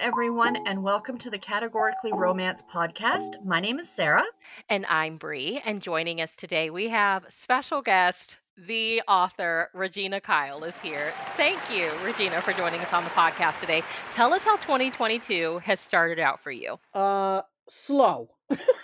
everyone, 0.00 0.56
and 0.66 0.82
welcome 0.82 1.18
to 1.18 1.28
the 1.28 1.38
Categorically 1.38 2.10
Romance 2.10 2.62
podcast. 2.62 3.44
My 3.44 3.60
name 3.60 3.78
is 3.78 3.86
Sarah. 3.86 4.24
And 4.70 4.86
I'm 4.86 5.18
Bree. 5.18 5.60
And 5.66 5.82
joining 5.82 6.22
us 6.22 6.30
today, 6.34 6.70
we 6.70 6.88
have 6.88 7.26
special 7.28 7.82
guest, 7.82 8.38
the 8.56 9.02
author, 9.06 9.68
Regina 9.74 10.18
Kyle, 10.18 10.64
is 10.64 10.74
here. 10.80 11.12
Thank 11.36 11.58
you, 11.70 11.90
Regina, 12.02 12.40
for 12.40 12.54
joining 12.54 12.80
us 12.80 12.94
on 12.94 13.04
the 13.04 13.10
podcast 13.10 13.60
today. 13.60 13.82
Tell 14.12 14.32
us 14.32 14.42
how 14.42 14.56
2022 14.56 15.58
has 15.64 15.80
started 15.80 16.18
out 16.18 16.40
for 16.40 16.50
you. 16.50 16.78
Uh, 16.94 17.42
slow. 17.68 18.30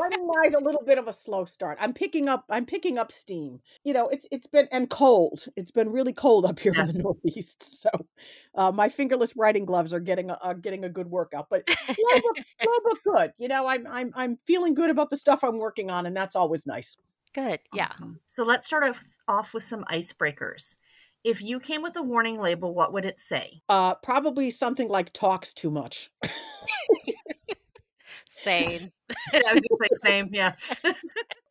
writing 0.00 0.26
wise 0.26 0.54
a 0.54 0.58
little 0.58 0.82
bit 0.84 0.98
of 0.98 1.08
a 1.08 1.12
slow 1.12 1.44
start. 1.44 1.78
I'm 1.80 1.92
picking 1.92 2.28
up 2.28 2.44
i'm 2.50 2.66
picking 2.66 2.98
up 2.98 3.12
steam. 3.12 3.60
You 3.84 3.92
know 3.92 4.08
it's 4.08 4.26
it's 4.30 4.46
been 4.46 4.68
and 4.72 4.88
cold. 4.88 5.46
It's 5.56 5.70
been 5.70 5.90
really 5.90 6.12
cold 6.12 6.44
up 6.44 6.58
here 6.58 6.72
yes. 6.74 6.90
in 6.90 6.98
the 6.98 7.02
northeast 7.04 7.62
so 7.82 7.90
uh, 8.54 8.72
my 8.72 8.88
fingerless 8.88 9.36
writing 9.36 9.64
gloves 9.64 9.92
are 9.92 10.00
getting 10.00 10.30
a, 10.30 10.34
are 10.42 10.54
getting 10.54 10.84
a 10.84 10.88
good 10.88 11.08
workout 11.10 11.48
but 11.50 11.68
slow 11.70 11.94
but, 12.12 12.44
slow 12.62 12.72
but 12.84 12.96
good. 13.04 13.32
You 13.38 13.48
know 13.48 13.66
i'm 13.66 13.86
i'm 13.88 14.12
i'm 14.14 14.38
feeling 14.46 14.74
good 14.74 14.90
about 14.90 15.10
the 15.10 15.16
stuff 15.16 15.42
i'm 15.42 15.58
working 15.58 15.90
on 15.90 16.06
and 16.06 16.16
that's 16.16 16.36
always 16.36 16.66
nice. 16.66 16.96
Good 17.34 17.60
yeah. 17.74 17.84
Awesome. 17.84 18.20
so 18.26 18.44
let's 18.44 18.66
start 18.66 18.84
off, 18.84 19.04
off 19.28 19.54
with 19.54 19.62
some 19.62 19.84
icebreakers. 19.84 20.76
If 21.24 21.42
you 21.42 21.60
came 21.60 21.82
with 21.82 21.96
a 21.96 22.02
warning 22.02 22.38
label 22.38 22.74
what 22.74 22.92
would 22.92 23.04
it 23.04 23.20
say? 23.20 23.60
Uh 23.68 23.94
probably 23.96 24.50
something 24.50 24.88
like 24.88 25.12
talks 25.12 25.52
too 25.52 25.70
much. 25.70 26.10
Same. 28.30 28.92
I 29.32 29.54
was 29.54 29.64
gonna 29.64 29.78
say 29.80 29.88
same. 30.10 30.30
Yeah. 30.32 30.54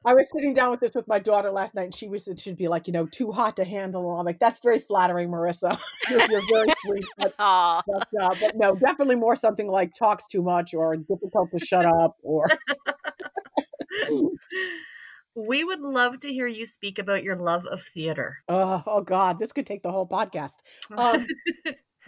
I 0.06 0.14
was 0.14 0.30
sitting 0.34 0.54
down 0.54 0.72
with 0.72 0.80
this 0.80 0.96
with 0.96 1.08
my 1.08 1.20
daughter 1.20 1.52
last 1.52 1.76
night, 1.76 1.86
and 1.86 1.96
she 1.96 2.08
was 2.08 2.28
it 2.28 2.40
should 2.40 2.56
be 2.56 2.68
like 2.68 2.88
you 2.88 2.94
know 2.94 3.06
too 3.08 3.32
hot 3.32 3.58
to 3.58 3.66
handle. 3.66 4.10
I'm 4.18 4.26
like, 4.26 4.40
that's 4.40 4.60
very 4.62 4.80
flattering, 4.80 5.30
Marissa. 5.30 5.78
you're, 6.10 6.32
you're, 6.32 6.44
very 6.52 6.70
sweet, 6.86 7.06
but, 7.18 7.34
but, 7.38 7.44
uh, 7.44 7.82
but, 8.40 8.56
no, 8.56 8.76
definitely 8.76 9.16
more 9.16 9.36
something 9.36 9.68
like 9.68 9.94
talks 9.94 10.28
too 10.28 10.42
much 10.42 10.74
or 10.74 10.96
difficult 10.96 11.50
to 11.52 11.60
shut 11.60 11.86
up 11.86 12.16
or. 12.22 12.48
we 15.36 15.64
would 15.64 15.82
love 15.82 16.20
to 16.22 16.34
hear 16.34 16.48
you 16.48 16.66
speak 16.66 16.98
about 17.00 17.24
your 17.24 17.36
love 17.36 17.66
of 17.66 17.82
theater. 17.82 18.38
Oh, 18.48 18.84
oh 18.86 19.02
God, 19.02 19.40
this 19.40 19.52
could 19.52 19.66
take 19.66 19.84
the 19.84 19.92
whole 19.92 20.08
podcast. 20.08 20.54
Um, 20.92 21.28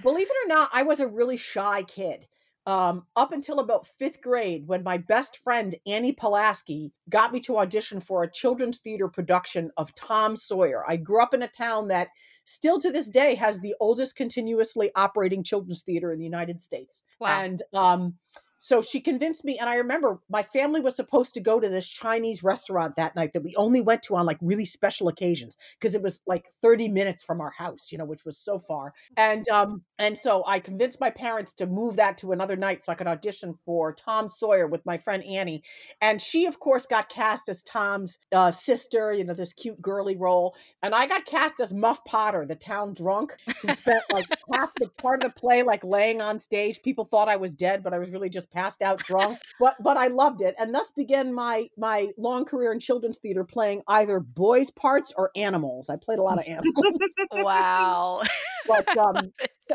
believe 0.03 0.27
it 0.29 0.45
or 0.45 0.47
not, 0.47 0.69
I 0.73 0.83
was 0.83 0.99
a 0.99 1.07
really 1.07 1.37
shy 1.37 1.83
kid 1.83 2.27
um, 2.65 3.05
up 3.15 3.31
until 3.31 3.59
about 3.59 3.87
fifth 3.87 4.21
grade 4.21 4.67
when 4.67 4.83
my 4.83 4.97
best 4.97 5.37
friend 5.37 5.75
Annie 5.87 6.11
Pulaski 6.11 6.91
got 7.09 7.33
me 7.33 7.39
to 7.41 7.57
audition 7.57 7.99
for 7.99 8.23
a 8.23 8.31
children's 8.31 8.79
theater 8.79 9.07
production 9.07 9.71
of 9.77 9.93
Tom 9.95 10.35
Sawyer. 10.35 10.83
I 10.87 10.97
grew 10.97 11.21
up 11.21 11.33
in 11.33 11.41
a 11.41 11.47
town 11.47 11.87
that 11.87 12.09
still 12.45 12.79
to 12.79 12.91
this 12.91 13.09
day 13.09 13.35
has 13.35 13.59
the 13.59 13.75
oldest 13.79 14.15
continuously 14.15 14.91
operating 14.95 15.43
children's 15.43 15.81
theater 15.81 16.11
in 16.11 16.19
the 16.19 16.25
United 16.25 16.61
States. 16.61 17.03
Wow. 17.19 17.41
And 17.41 17.61
um, 17.73 18.15
so 18.59 18.81
she 18.81 18.99
convinced 18.99 19.43
me 19.43 19.57
and 19.57 19.69
i 19.69 19.75
remember 19.75 20.19
my 20.29 20.43
family 20.43 20.79
was 20.79 20.95
supposed 20.95 21.33
to 21.33 21.41
go 21.41 21.59
to 21.59 21.69
this 21.69 21.87
chinese 21.87 22.43
restaurant 22.43 22.95
that 22.95 23.15
night 23.15 23.33
that 23.33 23.43
we 23.43 23.55
only 23.55 23.81
went 23.81 24.03
to 24.03 24.15
on 24.15 24.25
like 24.25 24.37
really 24.41 24.65
special 24.65 25.07
occasions 25.07 25.57
because 25.79 25.95
it 25.95 26.01
was 26.01 26.21
like 26.27 26.49
30 26.61 26.89
minutes 26.89 27.23
from 27.23 27.41
our 27.41 27.51
house 27.51 27.91
you 27.91 27.97
know 27.97 28.05
which 28.05 28.25
was 28.25 28.37
so 28.37 28.59
far. 28.59 28.93
And 29.15 29.47
um 29.49 29.83
and 29.97 30.17
so 30.17 30.43
i 30.45 30.59
convinced 30.59 30.99
my 30.99 31.09
parents 31.09 31.53
to 31.53 31.65
move 31.65 31.95
that 31.95 32.17
to 32.19 32.31
another 32.31 32.55
night 32.55 32.83
so 32.83 32.91
i 32.91 32.95
could 32.95 33.07
audition 33.07 33.55
for 33.65 33.93
tom 33.93 34.29
sawyer 34.29 34.67
with 34.67 34.85
my 34.85 34.97
friend 34.97 35.23
annie. 35.23 35.63
And 36.01 36.19
she 36.19 36.45
of 36.45 36.59
course 36.59 36.85
got 36.85 37.09
cast 37.09 37.49
as 37.49 37.63
tom's 37.63 38.19
uh, 38.31 38.51
sister 38.51 39.13
you 39.13 39.23
know 39.23 39.33
this 39.33 39.53
cute 39.53 39.81
girly 39.81 40.15
role. 40.15 40.55
And 40.83 40.93
i 40.93 41.07
got 41.07 41.25
cast 41.25 41.59
as 41.59 41.73
muff 41.73 42.03
potter 42.05 42.45
the 42.45 42.55
town 42.55 42.93
drunk 42.93 43.35
who 43.61 43.71
spent 43.73 44.03
like 44.11 44.25
half 44.53 44.71
the 44.77 44.89
part 45.01 45.23
of 45.23 45.33
the 45.33 45.39
play 45.39 45.63
like 45.63 45.83
laying 45.83 46.21
on 46.21 46.39
stage. 46.39 46.81
People 46.83 47.05
thought 47.05 47.29
i 47.29 47.35
was 47.35 47.55
dead 47.55 47.83
but 47.83 47.93
i 47.93 47.99
was 47.99 48.09
really 48.09 48.29
just 48.29 48.48
passed 48.51 48.81
out 48.81 48.99
drunk, 48.99 49.39
but 49.59 49.75
but 49.81 49.97
I 49.97 50.07
loved 50.07 50.41
it, 50.41 50.55
and 50.59 50.73
thus 50.73 50.91
began 50.91 51.33
my 51.33 51.67
my 51.77 52.09
long 52.17 52.45
career 52.45 52.71
in 52.71 52.79
children's 52.79 53.17
theater, 53.17 53.43
playing 53.43 53.81
either 53.87 54.19
boys' 54.19 54.71
parts 54.71 55.13
or 55.15 55.31
animals. 55.35 55.89
I 55.89 55.95
played 55.95 56.19
a 56.19 56.23
lot 56.23 56.39
of 56.39 56.45
animals. 56.47 56.99
wow! 57.31 58.21
But 58.67 58.97
um, 58.97 59.31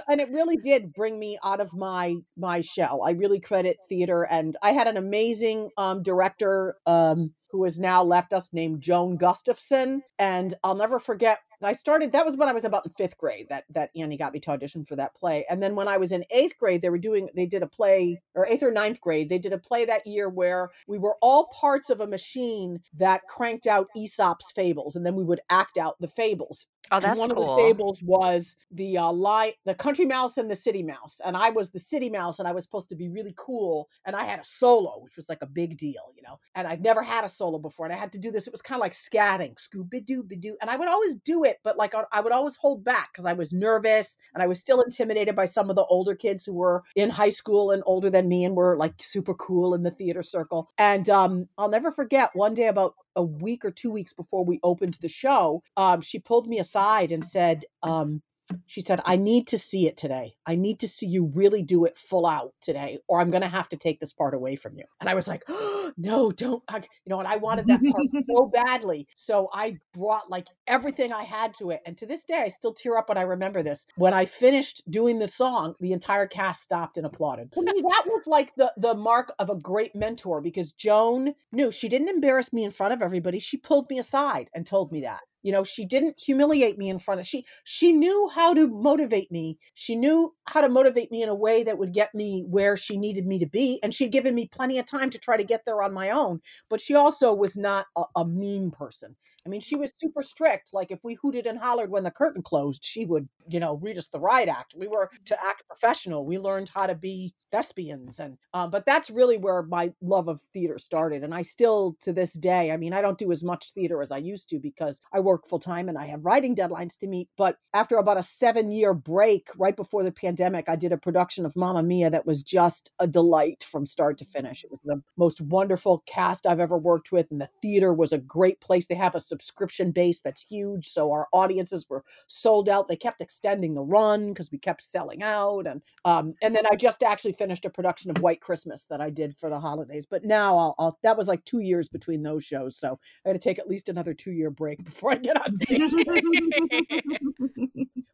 and 0.08 0.20
it 0.20 0.30
really 0.30 0.56
did 0.56 0.92
bring 0.92 1.18
me 1.18 1.38
out 1.44 1.60
of 1.60 1.72
my 1.74 2.16
my 2.36 2.60
shell. 2.60 3.02
I 3.04 3.12
really 3.12 3.40
credit 3.40 3.76
theater, 3.88 4.22
and 4.22 4.56
I 4.62 4.72
had 4.72 4.86
an 4.86 4.96
amazing 4.96 5.70
um, 5.76 6.02
director. 6.02 6.76
Um, 6.86 7.32
who 7.54 7.62
has 7.62 7.78
now 7.78 8.02
left 8.02 8.32
us 8.32 8.52
named 8.52 8.80
Joan 8.80 9.16
Gustafson. 9.16 10.02
And 10.18 10.52
I'll 10.64 10.74
never 10.74 10.98
forget 10.98 11.38
I 11.62 11.72
started 11.72 12.10
that 12.12 12.26
was 12.26 12.36
when 12.36 12.48
I 12.48 12.52
was 12.52 12.64
about 12.64 12.84
in 12.84 12.90
fifth 12.90 13.16
grade 13.16 13.46
that 13.48 13.64
that 13.70 13.90
Annie 13.96 14.16
got 14.16 14.32
me 14.32 14.40
to 14.40 14.50
audition 14.50 14.84
for 14.84 14.96
that 14.96 15.14
play. 15.14 15.46
And 15.48 15.62
then 15.62 15.76
when 15.76 15.86
I 15.86 15.96
was 15.96 16.10
in 16.10 16.24
eighth 16.30 16.58
grade, 16.58 16.82
they 16.82 16.90
were 16.90 16.98
doing 16.98 17.28
they 17.34 17.46
did 17.46 17.62
a 17.62 17.68
play 17.68 18.20
or 18.34 18.44
eighth 18.46 18.64
or 18.64 18.72
ninth 18.72 19.00
grade, 19.00 19.28
they 19.28 19.38
did 19.38 19.52
a 19.52 19.58
play 19.58 19.84
that 19.84 20.04
year 20.04 20.28
where 20.28 20.70
we 20.88 20.98
were 20.98 21.16
all 21.22 21.46
parts 21.58 21.90
of 21.90 22.00
a 22.00 22.08
machine 22.08 22.80
that 22.92 23.22
cranked 23.28 23.68
out 23.68 23.86
Aesop's 23.96 24.50
fables, 24.52 24.96
and 24.96 25.06
then 25.06 25.14
we 25.14 25.24
would 25.24 25.40
act 25.48 25.78
out 25.78 25.94
the 26.00 26.08
fables. 26.08 26.66
Oh, 26.90 27.00
that's 27.00 27.10
and 27.10 27.18
one 27.18 27.34
cool. 27.34 27.50
of 27.50 27.56
the 27.56 27.62
fables 27.62 28.02
was 28.02 28.56
the 28.70 28.98
uh, 28.98 29.10
lie, 29.10 29.54
the 29.64 29.74
country 29.74 30.04
mouse 30.04 30.36
and 30.36 30.50
the 30.50 30.56
city 30.56 30.82
mouse, 30.82 31.20
and 31.24 31.36
I 31.36 31.50
was 31.50 31.70
the 31.70 31.78
city 31.78 32.10
mouse, 32.10 32.38
and 32.38 32.46
I 32.46 32.52
was 32.52 32.64
supposed 32.64 32.88
to 32.90 32.96
be 32.96 33.08
really 33.08 33.34
cool, 33.36 33.88
and 34.04 34.14
I 34.14 34.24
had 34.24 34.38
a 34.38 34.44
solo, 34.44 35.00
which 35.00 35.16
was 35.16 35.28
like 35.28 35.40
a 35.40 35.46
big 35.46 35.78
deal, 35.78 36.12
you 36.14 36.22
know. 36.22 36.38
And 36.54 36.66
I'd 36.66 36.82
never 36.82 37.02
had 37.02 37.24
a 37.24 37.28
solo 37.28 37.58
before, 37.58 37.86
and 37.86 37.94
I 37.94 37.98
had 37.98 38.12
to 38.12 38.18
do 38.18 38.30
this. 38.30 38.46
It 38.46 38.52
was 38.52 38.62
kind 38.62 38.78
of 38.78 38.82
like 38.82 38.92
scatting, 38.92 39.54
scooby 39.56 40.04
doo 40.04 40.22
doo, 40.24 40.56
and 40.60 40.70
I 40.70 40.76
would 40.76 40.88
always 40.88 41.16
do 41.16 41.44
it, 41.44 41.58
but 41.64 41.78
like 41.78 41.94
I 42.12 42.20
would 42.20 42.32
always 42.32 42.56
hold 42.56 42.84
back 42.84 43.12
because 43.12 43.26
I 43.26 43.32
was 43.32 43.52
nervous, 43.52 44.18
and 44.34 44.42
I 44.42 44.46
was 44.46 44.60
still 44.60 44.82
intimidated 44.82 45.34
by 45.34 45.46
some 45.46 45.70
of 45.70 45.76
the 45.76 45.84
older 45.84 46.14
kids 46.14 46.44
who 46.44 46.52
were 46.52 46.82
in 46.96 47.10
high 47.10 47.30
school 47.30 47.70
and 47.70 47.82
older 47.86 48.10
than 48.10 48.28
me, 48.28 48.44
and 48.44 48.54
were 48.54 48.76
like 48.76 48.94
super 48.98 49.34
cool 49.34 49.74
in 49.74 49.82
the 49.82 49.90
theater 49.90 50.22
circle. 50.22 50.68
And 50.76 51.08
um, 51.08 51.48
I'll 51.56 51.70
never 51.70 51.90
forget 51.90 52.30
one 52.34 52.54
day 52.54 52.68
about 52.68 52.94
a 53.16 53.22
week 53.22 53.64
or 53.64 53.70
two 53.70 53.90
weeks 53.90 54.12
before 54.12 54.44
we 54.44 54.58
opened 54.62 54.94
the 54.94 55.08
show, 55.08 55.62
um, 55.76 56.00
she 56.00 56.18
pulled 56.18 56.48
me 56.48 56.58
aside 56.58 56.73
and 56.74 57.24
said, 57.24 57.64
um, 57.82 58.22
she 58.66 58.80
said, 58.80 59.00
I 59.04 59.16
need 59.16 59.46
to 59.48 59.58
see 59.58 59.86
it 59.86 59.96
today. 59.96 60.34
I 60.46 60.56
need 60.56 60.78
to 60.80 60.88
see 60.88 61.06
you 61.06 61.26
really 61.34 61.62
do 61.62 61.84
it 61.84 61.96
full 61.96 62.26
out 62.26 62.52
today, 62.60 62.98
or 63.08 63.20
I'm 63.20 63.30
going 63.30 63.42
to 63.42 63.48
have 63.48 63.68
to 63.70 63.76
take 63.76 64.00
this 64.00 64.12
part 64.12 64.34
away 64.34 64.56
from 64.56 64.76
you. 64.76 64.84
And 65.00 65.08
I 65.08 65.14
was 65.14 65.26
like, 65.26 65.44
oh, 65.48 65.92
no, 65.96 66.30
don't, 66.30 66.62
I, 66.68 66.76
you 66.76 67.08
know, 67.08 67.18
and 67.18 67.28
I 67.28 67.36
wanted 67.36 67.66
that 67.66 67.80
part 67.80 68.24
so 68.30 68.46
badly. 68.46 69.08
So 69.14 69.48
I 69.52 69.78
brought 69.92 70.30
like 70.30 70.46
everything 70.66 71.12
I 71.12 71.22
had 71.22 71.54
to 71.54 71.70
it. 71.70 71.80
And 71.86 71.96
to 71.98 72.06
this 72.06 72.24
day, 72.24 72.42
I 72.44 72.48
still 72.48 72.74
tear 72.74 72.98
up 72.98 73.08
when 73.08 73.18
I 73.18 73.22
remember 73.22 73.62
this. 73.62 73.86
When 73.96 74.12
I 74.12 74.26
finished 74.26 74.82
doing 74.90 75.18
the 75.18 75.28
song, 75.28 75.74
the 75.80 75.92
entire 75.92 76.26
cast 76.26 76.62
stopped 76.62 76.98
and 76.98 77.06
applauded. 77.06 77.52
To 77.52 77.62
me, 77.62 77.72
that 77.72 78.04
was 78.06 78.26
like 78.26 78.54
the, 78.56 78.72
the 78.76 78.94
mark 78.94 79.32
of 79.38 79.48
a 79.48 79.58
great 79.58 79.94
mentor 79.94 80.40
because 80.40 80.72
Joan 80.72 81.34
knew 81.52 81.72
she 81.72 81.88
didn't 81.88 82.08
embarrass 82.08 82.52
me 82.52 82.64
in 82.64 82.70
front 82.70 82.92
of 82.92 83.00
everybody. 83.00 83.38
She 83.38 83.56
pulled 83.56 83.88
me 83.88 83.98
aside 83.98 84.50
and 84.54 84.66
told 84.66 84.92
me 84.92 85.00
that 85.02 85.20
you 85.44 85.52
know 85.52 85.62
she 85.62 85.84
didn't 85.84 86.20
humiliate 86.20 86.76
me 86.76 86.88
in 86.88 86.98
front 86.98 87.20
of 87.20 87.26
she 87.26 87.46
she 87.62 87.92
knew 87.92 88.28
how 88.34 88.52
to 88.54 88.66
motivate 88.66 89.30
me. 89.30 89.58
She 89.74 89.94
knew 89.94 90.34
how 90.46 90.60
to 90.60 90.68
motivate 90.68 91.12
me 91.12 91.22
in 91.22 91.28
a 91.28 91.34
way 91.34 91.62
that 91.62 91.78
would 91.78 91.92
get 91.92 92.14
me 92.14 92.44
where 92.48 92.76
she 92.76 92.96
needed 92.96 93.26
me 93.26 93.38
to 93.38 93.46
be 93.46 93.78
and 93.82 93.94
she'd 93.94 94.12
given 94.12 94.34
me 94.34 94.46
plenty 94.46 94.78
of 94.78 94.86
time 94.86 95.10
to 95.10 95.18
try 95.18 95.36
to 95.36 95.44
get 95.44 95.64
there 95.64 95.82
on 95.82 95.92
my 95.92 96.10
own 96.10 96.40
but 96.68 96.80
she 96.80 96.94
also 96.94 97.32
was 97.32 97.56
not 97.56 97.86
a, 97.96 98.04
a 98.16 98.24
mean 98.24 98.70
person 98.70 99.14
I 99.46 99.50
mean, 99.50 99.60
she 99.60 99.76
was 99.76 99.92
super 99.94 100.22
strict. 100.22 100.72
Like 100.72 100.90
if 100.90 101.00
we 101.04 101.14
hooted 101.14 101.46
and 101.46 101.58
hollered 101.58 101.90
when 101.90 102.04
the 102.04 102.10
curtain 102.10 102.42
closed, 102.42 102.82
she 102.84 103.04
would, 103.04 103.28
you 103.46 103.60
know, 103.60 103.76
read 103.76 103.98
us 103.98 104.06
the 104.06 104.18
riot 104.18 104.48
act. 104.48 104.74
We 104.76 104.88
were 104.88 105.10
to 105.26 105.44
act 105.44 105.66
professional. 105.66 106.24
We 106.24 106.38
learned 106.38 106.70
how 106.74 106.86
to 106.86 106.94
be 106.94 107.34
thespians, 107.52 108.18
and 108.18 108.36
um, 108.52 108.70
but 108.70 108.84
that's 108.84 109.10
really 109.10 109.36
where 109.36 109.62
my 109.62 109.92
love 110.00 110.28
of 110.28 110.40
theater 110.52 110.78
started. 110.78 111.22
And 111.22 111.34
I 111.34 111.42
still, 111.42 111.96
to 112.00 112.12
this 112.12 112.32
day, 112.32 112.72
I 112.72 112.76
mean, 112.76 112.92
I 112.92 113.00
don't 113.00 113.18
do 113.18 113.30
as 113.30 113.44
much 113.44 113.70
theater 113.70 114.02
as 114.02 114.10
I 114.10 114.16
used 114.16 114.48
to 114.48 114.58
because 114.58 115.00
I 115.12 115.20
work 115.20 115.46
full 115.46 115.58
time 115.58 115.88
and 115.88 115.98
I 115.98 116.06
have 116.06 116.24
writing 116.24 116.56
deadlines 116.56 116.96
to 116.98 117.06
meet. 117.06 117.28
But 117.36 117.58
after 117.74 117.96
about 117.96 118.18
a 118.18 118.22
seven 118.22 118.72
year 118.72 118.94
break, 118.94 119.48
right 119.56 119.76
before 119.76 120.02
the 120.02 120.10
pandemic, 120.10 120.68
I 120.68 120.76
did 120.76 120.92
a 120.92 120.96
production 120.96 121.44
of 121.44 121.54
Mamma 121.54 121.82
Mia 121.82 122.10
that 122.10 122.26
was 122.26 122.42
just 122.42 122.90
a 122.98 123.06
delight 123.06 123.62
from 123.62 123.84
start 123.86 124.18
to 124.18 124.24
finish. 124.24 124.64
It 124.64 124.70
was 124.70 124.80
the 124.84 125.02
most 125.16 125.40
wonderful 125.42 126.02
cast 126.06 126.46
I've 126.46 126.60
ever 126.60 126.78
worked 126.78 127.12
with, 127.12 127.30
and 127.30 127.40
the 127.40 127.50
theater 127.60 127.92
was 127.92 128.12
a 128.12 128.18
great 128.18 128.60
place. 128.60 128.86
They 128.86 128.94
have 128.94 129.14
a 129.14 129.20
subscription 129.34 129.90
base 129.90 130.20
that's 130.20 130.42
huge. 130.42 130.88
So 130.88 131.10
our 131.12 131.26
audiences 131.32 131.86
were 131.88 132.04
sold 132.26 132.68
out. 132.68 132.88
They 132.88 132.96
kept 132.96 133.20
extending 133.20 133.74
the 133.74 133.82
run 133.82 134.28
because 134.28 134.50
we 134.50 134.58
kept 134.58 134.82
selling 134.82 135.22
out. 135.22 135.66
And 135.66 135.82
um, 136.04 136.34
and 136.42 136.54
then 136.54 136.64
I 136.70 136.76
just 136.76 137.02
actually 137.02 137.32
finished 137.32 137.64
a 137.64 137.70
production 137.70 138.10
of 138.10 138.22
White 138.22 138.40
Christmas 138.40 138.86
that 138.86 139.00
I 139.00 139.10
did 139.10 139.36
for 139.36 139.50
the 139.50 139.58
holidays. 139.58 140.06
But 140.08 140.24
now 140.24 140.56
I'll, 140.56 140.74
I'll 140.78 140.98
that 141.02 141.16
was 141.16 141.28
like 141.28 141.44
two 141.44 141.60
years 141.60 141.88
between 141.88 142.22
those 142.22 142.44
shows. 142.44 142.76
So 142.76 142.98
I 143.24 143.28
got 143.28 143.32
to 143.34 143.38
take 143.38 143.58
at 143.58 143.68
least 143.68 143.88
another 143.88 144.14
two 144.14 144.32
year 144.32 144.50
break 144.50 144.84
before 144.90 145.12
I 145.12 145.16
get 145.16 145.36
on 145.36 145.56
stage. 145.56 145.92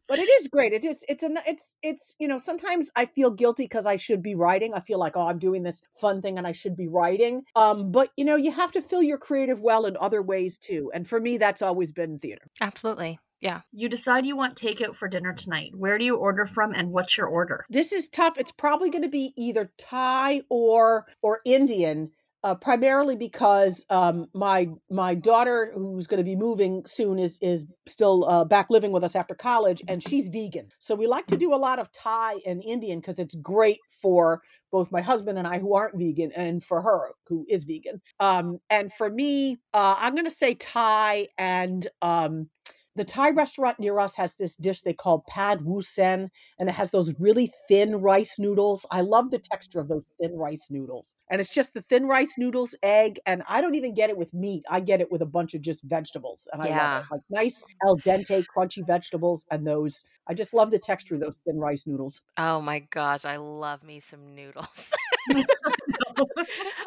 but 0.07 0.19
it 0.19 0.29
is 0.41 0.47
great. 0.47 0.73
It 0.73 0.85
is 0.85 1.05
it's 1.07 1.23
an 1.23 1.37
it's 1.47 1.75
it's 1.83 2.15
you 2.19 2.27
know 2.27 2.37
sometimes 2.37 2.91
I 2.95 3.05
feel 3.05 3.31
guilty 3.31 3.63
because 3.63 3.85
I 3.85 3.95
should 3.95 4.21
be 4.21 4.35
writing. 4.35 4.73
I 4.73 4.79
feel 4.79 4.99
like 4.99 5.15
oh 5.15 5.27
I'm 5.27 5.39
doing 5.39 5.63
this 5.63 5.81
fun 5.95 6.21
thing 6.21 6.37
and 6.37 6.47
I 6.47 6.51
should 6.51 6.75
be 6.75 6.87
writing. 6.87 7.43
Um, 7.55 7.91
but 7.91 8.09
you 8.17 8.25
know 8.25 8.35
you 8.35 8.51
have 8.51 8.71
to 8.73 8.81
fill 8.81 9.03
your 9.03 9.17
creative 9.17 9.61
well 9.61 9.85
in 9.85 9.97
other 9.99 10.21
ways 10.21 10.57
too. 10.57 10.91
And 10.93 11.07
for 11.11 11.19
me, 11.19 11.37
that's 11.37 11.61
always 11.61 11.91
been 11.91 12.19
theater. 12.19 12.47
Absolutely. 12.61 13.19
Yeah. 13.41 13.61
You 13.73 13.89
decide 13.89 14.25
you 14.25 14.37
want 14.37 14.55
takeout 14.55 14.95
for 14.95 15.09
dinner 15.09 15.33
tonight. 15.33 15.73
Where 15.75 15.97
do 15.97 16.05
you 16.05 16.15
order 16.15 16.45
from 16.45 16.73
and 16.73 16.91
what's 16.91 17.17
your 17.17 17.27
order? 17.27 17.65
This 17.69 17.91
is 17.91 18.07
tough. 18.07 18.37
It's 18.37 18.53
probably 18.53 18.89
going 18.89 19.01
to 19.01 19.09
be 19.09 19.33
either 19.35 19.73
Thai 19.77 20.43
or 20.47 21.07
or 21.21 21.41
Indian. 21.43 22.11
Uh, 22.43 22.55
primarily 22.55 23.15
because 23.15 23.85
um, 23.91 24.25
my 24.33 24.67
my 24.89 25.13
daughter, 25.13 25.71
who's 25.75 26.07
going 26.07 26.17
to 26.17 26.23
be 26.23 26.35
moving 26.35 26.83
soon, 26.85 27.19
is 27.19 27.37
is 27.39 27.67
still 27.87 28.25
uh, 28.27 28.43
back 28.43 28.71
living 28.71 28.91
with 28.91 29.03
us 29.03 29.15
after 29.15 29.35
college, 29.35 29.83
and 29.87 30.01
she's 30.01 30.27
vegan. 30.27 30.67
So 30.79 30.95
we 30.95 31.05
like 31.05 31.27
to 31.27 31.37
do 31.37 31.53
a 31.53 31.55
lot 31.55 31.77
of 31.77 31.91
Thai 31.91 32.39
and 32.47 32.63
Indian 32.63 32.99
because 32.99 33.19
it's 33.19 33.35
great 33.35 33.77
for 34.01 34.41
both 34.71 34.91
my 34.91 35.01
husband 35.01 35.37
and 35.37 35.47
I, 35.47 35.59
who 35.59 35.75
aren't 35.75 35.99
vegan, 35.99 36.31
and 36.35 36.63
for 36.63 36.81
her, 36.81 37.11
who 37.27 37.45
is 37.47 37.63
vegan. 37.63 38.01
Um, 38.19 38.57
and 38.71 38.91
for 38.93 39.09
me, 39.09 39.59
uh, 39.73 39.95
I'm 39.97 40.15
going 40.15 40.25
to 40.25 40.31
say 40.31 40.55
Thai 40.55 41.27
and 41.37 41.87
um, 42.01 42.49
the 42.95 43.03
Thai 43.03 43.31
restaurant 43.31 43.79
near 43.79 43.99
us 43.99 44.15
has 44.15 44.35
this 44.35 44.55
dish 44.55 44.81
they 44.81 44.93
call 44.93 45.23
pad 45.29 45.63
wu 45.63 45.81
sen, 45.81 46.29
and 46.59 46.69
it 46.69 46.73
has 46.73 46.91
those 46.91 47.13
really 47.19 47.51
thin 47.67 47.95
rice 47.97 48.37
noodles. 48.37 48.85
I 48.91 49.01
love 49.01 49.31
the 49.31 49.39
mm. 49.39 49.43
texture 49.49 49.79
of 49.79 49.87
those 49.87 50.05
thin 50.19 50.35
rice 50.35 50.67
noodles. 50.69 51.15
And 51.29 51.39
it's 51.39 51.49
just 51.49 51.73
the 51.73 51.83
thin 51.89 52.05
rice 52.05 52.33
noodles, 52.37 52.75
egg, 52.83 53.19
and 53.25 53.43
I 53.47 53.61
don't 53.61 53.75
even 53.75 53.93
get 53.93 54.09
it 54.09 54.17
with 54.17 54.33
meat. 54.33 54.63
I 54.69 54.81
get 54.81 55.01
it 55.01 55.11
with 55.11 55.21
a 55.21 55.25
bunch 55.25 55.53
of 55.53 55.61
just 55.61 55.83
vegetables. 55.83 56.47
And 56.51 56.61
I 56.61 56.67
Yeah. 56.67 56.95
love 56.95 57.03
it. 57.03 57.11
Like 57.11 57.21
nice 57.29 57.63
al 57.85 57.97
dente, 57.97 58.43
crunchy 58.55 58.85
vegetables, 58.85 59.45
and 59.51 59.65
those. 59.65 60.03
I 60.27 60.33
just 60.33 60.53
love 60.53 60.71
the 60.71 60.79
texture 60.79 61.15
of 61.15 61.21
those 61.21 61.39
thin 61.45 61.57
rice 61.57 61.87
noodles. 61.87 62.21
Oh 62.37 62.61
my 62.61 62.79
gosh, 62.79 63.25
I 63.25 63.37
love 63.37 63.83
me 63.83 63.99
some 63.99 64.35
noodles. 64.35 64.91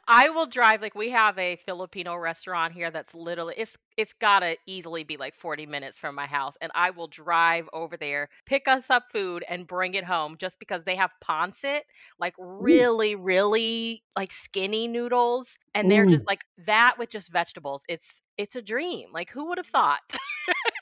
I 0.09 0.29
will 0.31 0.47
drive 0.47 0.83
like 0.83 0.95
we 0.95 1.11
have 1.11 1.39
a 1.39 1.57
Filipino 1.57 2.17
restaurant 2.17 2.73
here 2.73 2.91
that's 2.91 3.15
literally 3.15 3.55
it's 3.57 3.77
it's 3.97 4.13
got 4.13 4.41
to 4.41 4.57
easily 4.67 5.05
be 5.05 5.17
like 5.17 5.35
40 5.37 5.67
minutes 5.67 5.99
from 5.99 6.15
my 6.15 6.27
house 6.27 6.57
and 6.61 6.73
I 6.75 6.91
will 6.91 7.07
drive 7.07 7.69
over 7.73 7.97
there, 7.97 8.29
pick 8.47 8.67
us 8.67 8.91
up 8.91 9.05
food 9.13 9.45
and 9.49 9.67
bring 9.67 9.95
it 9.95 10.05
home 10.05 10.37
just 10.39 10.59
because 10.59 10.85
they 10.85 10.97
have 10.97 11.11
pancit, 11.23 11.83
like 12.19 12.35
really 12.39 13.15
really 13.15 14.03
like 14.17 14.33
skinny 14.33 14.89
noodles 14.89 15.59
and 15.75 15.91
they're 15.91 16.07
just 16.07 16.27
like 16.27 16.45
that 16.67 16.97
with 16.99 17.11
just 17.11 17.31
vegetables. 17.31 17.83
It's 17.89 18.23
it's 18.37 18.57
a 18.57 18.63
dream. 18.63 19.09
Like 19.13 19.31
who 19.31 19.49
would 19.49 19.59
have 19.59 19.67
thought? 19.67 20.01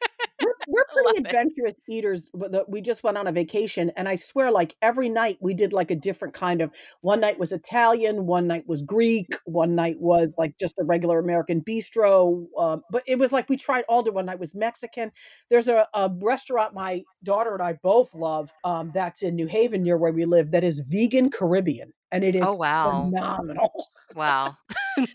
We're, 0.68 0.84
pretty 0.92 1.20
it. 1.20 1.26
adventurous 1.26 1.74
eaters. 1.88 2.30
but 2.34 2.52
the- 2.52 2.64
We 2.68 2.80
just 2.80 3.02
went 3.02 3.16
on 3.18 3.26
a 3.26 3.32
vacation, 3.32 3.90
and 3.96 4.08
I 4.08 4.16
swear, 4.16 4.50
like 4.50 4.76
every 4.82 5.08
night 5.08 5.38
we 5.40 5.54
did 5.54 5.72
like 5.72 5.90
a 5.90 5.96
different 5.96 6.34
kind 6.34 6.60
of. 6.60 6.70
One 7.00 7.20
night 7.20 7.38
was 7.38 7.52
Italian, 7.52 8.26
one 8.26 8.46
night 8.46 8.64
was 8.66 8.82
Greek, 8.82 9.34
one 9.44 9.74
night 9.74 9.96
was 10.00 10.34
like 10.38 10.56
just 10.58 10.74
a 10.78 10.84
regular 10.84 11.18
American 11.18 11.60
bistro. 11.60 12.46
Uh, 12.58 12.78
but 12.90 13.02
it 13.06 13.18
was 13.18 13.32
like 13.32 13.48
we 13.48 13.56
tried 13.56 13.84
all 13.88 14.02
different. 14.02 14.16
One 14.16 14.26
night 14.26 14.38
was 14.40 14.54
Mexican. 14.54 15.12
There's 15.50 15.68
a, 15.68 15.86
a 15.94 16.10
restaurant 16.20 16.74
my 16.74 17.02
daughter 17.22 17.52
and 17.54 17.62
I 17.62 17.74
both 17.82 18.14
love. 18.14 18.52
Um, 18.64 18.90
that's 18.94 19.22
in 19.22 19.34
New 19.36 19.46
Haven 19.46 19.82
near 19.82 19.96
where 19.96 20.12
we 20.12 20.24
live. 20.24 20.50
That 20.52 20.64
is 20.64 20.80
vegan 20.80 21.30
Caribbean, 21.30 21.92
and 22.10 22.24
it 22.24 22.34
is 22.34 22.42
Oh 22.44 22.54
wow. 22.54 23.08
phenomenal. 23.10 23.86
Wow. 24.14 24.56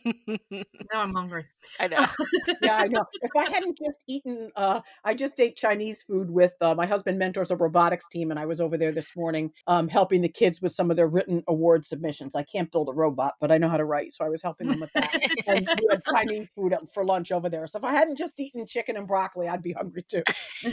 Now 0.94 1.02
I'm 1.02 1.14
hungry. 1.14 1.46
I 1.80 1.88
know. 1.88 2.06
yeah, 2.62 2.78
I 2.78 2.88
know. 2.88 3.06
If 3.22 3.32
I 3.36 3.50
hadn't 3.50 3.78
just 3.78 4.04
eaten, 4.08 4.52
uh, 4.56 4.82
I 5.04 5.14
just 5.14 5.40
ate 5.40 5.56
Chinese 5.56 6.02
food 6.02 6.30
with 6.30 6.54
uh, 6.62 6.76
my 6.76 6.86
husband 6.86 7.20
mentors 7.20 7.52
a 7.52 7.56
robotics 7.56 8.08
team, 8.08 8.32
and 8.32 8.40
I 8.40 8.46
was 8.46 8.62
over 8.62 8.78
there 8.78 8.92
this 8.92 9.16
morning 9.16 9.52
um, 9.68 9.88
helping 9.88 10.22
the 10.22 10.30
kids 10.30 10.62
with 10.62 10.72
some 10.72 10.90
of 10.90 10.98
their 10.98 11.08
written 11.08 11.44
award 11.48 11.86
submissions. 11.86 12.36
I 12.36 12.44
can't 12.44 12.72
build 12.72 12.90
a 12.90 12.94
robot, 12.94 13.34
but 13.40 13.52
I 13.52 13.58
know 13.58 13.70
how 13.70 13.78
to 13.78 13.86
write, 13.86 14.14
so 14.14 14.26
I 14.26 14.30
was 14.30 14.42
helping 14.42 14.70
them 14.70 14.80
with 14.80 14.94
that. 14.94 15.14
And 15.48 15.68
we 15.68 15.88
had 15.90 16.04
Chinese 16.06 16.50
food 16.50 16.76
for 16.94 17.06
lunch 17.06 17.32
over 17.32 17.50
there. 17.50 17.68
So 17.68 17.80
if 17.80 17.86
I 17.86 17.92
hadn't 17.92 18.18
just 18.18 18.40
eaten 18.40 18.66
chicken 18.66 18.98
and 18.98 19.08
broccoli, 19.08 19.48
I'd 19.48 19.64
be 19.64 19.74
hungry 19.74 20.04
too. 20.04 20.24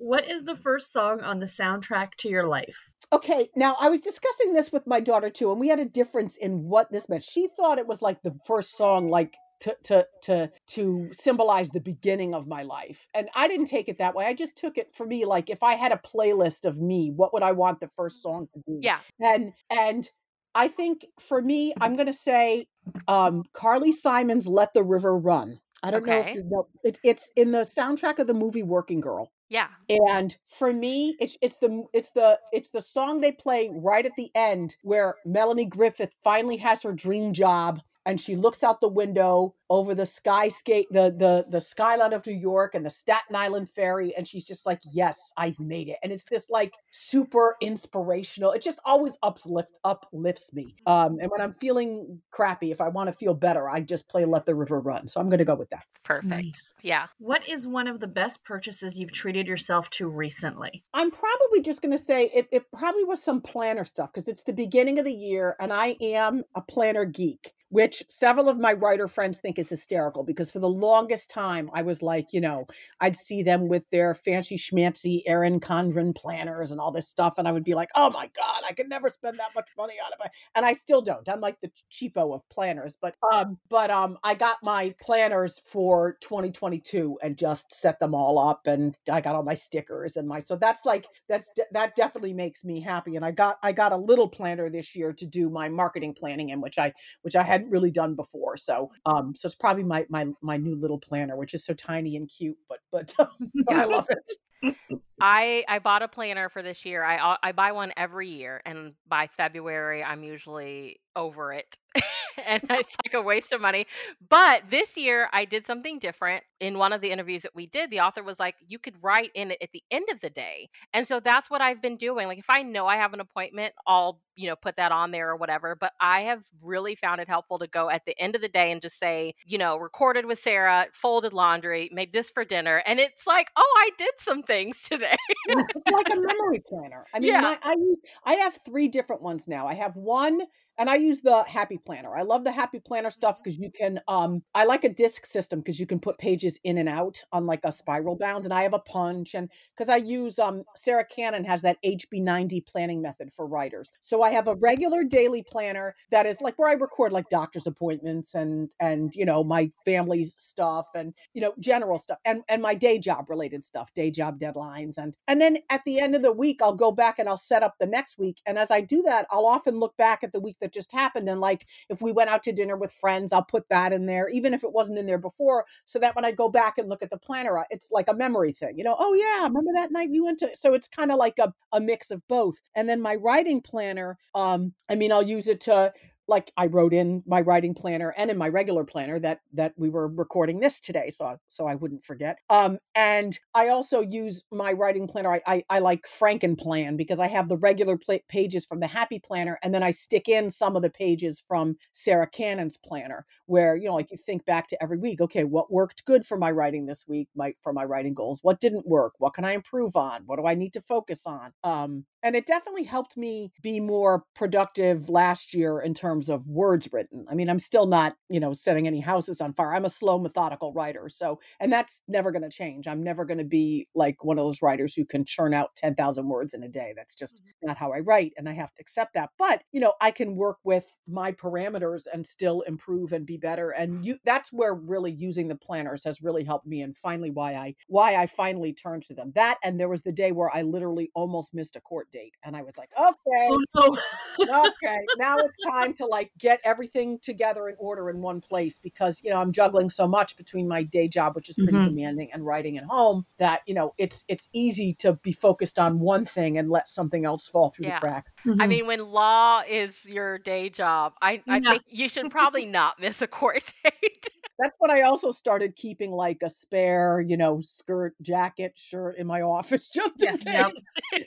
what 0.00 0.28
is 0.28 0.44
the 0.44 0.56
first 0.56 0.92
song 0.92 1.20
on 1.20 1.40
the 1.40 1.46
soundtrack 1.46 2.14
to 2.18 2.28
your 2.28 2.44
life? 2.44 2.92
Okay, 3.12 3.48
now 3.56 3.76
I 3.78 3.88
was 3.88 4.00
discussing 4.00 4.54
this 4.54 4.72
with 4.72 4.86
my 4.86 5.00
daughter 5.00 5.30
too, 5.30 5.50
and 5.50 5.60
we 5.60 5.68
had 5.68 5.80
a 5.80 5.84
difference 5.84 6.36
in 6.36 6.62
what 6.64 6.90
this 6.90 7.08
meant. 7.08 7.22
She 7.22 7.48
thought 7.56 7.78
it 7.78 7.86
was 7.86 8.02
like 8.02 8.22
the 8.22 8.34
first 8.46 8.76
song, 8.76 9.08
like 9.10 9.36
to 9.60 9.76
to 9.84 10.06
to 10.22 10.50
to 10.68 11.08
symbolize 11.12 11.68
the 11.70 11.80
beginning 11.80 12.34
of 12.34 12.46
my 12.46 12.62
life, 12.62 13.06
and 13.14 13.28
I 13.34 13.46
didn't 13.48 13.66
take 13.66 13.88
it 13.88 13.98
that 13.98 14.14
way. 14.14 14.26
I 14.26 14.32
just 14.34 14.56
took 14.56 14.78
it 14.78 14.94
for 14.94 15.04
me, 15.06 15.24
like 15.26 15.50
if 15.50 15.62
I 15.62 15.74
had 15.74 15.92
a 15.92 15.96
playlist 15.96 16.64
of 16.64 16.80
me, 16.80 17.10
what 17.14 17.32
would 17.34 17.42
I 17.42 17.52
want 17.52 17.80
the 17.80 17.88
first 17.88 18.22
song 18.22 18.48
to 18.54 18.60
be? 18.66 18.78
Yeah. 18.82 19.00
and 19.20 19.52
and 19.68 20.08
I 20.54 20.68
think 20.68 21.04
for 21.18 21.42
me, 21.42 21.74
I'm 21.80 21.96
gonna 21.96 22.12
say 22.14 22.66
um, 23.08 23.42
Carly 23.52 23.92
Simon's 23.92 24.46
"Let 24.46 24.72
the 24.72 24.82
River 24.84 25.16
Run." 25.16 25.58
I 25.82 25.90
don't 25.90 26.06
know 26.06 26.12
Okay. 26.20 26.30
if 26.30 26.36
you 26.36 26.44
know 26.48 26.68
it's 26.84 27.00
it's 27.02 27.30
in 27.36 27.50
the 27.50 27.62
soundtrack 27.76 28.18
of 28.18 28.26
the 28.26 28.34
movie 28.34 28.62
Working 28.62 29.00
Girl. 29.00 29.30
Yeah. 29.50 29.66
And 29.88 30.36
for 30.46 30.72
me, 30.72 31.16
it's 31.20 31.36
it's 31.42 31.56
the 31.56 31.84
it's 31.92 32.10
the 32.10 32.38
it's 32.52 32.70
the 32.70 32.80
song 32.80 33.20
they 33.20 33.32
play 33.32 33.68
right 33.72 34.06
at 34.06 34.14
the 34.16 34.30
end 34.34 34.76
where 34.82 35.16
Melanie 35.26 35.66
Griffith 35.66 36.14
finally 36.22 36.56
has 36.58 36.84
her 36.84 36.92
dream 36.92 37.32
job 37.34 37.80
and 38.06 38.20
she 38.20 38.36
looks 38.36 38.62
out 38.62 38.80
the 38.80 38.88
window 38.88 39.54
over 39.68 39.94
the 39.94 40.04
skyscape 40.04 40.86
the 40.90 41.14
the 41.16 41.44
the 41.48 41.60
skyline 41.60 42.12
of 42.12 42.26
New 42.26 42.34
York 42.34 42.74
and 42.74 42.84
the 42.84 42.90
Staten 42.90 43.36
Island 43.36 43.68
ferry 43.68 44.14
and 44.16 44.26
she's 44.26 44.46
just 44.46 44.66
like 44.66 44.80
yes 44.92 45.16
I've 45.36 45.60
made 45.60 45.88
it 45.88 45.98
and 46.02 46.12
it's 46.12 46.24
this 46.24 46.50
like 46.50 46.74
super 46.90 47.56
inspirational 47.60 48.52
it 48.52 48.62
just 48.62 48.80
always 48.84 49.16
uplift 49.22 49.72
uplifts 49.84 50.52
me 50.52 50.74
um 50.86 51.18
and 51.20 51.30
when 51.30 51.40
I'm 51.40 51.54
feeling 51.54 52.20
crappy 52.30 52.70
if 52.70 52.80
I 52.80 52.88
want 52.88 53.08
to 53.08 53.14
feel 53.14 53.34
better 53.34 53.68
I 53.68 53.80
just 53.80 54.08
play 54.08 54.24
Let 54.24 54.46
the 54.46 54.54
River 54.54 54.80
Run 54.80 55.06
so 55.06 55.20
I'm 55.20 55.28
going 55.28 55.38
to 55.38 55.44
go 55.44 55.54
with 55.54 55.70
that 55.70 55.84
Perfect. 56.10 56.26
Nice. 56.26 56.74
Yeah. 56.82 57.06
What 57.18 57.48
is 57.48 57.68
one 57.68 57.86
of 57.86 58.00
the 58.00 58.08
best 58.08 58.42
purchases 58.42 58.98
you've 58.98 59.12
treated 59.12 59.46
yourself 59.46 59.88
to 59.90 60.08
recently? 60.08 60.82
I'm 60.92 61.12
probably 61.12 61.62
just 61.62 61.82
going 61.82 61.96
to 61.96 62.02
say 62.02 62.30
it, 62.34 62.48
it 62.50 62.64
probably 62.72 63.04
was 63.04 63.22
some 63.22 63.40
planner 63.40 63.84
stuff 63.84 64.12
because 64.12 64.26
it's 64.26 64.42
the 64.42 64.52
beginning 64.52 64.98
of 64.98 65.04
the 65.04 65.14
year 65.14 65.54
and 65.60 65.72
I 65.72 65.96
am 66.00 66.42
a 66.56 66.62
planner 66.62 67.04
geek, 67.04 67.52
which 67.70 68.02
several 68.08 68.48
of 68.48 68.58
my 68.58 68.72
writer 68.72 69.08
friends 69.08 69.38
think 69.38 69.58
is 69.58 69.70
hysterical 69.70 70.22
because 70.22 70.50
for 70.50 70.58
the 70.58 70.68
longest 70.68 71.30
time 71.30 71.70
I 71.72 71.82
was 71.82 72.02
like, 72.02 72.26
you 72.32 72.40
know, 72.40 72.66
I'd 73.00 73.16
see 73.16 73.42
them 73.42 73.68
with 73.68 73.88
their 73.90 74.12
fancy 74.12 74.58
schmancy 74.58 75.22
Erin 75.26 75.60
Condren 75.60 76.14
planners 76.14 76.72
and 76.72 76.80
all 76.80 76.90
this 76.90 77.08
stuff. 77.08 77.34
And 77.38 77.46
I 77.46 77.52
would 77.52 77.64
be 77.64 77.74
like, 77.74 77.88
oh 77.94 78.10
my 78.10 78.28
God, 78.36 78.62
I 78.68 78.72
could 78.72 78.88
never 78.88 79.08
spend 79.08 79.38
that 79.38 79.50
much 79.54 79.68
money 79.78 79.94
on 80.04 80.12
it. 80.12 80.32
And 80.54 80.66
I 80.66 80.72
still 80.74 81.00
don't. 81.00 81.28
I'm 81.28 81.40
like 81.40 81.60
the 81.60 81.70
cheapo 81.90 82.34
of 82.34 82.46
planners. 82.48 82.96
But 83.00 83.14
um, 83.32 83.58
but 83.68 83.90
um 83.90 84.18
I 84.24 84.34
got 84.34 84.58
my 84.62 84.94
planners 85.00 85.60
for 85.64 86.16
2022 86.20 87.18
and 87.22 87.36
just 87.36 87.72
set 87.72 88.00
them 88.00 88.14
all 88.14 88.38
up 88.38 88.66
and 88.66 88.96
I 89.10 89.20
got 89.20 89.34
all 89.36 89.42
my 89.42 89.54
stickers 89.54 90.16
and 90.16 90.26
my 90.26 90.40
so 90.40 90.56
that's 90.56 90.84
like 90.84 91.06
that's 91.28 91.50
that 91.72 91.94
definitely 91.94 92.34
makes 92.34 92.64
me 92.64 92.80
happy 92.80 93.16
and 93.16 93.24
I 93.24 93.30
got 93.30 93.58
I 93.62 93.72
got 93.72 93.92
a 93.92 93.96
little 93.96 94.28
planner 94.28 94.68
this 94.70 94.96
year 94.96 95.12
to 95.12 95.26
do 95.26 95.48
my 95.48 95.68
marketing 95.68 96.14
planning 96.18 96.50
in 96.50 96.60
which 96.60 96.78
I 96.78 96.92
which 97.22 97.36
I 97.36 97.42
hadn't 97.60 97.70
really 97.70 97.90
done 97.90 98.14
before 98.14 98.56
so 98.56 98.90
um 99.06 99.34
so 99.34 99.46
it's 99.46 99.54
probably 99.54 99.84
my 99.84 100.04
my 100.08 100.26
my 100.42 100.56
new 100.56 100.74
little 100.74 100.98
planner 100.98 101.36
which 101.36 101.54
is 101.54 101.64
so 101.64 101.74
tiny 101.74 102.16
and 102.16 102.28
cute 102.28 102.56
but 102.68 102.78
but, 102.90 103.12
but 103.18 103.76
I 103.76 103.84
love 103.84 104.06
it 104.08 104.76
I 105.20 105.64
I 105.68 105.78
bought 105.78 106.02
a 106.02 106.08
planner 106.08 106.48
for 106.48 106.62
this 106.62 106.84
year. 106.84 107.04
I 107.04 107.36
I 107.42 107.52
buy 107.52 107.72
one 107.72 107.92
every 107.96 108.28
year, 108.28 108.62
and 108.64 108.94
by 109.06 109.28
February 109.36 110.02
I'm 110.02 110.22
usually 110.22 111.00
over 111.16 111.52
it, 111.52 111.76
and 112.46 112.62
it's 112.70 112.96
like 113.04 113.14
a 113.14 113.22
waste 113.22 113.52
of 113.52 113.60
money. 113.60 113.86
But 114.28 114.62
this 114.70 114.96
year 114.96 115.28
I 115.32 115.44
did 115.44 115.66
something 115.66 115.98
different. 115.98 116.44
In 116.60 116.76
one 116.76 116.92
of 116.92 117.00
the 117.00 117.10
interviews 117.10 117.42
that 117.42 117.54
we 117.54 117.66
did, 117.66 117.90
the 117.90 118.00
author 118.00 118.22
was 118.22 118.38
like, 118.38 118.54
"You 118.66 118.78
could 118.78 118.94
write 119.02 119.30
in 119.34 119.50
it 119.50 119.58
at 119.62 119.70
the 119.72 119.82
end 119.90 120.08
of 120.10 120.20
the 120.20 120.30
day," 120.30 120.68
and 120.92 121.06
so 121.06 121.20
that's 121.20 121.50
what 121.50 121.62
I've 121.62 121.82
been 121.82 121.96
doing. 121.96 122.26
Like 122.26 122.38
if 122.38 122.50
I 122.50 122.62
know 122.62 122.86
I 122.86 122.96
have 122.96 123.14
an 123.14 123.20
appointment, 123.20 123.74
I'll 123.86 124.20
you 124.36 124.48
know 124.48 124.56
put 124.56 124.76
that 124.76 124.92
on 124.92 125.10
there 125.10 125.30
or 125.30 125.36
whatever. 125.36 125.76
But 125.78 125.92
I 126.00 126.22
have 126.22 126.42
really 126.62 126.94
found 126.94 127.20
it 127.20 127.28
helpful 127.28 127.58
to 127.58 127.66
go 127.66 127.90
at 127.90 128.02
the 128.06 128.18
end 128.20 128.34
of 128.34 128.42
the 128.42 128.48
day 128.48 128.72
and 128.72 128.82
just 128.82 128.98
say, 128.98 129.34
you 129.44 129.58
know, 129.58 129.76
recorded 129.76 130.26
with 130.26 130.38
Sarah, 130.38 130.86
folded 130.92 131.32
laundry, 131.32 131.90
made 131.92 132.12
this 132.12 132.30
for 132.30 132.44
dinner, 132.44 132.82
and 132.86 133.00
it's 133.00 133.26
like, 133.26 133.48
oh, 133.56 133.74
I 133.78 133.90
did 133.98 134.12
some 134.18 134.42
things 134.42 134.82
today. 134.88 135.09
It's 135.48 135.90
like 135.90 136.06
a 136.10 136.16
memory 136.20 136.62
planner. 136.66 137.06
I 137.14 137.20
mean, 137.20 137.32
Yeah. 137.34 137.40
my, 137.40 137.58
I 137.62 137.72
use 137.72 137.98
I 138.24 138.34
have 138.34 138.58
three 138.64 138.88
different 138.88 139.22
ones 139.22 139.48
now. 139.48 139.66
I 139.66 139.74
have 139.74 139.96
one, 139.96 140.40
and 140.80 140.88
I 140.88 140.94
use 140.94 141.20
the 141.20 141.42
Happy 141.42 141.76
Planner. 141.76 142.16
I 142.16 142.22
love 142.22 142.42
the 142.42 142.50
Happy 142.50 142.80
Planner 142.80 143.10
stuff 143.10 143.38
because 143.42 143.58
you 143.58 143.70
can. 143.70 144.00
Um, 144.08 144.42
I 144.54 144.64
like 144.64 144.82
a 144.82 144.88
disc 144.88 145.26
system 145.26 145.60
because 145.60 145.78
you 145.78 145.84
can 145.84 146.00
put 146.00 146.16
pages 146.16 146.58
in 146.64 146.78
and 146.78 146.88
out 146.88 147.22
on 147.32 147.44
like 147.44 147.60
a 147.64 147.70
spiral 147.70 148.16
bound, 148.16 148.46
and 148.46 148.54
I 148.54 148.62
have 148.62 148.72
a 148.72 148.78
punch, 148.78 149.34
and 149.34 149.50
because 149.76 149.90
I 149.90 149.96
use 149.96 150.38
um 150.38 150.64
Sarah 150.74 151.04
Cannon 151.04 151.44
has 151.44 151.60
that 151.62 151.76
HB90 151.84 152.66
planning 152.66 153.02
method 153.02 153.30
for 153.30 153.46
writers. 153.46 153.92
So 154.00 154.22
I 154.22 154.30
have 154.30 154.48
a 154.48 154.54
regular 154.54 155.04
daily 155.04 155.44
planner 155.46 155.94
that 156.10 156.24
is 156.24 156.40
like 156.40 156.58
where 156.58 156.70
I 156.70 156.72
record 156.72 157.12
like 157.12 157.28
doctor's 157.28 157.66
appointments 157.66 158.34
and 158.34 158.70
and 158.80 159.14
you 159.14 159.26
know 159.26 159.44
my 159.44 159.70
family's 159.84 160.34
stuff 160.38 160.86
and 160.94 161.12
you 161.34 161.42
know 161.42 161.52
general 161.60 161.98
stuff 161.98 162.18
and 162.24 162.40
and 162.48 162.62
my 162.62 162.74
day 162.74 162.98
job 162.98 163.28
related 163.28 163.62
stuff, 163.64 163.92
day 163.94 164.10
job 164.10 164.40
deadlines 164.40 164.96
and 164.96 165.12
and 165.28 165.42
then 165.42 165.58
at 165.68 165.82
the 165.84 166.00
end 166.00 166.14
of 166.14 166.22
the 166.22 166.32
week 166.32 166.60
I'll 166.62 166.72
go 166.72 166.90
back 166.90 167.18
and 167.18 167.28
I'll 167.28 167.36
set 167.36 167.62
up 167.62 167.74
the 167.78 167.86
next 167.86 168.18
week 168.18 168.40
and 168.46 168.58
as 168.58 168.70
I 168.70 168.80
do 168.80 169.02
that 169.02 169.26
I'll 169.30 169.44
often 169.44 169.78
look 169.78 169.94
back 169.98 170.24
at 170.24 170.32
the 170.32 170.40
week 170.40 170.56
that 170.62 170.69
that 170.70 170.78
just 170.78 170.92
happened. 170.92 171.28
And 171.28 171.40
like 171.40 171.66
if 171.88 172.02
we 172.02 172.12
went 172.12 172.30
out 172.30 172.42
to 172.44 172.52
dinner 172.52 172.76
with 172.76 172.92
friends, 172.92 173.32
I'll 173.32 173.44
put 173.44 173.68
that 173.68 173.92
in 173.92 174.06
there, 174.06 174.28
even 174.28 174.54
if 174.54 174.64
it 174.64 174.72
wasn't 174.72 174.98
in 174.98 175.06
there 175.06 175.18
before, 175.18 175.64
so 175.84 175.98
that 175.98 176.14
when 176.16 176.24
I 176.24 176.32
go 176.32 176.48
back 176.48 176.78
and 176.78 176.88
look 176.88 177.02
at 177.02 177.10
the 177.10 177.18
planner, 177.18 177.64
it's 177.70 177.90
like 177.90 178.08
a 178.08 178.14
memory 178.14 178.52
thing. 178.52 178.78
You 178.78 178.84
know, 178.84 178.96
oh 178.98 179.14
yeah, 179.14 179.46
remember 179.46 179.72
that 179.74 179.92
night 179.92 180.10
we 180.10 180.20
went 180.20 180.38
to. 180.40 180.54
So 180.54 180.74
it's 180.74 180.88
kind 180.88 181.10
of 181.10 181.18
like 181.18 181.38
a, 181.38 181.52
a 181.72 181.80
mix 181.80 182.10
of 182.10 182.26
both. 182.28 182.60
And 182.74 182.88
then 182.88 183.00
my 183.00 183.16
writing 183.16 183.60
planner, 183.60 184.18
um, 184.34 184.72
I 184.88 184.94
mean, 184.94 185.12
I'll 185.12 185.22
use 185.22 185.48
it 185.48 185.60
to 185.62 185.92
like 186.30 186.50
I 186.56 186.66
wrote 186.66 186.94
in 186.94 187.22
my 187.26 187.42
writing 187.42 187.74
planner 187.74 188.14
and 188.16 188.30
in 188.30 188.38
my 188.38 188.48
regular 188.48 188.84
planner 188.84 189.18
that 189.18 189.40
that 189.52 189.74
we 189.76 189.90
were 189.90 190.08
recording 190.08 190.60
this 190.60 190.80
today, 190.80 191.10
so 191.10 191.26
I, 191.26 191.36
so 191.48 191.66
I 191.66 191.74
wouldn't 191.74 192.04
forget. 192.04 192.38
Um, 192.48 192.78
and 192.94 193.38
I 193.54 193.68
also 193.68 194.00
use 194.00 194.44
my 194.50 194.72
writing 194.72 195.06
planner. 195.06 195.34
I 195.34 195.42
I, 195.46 195.64
I 195.68 195.78
like 195.80 196.06
Frankenplan 196.06 196.96
because 196.96 197.20
I 197.20 197.26
have 197.26 197.48
the 197.48 197.58
regular 197.58 197.98
pl- 197.98 198.20
pages 198.28 198.64
from 198.64 198.80
the 198.80 198.86
Happy 198.86 199.18
Planner, 199.18 199.58
and 199.62 199.74
then 199.74 199.82
I 199.82 199.90
stick 199.90 200.28
in 200.28 200.48
some 200.48 200.76
of 200.76 200.82
the 200.82 200.90
pages 200.90 201.42
from 201.46 201.76
Sarah 201.92 202.28
Cannon's 202.28 202.78
planner, 202.78 203.26
where 203.46 203.76
you 203.76 203.88
know, 203.88 203.94
like 203.96 204.10
you 204.10 204.16
think 204.16 204.46
back 204.46 204.68
to 204.68 204.82
every 204.82 204.98
week. 204.98 205.20
Okay, 205.20 205.44
what 205.44 205.72
worked 205.72 206.04
good 206.04 206.24
for 206.24 206.38
my 206.38 206.50
writing 206.50 206.86
this 206.86 207.04
week? 207.06 207.28
My 207.34 207.52
for 207.62 207.72
my 207.72 207.84
writing 207.84 208.14
goals. 208.14 208.38
What 208.42 208.60
didn't 208.60 208.86
work? 208.86 209.14
What 209.18 209.34
can 209.34 209.44
I 209.44 209.52
improve 209.52 209.96
on? 209.96 210.22
What 210.26 210.38
do 210.38 210.46
I 210.46 210.54
need 210.54 210.72
to 210.74 210.80
focus 210.80 211.26
on? 211.26 211.52
Um, 211.64 212.04
and 212.22 212.36
it 212.36 212.46
definitely 212.46 212.84
helped 212.84 213.16
me 213.16 213.52
be 213.62 213.80
more 213.80 214.24
productive 214.34 215.08
last 215.08 215.54
year 215.54 215.80
in 215.80 215.94
terms 215.94 216.28
of 216.28 216.46
words 216.46 216.88
written. 216.92 217.24
I 217.30 217.34
mean, 217.34 217.48
I'm 217.48 217.58
still 217.58 217.86
not, 217.86 218.14
you 218.28 218.40
know, 218.40 218.52
setting 218.52 218.86
any 218.86 219.00
houses 219.00 219.40
on 219.40 219.54
fire. 219.54 219.74
I'm 219.74 219.84
a 219.84 219.90
slow, 219.90 220.18
methodical 220.18 220.72
writer. 220.72 221.08
So, 221.08 221.40
and 221.60 221.72
that's 221.72 222.02
never 222.08 222.30
going 222.30 222.42
to 222.42 222.50
change. 222.50 222.86
I'm 222.86 223.02
never 223.02 223.24
going 223.24 223.38
to 223.38 223.44
be 223.44 223.88
like 223.94 224.22
one 224.24 224.38
of 224.38 224.44
those 224.44 224.62
writers 224.62 224.94
who 224.94 225.04
can 225.04 225.24
churn 225.24 225.54
out 225.54 225.74
10,000 225.76 226.28
words 226.28 226.54
in 226.54 226.62
a 226.62 226.68
day. 226.68 226.92
That's 226.96 227.14
just 227.14 227.36
mm-hmm. 227.36 227.68
not 227.68 227.78
how 227.78 227.92
I 227.92 228.00
write. 228.00 228.32
And 228.36 228.48
I 228.48 228.52
have 228.52 228.72
to 228.74 228.80
accept 228.80 229.14
that. 229.14 229.30
But, 229.38 229.62
you 229.72 229.80
know, 229.80 229.94
I 230.00 230.10
can 230.10 230.36
work 230.36 230.58
with 230.64 230.94
my 231.08 231.32
parameters 231.32 232.02
and 232.12 232.26
still 232.26 232.62
improve 232.62 233.12
and 233.12 233.26
be 233.26 233.36
better. 233.36 233.70
And 233.70 234.04
you, 234.04 234.18
that's 234.24 234.52
where 234.52 234.74
really 234.74 235.12
using 235.12 235.48
the 235.48 235.56
planners 235.56 236.04
has 236.04 236.22
really 236.22 236.44
helped 236.44 236.66
me. 236.66 236.82
And 236.82 236.96
finally, 236.96 237.30
why 237.30 237.54
I, 237.54 237.74
why 237.88 238.16
I 238.16 238.26
finally 238.26 238.72
turned 238.72 239.04
to 239.04 239.14
them. 239.14 239.32
That, 239.34 239.58
and 239.64 239.80
there 239.80 239.88
was 239.88 240.02
the 240.02 240.12
day 240.12 240.32
where 240.32 240.54
I 240.54 240.62
literally 240.62 241.10
almost 241.14 241.54
missed 241.54 241.76
a 241.76 241.80
court 241.80 242.09
date. 242.10 242.34
And 242.44 242.56
I 242.56 242.62
was 242.62 242.76
like, 242.76 242.90
okay, 242.98 243.50
oh, 243.74 243.98
no. 244.40 244.66
okay, 244.66 244.98
now 245.18 245.36
it's 245.38 245.58
time 245.64 245.94
to 245.94 246.06
like 246.06 246.30
get 246.38 246.60
everything 246.64 247.18
together 247.20 247.68
in 247.68 247.76
order 247.78 248.10
in 248.10 248.20
one 248.20 248.40
place 248.40 248.78
because, 248.78 249.22
you 249.22 249.30
know, 249.30 249.40
I'm 249.40 249.52
juggling 249.52 249.90
so 249.90 250.06
much 250.06 250.36
between 250.36 250.68
my 250.68 250.82
day 250.82 251.08
job, 251.08 251.34
which 251.34 251.48
is 251.48 251.56
pretty 251.56 251.72
mm-hmm. 251.72 251.96
demanding, 251.96 252.32
and 252.32 252.44
writing 252.44 252.78
at 252.78 252.84
home 252.84 253.26
that, 253.38 253.60
you 253.66 253.74
know, 253.74 253.94
it's 253.98 254.24
it's 254.28 254.48
easy 254.52 254.94
to 254.94 255.14
be 255.14 255.32
focused 255.32 255.78
on 255.78 256.00
one 256.00 256.24
thing 256.24 256.58
and 256.58 256.70
let 256.70 256.88
something 256.88 257.24
else 257.24 257.48
fall 257.48 257.70
through 257.70 257.86
yeah. 257.86 257.96
the 257.96 258.00
cracks. 258.00 258.32
Mm-hmm. 258.46 258.62
I 258.62 258.66
mean, 258.66 258.86
when 258.86 259.06
law 259.06 259.62
is 259.68 260.06
your 260.06 260.38
day 260.38 260.68
job, 260.68 261.14
I, 261.22 261.42
I 261.48 261.58
yeah. 261.58 261.70
think 261.70 261.82
you 261.88 262.08
should 262.08 262.30
probably 262.30 262.66
not 262.66 263.00
miss 263.00 263.22
a 263.22 263.26
court 263.26 263.72
date 263.84 264.28
that's 264.60 264.76
when 264.78 264.90
I 264.90 265.02
also 265.02 265.30
started 265.30 265.76
keeping 265.76 266.12
like 266.12 266.42
a 266.42 266.48
spare, 266.48 267.20
you 267.20 267.36
know, 267.36 267.60
skirt, 267.60 268.14
jacket, 268.20 268.72
shirt 268.76 269.16
in 269.18 269.26
my 269.26 269.40
office 269.50 269.88
just 269.88 270.22
in 270.22 270.38
yes, 270.44 270.44
case. 270.44 270.72
Yep. 271.14 271.26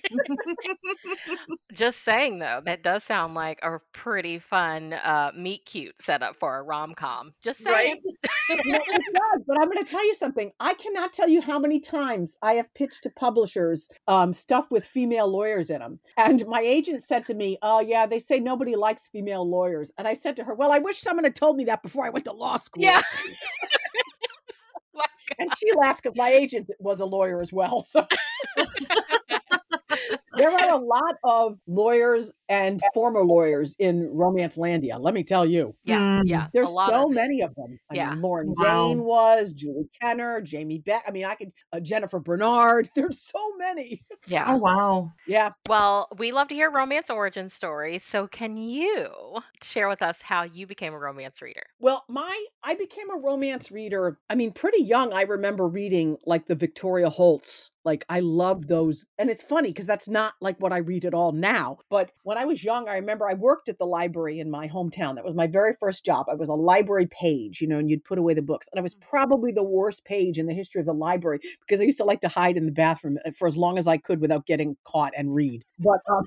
just 1.74 2.04
saying 2.04 2.40
though, 2.40 2.62
that 2.66 2.84
does 2.84 3.04
sound 3.04 3.34
like 3.34 3.60
a 3.63 3.80
pretty 3.94 4.40
fun 4.40 4.94
uh, 4.94 5.32
meet 5.36 5.66
cute 5.66 6.02
setup 6.02 6.36
for 6.38 6.58
a 6.58 6.63
rom 6.63 6.94
com. 6.94 7.34
Just 7.44 7.63
saying. 7.63 8.02
Right? 8.06 8.60
no, 8.66 8.80
it 8.86 9.02
does, 9.13 9.44
but 9.48 9.60
I'm 9.60 9.66
going 9.66 9.84
to 9.84 9.90
tell 9.90 10.06
you 10.06 10.16
something. 10.16 10.52
I 10.60 10.74
cannot 10.75 11.13
tell 11.13 11.30
you 11.30 11.42
how 11.42 11.60
many 11.60 11.80
times 11.80 12.38
I 12.42 12.54
have 12.54 12.74
pitched 12.74 13.04
to 13.04 13.10
publishers 13.10 13.90
um, 14.08 14.34
stuff 14.34 14.70
with 14.70 14.86
female 14.86 15.28
lawyers 15.28 15.70
in 15.70 15.80
them, 15.80 16.00
and 16.18 16.46
my 16.48 16.62
agent 16.62 17.04
said 17.04 17.25
to 17.28 17.34
me, 17.34 17.58
"Oh 17.62 17.80
yeah, 17.80 18.06
they 18.06 18.20
say 18.20 18.40
nobody 18.40 18.75
likes 18.75 19.08
female 19.08 19.50
lawyers," 19.50 19.92
and 19.98 20.08
I 20.08 20.13
said 20.13 20.36
to 20.38 20.44
her, 20.44 20.54
"Well, 20.54 20.72
I 20.72 20.80
wish 20.80 21.00
someone 21.00 21.24
had 21.24 21.36
told 21.36 21.58
me 21.58 21.66
that 21.66 21.84
before 21.84 22.06
I 22.06 22.10
went 22.10 22.25
to 22.25 22.34
law 22.34 22.58
school." 22.58 22.84
Yeah. 22.84 23.02
and 25.39 25.50
she 25.58 25.72
laughed 25.75 26.03
because 26.03 26.15
my 26.15 26.32
agent 26.32 26.70
was 26.80 27.00
a 27.00 27.06
lawyer 27.06 27.42
as 27.42 27.51
well. 27.51 27.82
So 27.82 28.06
there 30.43 30.51
are 30.51 30.77
a 30.77 30.83
lot 30.83 31.15
of 31.23 31.57
lawyers 31.67 32.33
and 32.50 32.81
former 32.93 33.23
lawyers 33.23 33.75
in 33.79 34.09
Romance 34.12 34.57
Landia. 34.57 35.00
Let 35.00 35.13
me 35.13 35.23
tell 35.23 35.45
you. 35.45 35.75
Yeah, 35.85 36.00
mm. 36.00 36.21
yeah. 36.25 36.47
There's 36.53 36.69
so 36.69 37.05
of 37.05 37.12
many 37.12 37.41
of 37.41 37.55
them. 37.55 37.79
I 37.89 37.95
yeah. 37.95 38.12
Mean, 38.12 38.21
Lauren 38.21 38.53
wow. 38.57 38.89
Dane 38.89 39.03
was, 39.03 39.53
Julie 39.53 39.89
Kenner, 40.01 40.41
Jamie 40.41 40.79
Beck. 40.79 41.03
I 41.07 41.12
mean, 41.12 41.25
I 41.25 41.35
could 41.35 41.51
uh, 41.71 41.79
Jennifer 41.79 42.19
Bernard. 42.19 42.89
There's 42.95 43.21
so 43.21 43.39
many. 43.57 44.03
Yeah. 44.27 44.53
Oh 44.53 44.57
wow. 44.57 45.12
Yeah. 45.27 45.51
Well, 45.67 46.07
we 46.17 46.31
love 46.31 46.50
to 46.50 46.55
hear 46.55 46.69
romance 46.69 47.09
origin 47.09 47.50
stories. 47.50 48.03
So, 48.03 48.27
can 48.27 48.57
you 48.57 49.09
share 49.62 49.88
with 49.88 50.01
us 50.01 50.21
how 50.21 50.43
you 50.43 50.67
became 50.67 50.93
a 50.93 51.00
romance 51.00 51.41
reader? 51.41 51.63
Well, 51.79 52.03
my 52.09 52.45
I 52.63 52.75
became 52.75 53.09
a 53.09 53.19
romance 53.19 53.71
reader. 53.71 54.19
I 54.29 54.35
mean, 54.35 54.51
pretty 54.51 54.83
young. 54.83 55.13
I 55.13 55.23
remember 55.23 55.67
reading 55.67 56.17
like 56.25 56.47
the 56.47 56.55
Victoria 56.55 57.09
Holts 57.09 57.71
like 57.86 58.06
I 58.10 58.20
love 58.20 58.68
those. 58.68 59.06
And 59.18 59.30
it's 59.30 59.44
funny 59.44 59.70
because 59.70 59.86
that's 59.86 60.08
not 60.08 60.34
like 60.42 60.60
what 60.60 60.74
I 60.74 60.78
read 60.78 61.06
at 61.06 61.13
all 61.13 61.32
now. 61.32 61.78
But 61.90 62.12
when 62.24 62.38
I 62.38 62.46
was 62.46 62.63
young, 62.63 62.88
I 62.88 62.96
remember 62.96 63.30
I 63.30 63.34
worked 63.34 63.70
at 63.70 63.78
the 63.78 63.86
library 63.86 64.40
in 64.40 64.50
my 64.50 64.68
hometown. 64.68 65.16
That 65.16 65.25
was 65.25 65.36
my 65.36 65.48
very 65.48 65.74
first 65.80 66.06
job. 66.06 66.28
I 66.30 66.36
was 66.36 66.50
a 66.50 66.54
library 66.54 67.08
page, 67.08 67.62
you 67.62 67.68
know, 67.68 67.80
and 67.80 67.90
you'd 67.90 68.04
put 68.04 68.18
away 68.18 68.34
the 68.34 68.42
books. 68.42 68.68
And 68.72 68.80
I 68.80 68.84
was 68.84 68.96
mm. 68.96 69.02
probably 69.02 69.52
the 69.52 69.63
worst 69.63 70.06
page 70.06 70.38
in 70.38 70.46
the 70.46 70.54
history 70.54 70.80
of 70.80 70.88
the 70.88 70.94
library 70.94 71.40
because 71.62 71.82
I 71.82 71.86
used 71.86 71.98
to 72.00 72.06
like 72.06 72.22
to 72.22 72.28
hide 72.28 72.58
in 72.58 72.66
the 72.66 72.72
bathroom 72.72 73.18
uh, 73.25 73.32
for 73.32 73.48
as 73.48 73.58
long 73.58 73.78
as 73.78 73.88
I 73.88 73.98
could 73.98 74.22
without 74.22 74.46
getting 74.46 74.75
caught 74.86 75.13
and 75.18 75.34
read. 75.34 75.63
But 75.80 76.00
um, 76.10 76.24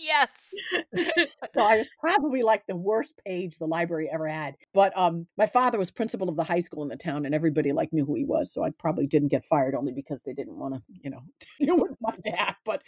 yes. 0.00 0.54
so 1.54 1.60
I 1.60 1.78
was 1.78 1.88
probably 2.00 2.42
like 2.42 2.66
the 2.66 2.76
worst 2.76 3.14
page 3.26 3.58
the 3.58 3.66
library 3.66 4.08
ever 4.12 4.26
had. 4.26 4.56
But 4.72 4.96
um, 4.96 5.26
my 5.36 5.46
father 5.46 5.78
was 5.78 5.90
principal 5.90 6.28
of 6.28 6.36
the 6.36 6.44
high 6.44 6.60
school 6.60 6.82
in 6.82 6.88
the 6.88 6.96
town, 6.96 7.26
and 7.26 7.34
everybody 7.34 7.72
like 7.72 7.92
knew 7.92 8.04
who 8.04 8.14
he 8.14 8.24
was. 8.24 8.52
So 8.52 8.64
I 8.64 8.70
probably 8.78 9.06
didn't 9.06 9.28
get 9.28 9.44
fired 9.44 9.74
only 9.74 9.92
because 9.92 10.22
they 10.22 10.32
didn't 10.32 10.56
want 10.56 10.74
to, 10.74 10.82
you 11.02 11.10
know, 11.10 11.20
deal 11.60 11.76
with 11.76 11.92
my 12.00 12.14
dad. 12.22 12.54
But 12.64 12.82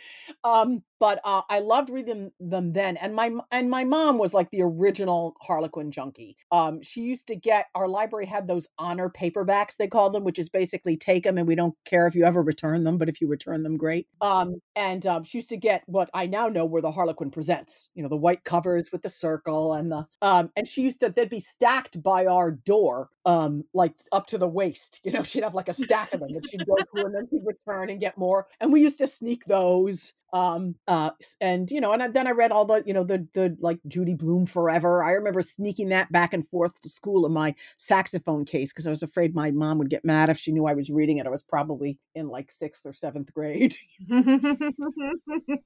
um, 0.44 0.82
but 1.02 1.18
uh, 1.24 1.42
I 1.50 1.58
loved 1.58 1.90
reading 1.90 2.30
them 2.38 2.72
then. 2.74 2.96
And 2.96 3.12
my 3.16 3.32
and 3.50 3.68
my 3.68 3.82
mom 3.82 4.18
was 4.18 4.34
like 4.34 4.48
the 4.52 4.62
original 4.62 5.34
Harlequin 5.42 5.90
junkie. 5.90 6.36
Um, 6.52 6.80
she 6.80 7.00
used 7.00 7.26
to 7.26 7.34
get 7.34 7.66
our 7.74 7.88
library 7.88 8.24
had 8.24 8.46
those 8.46 8.68
honor 8.78 9.10
paperbacks 9.10 9.76
they 9.76 9.88
called 9.88 10.12
them, 10.12 10.22
which 10.22 10.38
is 10.38 10.48
basically 10.48 10.96
take 10.96 11.24
them 11.24 11.38
and 11.38 11.48
we 11.48 11.56
don't 11.56 11.74
care 11.84 12.06
if 12.06 12.14
you 12.14 12.24
ever 12.24 12.40
return 12.40 12.84
them, 12.84 12.98
but 12.98 13.08
if 13.08 13.20
you 13.20 13.26
return 13.26 13.64
them, 13.64 13.76
great. 13.76 14.06
Um, 14.20 14.60
and 14.76 15.04
um, 15.04 15.24
she 15.24 15.38
used 15.38 15.48
to 15.48 15.56
get 15.56 15.82
what 15.86 16.08
I 16.14 16.26
now 16.26 16.46
know 16.46 16.66
were 16.66 16.80
the 16.80 16.92
Harlequin 16.92 17.32
Presents, 17.32 17.90
you 17.96 18.04
know, 18.04 18.08
the 18.08 18.16
white 18.16 18.44
covers 18.44 18.92
with 18.92 19.02
the 19.02 19.08
circle 19.08 19.74
and 19.74 19.90
the 19.90 20.06
um 20.22 20.52
and 20.56 20.68
she 20.68 20.82
used 20.82 21.00
to 21.00 21.10
they'd 21.10 21.28
be 21.28 21.40
stacked 21.40 22.00
by 22.00 22.26
our 22.26 22.52
door, 22.52 23.08
um, 23.24 23.64
like 23.74 23.94
up 24.12 24.28
to 24.28 24.38
the 24.38 24.46
waist. 24.46 25.00
You 25.02 25.10
know, 25.10 25.22
she'd 25.24 25.42
have 25.42 25.54
like 25.54 25.68
a 25.68 25.74
stack 25.74 26.14
of 26.14 26.20
them 26.20 26.32
that 26.34 26.48
she'd 26.48 26.64
go 26.64 26.76
through 26.92 27.06
and 27.06 27.14
then 27.16 27.26
she'd 27.28 27.44
return 27.44 27.90
and 27.90 27.98
get 27.98 28.16
more. 28.16 28.46
And 28.60 28.72
we 28.72 28.82
used 28.82 28.98
to 28.98 29.08
sneak 29.08 29.46
those 29.46 30.12
um 30.32 30.74
uh 30.88 31.10
and 31.40 31.70
you 31.70 31.80
know 31.80 31.92
and 31.92 32.14
then 32.14 32.26
i 32.26 32.30
read 32.30 32.52
all 32.52 32.64
the 32.64 32.82
you 32.86 32.94
know 32.94 33.04
the 33.04 33.26
the 33.34 33.56
like 33.60 33.78
judy 33.86 34.14
blume 34.14 34.46
forever. 34.46 35.02
I 35.04 35.12
remember 35.12 35.42
sneaking 35.42 35.90
that 35.90 36.10
back 36.10 36.32
and 36.32 36.46
forth 36.48 36.80
to 36.80 36.88
school 36.88 37.26
in 37.26 37.32
my 37.32 37.54
saxophone 37.76 38.44
case 38.44 38.72
because 38.72 38.86
i 38.86 38.90
was 38.90 39.02
afraid 39.02 39.34
my 39.34 39.50
mom 39.50 39.78
would 39.78 39.90
get 39.90 40.04
mad 40.04 40.30
if 40.30 40.38
she 40.38 40.52
knew 40.52 40.66
i 40.66 40.74
was 40.74 40.90
reading 40.90 41.18
it. 41.18 41.26
I 41.26 41.30
was 41.30 41.42
probably 41.42 41.98
in 42.14 42.28
like 42.28 42.50
sixth 42.50 42.86
or 42.86 42.92
seventh 42.92 43.32
grade. 43.34 43.76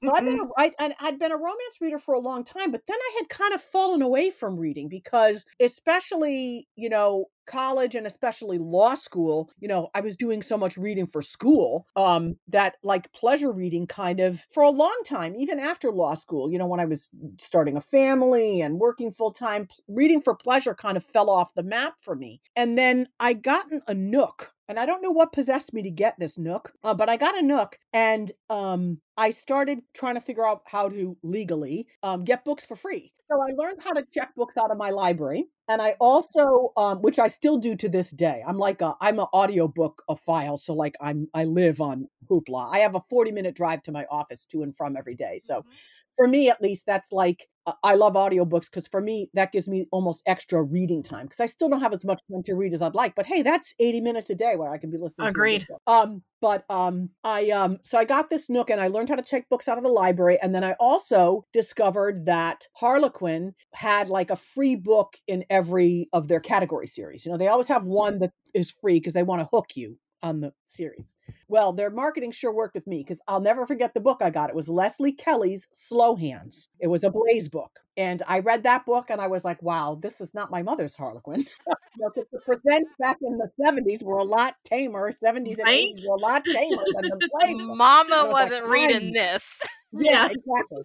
So 0.03 0.13
i've 0.13 0.23
been 0.25 0.39
a, 0.39 0.47
I, 0.57 0.71
and 0.79 0.93
i'd 1.01 1.19
been 1.19 1.31
a 1.31 1.37
romance 1.37 1.77
reader 1.81 1.99
for 1.99 2.13
a 2.13 2.19
long 2.19 2.43
time 2.43 2.71
but 2.71 2.81
then 2.87 2.97
i 2.97 3.15
had 3.17 3.29
kind 3.29 3.53
of 3.53 3.61
fallen 3.61 4.01
away 4.01 4.29
from 4.29 4.57
reading 4.57 4.89
because 4.89 5.45
especially 5.59 6.67
you 6.75 6.89
know 6.89 7.25
college 7.47 7.95
and 7.95 8.05
especially 8.05 8.57
law 8.57 8.93
school, 8.95 9.49
you 9.59 9.67
know, 9.67 9.89
I 9.95 10.01
was 10.01 10.15
doing 10.15 10.41
so 10.41 10.57
much 10.57 10.77
reading 10.77 11.07
for 11.07 11.21
school 11.21 11.87
um, 11.95 12.35
that 12.49 12.75
like 12.83 13.11
pleasure 13.13 13.51
reading 13.51 13.87
kind 13.87 14.19
of 14.19 14.41
for 14.51 14.63
a 14.63 14.69
long 14.69 15.01
time, 15.05 15.35
even 15.35 15.59
after 15.59 15.91
law 15.91 16.13
school, 16.13 16.51
you 16.51 16.57
know, 16.57 16.67
when 16.67 16.79
I 16.79 16.85
was 16.85 17.09
starting 17.39 17.77
a 17.77 17.81
family 17.81 18.61
and 18.61 18.79
working 18.79 19.11
full 19.11 19.31
time, 19.31 19.67
reading 19.87 20.21
for 20.21 20.35
pleasure 20.35 20.75
kind 20.75 20.97
of 20.97 21.03
fell 21.03 21.29
off 21.29 21.53
the 21.55 21.63
map 21.63 21.95
for 22.01 22.15
me. 22.15 22.41
And 22.55 22.77
then 22.77 23.07
I 23.19 23.33
gotten 23.33 23.81
a 23.87 23.93
Nook 23.93 24.53
and 24.67 24.79
I 24.79 24.85
don't 24.85 25.01
know 25.01 25.11
what 25.11 25.31
possessed 25.31 25.73
me 25.73 25.81
to 25.83 25.91
get 25.91 26.19
this 26.19 26.37
Nook, 26.37 26.73
uh, 26.83 26.93
but 26.93 27.09
I 27.09 27.17
got 27.17 27.37
a 27.37 27.41
Nook 27.41 27.77
and 27.93 28.31
um, 28.49 28.99
I 29.17 29.29
started 29.29 29.79
trying 29.93 30.15
to 30.15 30.21
figure 30.21 30.47
out 30.47 30.61
how 30.65 30.89
to 30.89 31.17
legally 31.23 31.87
um, 32.03 32.23
get 32.23 32.45
books 32.45 32.65
for 32.65 32.75
free. 32.75 33.13
So 33.29 33.41
I 33.41 33.51
learned 33.57 33.79
how 33.83 33.91
to 33.91 34.05
check 34.13 34.33
books 34.35 34.55
out 34.55 34.71
of 34.71 34.77
my 34.77 34.89
library, 34.89 35.47
and 35.67 35.81
I 35.81 35.95
also, 35.99 36.71
um, 36.77 36.99
which 36.99 37.19
I 37.19 37.27
still 37.27 37.57
do 37.57 37.75
to 37.75 37.89
this 37.89 38.09
day. 38.11 38.41
I'm 38.47 38.57
like 38.57 38.81
a, 38.81 38.93
I'm 39.01 39.19
an 39.19 39.25
audiobook 39.33 40.01
a 40.07 40.15
file, 40.15 40.55
so 40.55 40.73
like 40.73 40.95
I'm 41.01 41.27
I 41.33 41.43
live 41.43 41.81
on 41.81 42.07
Hoopla. 42.29 42.73
I 42.73 42.79
have 42.79 42.95
a 42.95 43.03
40 43.09 43.31
minute 43.33 43.53
drive 43.53 43.83
to 43.83 43.91
my 43.91 44.05
office 44.09 44.45
to 44.45 44.63
and 44.63 44.73
from 44.75 44.95
every 44.95 45.15
day, 45.15 45.39
so. 45.41 45.59
Mm-hmm 45.59 45.69
for 46.17 46.27
me 46.27 46.49
at 46.49 46.61
least 46.61 46.85
that's 46.85 47.11
like 47.11 47.47
uh, 47.67 47.73
I 47.83 47.95
love 47.95 48.13
audiobooks 48.13 48.65
because 48.65 48.87
for 48.87 49.01
me 49.01 49.29
that 49.33 49.51
gives 49.51 49.69
me 49.69 49.87
almost 49.91 50.23
extra 50.25 50.61
reading 50.61 51.03
time 51.03 51.27
because 51.27 51.39
I 51.39 51.45
still 51.45 51.69
don't 51.69 51.81
have 51.81 51.93
as 51.93 52.03
much 52.03 52.21
time 52.31 52.43
to 52.43 52.55
read 52.55 52.73
as 52.73 52.81
I'd 52.81 52.95
like. 52.95 53.13
But 53.15 53.25
hey, 53.25 53.41
that's 53.41 53.73
80 53.79 54.01
minutes 54.01 54.29
a 54.29 54.35
day 54.35 54.55
where 54.55 54.71
I 54.71 54.77
can 54.77 54.89
be 54.89 54.97
listening 54.97 55.27
Agreed. 55.27 55.67
Um 55.85 56.23
but 56.41 56.63
um 56.69 57.09
I 57.23 57.49
um 57.51 57.77
so 57.83 57.97
I 57.97 58.05
got 58.05 58.29
this 58.29 58.49
Nook 58.49 58.69
and 58.69 58.81
I 58.81 58.87
learned 58.87 59.09
how 59.09 59.15
to 59.15 59.21
check 59.21 59.47
books 59.49 59.67
out 59.67 59.77
of 59.77 59.83
the 59.83 59.89
library 59.89 60.39
and 60.41 60.55
then 60.55 60.63
I 60.63 60.75
also 60.79 61.45
discovered 61.53 62.25
that 62.25 62.65
Harlequin 62.73 63.53
had 63.73 64.09
like 64.09 64.31
a 64.31 64.35
free 64.35 64.75
book 64.75 65.15
in 65.27 65.45
every 65.49 66.09
of 66.13 66.27
their 66.27 66.39
category 66.39 66.87
series. 66.87 67.25
You 67.25 67.31
know, 67.31 67.37
they 67.37 67.47
always 67.47 67.67
have 67.67 67.83
one 67.83 68.19
that 68.19 68.31
is 68.53 68.71
free 68.71 68.99
because 68.99 69.13
they 69.13 69.23
want 69.23 69.41
to 69.41 69.49
hook 69.51 69.75
you 69.75 69.97
on 70.23 70.41
the 70.41 70.51
series. 70.67 71.13
Well, 71.47 71.73
their 71.73 71.89
marketing 71.89 72.31
sure 72.31 72.53
worked 72.53 72.75
with 72.75 72.87
me 72.87 72.99
because 72.99 73.21
I'll 73.27 73.41
never 73.41 73.65
forget 73.65 73.93
the 73.93 73.99
book 73.99 74.17
I 74.21 74.29
got. 74.29 74.49
It 74.49 74.55
was 74.55 74.69
Leslie 74.69 75.11
Kelly's 75.13 75.67
Slow 75.71 76.15
Hands. 76.15 76.69
It 76.79 76.87
was 76.87 77.03
a 77.03 77.09
Blaze 77.09 77.47
book. 77.47 77.79
And 77.95 78.21
I 78.27 78.39
read 78.39 78.63
that 78.63 78.85
book 78.85 79.09
and 79.09 79.19
I 79.19 79.27
was 79.27 79.43
like, 79.43 79.61
wow, 79.63 79.97
this 79.99 80.21
is 80.21 80.33
not 80.35 80.51
my 80.51 80.61
mother's 80.61 80.95
Harlequin. 80.95 81.39
you 81.67 81.73
know, 81.97 82.11
the 82.15 82.39
presents 82.41 82.91
back 82.99 83.17
in 83.21 83.37
the 83.37 83.49
70s 83.59 84.03
were 84.03 84.19
a 84.19 84.23
lot 84.23 84.53
tamer. 84.65 85.11
70s 85.11 85.57
and 85.57 85.65
Right? 85.65 85.93
80s 85.95 86.03
were 86.07 86.15
a 86.15 86.19
lot 86.19 86.45
tamer 86.45 86.83
than 86.93 87.09
the 87.09 87.29
Blaze. 87.41 87.57
Mama 87.59 88.25
was 88.25 88.33
like, 88.33 88.51
wasn't 88.51 88.67
reading 88.67 89.13
this. 89.13 89.43
Yeah, 89.93 90.25
exactly. 90.25 90.83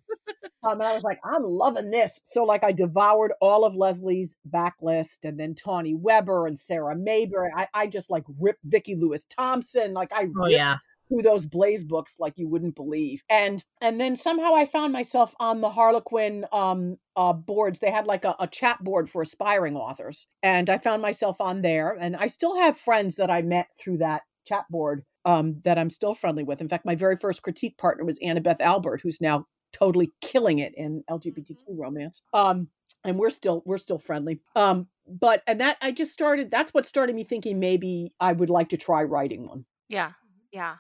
um, 0.62 0.74
and 0.80 0.84
I 0.84 0.92
was 0.94 1.02
like, 1.02 1.18
I'm 1.24 1.42
loving 1.42 1.90
this. 1.90 2.20
So, 2.22 2.44
like, 2.44 2.62
I 2.62 2.70
devoured 2.70 3.32
all 3.40 3.64
of 3.64 3.74
Leslie's 3.74 4.36
backlist 4.48 5.24
and 5.24 5.38
then 5.38 5.56
Tawny 5.56 5.92
Weber 5.92 6.46
and 6.46 6.56
Sarah 6.56 6.94
Mayberry. 6.94 7.50
I, 7.54 7.66
I 7.74 7.86
just 7.88 8.10
like 8.10 8.22
ripped 8.38 8.62
Vicki 8.64 8.94
Lewis 8.94 9.24
Thompson. 9.24 9.71
And 9.74 9.94
like, 9.94 10.12
I 10.12 10.28
Oh 10.38 10.46
yeah. 10.48 10.76
through 11.08 11.22
those 11.22 11.44
Blaze 11.46 11.84
books 11.84 12.16
like 12.18 12.34
you 12.36 12.48
wouldn't 12.48 12.74
believe. 12.74 13.22
And 13.28 13.62
and 13.80 14.00
then 14.00 14.16
somehow 14.16 14.54
I 14.54 14.64
found 14.64 14.92
myself 14.92 15.34
on 15.38 15.60
the 15.60 15.70
Harlequin 15.70 16.46
um 16.52 16.96
uh 17.16 17.32
boards. 17.32 17.78
They 17.80 17.90
had 17.90 18.06
like 18.06 18.24
a, 18.24 18.34
a 18.40 18.46
chat 18.46 18.82
board 18.82 19.10
for 19.10 19.22
aspiring 19.22 19.76
authors. 19.76 20.26
And 20.42 20.70
I 20.70 20.78
found 20.78 21.02
myself 21.02 21.40
on 21.40 21.62
there. 21.62 21.96
And 22.00 22.16
I 22.16 22.28
still 22.28 22.56
have 22.56 22.76
friends 22.78 23.16
that 23.16 23.30
I 23.30 23.42
met 23.42 23.68
through 23.78 23.98
that 23.98 24.22
chat 24.46 24.64
board 24.70 25.04
um 25.24 25.60
that 25.64 25.78
I'm 25.78 25.90
still 25.90 26.14
friendly 26.14 26.44
with. 26.44 26.60
In 26.60 26.68
fact, 26.68 26.86
my 26.86 26.94
very 26.94 27.16
first 27.16 27.42
critique 27.42 27.76
partner 27.78 28.04
was 28.04 28.18
Annabeth 28.20 28.60
Albert, 28.60 29.00
who's 29.02 29.20
now 29.20 29.46
totally 29.72 30.10
killing 30.20 30.58
it 30.60 30.72
in 30.76 31.02
LGBTQ 31.10 31.56
romance. 31.76 32.22
Um 32.32 32.68
and 33.04 33.18
we're 33.18 33.30
still 33.30 33.62
we're 33.66 33.78
still 33.78 33.98
friendly. 33.98 34.40
Um 34.56 34.86
but 35.06 35.42
and 35.46 35.60
that 35.60 35.76
I 35.82 35.92
just 35.92 36.12
started 36.12 36.50
that's 36.50 36.72
what 36.72 36.86
started 36.86 37.14
me 37.14 37.24
thinking 37.24 37.58
maybe 37.58 38.12
I 38.20 38.32
would 38.32 38.50
like 38.50 38.68
to 38.70 38.76
try 38.76 39.02
writing 39.04 39.46
one. 39.46 39.64
Yeah. 39.88 40.08
Mm-hmm. 40.08 40.38
Yeah. 40.52 40.72
Mm-hmm. 40.72 40.78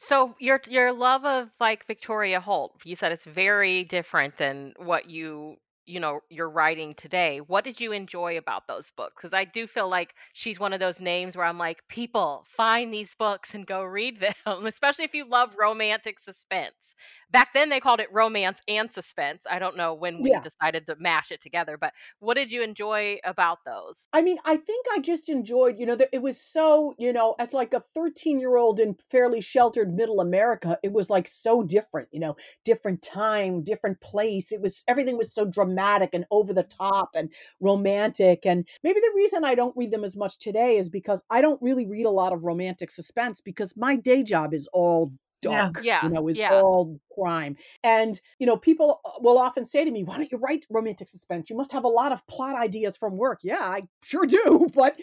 So 0.00 0.34
your 0.38 0.60
your 0.68 0.92
love 0.92 1.24
of 1.24 1.48
like 1.60 1.86
Victoria 1.86 2.40
Holt, 2.40 2.80
you 2.84 2.96
said 2.96 3.12
it's 3.12 3.24
very 3.24 3.84
different 3.84 4.38
than 4.38 4.74
what 4.76 5.10
you 5.10 5.56
you 5.88 5.98
know 5.98 6.20
you're 6.28 6.50
writing 6.50 6.94
today. 6.94 7.40
What 7.40 7.64
did 7.64 7.80
you 7.80 7.92
enjoy 7.92 8.36
about 8.36 8.68
those 8.68 8.90
books? 8.96 9.14
Because 9.16 9.34
I 9.34 9.44
do 9.44 9.66
feel 9.66 9.88
like 9.88 10.14
she's 10.34 10.60
one 10.60 10.72
of 10.72 10.80
those 10.80 11.00
names 11.00 11.36
where 11.36 11.46
I'm 11.46 11.58
like, 11.58 11.78
people 11.88 12.44
find 12.46 12.92
these 12.92 13.14
books 13.14 13.54
and 13.54 13.66
go 13.66 13.82
read 13.82 14.20
them, 14.20 14.66
especially 14.66 15.04
if 15.06 15.14
you 15.14 15.28
love 15.28 15.50
mm-hmm. 15.50 15.62
romantic 15.62 16.18
suspense. 16.20 16.94
Back 17.30 17.48
then 17.54 17.68
they 17.68 17.80
called 17.80 18.00
it 18.00 18.08
romance 18.12 18.60
and 18.68 18.90
suspense. 18.90 19.44
I 19.50 19.58
don't 19.58 19.76
know 19.76 19.94
when 19.94 20.22
we 20.22 20.30
Yeah. 20.30 20.40
decided 20.40 20.86
to 20.86 20.96
mash 20.96 21.30
it 21.30 21.40
together, 21.40 21.76
but 21.78 21.92
what 22.20 22.34
did 22.34 22.52
you 22.52 22.62
enjoy 22.62 23.18
about 23.24 23.58
those? 23.64 24.08
I 24.12 24.22
mean, 24.22 24.38
I 24.44 24.56
think 24.56 24.86
I 24.92 24.98
just 24.98 25.28
enjoyed, 25.28 25.78
you 25.78 25.86
know, 25.86 25.96
that 25.96 26.08
it 26.12 26.22
was 26.22 26.40
so, 26.40 26.94
you 26.98 27.12
know, 27.12 27.34
as 27.38 27.52
like 27.52 27.72
a 27.74 27.84
13 27.94 28.40
year 28.40 28.56
old 28.56 28.78
in 28.80 28.94
fairly 29.10 29.40
sheltered 29.40 29.94
middle 29.94 30.20
America, 30.20 30.78
it 30.82 30.92
was 30.92 31.10
like 31.10 31.26
so 31.26 31.62
different, 31.62 32.08
you 32.12 32.20
know, 32.20 32.36
different 32.64 33.02
time, 33.02 33.62
different 33.62 34.00
place. 34.00 34.52
It 34.52 34.60
was 34.60 34.84
everything 34.88 35.16
was 35.16 35.32
so 35.32 35.44
dramatic 35.44 35.77
and 35.78 36.24
over 36.30 36.52
the 36.52 36.62
top 36.62 37.10
and 37.14 37.30
romantic. 37.60 38.44
And 38.44 38.66
maybe 38.82 39.00
the 39.00 39.12
reason 39.14 39.44
I 39.44 39.54
don't 39.54 39.76
read 39.76 39.90
them 39.90 40.04
as 40.04 40.16
much 40.16 40.38
today 40.38 40.76
is 40.76 40.88
because 40.88 41.22
I 41.30 41.40
don't 41.40 41.60
really 41.62 41.86
read 41.86 42.06
a 42.06 42.10
lot 42.10 42.32
of 42.32 42.44
romantic 42.44 42.90
suspense 42.90 43.40
because 43.40 43.74
my 43.76 43.96
day 43.96 44.22
job 44.22 44.54
is 44.54 44.68
all 44.72 45.12
dark, 45.40 45.80
Yeah, 45.82 46.04
you 46.04 46.10
know, 46.10 46.28
is 46.28 46.36
yeah. 46.36 46.52
all 46.52 46.98
crime. 47.12 47.56
And, 47.84 48.20
you 48.38 48.46
know, 48.46 48.56
people 48.56 49.00
uh, 49.04 49.10
will 49.20 49.38
often 49.38 49.64
say 49.64 49.84
to 49.84 49.90
me, 49.90 50.04
why 50.04 50.16
don't 50.16 50.30
you 50.30 50.38
write 50.38 50.66
romantic 50.70 51.08
suspense? 51.08 51.48
You 51.50 51.56
must 51.56 51.72
have 51.72 51.84
a 51.84 51.88
lot 51.88 52.12
of 52.12 52.26
plot 52.26 52.56
ideas 52.56 52.96
from 52.96 53.16
work. 53.16 53.40
Yeah, 53.42 53.60
I 53.60 53.82
sure 54.02 54.26
do. 54.26 54.66
But 54.74 54.96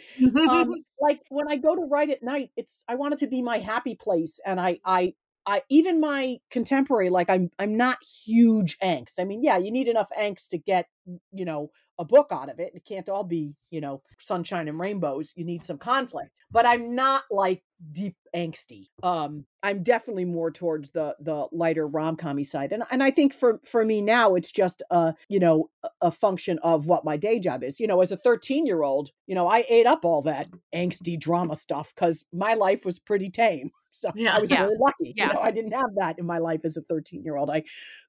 um, 0.49 0.69
like 1.01 1.21
when 1.29 1.47
I 1.49 1.55
go 1.57 1.75
to 1.75 1.81
write 1.89 2.09
at 2.09 2.23
night, 2.23 2.51
it's 2.55 2.83
I 2.87 2.95
want 2.95 3.13
it 3.13 3.19
to 3.19 3.27
be 3.27 3.41
my 3.41 3.59
happy 3.59 3.95
place. 3.95 4.39
And 4.45 4.59
I 4.59 4.79
I 4.85 5.13
I 5.47 5.61
even 5.69 5.99
my 5.99 6.37
contemporary, 6.51 7.09
like 7.09 7.29
I'm 7.29 7.51
I'm 7.59 7.77
not 7.77 7.97
huge 8.25 8.77
angst. 8.79 9.13
I 9.19 9.25
mean, 9.25 9.43
yeah, 9.43 9.57
you 9.57 9.71
need 9.71 9.87
enough 9.87 10.09
angst 10.17 10.49
to 10.49 10.57
get, 10.57 10.87
you 11.31 11.45
know, 11.45 11.71
a 11.97 12.03
book 12.05 12.27
out 12.31 12.49
of 12.49 12.59
it. 12.59 12.73
It 12.75 12.83
can't 12.85 13.07
all 13.07 13.23
be, 13.23 13.55
you 13.71 13.79
know, 13.79 14.01
sunshine 14.19 14.67
and 14.67 14.79
rainbows. 14.79 15.33
You 15.37 15.45
need 15.45 15.63
some 15.63 15.77
conflict. 15.77 16.31
But 16.51 16.65
I'm 16.65 16.93
not 16.95 17.23
like 17.31 17.63
deep 17.91 18.15
angsty. 18.35 18.87
Um, 19.03 19.45
I'm 19.63 19.81
definitely 19.83 20.25
more 20.25 20.51
towards 20.51 20.91
the 20.91 21.15
the 21.19 21.47
lighter 21.51 21.87
rom-commy 21.87 22.45
side. 22.45 22.71
And 22.73 22.83
and 22.91 23.01
I 23.01 23.11
think 23.11 23.33
for 23.33 23.59
for 23.65 23.85
me 23.85 24.01
now 24.01 24.35
it's 24.35 24.51
just 24.51 24.83
a, 24.91 25.13
you 25.29 25.39
know, 25.39 25.69
a- 26.01 26.11
function 26.11 26.59
of 26.63 26.85
what 26.87 27.05
my 27.05 27.15
day 27.17 27.39
job 27.39 27.63
is. 27.63 27.79
You 27.79 27.87
know, 27.87 28.01
as 28.01 28.11
a 28.11 28.17
13-year-old, 28.17 29.11
you 29.27 29.35
know, 29.35 29.47
I 29.47 29.63
ate 29.69 29.85
up 29.87 30.03
all 30.03 30.21
that 30.23 30.47
angsty 30.73 31.17
drama 31.19 31.55
stuff 31.55 31.93
cuz 31.95 32.25
my 32.33 32.55
life 32.55 32.83
was 32.85 32.99
pretty 32.99 33.29
tame. 33.29 33.71
So 33.91 34.09
Yeah. 34.15 34.35
I 34.35 34.39
was 34.39 34.51
Yeah. 34.51 34.63
really 34.63 34.77
lucky. 34.79 35.13
Yeah. 35.15 35.27
You 35.27 35.33
know, 35.35 35.39
I 35.39 35.51
didn't 35.51 35.71
have 35.71 35.95
that 35.97 36.19
in 36.19 36.25
my 36.25 36.37
life 36.39 36.61
as 36.65 36.75
a 36.75 36.81
13-year-old. 36.81 37.49
I 37.49 37.63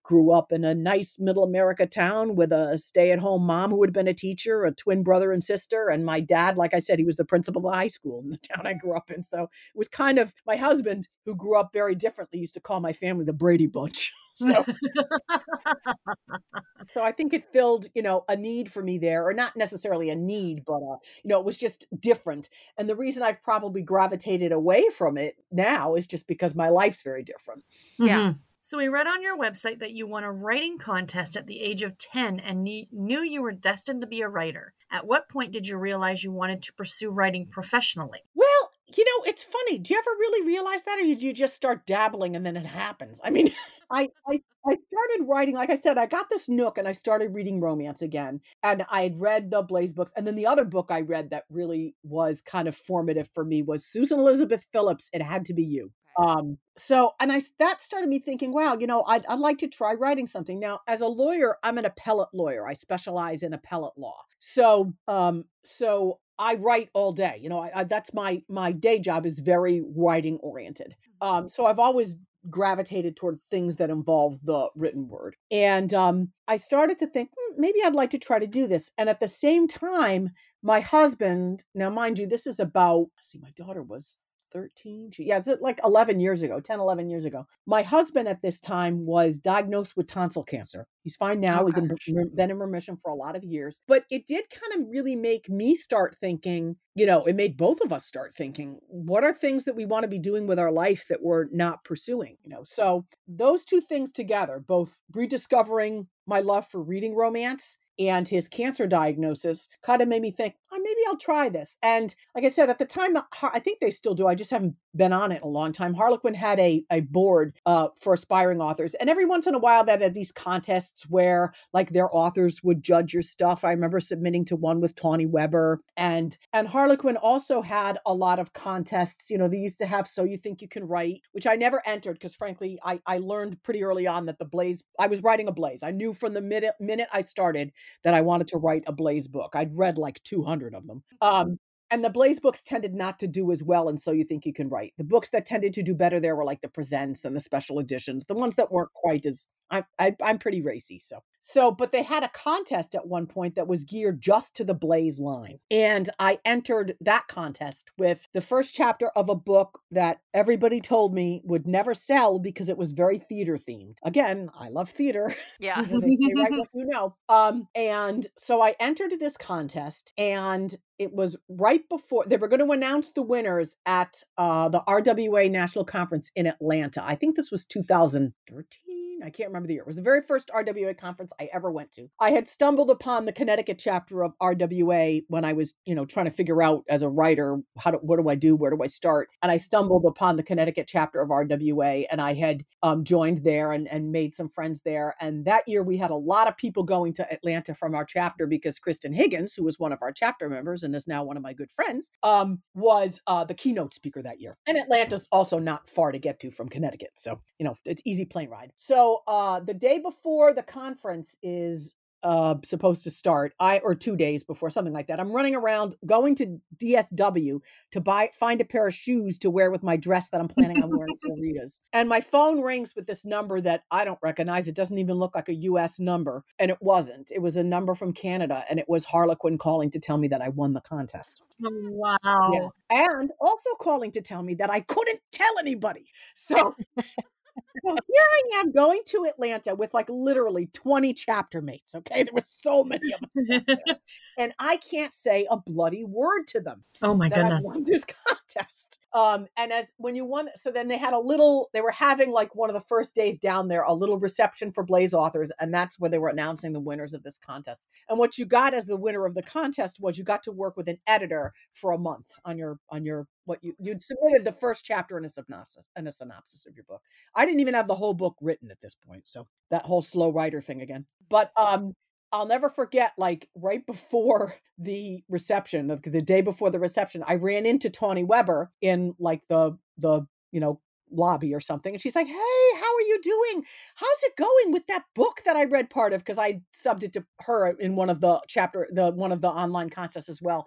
grew 0.07 0.31
up 0.31 0.53
in 0.53 0.62
a 0.64 0.73
nice 0.75 1.19
middle 1.19 1.42
America 1.42 1.85
town 1.85 2.37
with 2.37 2.53
a 2.53 2.79
stay-at-home 2.79 3.42
mom 3.42 3.71
who 3.73 3.83
had 3.83 3.92
been 3.92 4.07
a 4.07 4.14
teacher, 4.14 4.62
a 4.64 4.73
twin 4.73 5.03
brother 5.03 5.33
and 5.33 5.42
sister, 5.42 5.88
and 5.88 6.05
my 6.07 6.21
dad, 6.21 6.57
like 6.57 6.75
I 6.75 6.79
said, 6.79 7.01
he 7.01 7.05
was 7.05 7.16
the 7.16 7.25
principal 7.25 7.66
of 7.66 7.75
high 7.75 7.88
school 7.88 8.21
in 8.23 8.31
the 8.31 8.37
town 8.55 8.66
I 8.66 8.75
grew 8.75 8.97
up 8.97 9.11
in. 9.11 9.25
So 9.25 9.42
it 9.45 9.51
was 9.77 9.88
kind 9.88 10.19
of 10.21 10.33
my 10.47 10.55
husband, 10.57 11.09
who 11.25 11.35
grew 11.35 11.59
up 11.59 11.71
very 11.73 11.97
differently, 11.97 12.38
used 12.38 12.55
to 12.55 12.61
call 12.61 12.79
my 12.81 12.92
family 12.92 13.25
the 13.25 13.33
Brady 13.33 13.66
Bunch. 13.66 14.12
So, 14.38 14.66
so 16.95 17.03
I 17.03 17.12
think 17.12 17.33
it 17.33 17.53
filled, 17.53 17.87
you 17.95 18.03
know, 18.03 18.25
a 18.29 18.37
need 18.37 18.71
for 18.71 18.83
me 18.83 18.99
there, 18.99 19.27
or 19.27 19.33
not 19.33 19.57
necessarily 19.57 20.11
a 20.11 20.16
need, 20.16 20.64
but 20.64 20.77
uh, 20.83 20.97
you 21.23 21.29
know, 21.29 21.38
it 21.38 21.45
was 21.45 21.57
just 21.57 21.87
different. 22.01 22.49
And 22.79 22.88
the 22.88 22.97
reason 22.97 23.23
I've 23.23 23.42
probably 23.42 23.83
gravitated 23.83 24.53
away 24.53 24.85
from 24.90 25.16
it 25.16 25.37
now 25.51 25.95
is 25.95 26.07
just 26.07 26.27
because 26.27 26.55
my 26.55 26.69
life's 26.69 27.03
very 27.03 27.23
different. 27.23 27.64
Yeah. 27.99 28.23
Mhm. 28.23 28.38
So 28.66 28.79
we 28.79 28.88
read 28.88 29.07
on 29.07 29.22
your 29.22 29.38
website 29.38 29.79
that 29.79 29.92
you 29.92 30.09
won 30.09 30.24
a 30.24 30.33
writing 30.33 30.76
contest 30.76 31.37
at 31.37 31.46
the 31.46 31.61
age 31.61 31.85
of 31.85 31.98
10 31.98 32.40
and 32.40 32.64
knew 32.64 33.20
you 33.22 33.40
were 33.40 33.52
destined 33.52 34.00
to 34.00 34.09
be 34.09 34.22
a 34.22 34.29
writer. 34.29 34.74
At 34.90 35.07
what 35.07 35.29
point 35.29 35.52
did 35.52 35.68
you 35.68 35.79
realize 35.79 36.24
you 36.24 36.33
wanted 36.33 36.62
to 36.62 36.72
pursue 36.72 37.11
writing 37.11 37.46
professionally? 37.46 38.18
Well, 38.35 38.72
you 38.88 39.05
know, 39.05 39.31
it's 39.31 39.44
funny. 39.44 39.79
Do 39.79 39.94
you 39.94 40.00
ever 40.00 40.11
really 40.18 40.44
realize 40.44 40.83
that, 40.83 40.98
or 40.98 41.14
do 41.14 41.26
you 41.29 41.33
just 41.33 41.55
start 41.55 41.87
dabbling 41.87 42.35
and 42.35 42.44
then 42.44 42.57
it 42.57 42.66
happens? 42.66 43.20
I 43.22 43.31
mean, 43.31 43.52
I, 43.92 44.09
I 44.26 44.38
I 44.68 44.72
started 44.72 45.29
writing, 45.29 45.55
like 45.55 45.70
I 45.70 45.79
said, 45.79 45.96
I 45.96 46.07
got 46.07 46.26
this 46.29 46.48
nook 46.48 46.76
and 46.76 46.88
I 46.88 46.92
started 46.92 47.33
reading 47.33 47.61
romance 47.61 48.02
again. 48.02 48.40
And 48.64 48.83
I 48.90 49.02
had 49.02 49.20
read 49.20 49.52
the 49.52 49.62
Blaze 49.62 49.92
books. 49.92 50.11
And 50.16 50.26
then 50.26 50.35
the 50.35 50.46
other 50.46 50.64
book 50.64 50.88
I 50.90 51.02
read 51.02 51.31
that 51.31 51.44
really 51.48 51.94
was 52.02 52.42
kind 52.42 52.66
of 52.66 52.74
formative 52.74 53.29
for 53.33 53.44
me 53.44 53.62
was 53.62 53.87
Susan 53.87 54.18
Elizabeth 54.18 54.66
Phillips. 54.72 55.09
It 55.12 55.22
had 55.22 55.44
to 55.44 55.55
be 55.55 55.62
you. 55.62 55.92
Um, 56.18 56.59
so 56.76 57.14
and 57.20 57.31
I 57.33 57.40
that 57.59 57.81
started 57.83 58.09
me 58.09 58.18
thinking, 58.18 58.52
wow, 58.52 58.76
you 58.79 58.87
know, 58.87 59.02
I'd 59.05 59.26
I'd 59.26 59.38
like 59.38 59.59
to 59.59 59.68
try 59.68 59.94
writing 59.94 60.26
something. 60.26 60.59
Now, 60.59 60.81
as 60.87 61.00
a 61.00 61.07
lawyer, 61.07 61.57
I'm 61.62 61.79
an 61.79 61.85
appellate 61.85 62.29
lawyer. 62.33 62.66
I 62.66 62.72
specialize 62.72 63.42
in 63.42 63.52
appellate 63.52 63.96
law. 63.96 64.18
So 64.38 64.92
um, 65.09 65.44
so 65.64 66.20
I 66.38 66.55
write 66.55 66.90
all 66.94 67.12
day. 67.12 67.38
You 67.40 67.48
know, 67.48 67.61
I, 67.61 67.81
I 67.81 67.85
that's 67.85 68.14
my 68.14 68.42
my 68.48 68.72
day 68.72 68.98
job 68.98 69.26
is 69.26 69.40
very 69.40 69.83
writing 69.94 70.38
oriented. 70.42 70.96
Um, 71.20 71.48
so 71.48 71.66
I've 71.66 71.79
always 71.79 72.16
gravitated 72.48 73.16
toward 73.16 73.40
things 73.50 73.76
that 73.76 73.90
involve 73.90 74.38
the 74.44 74.68
written 74.76 75.09
word. 75.09 75.37
And 75.50 75.92
um, 75.92 76.31
I 76.46 76.57
started 76.57 76.98
to 77.00 77.07
think 77.07 77.31
"Hmm, 77.37 77.61
maybe 77.61 77.81
I'd 77.85 77.94
like 77.94 78.11
to 78.11 78.18
try 78.18 78.38
to 78.38 78.46
do 78.46 78.66
this. 78.66 78.90
And 78.98 79.09
at 79.09 79.20
the 79.20 79.29
same 79.29 79.66
time, 79.68 80.31
my 80.62 80.81
husband, 80.81 81.64
now 81.74 81.90
mind 81.90 82.18
you, 82.18 82.26
this 82.26 82.46
is 82.46 82.61
about, 82.61 83.07
see, 83.20 83.38
my 83.38 83.50
daughter 83.57 83.83
was 83.83 84.18
13. 84.57 85.11
She, 85.12 85.25
yeah, 85.25 85.37
it's 85.37 85.49
like 85.61 85.81
11 85.85 86.19
years 86.19 86.40
ago, 86.40 86.61
10, 86.61 86.81
11 86.81 87.11
years 87.11 87.27
ago. 87.27 87.47
My 87.66 87.83
husband 87.83 88.27
at 88.27 88.40
this 88.40 88.59
time 88.59 89.05
was 89.05 89.38
diagnosed 89.38 89.99
with 89.99 90.07
tonsil 90.07 90.45
cancer. 90.45 90.87
He's 91.03 91.14
fine 91.14 91.45
oh, 91.45 91.49
now. 91.49 91.62
Oh, 91.62 91.66
He's 91.66 91.77
in, 91.77 91.90
been 92.35 92.51
in 92.51 92.59
remission 92.59 92.97
for 93.03 93.11
a 93.11 93.14
lot 93.14 93.37
of 93.37 93.45
years. 93.45 93.81
But 93.87 94.05
it 94.11 94.27
did 94.27 94.47
kind 94.49 94.81
of 94.81 94.88
really 94.90 95.14
make 95.14 95.51
me 95.51 95.77
start 95.77 96.16
thinking, 96.19 96.77
you 96.95 97.05
know, 97.05 97.25
it 97.27 97.37
made 97.37 97.59
both 97.59 97.83
of 97.83 97.92
us 97.92 98.07
start 98.07 98.35
thinking, 98.35 98.79
what 98.88 99.25
are 99.25 99.35
things 99.35 99.64
that 99.64 99.77
we 99.77 99.85
want 99.85 100.05
to 100.05 100.09
be 100.09 100.19
doing 100.19 100.47
with 100.47 100.59
our 100.59 100.73
life 100.73 101.05
that 101.11 101.23
we're 101.23 101.49
not 101.53 101.85
pursuing? 101.85 102.38
You 102.42 102.49
know, 102.49 102.62
so 102.64 103.05
those 103.29 103.66
two 103.66 103.83
things 103.83 104.11
together, 104.11 104.64
both 104.66 104.99
rediscovering 105.12 106.07
my 106.27 106.40
love 106.40 106.66
for 106.66 106.83
reading 106.83 107.14
romance 107.14 107.77
and 107.99 108.29
his 108.29 108.49
cancer 108.49 108.87
diagnosis 108.87 109.69
kind 109.83 110.03
of 110.03 110.09
made 110.09 110.23
me 110.23 110.31
think, 110.31 110.55
oh, 110.73 110.79
maybe 110.79 111.01
I'll 111.07 111.17
try 111.17 111.49
this. 111.49 111.77
And 111.83 112.15
like 112.35 112.45
I 112.45 112.49
said, 112.49 112.71
at 112.71 112.79
the 112.79 112.85
time, 112.85 113.17
I 113.43 113.59
think 113.59 113.81
they 113.81 113.91
still 113.91 114.15
do. 114.15 114.27
I 114.27 114.35
just 114.35 114.51
haven't 114.51 114.75
been 114.95 115.13
on 115.13 115.33
it 115.33 115.37
in 115.37 115.43
a 115.43 115.49
long 115.49 115.73
time. 115.73 115.95
Harlequin 115.95 116.35
had 116.35 116.59
a, 116.59 116.85
a 116.91 117.01
board 117.01 117.55
uh, 117.67 117.89
for 118.01 118.15
aspiring 118.15 118.61
authors. 118.61 118.95
And 118.95 119.09
every 119.09 119.25
once 119.25 119.47
in 119.47 119.55
a 119.55 119.59
while, 119.59 119.85
that 119.85 120.01
had 120.01 120.15
these 120.15 120.33
contests 120.33 121.05
where 121.09 121.53
like 121.73 121.91
their 121.91 122.15
authors 122.15 122.63
would 122.63 122.83
judge 122.83 123.13
your 123.13 123.23
stuff. 123.23 123.65
I 123.65 123.71
remember 123.71 124.01
submitting 124.01 124.45
to 124.47 124.57
one 124.57 124.81
with 124.81 124.95
Tawny 124.95 125.27
Weber. 125.27 125.81
And 125.97 126.37
and 126.53 126.69
Harlequin 126.69 127.17
also 127.17 127.63
had 127.63 127.99
a 128.07 128.15
lot 128.15 128.39
of 128.39 128.53
contests. 128.53 129.31
You 129.31 129.39
know, 129.39 129.49
they 129.49 129.59
used 129.59 129.79
to 129.79 129.87
have 129.87 130.07
So 130.07 130.25
You 130.25 130.39
Think 130.39 130.63
You 130.63 130.69
Can 130.69 130.85
Write, 130.85 131.21
which 131.33 131.47
I 131.47 131.55
never 131.55 131.83
entered 131.87 132.15
because 132.15 132.35
frankly, 132.35 132.79
I, 132.85 133.01
I 133.07 133.19
learned 133.19 133.63
pretty 133.63 133.83
early 133.83 134.07
on 134.07 134.27
that 134.27 134.39
the 134.39 134.45
Blaze, 134.45 134.83
I 134.99 135.07
was 135.07 135.23
writing 135.23 135.49
a 135.49 135.53
Blaze. 135.53 135.83
I 135.83 135.91
knew 135.91 136.13
from 136.13 136.35
the 136.35 136.41
minute 136.41 136.75
minute 136.81 137.09
I 137.13 137.23
started 137.23 137.73
that 138.05 138.14
I 138.14 138.20
wanted 138.20 138.49
to 138.49 138.59
write 138.59 138.85
a 138.87 138.92
Blaze 138.92 139.29
book. 139.29 139.53
I'd 139.55 139.77
read 139.77 139.99
like 139.99 140.22
200 140.22 140.75
of 140.75 140.87
them. 140.87 141.03
Um, 141.20 141.59
and 141.90 142.05
the 142.05 142.11
Blaze 142.11 142.40
books 142.40 142.62
tended 142.64 142.94
not 142.94 143.18
to 143.20 143.29
do 143.29 143.53
as 143.53 143.62
well, 143.62 143.88
and 143.88 144.01
so 144.01 144.11
you 144.11 144.25
think 144.25 144.44
you 144.44 144.53
can 144.53 144.68
write. 144.68 144.92
The 144.99 145.05
books 145.05 145.31
that 145.31 145.46
tended 145.46 145.72
to 145.75 145.83
do 145.83 145.94
better 145.94 146.18
there 146.18 146.35
were 146.35 146.44
like 146.44 146.61
the 146.61 146.68
presents 146.68 147.25
and 147.25 147.35
the 147.35 147.40
special 147.40 147.79
editions. 147.79 148.25
The 148.25 148.35
ones 148.35 148.57
that 148.57 148.72
weren't 148.72 148.92
quite 148.92 149.25
as 149.25 149.46
I, 149.70 149.85
I 149.99 150.16
I'm 150.22 150.38
pretty 150.38 150.62
racy, 150.62 150.99
so 150.99 151.20
so. 151.47 151.71
But 151.71 151.93
they 151.93 152.03
had 152.03 152.23
a 152.23 152.29
contest 152.29 152.95
at 152.95 153.07
one 153.07 153.27
point 153.27 153.55
that 153.55 153.69
was 153.69 153.85
geared 153.85 154.21
just 154.21 154.57
to 154.57 154.65
the 154.65 154.75
Blaze 154.75 155.21
line, 155.21 155.59
and 155.71 156.11
I 156.19 156.39
entered 156.45 156.97
that 157.01 157.29
contest 157.29 157.91
with 157.99 158.29
the 158.35 158.41
first 158.41 158.75
chapter 158.75 159.09
of 159.17 159.29
a 159.29 159.35
book 159.35 159.81
that 159.91 160.19
everybody 160.35 160.81
told 160.81 161.15
me 161.15 161.43
would 161.45 161.67
never 161.67 161.95
sell 161.95 162.39
because 162.39 162.69
it 162.69 162.79
was 162.79 162.93
very 162.93 163.19
theater 163.19 163.57
themed. 163.57 163.97
Again, 164.05 164.51
I 164.59 164.69
love 164.69 164.91
theater. 164.91 165.35
Yeah, 165.61 165.83
they, 165.83 165.99
they 165.99 166.35
write 166.37 166.53
what 166.53 166.69
you 166.75 166.87
know. 166.87 167.15
Um, 167.29 167.69
and 167.75 168.27
so 168.39 168.61
I 168.61 168.75
entered 168.81 169.13
this 169.19 169.37
contest, 169.37 170.13
and 170.19 170.75
it 170.99 171.13
was 171.13 171.37
right 171.49 171.87
before 171.89 172.25
they 172.27 172.37
were 172.37 172.49
going 172.49 172.65
to 172.65 172.73
announce 172.73 173.13
the 173.13 173.23
winners 173.23 173.77
at 173.85 174.23
uh, 174.39 174.69
the 174.69 174.81
RWA 174.81 175.51
National 175.51 175.85
Conference 175.85 176.31
in 176.35 176.47
Atlanta. 176.47 177.05
I 177.05 177.15
think 177.15 177.37
this 177.37 177.51
was 177.51 177.65
2013 177.65 178.86
I 179.24 179.31
can't 179.31 179.48
remember 179.48 179.66
the 179.66 179.74
year. 179.74 179.83
It 179.83 179.87
was 179.87 179.96
the 179.96 180.02
very 180.02 180.22
first 180.22 180.50
RWA 180.55 180.96
conference 180.96 181.33
I 181.40 181.48
ever 181.52 181.70
went 181.70 181.92
to. 181.92 182.09
I 182.20 182.31
had 182.31 182.48
stumbled 182.48 182.90
upon 182.90 183.24
the 183.24 183.33
Connecticut 183.33 183.79
chapter 183.79 184.22
of 184.22 184.33
RWA 184.40 185.22
when 185.29 185.44
I 185.44 185.52
was, 185.52 185.74
you 185.85 185.94
know, 185.94 186.05
trying 186.05 186.26
to 186.26 186.31
figure 186.31 186.62
out 186.62 186.85
as 186.88 187.02
a 187.02 187.09
writer 187.09 187.59
how 187.79 187.92
do 187.92 187.98
what 187.98 188.20
do 188.20 188.29
I 188.29 188.35
do, 188.35 188.57
where 188.57 188.70
do 188.70 188.83
I 188.83 188.87
start, 188.87 189.29
and 189.42 189.50
I 189.50 189.57
stumbled 189.57 190.05
upon 190.07 190.37
the 190.37 190.42
Connecticut 190.42 190.87
chapter 190.88 191.20
of 191.20 191.31
RWA, 191.31 192.05
and 192.11 192.20
I 192.20 192.35
had 192.35 192.64
um, 192.83 193.05
joined 193.05 193.44
there 193.44 193.72
and 193.72 193.88
and 193.88 194.12
made 194.12 194.35
some 194.35 194.48
friends 194.48 194.83
there. 194.85 195.14
And 195.20 195.44
that 195.46 195.66
year 195.66 195.83
we 195.83 195.96
had 195.96 196.11
a 196.11 196.16
lot 196.16 196.48
of 196.48 196.57
people 196.57 196.83
going 196.83 197.12
to 197.14 197.33
Atlanta 197.33 197.74
from 197.74 197.94
our 197.94 198.05
chapter 198.05 198.46
because 198.46 198.79
Kristan 198.79 199.14
Higgins, 199.14 199.55
who 199.55 199.64
was 199.64 199.79
one 199.79 199.92
of 199.92 200.02
our 200.02 200.12
chapter 200.12 200.48
members 200.48 200.83
and 200.83 200.94
is 200.94 201.07
now 201.07 201.24
one 201.24 201.37
of 201.37 201.42
my 201.42 201.52
good 201.52 201.70
friends, 201.70 202.11
um, 202.22 202.61
was 202.74 203.20
uh, 203.26 203.44
the 203.44 203.55
keynote 203.55 203.94
speaker 203.94 204.22
that 204.22 204.40
year. 204.40 204.57
And 204.66 204.79
Atlanta's 204.79 205.29
also 205.33 205.59
not 205.59 205.88
far 205.88 206.12
to 206.12 206.18
get 206.18 206.40
to 206.40 206.50
from 206.50 206.68
Connecticut, 206.68 207.12
so 207.16 207.40
you 207.59 207.64
know 207.64 207.76
it's 207.85 208.02
easy 208.05 208.24
plane 208.24 208.50
ride. 208.50 208.72
So 208.76 209.06
uh, 209.27 209.61
the 209.61 209.75
day 209.75 209.99
before 209.99 210.53
the 210.53 210.62
conference 210.62 211.37
is 211.42 211.95
uh, 212.27 212.57
supposed 212.64 213.05
to 213.05 213.11
start, 213.11 213.53
I 213.61 213.79
or 213.79 213.95
two 213.95 214.16
days 214.16 214.42
before 214.42 214.69
something 214.69 214.92
like 214.92 215.07
that. 215.07 215.21
I'm 215.21 215.31
running 215.31 215.55
around 215.55 215.95
going 216.05 216.35
to 216.37 216.61
DSW 216.77 217.61
to 217.92 218.01
buy 218.01 218.31
find 218.33 218.61
a 218.61 218.64
pair 218.64 218.88
of 218.88 218.95
shoes 218.95 219.38
to 219.38 219.51
wear 219.51 219.71
with 219.71 219.85
my 219.85 219.97
dress 219.97 220.29
that 220.31 220.40
I'm 220.40 220.49
planning 220.49 220.83
on 220.83 220.90
wearing 220.90 221.16
to 221.25 221.37
Rita's. 221.40 221.81
And 221.92 222.09
my 222.09 222.21
phone 222.21 222.62
rings 222.62 222.95
with 222.97 223.07
this 223.07 223.25
number 223.25 223.61
that 223.61 223.83
I 223.92 224.05
don't 224.05 224.19
recognize. 224.23 224.66
It 224.66 224.75
doesn't 224.75 224.99
even 224.99 225.16
look 225.16 225.37
like 225.37 225.49
a 225.49 225.55
US 225.55 226.01
number. 226.01 226.42
And 226.59 226.69
it 226.69 226.79
wasn't. 226.81 227.31
It 227.31 227.42
was 227.42 227.57
a 227.57 227.62
number 227.62 227.95
from 227.95 228.12
Canada 228.12 228.64
and 228.69 228.81
it 228.81 228.88
was 228.88 229.05
Harlequin 229.05 229.57
calling 229.57 229.90
to 229.92 230.01
tell 230.01 230.19
me 230.19 230.27
that 230.29 230.42
I 230.42 230.49
won 230.49 230.73
the 230.73 230.81
contest. 230.81 231.45
Oh, 231.64 231.71
wow. 231.71 232.51
Yeah. 232.53 232.69
And 232.90 233.31
also 233.40 233.71
calling 233.81 234.11
to 234.12 234.21
tell 234.21 234.42
me 234.42 234.55
that 234.55 234.71
I 234.71 234.81
couldn't 234.81 235.21
tell 235.31 235.61
anybody. 235.61 236.07
So 236.35 236.75
so 237.83 237.90
here 237.90 238.23
I 238.23 238.61
am 238.61 238.73
going 238.73 239.01
to 239.07 239.27
Atlanta 239.29 239.75
with 239.75 239.95
like 239.95 240.09
literally 240.09 240.66
20 240.73 241.14
chapter 241.14 241.62
mates. 241.62 241.95
Okay. 241.95 242.25
There 242.25 242.33
were 242.33 242.42
so 242.45 242.85
many 242.85 243.12
of 243.12 243.21
them. 243.35 243.64
and 244.38 244.55
I 244.59 244.79
can't 244.79 245.12
say 245.12 245.47
a 245.51 245.57
bloody 245.57 246.05
word 246.05 246.47
to 246.49 246.61
them. 246.61 246.85
Oh 247.03 247.14
my 247.14 247.29
goodness. 247.29 247.79
this 247.85 248.05
contest. 248.27 248.96
Um, 249.16 249.46
and 249.57 249.72
as 249.72 249.94
when 249.96 250.14
you 250.14 250.26
won, 250.26 250.50
so 250.57 250.70
then 250.70 250.88
they 250.88 250.98
had 250.98 251.14
a 251.14 251.18
little, 251.18 251.70
they 251.72 251.81
were 251.81 251.90
having 251.90 252.33
like 252.33 252.55
one 252.55 252.68
of 252.68 252.74
the 252.74 252.83
first 252.87 253.14
days 253.14 253.38
down 253.38 253.66
there, 253.66 253.83
a 253.83 253.94
little 253.94 254.18
reception 254.18 254.70
for 254.70 254.85
Blaze 254.85 255.14
authors, 255.14 255.50
and 255.59 255.72
that's 255.72 255.98
where 255.98 256.11
they 256.11 256.18
were 256.18 256.29
announcing 256.29 256.74
the 256.74 256.81
winners 256.81 257.14
of 257.14 257.22
this 257.22 257.38
contest. 257.38 257.88
And 258.11 258.18
what 258.18 258.37
you 258.37 258.44
got 258.44 258.74
as 258.74 258.85
the 258.85 258.94
winner 258.94 259.24
of 259.24 259.35
the 259.35 259.42
contest 259.42 260.00
was 260.00 260.18
you 260.18 260.24
got 260.24 260.42
to 260.42 260.52
work 260.52 260.76
with 260.76 260.87
an 260.87 260.98
editor 261.07 261.55
for 261.72 261.92
a 261.92 261.98
month 261.98 262.26
on 262.44 262.59
your 262.59 262.79
on 262.90 263.07
your 263.07 263.26
what 263.46 263.64
you 263.64 263.72
you'd 263.79 264.02
submitted 264.02 264.44
the 264.44 264.52
first 264.52 264.85
chapter 264.85 265.16
in 265.16 265.24
a 265.24 265.31
synopsis 265.31 265.87
and 265.96 266.07
a 266.07 266.12
synopsis 266.12 266.66
of 266.66 266.74
your 266.74 266.85
book. 266.85 267.00
I 267.35 267.46
didn't 267.46 267.61
even 267.61 267.72
have 267.72 267.88
the 267.88 267.94
whole 267.94 268.12
book 268.12 268.37
written 268.42 268.70
at 268.70 268.83
this 268.83 268.94
point, 268.94 269.22
so 269.26 269.46
that 269.70 269.87
whole 269.87 270.02
slow 270.02 270.29
writer 270.29 270.61
thing 270.61 270.83
again. 270.83 271.07
But 271.31 271.52
um, 271.57 271.94
I'll 272.33 272.47
never 272.47 272.69
forget, 272.69 273.12
like 273.17 273.49
right 273.55 273.85
before 273.87 274.55
the 274.79 275.25
reception, 275.29 275.89
the 275.89 276.23
day 276.23 276.41
before 276.41 276.71
the 276.71 276.81
reception, 276.81 277.25
I 277.27 277.37
ran 277.37 277.67
into 277.67 277.91
Tawny 277.91 278.25
Weber 278.25 278.71
in 278.81 279.15
like 279.19 279.43
the 279.49 279.79
the 279.99 280.27
you 280.53 280.61
know 280.61 280.81
lobby 281.11 281.55
or 281.55 281.61
something, 281.61 281.95
and 281.95 282.01
she's 282.01 282.17
like, 282.17 282.27
"Hey, 282.27 282.33
how 282.35 282.95
are 282.95 283.07
you 283.07 283.21
doing? 283.23 283.65
How's 283.95 284.23
it 284.25 284.37
going 284.37 284.73
with 284.73 284.87
that 284.89 285.05
book 285.15 285.43
that 285.45 285.57
I 285.57 285.65
read 285.65 285.89
part 285.89 286.12
of? 286.12 286.21
Because 286.21 286.39
I 286.39 286.61
subbed 286.75 287.05
it 287.05 287.12
to 287.15 287.25
her 287.41 287.69
in 287.69 287.97
one 287.97 288.11
of 288.11 288.21
the 288.21 288.41
chapter, 288.49 288.89
the 288.91 289.12
one 289.12 289.33
of 289.33 289.41
the 289.41 289.49
online 289.49 289.91
contests 289.91 290.29
as 290.29 290.43
well 290.43 290.67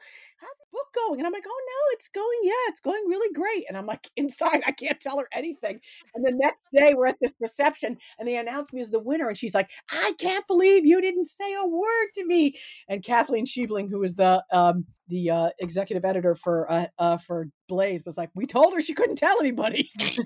book 0.71 0.87
going? 0.95 1.19
And 1.19 1.27
I'm 1.27 1.33
like, 1.33 1.45
oh 1.47 1.61
no, 1.67 1.93
it's 1.93 2.07
going, 2.09 2.39
yeah, 2.43 2.51
it's 2.67 2.81
going 2.81 3.03
really 3.07 3.33
great. 3.33 3.65
And 3.67 3.77
I'm 3.77 3.85
like, 3.85 4.09
inside, 4.15 4.61
I 4.65 4.71
can't 4.71 4.99
tell 4.99 5.19
her 5.19 5.27
anything. 5.33 5.79
And 6.15 6.25
the 6.25 6.31
next 6.31 6.59
day, 6.73 6.93
we're 6.93 7.07
at 7.07 7.17
this 7.21 7.35
reception 7.39 7.97
and 8.17 8.27
they 8.27 8.37
announced 8.37 8.73
me 8.73 8.81
as 8.81 8.89
the 8.89 8.99
winner. 8.99 9.27
And 9.27 9.37
she's 9.37 9.55
like, 9.55 9.69
I 9.91 10.13
can't 10.19 10.45
believe 10.47 10.85
you 10.85 11.01
didn't 11.01 11.25
say 11.25 11.53
a 11.53 11.65
word 11.65 12.07
to 12.15 12.25
me. 12.25 12.55
And 12.87 13.03
Kathleen 13.03 13.45
Scheibling, 13.45 13.89
who 13.89 14.03
is 14.03 14.15
the 14.15 14.43
um, 14.51 14.85
the 15.07 15.31
uh, 15.31 15.49
executive 15.59 16.05
editor 16.05 16.35
for 16.35 16.71
uh, 16.71 16.85
uh, 16.99 17.17
for 17.17 17.47
Blaze, 17.67 18.03
was 18.05 18.17
like, 18.17 18.29
we 18.35 18.45
told 18.45 18.73
her 18.73 18.81
she 18.81 18.93
couldn't 18.93 19.15
tell 19.15 19.39
anybody. 19.39 19.89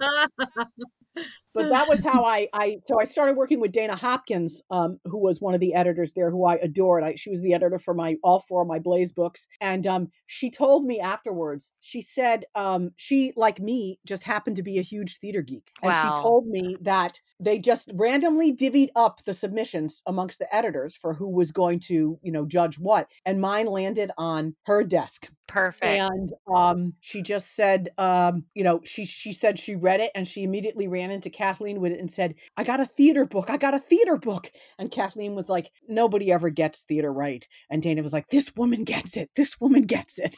but 1.54 1.68
that 1.70 1.88
was 1.88 2.02
how 2.04 2.24
I 2.24 2.48
I 2.52 2.78
so 2.86 3.00
I 3.00 3.04
started 3.04 3.36
working 3.36 3.60
with 3.60 3.72
Dana 3.72 3.96
Hopkins, 3.96 4.62
um, 4.70 4.98
who 5.04 5.18
was 5.18 5.40
one 5.40 5.54
of 5.54 5.60
the 5.60 5.74
editors 5.74 6.12
there, 6.14 6.30
who 6.30 6.44
I 6.44 6.56
adored. 6.56 7.04
I, 7.04 7.14
she 7.14 7.30
was 7.30 7.40
the 7.40 7.54
editor 7.54 7.78
for 7.78 7.94
my 7.94 8.16
all 8.22 8.40
four 8.40 8.62
of 8.62 8.68
my 8.68 8.78
Blaze 8.78 9.12
books, 9.12 9.48
and 9.60 9.86
um, 9.86 10.08
she 10.26 10.50
told 10.50 10.84
me 10.84 11.00
afterwards. 11.00 11.72
She 11.80 12.00
said 12.00 12.44
um, 12.54 12.90
she, 12.96 13.32
like 13.36 13.60
me, 13.60 13.98
just 14.06 14.22
happened 14.22 14.56
to 14.56 14.62
be 14.62 14.78
a 14.78 14.82
huge 14.82 15.18
theater 15.18 15.42
geek, 15.42 15.70
and 15.82 15.92
Wow. 15.92 16.14
she 16.14 16.22
told 16.22 16.46
me 16.46 16.76
that 16.82 17.20
they 17.40 17.58
just 17.58 17.90
randomly 17.94 18.54
divvied 18.54 18.90
up 18.96 19.24
the 19.24 19.34
submissions 19.34 20.02
amongst 20.06 20.38
the 20.38 20.54
editors 20.54 20.96
for 20.96 21.14
who 21.14 21.28
was 21.28 21.52
going 21.52 21.80
to, 21.80 22.18
you 22.22 22.32
know, 22.32 22.44
judge 22.44 22.78
what, 22.78 23.10
and 23.24 23.40
mine 23.40 23.66
landed 23.66 24.10
on 24.18 24.54
her 24.64 24.82
desk. 24.84 25.28
Perfect. 25.46 25.84
And 25.84 26.30
um, 26.54 26.92
she 27.00 27.22
just 27.22 27.56
said, 27.56 27.88
um, 27.96 28.44
you 28.54 28.62
know, 28.62 28.80
she 28.84 29.06
she 29.06 29.32
said 29.32 29.58
she 29.58 29.76
read 29.76 30.00
it 30.00 30.10
and 30.14 30.28
she 30.28 30.42
immediately 30.42 30.88
ran 30.88 31.07
into 31.10 31.30
Kathleen 31.30 31.80
with 31.80 31.92
it 31.92 32.00
and 32.00 32.10
said, 32.10 32.34
"I 32.56 32.64
got 32.64 32.80
a 32.80 32.86
theater 32.86 33.24
book. 33.24 33.50
I 33.50 33.56
got 33.56 33.74
a 33.74 33.78
theater 33.78 34.16
book." 34.16 34.50
And 34.78 34.90
Kathleen 34.90 35.34
was 35.34 35.48
like, 35.48 35.70
"Nobody 35.88 36.32
ever 36.32 36.50
gets 36.50 36.82
theater 36.82 37.12
right." 37.12 37.46
And 37.70 37.82
Dana 37.82 38.02
was 38.02 38.12
like, 38.12 38.28
"This 38.28 38.54
woman 38.56 38.84
gets 38.84 39.16
it. 39.16 39.30
This 39.36 39.60
woman 39.60 39.82
gets 39.82 40.18
it." 40.18 40.36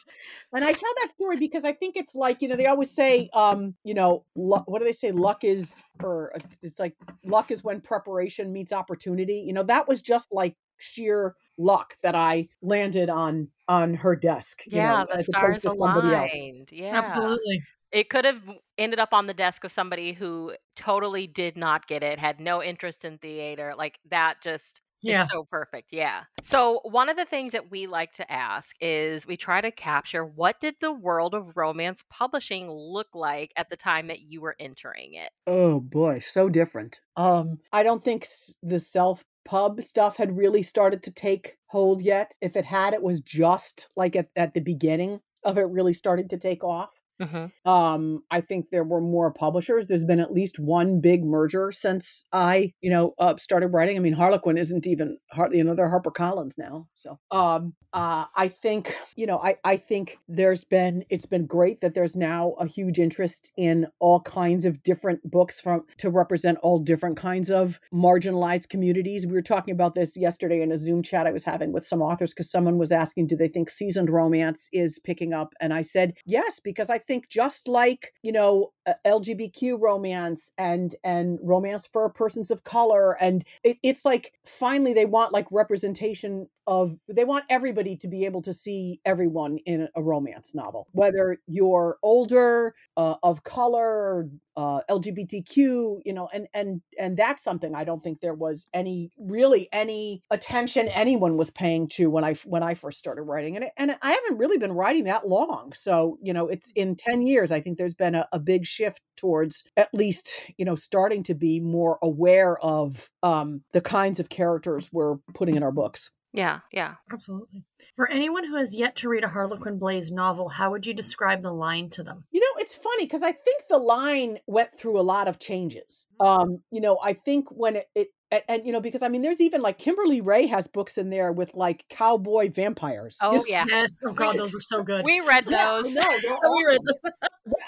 And 0.53 0.65
I 0.65 0.73
tell 0.73 0.93
that 1.03 1.11
story 1.11 1.37
because 1.37 1.65
I 1.65 1.73
think 1.73 1.97
it's 1.97 2.15
like 2.15 2.43
you 2.43 2.49
know 2.49 2.57
they 2.57 2.67
always 2.67 2.91
say, 2.91 3.29
um, 3.33 3.75
you 3.85 3.95
know, 3.95 4.25
lu- 4.35 4.65
what 4.67 4.79
do 4.81 4.85
they 4.85 4.93
say? 4.93 5.13
Luck 5.13 5.45
is, 5.45 5.83
or 6.03 6.35
uh, 6.35 6.41
it's 6.63 6.79
like 6.79 6.95
luck 7.25 7.51
is 7.51 7.63
when 7.65 7.81
preparation 7.81 8.53
meets 8.53 8.73
opportunity. 8.73 9.43
You 9.47 9.53
know, 9.53 9.63
that 9.65 9.89
was 9.89 10.03
just 10.03 10.29
like 10.33 10.57
sheer 10.79 11.37
luck 11.59 11.95
that 12.03 12.15
I 12.15 12.49
landed 12.63 13.11
on 13.11 13.49
on 13.69 13.95
her 13.95 14.17
desk. 14.17 14.63
you 14.67 14.79
yeah, 14.79 15.05
know, 15.05 15.17
the 15.17 15.25
stars 15.25 15.63
to 15.63 15.69
else. 15.69 15.77
aligned. 15.77 16.71
Yeah. 16.73 16.97
Absolutely. 16.99 17.63
It 17.92 18.09
could 18.11 18.24
have 18.24 18.42
ended 18.79 19.00
up 19.00 19.12
on 19.12 19.26
the 19.26 19.35
desk 19.35 19.64
of 19.64 19.72
somebody 19.72 20.12
who 20.12 20.55
totally 20.76 21.26
did 21.26 21.57
not 21.57 21.87
get 21.88 22.03
it, 22.05 22.18
had 22.18 22.40
no 22.40 22.62
interest 22.62 23.05
in 23.05 23.18
theater. 23.18 23.74
Like 23.76 23.98
that 24.11 24.42
just 24.42 24.81
Yeah. 25.03 25.26
is 25.26 25.26
so 25.31 25.44
perfect. 25.44 25.88
Yeah. 25.92 26.24
So, 26.42 26.81
one 26.85 27.09
of 27.09 27.16
the 27.16 27.24
things 27.24 27.53
that 27.53 27.70
we 27.70 27.87
like 27.87 28.12
to 28.14 28.31
ask 28.31 28.76
is 28.81 29.26
we 29.26 29.37
try 29.37 29.61
to 29.61 29.70
capture 29.72 30.24
what 30.24 30.61
did 30.61 30.76
the 30.81 30.92
world 30.92 31.35
of 31.35 31.57
romance 31.57 32.05
publishing 32.11 32.70
look 32.70 33.09
like 33.14 33.53
at 33.57 33.70
the 33.70 33.76
time 33.76 34.07
that 34.09 34.20
you 34.20 34.40
were 34.40 34.57
entering 34.61 35.14
it? 35.14 35.33
Oh 35.46 35.81
boy, 35.81 36.18
so 36.20 36.48
different. 36.48 37.00
Um, 37.16 37.61
I 37.72 37.83
don't 37.83 38.05
think 38.05 38.26
the 38.62 38.81
self 38.81 39.24
pub 39.44 39.81
stuff 39.83 40.16
had 40.16 40.37
really 40.37 40.62
started 40.62 41.03
to 41.05 41.11
take 41.11 41.57
hold 41.66 42.03
yet. 42.03 42.35
If 42.40 42.57
it 42.57 42.64
had, 42.64 42.94
it 42.94 43.03
was 43.03 43.20
just 43.20 43.88
like 43.96 44.14
at, 44.16 44.29
at 44.37 44.55
the 44.55 44.61
beginning 44.61 45.20
of 45.44 45.57
it 45.59 45.62
really 45.62 45.94
starting 45.94 46.29
to 46.29 46.37
take 46.38 46.62
off. 46.62 47.00
Mm-hmm. 47.21 47.71
Um, 47.71 48.23
I 48.31 48.41
think 48.41 48.71
there 48.71 48.85
were 48.85 49.01
more 49.01 49.31
publishers. 49.31 49.87
There's 49.87 50.05
been 50.05 50.21
at 50.21 50.33
least 50.33 50.59
one 50.59 51.01
big 51.01 51.25
merger 51.25 51.71
since 51.71 52.25
I, 52.33 52.73
you 52.81 52.91
know, 52.91 53.15
uh, 53.19 53.37
started 53.37 53.69
writing. 53.69 53.97
I 53.97 54.01
mean, 54.01 54.15
Harlequin 54.15 54.57
isn't 54.57 54.87
even, 54.87 55.19
you 55.53 55.65
know, 55.65 55.75
they're 55.75 55.91
HarperCollins 55.91 56.57
now. 56.57 56.89
So, 56.95 57.19
um, 57.31 57.75
uh, 57.93 58.27
I 58.37 58.49
think, 58.49 58.97
you 59.17 59.27
know, 59.27 59.39
I, 59.39 59.57
I 59.65 59.77
think 59.77 60.19
there's 60.29 60.65
been, 60.65 61.05
it's 61.11 61.27
been 61.27 61.47
great 61.47 61.81
that 61.81 61.95
there's 61.95 62.17
now 62.17 62.55
a 62.61 62.67
huge 62.67 62.99
interest 62.99 63.53
in 63.57 63.89
all 63.99 64.21
kinds 64.21 64.65
of 64.65 64.83
different 64.85 65.29
books 65.29 65.61
from 65.61 65.85
to 65.99 66.09
represent 66.09 66.59
all 66.63 66.79
different 66.79 67.17
kinds 67.17 67.51
of 67.51 67.81
marginalized 67.93 68.69
communities. 68.69 69.27
We 69.27 69.33
were 69.33 69.43
talking 69.43 69.75
about 69.75 69.97
this 69.97 70.17
yesterday 70.17 70.63
in 70.63 70.71
a 70.71 70.79
Zoom 70.79 71.03
chat 71.03 71.27
I 71.27 71.33
was 71.33 71.45
having 71.45 71.73
with 71.73 71.85
some 71.85 72.01
authors 72.01 72.33
because 72.33 72.51
someone 72.51 72.79
was 72.79 72.93
asking, 72.93 73.27
do 73.27 73.37
they 73.37 73.49
think 73.49 73.69
seasoned 73.69 74.09
romance 74.09 74.69
is 74.73 75.01
picking 75.01 75.33
up? 75.33 75.53
And 75.61 75.75
I 75.75 75.83
said, 75.83 76.15
yes, 76.25 76.61
because 76.61 76.91
I 76.91 76.99
think 76.99 77.10
just 77.29 77.68
like, 77.68 78.12
you 78.23 78.33
know, 78.33 78.73
LGBTQ 79.07 79.79
romance 79.81 80.53
and 80.59 80.95
and 81.05 81.38
romance 81.43 81.87
for 81.87 82.09
persons 82.09 82.51
of 82.51 82.64
color 82.64 83.12
and 83.21 83.45
it, 83.62 83.79
it's 83.83 84.05
like 84.05 84.33
finally 84.45 84.93
they 84.93 85.05
want 85.05 85.33
like 85.33 85.47
representation 85.51 86.49
of 86.66 86.97
they 87.09 87.25
want 87.25 87.45
everybody 87.51 87.97
to 87.97 88.09
be 88.09 88.25
able 88.25 88.40
to 88.43 88.53
see 88.53 89.01
everyone 89.05 89.59
in 89.66 89.88
a 89.97 90.03
romance 90.03 90.55
novel 90.55 90.87
whether 90.93 91.38
you're 91.47 91.99
older 92.03 92.75
uh, 92.97 93.14
of 93.23 93.43
color 93.43 94.29
uh, 94.57 94.81
lgbtq 94.90 95.57
you 95.57 96.12
know 96.12 96.29
and 96.33 96.47
and 96.55 96.81
and 96.99 97.16
that's 97.16 97.43
something 97.43 97.75
i 97.75 97.85
don't 97.85 98.03
think 98.03 98.21
there 98.21 98.35
was 98.35 98.66
any 98.73 99.11
really 99.19 99.69
any 99.73 100.23
attention 100.31 100.88
anyone 100.88 101.37
was 101.37 101.51
paying 101.51 101.88
to 101.88 102.09
when 102.09 102.25
i 102.25 102.35
when 102.45 102.62
i 102.62 102.75
first 102.75 102.99
started 102.99 103.23
writing 103.23 103.57
and, 103.57 103.66
and 103.77 103.97
i 104.03 104.12
haven't 104.12 104.38
really 104.38 104.59
been 104.59 104.73
writing 104.73 105.05
that 105.05 105.29
long 105.29 105.73
so 105.73 106.19
you 106.23 106.33
know 106.33 106.47
it's 106.47 106.71
in 106.77 106.95
10 106.95 107.23
years 107.23 107.51
i 107.51 107.61
think 107.61 107.79
there's 107.79 107.95
been 107.95 108.14
a, 108.14 108.27
a 108.33 108.38
big 108.38 108.66
shift 108.66 108.80
towards 109.16 109.62
at 109.77 109.93
least 109.93 110.35
you 110.57 110.64
know 110.64 110.75
starting 110.75 111.23
to 111.23 111.35
be 111.35 111.61
more 111.61 111.99
aware 112.03 112.59
of 112.59 113.11
um, 113.23 113.62
the 113.73 113.81
kinds 113.81 114.21
of 114.21 114.29
characters 114.29 114.88
we're 114.93 115.16
putting 115.35 115.57
in 115.57 115.62
our 115.62 115.73
books 115.73 116.11
yeah, 116.33 116.61
yeah. 116.73 116.95
Absolutely. 117.12 117.64
For 117.97 118.09
anyone 118.09 118.45
who 118.45 118.57
has 118.57 118.75
yet 118.75 118.97
to 118.97 119.09
read 119.09 119.25
a 119.25 119.29
Harlequin 119.29 119.79
Blaze 119.79 120.12
novel, 120.12 120.49
how 120.49 120.71
would 120.71 120.87
you 120.87 120.95
describe 120.95 121.43
the 121.43 121.53
line 121.53 121.90
to 121.90 122.05
them? 122.05 122.25
You 122.31 122.40
know, 122.40 122.62
it's 122.62 122.75
funny 122.77 123.05
because 123.05 123.23
I 123.23 123.33
think 123.33 123.62
the 123.69 123.79
line 123.79 124.38
went 124.47 124.73
through 124.73 125.01
a 125.01 125.03
lot 125.03 125.27
of 125.27 125.40
changes. 125.40 126.07
Um, 126.21 126.62
you 126.71 126.81
know, 126.81 126.99
I 127.03 127.14
think 127.14 127.47
when 127.51 127.77
it, 127.77 127.87
it 127.95 128.09
and, 128.31 128.43
and, 128.49 128.66
you 128.66 128.73
know 128.73 128.81
because 128.81 129.03
i 129.03 129.09
mean 129.09 129.23
there's 129.23 129.40
even 129.40 129.61
like 129.61 129.79
kimberly 129.79 130.21
raye 130.21 130.47
has 130.47 130.66
books 130.66 130.99
in 130.99 131.11
there 131.11 131.33
with 131.33 131.55
like 131.55 131.85
cowboy 131.88 132.51
vampires 132.51 133.16
oh 133.23 133.45
yeah. 133.47 133.64
Yes. 133.69 134.01
Oh 134.07 134.12
god 134.12 134.38
those 134.38 134.53
were 134.53 134.61
so 134.61 134.83
good. 134.83 135.05
we 135.05 135.21
read 135.21 135.47
those. 135.47 135.93
yeah, 135.93 136.19
no, 136.25 136.38
we 136.57 136.64
read 136.66 136.81
them. 136.85 137.12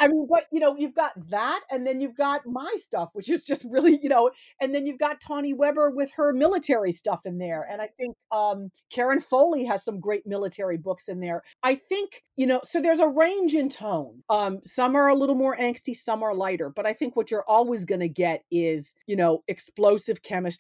i 0.01 0.09
mean 0.09 0.27
but 0.31 0.45
you 0.53 0.61
know 0.61 0.77
you've 0.77 0.95
got 0.95 1.13
that 1.31 1.61
and 1.71 1.87
then 1.87 2.01
you've 2.01 2.17
got 2.17 2.47
my 2.47 2.73
stuff 2.81 3.11
which 3.13 3.29
is 3.29 3.43
just 3.43 3.65
really 3.69 3.99
you 4.03 4.09
know 4.09 4.31
and 4.61 4.75
then 4.75 4.87
you've 4.87 4.99
got 4.99 5.21
tawny 5.21 5.53
weber 5.53 5.91
with 5.91 6.11
her 6.17 6.33
military 6.33 6.93
stuff 6.93 7.23
in 7.25 7.39
there 7.39 7.67
and 7.71 7.81
i 7.81 7.89
think 7.99 8.17
um 8.31 8.71
karen 8.91 9.21
foley 9.21 9.65
has 9.65 9.85
some 9.85 10.01
great 10.01 10.27
military 10.27 10.77
books 10.77 11.09
in 11.09 11.21
there. 11.21 11.43
I 11.63 11.75
think 11.75 12.23
you 12.37 12.47
know 12.47 12.61
so 12.65 12.81
there's 12.81 13.01
a 13.01 13.09
range 13.09 13.55
in 13.55 13.69
tone. 13.69 14.23
Um 14.29 14.61
some 14.65 14.97
are 14.97 15.09
a 15.09 15.15
little 15.15 15.35
more 15.35 15.57
angsty 15.57 15.95
some 15.95 16.23
are 16.23 16.35
lighter 16.35 16.71
but 16.71 16.87
i 16.87 16.93
think 16.93 17.17
what 17.17 17.31
you're 17.31 17.45
always 17.49 17.85
going 17.85 18.01
to 18.01 18.09
get 18.09 18.45
is 18.51 18.95
you 19.07 19.17
know 19.17 19.43
explosive 19.49 20.23
chemistry 20.23 20.52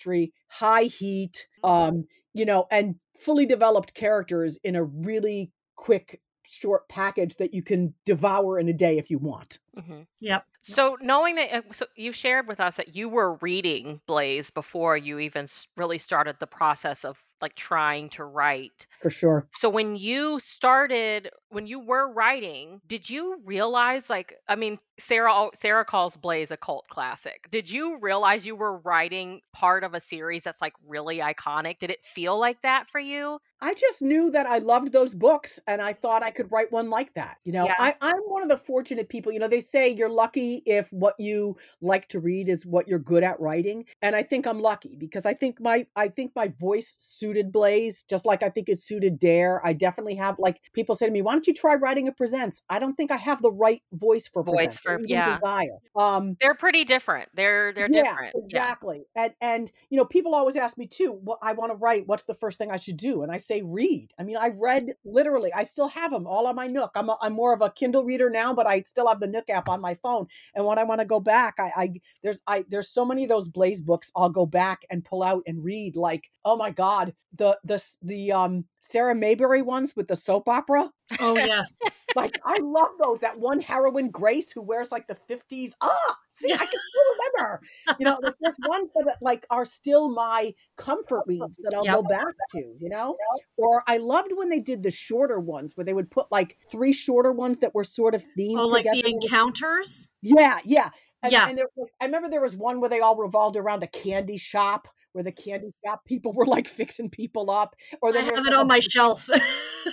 high 0.49 0.85
heat 0.85 1.47
um 1.65 2.05
you 2.35 2.45
know 2.45 2.67
and 2.71 2.97
fully 3.19 3.47
developed 3.47 3.95
characters 3.95 4.59
in 4.65 4.77
a 4.77 4.83
really 4.83 5.53
quick 5.77 6.21
short 6.53 6.89
package 6.89 7.37
that 7.37 7.55
you 7.55 7.63
can 7.63 7.95
devour 8.05 8.59
in 8.59 8.69
a 8.69 8.73
day 8.73 8.99
if 8.99 9.11
you 9.11 9.19
want. 9.19 9.59
Mm-hmm. 9.77 10.03
yep. 10.21 10.45
So 10.63 10.97
knowing 11.01 11.37
that 11.37 11.53
uh, 11.53 11.63
so 11.73 11.87
you 11.97 12.13
shared 12.13 12.47
with 12.47 12.61
us 12.61 12.77
that 12.77 12.95
you 12.95 13.09
were 13.09 13.35
reading 13.37 14.01
Blaze 14.07 14.51
before 14.51 14.97
you 14.97 15.19
even 15.19 15.49
really 15.77 15.99
started 15.99 16.37
the 16.39 16.47
process 16.47 17.05
of 17.05 17.23
like 17.41 17.55
trying 17.55 18.11
to 18.11 18.25
write 18.25 18.87
for 19.03 19.11
sure 19.11 19.49
so 19.55 19.69
when 19.69 19.97
you 19.97 20.39
started 20.41 21.31
when 21.51 21.67
you 21.67 21.81
were 21.81 22.11
writing 22.13 22.81
did 22.87 23.11
you 23.11 23.41
realize 23.45 24.09
like 24.09 24.35
i 24.49 24.57
mean 24.57 24.79
sarah 24.99 25.49
sarah 25.55 25.85
calls 25.85 26.17
Blaze 26.17 26.51
a 26.51 26.57
cult 26.57 26.87
classic 26.89 27.49
did 27.51 27.71
you 27.71 27.99
realize 28.01 28.47
you 28.47 28.57
were 28.57 28.79
writing 28.79 29.41
part 29.53 29.85
of 29.85 29.95
a 29.95 30.01
series 30.01 30.43
that's 30.45 30.61
like 30.61 30.75
really 30.87 31.19
iconic 31.19 31.79
did 31.79 31.91
it 31.91 32.05
feel 32.05 32.39
like 32.39 32.63
that 32.63 32.89
for 32.91 33.01
you 33.01 33.39
I 33.63 33.75
just 33.75 34.03
knew 34.03 34.29
that 34.33 34.45
I 34.45 34.59
loved 34.59 34.93
those 34.93 35.15
books 35.15 35.61
and 35.69 35.81
I 35.81 35.93
thought 35.93 36.25
I 36.25 36.33
could 36.33 36.51
write 36.51 36.73
one 36.73 36.91
like 36.91 37.15
that. 37.15 37.37
You 37.45 37.53
know, 37.53 37.67
yeah. 37.67 37.75
I, 37.79 37.95
I'm 38.01 38.21
one 38.27 38.43
of 38.43 38.49
the 38.49 38.57
fortunate 38.57 39.09
people, 39.09 39.31
you 39.31 39.39
know, 39.39 39.47
they 39.47 39.61
say 39.61 39.89
you're 39.89 40.11
lucky 40.11 40.65
if 40.67 40.93
what 40.93 41.15
you 41.17 41.57
like 41.81 42.09
to 42.09 42.19
read 42.19 42.49
is 42.49 42.67
what 42.67 42.89
you're 42.89 42.99
good 42.99 43.23
at 43.23 43.39
writing. 43.39 43.85
And 44.03 44.17
I 44.17 44.25
think 44.25 44.49
I'm 44.49 44.61
lucky 44.61 44.97
because 44.99 45.25
I 45.25 45.35
think 45.35 45.61
my 45.61 45.87
I 45.95 46.09
think 46.09 46.33
my 46.35 46.53
voice 46.59 46.97
suited 46.99 47.53
Blaze 47.53 48.03
just 48.03 48.27
like 48.27 48.43
I 48.43 48.49
think 48.49 48.69
it 48.69 48.81
suited 48.93 49.19
Dare. 49.19 49.65
I 49.65 49.73
definitely 49.73 50.17
have 50.17 50.39
like 50.39 50.61
people 50.73 50.95
say 50.95 51.07
to 51.07 51.13
me, 51.13 51.23
why 51.23 51.33
don't 51.33 51.47
you 51.47 51.55
try 51.55 51.75
writing 51.77 52.09
a 52.09 52.13
presents? 52.13 52.63
I 52.69 52.79
don't 52.81 52.95
think 52.95 53.11
I 53.11 53.17
have 53.17 53.43
the 53.43 53.53
right 53.53 53.83
voice 53.93 54.27
for 54.27 54.43
voice 54.43 54.57
presents 54.57 54.83
for, 54.83 55.01
yeah. 55.07 55.39
desire. 55.39 55.79
Um 55.97 56.37
they're 56.41 56.55
pretty 56.55 56.85
different. 56.85 57.29
They're 57.35 57.73
they're 57.73 57.89
yeah, 57.91 58.03
different. 58.03 58.35
Exactly. 58.45 59.05
Yeah. 59.15 59.23
And 59.23 59.33
and 59.41 59.73
you 59.91 59.99
know, 59.99 60.05
people 60.05 60.35
always 60.35 60.57
ask 60.57 60.77
me 60.77 60.89
too, 60.89 61.13
what 61.13 61.39
I 61.43 61.53
want 61.53 61.71
to 61.71 61.77
write, 61.77 62.07
what's 62.07 62.25
the 62.25 62.35
first 62.35 62.59
thing 62.59 62.71
I 62.73 62.77
should 62.77 62.97
do? 62.97 63.23
And 63.23 63.31
I 63.31 63.37
say 63.37 63.53
say 63.53 63.63
read. 63.63 64.13
I 64.19 64.23
mean, 64.23 64.37
I 64.37 64.49
read 64.49 64.95
literally. 65.05 65.53
I 65.53 65.65
still 65.65 65.89
have 65.89 66.11
them 66.11 66.27
all 66.27 66.47
on 66.47 66.57
my 66.57 66.67
Nook. 66.67 66.93
I'm 66.95 67.09
a, 67.09 67.17
I'm 67.21 67.33
more 67.33 67.53
of 67.53 67.63
a 67.63 67.71
Kindle 67.71 68.05
reader 68.05 68.31
now, 68.31 68.55
but 68.55 68.67
I 68.67 68.83
still 68.83 69.09
have 69.09 69.21
the 69.21 69.27
Nook 69.27 69.51
app 69.51 69.69
on 69.69 69.81
my 69.81 69.95
phone. 70.03 70.27
And 70.55 70.65
when 70.65 70.79
I 70.79 70.85
want 70.85 71.01
to 71.01 71.07
go 71.07 71.21
back, 71.21 71.55
I, 71.59 71.71
I 71.77 71.93
there's 72.23 72.41
I 72.47 72.65
there's 72.69 72.89
so 72.89 73.05
many 73.05 73.25
of 73.25 73.29
those 73.29 73.49
Blaze 73.49 73.81
books 73.81 74.11
I'll 74.17 74.31
go 74.31 74.47
back 74.47 74.85
and 74.91 75.05
pull 75.05 75.23
out 75.23 75.43
and 75.47 75.65
read. 75.65 75.97
Like, 75.97 76.31
oh 76.45 76.57
my 76.57 76.71
god, 76.71 77.15
the 77.37 77.59
the 77.65 77.83
the 78.03 78.33
um 78.33 78.65
Sarah 78.83 79.15
Mayberry 79.15 79.63
ones 79.63 79.95
with 79.95 80.09
the 80.09 80.17
soap 80.17 80.49
opera. 80.49 80.91
Oh 81.21 81.37
yes, 81.37 81.81
like 82.17 82.39
I 82.45 82.59
love 82.61 82.91
those. 83.01 83.21
That 83.21 83.39
one 83.39 83.61
heroine 83.61 84.11
Grace 84.11 84.51
who 84.51 84.61
wears 84.61 84.91
like 84.91 85.07
the 85.07 85.17
50s. 85.31 85.71
Ah, 85.81 86.17
see, 86.41 86.53
I 86.53 86.57
can 86.57 86.67
still 86.67 87.39
remember. 87.39 87.61
You 88.01 88.07
know, 88.07 88.19
like 88.21 88.35
there's 88.41 88.57
one 88.67 88.89
that 89.07 89.19
like 89.23 89.47
are 89.51 89.65
still 89.65 90.11
my 90.13 90.53
comfort 90.77 91.23
reads 91.27 91.59
that 91.63 91.75
I'll 91.75 91.85
yep. 91.85 91.95
go 91.95 92.03
back 92.03 92.35
to, 92.55 92.59
you 92.59 92.89
know? 92.89 93.17
Or 93.57 93.85
I 93.87 93.99
loved 93.99 94.33
when 94.35 94.49
they 94.49 94.61
did 94.61 94.83
the 94.83 94.91
shorter 94.91 95.39
ones 95.39 95.77
where 95.77 95.85
they 95.85 95.95
would 95.95 96.11
put 96.11 96.27
like 96.33 96.59
three 96.69 96.93
shorter 96.93 97.31
ones 97.31 97.59
that 97.59 97.75
were 97.75 97.85
sort 97.85 98.17
of 98.17 98.25
themed. 98.37 98.59
Oh, 98.59 98.67
like 98.67 98.85
the 98.85 99.07
encounters? 99.07 100.11
Yeah, 100.23 100.59
yeah. 100.65 100.91
And, 101.23 101.31
yeah. 101.31 101.49
And 101.49 101.57
there, 101.57 101.69
I 102.01 102.07
remember 102.07 102.29
there 102.29 102.41
was 102.41 102.57
one 102.57 102.81
where 102.81 102.91
they 102.91 102.99
all 102.99 103.15
revolved 103.15 103.57
around 103.57 103.85
a 103.85 103.87
candy 103.87 104.39
shop 104.39 104.89
where 105.13 105.25
the 105.25 105.33
candy 105.33 105.73
shop 105.85 106.05
people 106.05 106.33
were 106.33 106.47
like 106.47 106.69
fixing 106.69 107.11
people 107.11 107.51
up. 107.51 107.75
Or 108.01 108.13
then 108.13 108.25
I 108.25 108.35
have 108.35 108.47
it 108.47 108.55
on 108.55 108.67
my 108.67 108.81
shelf. 108.81 109.29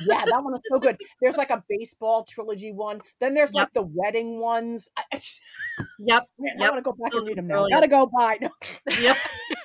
yeah, 0.05 0.25
that 0.25 0.43
one 0.43 0.53
is 0.53 0.62
so 0.71 0.79
good. 0.79 0.97
There's 1.21 1.38
like 1.38 1.49
a 1.49 1.63
baseball 1.69 2.23
trilogy 2.23 2.71
one. 2.71 3.01
Then 3.19 3.34
there's 3.34 3.51
yep. 3.53 3.63
like 3.63 3.73
the 3.73 3.89
wedding 3.93 4.39
ones. 4.39 4.89
yep. 5.99 6.27
Man, 6.39 6.53
yep. 6.58 6.67
I 6.67 6.71
want 6.71 6.77
to 6.77 6.82
go 6.82 6.95
back 7.01 7.13
and 7.13 7.27
read 7.27 7.38
them 7.38 7.47
now. 7.47 7.67
Gotta 7.69 7.88
go 7.88 8.05
buy. 8.08 8.38
No. 8.41 8.49
Yep. 8.99 9.17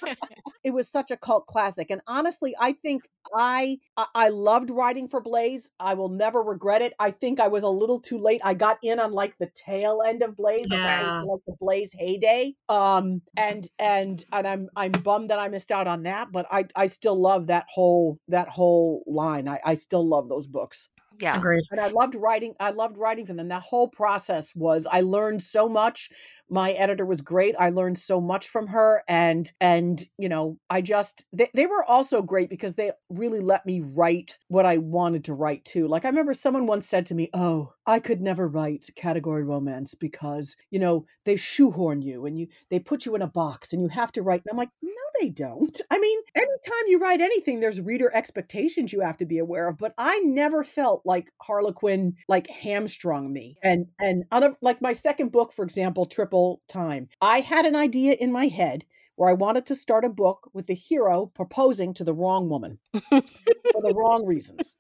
it 0.65 0.73
was 0.73 0.89
such 0.89 1.11
a 1.11 1.17
cult 1.17 1.47
classic, 1.47 1.91
and 1.91 2.01
honestly, 2.07 2.55
I 2.59 2.73
think 2.73 3.09
I 3.35 3.79
I 4.15 4.29
loved 4.29 4.71
writing 4.71 5.09
for 5.09 5.21
Blaze. 5.21 5.71
I 5.79 5.95
will 5.95 6.09
never 6.09 6.43
regret 6.43 6.83
it. 6.83 6.95
I 6.99 7.11
think 7.11 7.41
I 7.41 7.49
was 7.49 7.63
a 7.63 7.69
little 7.69 8.01
too 8.01 8.19
late. 8.19 8.41
I 8.45 8.55
got 8.55 8.79
in 8.83 8.99
on 8.99 9.13
like 9.13 9.37
the 9.39 9.51
tail 9.55 10.03
end 10.07 10.23
of 10.23 10.37
Blaze, 10.37 10.69
yeah. 10.71 11.23
like 11.23 11.41
the 11.47 11.55
Blaze 11.61 11.93
heyday. 11.95 12.55
Um, 12.69 13.23
and 13.37 13.69
and 13.79 14.25
and 14.33 14.47
I'm 14.47 14.69
I'm 14.77 14.93
bummed 14.93 15.31
that 15.31 15.39
I 15.39 15.44
missed 15.49 15.73
out 15.73 15.87
on 15.87 16.03
that, 16.05 16.33
but 16.33 16.47
I 16.51 16.67
I 16.75 16.87
still 16.87 17.21
love 17.21 17.47
that 17.47 17.67
whole 17.69 18.19
that 18.29 18.49
whole 18.49 19.03
line. 19.07 19.49
I 19.49 19.61
I 19.65 19.75
still 19.75 20.07
love 20.07 20.29
those 20.29 20.47
books. 20.47 20.89
Yeah. 21.21 21.37
Agreed. 21.37 21.63
And 21.71 21.81
I 21.81 21.89
loved 21.89 22.17
writing. 22.17 22.55
I 22.59 22.71
loved 22.71 22.99
writing 22.99 23.25
for 23.25 23.35
them. 23.35 23.49
That 23.49 23.63
whole 23.63 23.89
process 23.89 24.53
was 24.55 24.87
I 24.91 25.03
learned 25.03 25.43
so 25.43 25.69
much 25.69 26.11
my 26.51 26.73
editor 26.73 27.07
was 27.07 27.23
great 27.23 27.55
i 27.59 27.71
learned 27.71 27.99
so 27.99 28.21
much 28.21 28.49
from 28.49 28.67
her 28.67 29.03
and 29.09 29.53
and 29.61 30.07
you 30.19 30.29
know 30.29 30.59
i 30.69 30.81
just 30.81 31.25
they, 31.33 31.49
they 31.55 31.67
were 31.67 31.85
also 31.85 32.21
great 32.23 32.51
because 32.51 32.75
they 32.75 32.91
really 33.09 33.41
let 33.41 33.65
me 33.65 33.81
write 33.81 34.37
what 34.49 34.67
i 34.67 34.77
wanted 34.77 35.25
to 35.25 35.35
write 35.35 35.65
too 35.65 35.89
like 35.89 36.05
i 36.05 36.09
remember 36.09 36.35
someone 36.35 36.67
once 36.67 36.87
said 36.87 37.07
to 37.07 37.15
me 37.15 37.31
oh 37.35 37.73
i 37.87 37.99
could 37.99 38.21
never 38.21 38.47
write 38.47 38.89
category 38.95 39.43
romance 39.43 39.95
because 39.95 40.57
you 40.71 40.79
know 40.79 41.07
they 41.25 41.37
shoehorn 41.37 42.03
you 42.03 42.27
and 42.27 42.39
you 42.39 42.47
they 42.71 42.79
put 42.79 43.07
you 43.07 43.15
in 43.15 43.23
a 43.23 43.27
box 43.27 43.73
and 43.73 43.81
you 43.81 43.89
have 43.89 44.13
to 44.13 44.23
write 44.23 44.43
and 44.45 44.53
i'm 44.53 44.59
like 44.59 44.71
no 44.83 44.91
they 45.21 45.29
don't 45.29 45.81
i 45.91 45.99
mean 45.99 46.19
anytime 46.35 46.89
you 46.89 46.99
write 46.99 47.21
anything 47.21 47.61
there's 47.61 47.81
reader 47.81 48.11
expectations 48.15 48.93
you 48.93 49.01
have 49.01 49.17
to 49.17 49.27
be 49.27 49.39
aware 49.39 49.69
of 49.69 49.79
but 49.79 49.95
i 49.99 50.19
never 50.21 50.65
felt 50.65 51.03
like 51.05 51.33
harlequin 51.41 52.15
like 52.29 52.49
hamstrung 52.49 53.33
me 53.33 53.57
and 53.63 53.87
and 54.01 54.25
other 54.31 54.55
like 54.61 54.81
my 54.81 54.93
second 54.93 55.31
book 55.31 55.53
for 55.53 55.65
example 55.65 56.07
triple 56.07 56.61
time. 56.69 57.09
I 57.21 57.41
had 57.41 57.67
an 57.67 57.77
idea 57.77 58.15
in 58.15 58.33
my 58.33 58.47
head 58.47 58.85
where 59.17 59.31
I 59.31 59.35
wanted 59.35 59.67
to 59.67 59.75
start 59.75 60.05
a 60.05 60.09
book 60.09 60.51
with 60.53 60.67
the 60.67 60.75
hero 60.75 61.27
proposing 61.35 61.95
to 61.95 62.05
the 62.05 62.15
wrong 62.15 62.49
woman 62.49 62.79
for 62.93 63.83
the 63.83 63.95
wrong 63.95 64.27
reasons. 64.27 64.77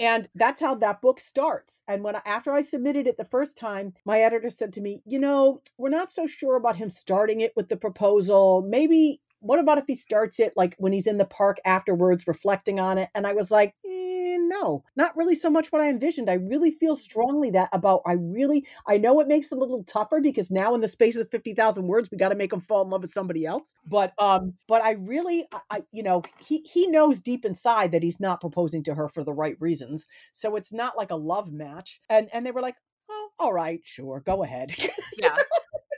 and 0.00 0.28
that's 0.36 0.60
how 0.60 0.76
that 0.76 1.02
book 1.02 1.18
starts. 1.18 1.82
And 1.88 2.04
when 2.04 2.14
I, 2.14 2.22
after 2.24 2.52
I 2.52 2.60
submitted 2.60 3.08
it 3.08 3.16
the 3.16 3.24
first 3.24 3.58
time, 3.58 3.94
my 4.04 4.20
editor 4.20 4.48
said 4.48 4.72
to 4.74 4.80
me, 4.80 5.02
"You 5.04 5.18
know, 5.18 5.60
we're 5.76 5.88
not 5.88 6.12
so 6.12 6.26
sure 6.26 6.56
about 6.56 6.76
him 6.76 6.88
starting 6.88 7.40
it 7.40 7.52
with 7.56 7.68
the 7.68 7.76
proposal. 7.76 8.64
Maybe 8.66 9.20
what 9.44 9.60
about 9.60 9.78
if 9.78 9.84
he 9.86 9.94
starts 9.94 10.40
it 10.40 10.52
like 10.56 10.74
when 10.78 10.92
he's 10.92 11.06
in 11.06 11.18
the 11.18 11.24
park 11.24 11.58
afterwards 11.64 12.26
reflecting 12.26 12.80
on 12.80 12.98
it?" 12.98 13.10
And 13.14 13.26
I 13.26 13.32
was 13.32 13.50
like, 13.50 13.74
eh, 13.84 14.36
"No, 14.40 14.84
not 14.96 15.16
really 15.16 15.34
so 15.34 15.50
much 15.50 15.70
what 15.70 15.82
I 15.82 15.88
envisioned. 15.88 16.30
I 16.30 16.34
really 16.34 16.70
feel 16.70 16.94
strongly 16.94 17.50
that 17.50 17.68
about 17.72 18.02
I 18.06 18.12
really 18.12 18.66
I 18.86 18.98
know 18.98 19.20
it 19.20 19.28
makes 19.28 19.52
it 19.52 19.56
a 19.56 19.60
little 19.60 19.84
tougher 19.84 20.20
because 20.20 20.50
now 20.50 20.74
in 20.74 20.80
the 20.80 20.88
space 20.88 21.16
of 21.16 21.30
50,000 21.30 21.86
words 21.86 22.10
we 22.10 22.18
got 22.18 22.30
to 22.30 22.34
make 22.34 22.52
him 22.52 22.60
fall 22.60 22.82
in 22.82 22.90
love 22.90 23.02
with 23.02 23.12
somebody 23.12 23.44
else. 23.46 23.74
But 23.86 24.12
um 24.18 24.54
but 24.66 24.82
I 24.82 24.92
really 24.92 25.46
I, 25.52 25.60
I 25.70 25.82
you 25.92 26.02
know, 26.02 26.22
he 26.38 26.64
he 26.70 26.86
knows 26.86 27.20
deep 27.20 27.44
inside 27.44 27.92
that 27.92 28.02
he's 28.02 28.20
not 28.20 28.40
proposing 28.40 28.82
to 28.84 28.94
her 28.94 29.08
for 29.08 29.24
the 29.24 29.32
right 29.32 29.56
reasons. 29.60 30.08
So 30.32 30.56
it's 30.56 30.72
not 30.72 30.96
like 30.96 31.10
a 31.10 31.16
love 31.16 31.52
match. 31.52 32.00
And 32.08 32.28
and 32.32 32.46
they 32.46 32.50
were 32.50 32.62
like, 32.62 32.76
"Oh, 33.10 33.28
all 33.38 33.52
right, 33.52 33.80
sure, 33.84 34.22
go 34.24 34.42
ahead." 34.42 34.74
Yeah. 35.16 35.36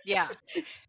Yeah. 0.04 0.28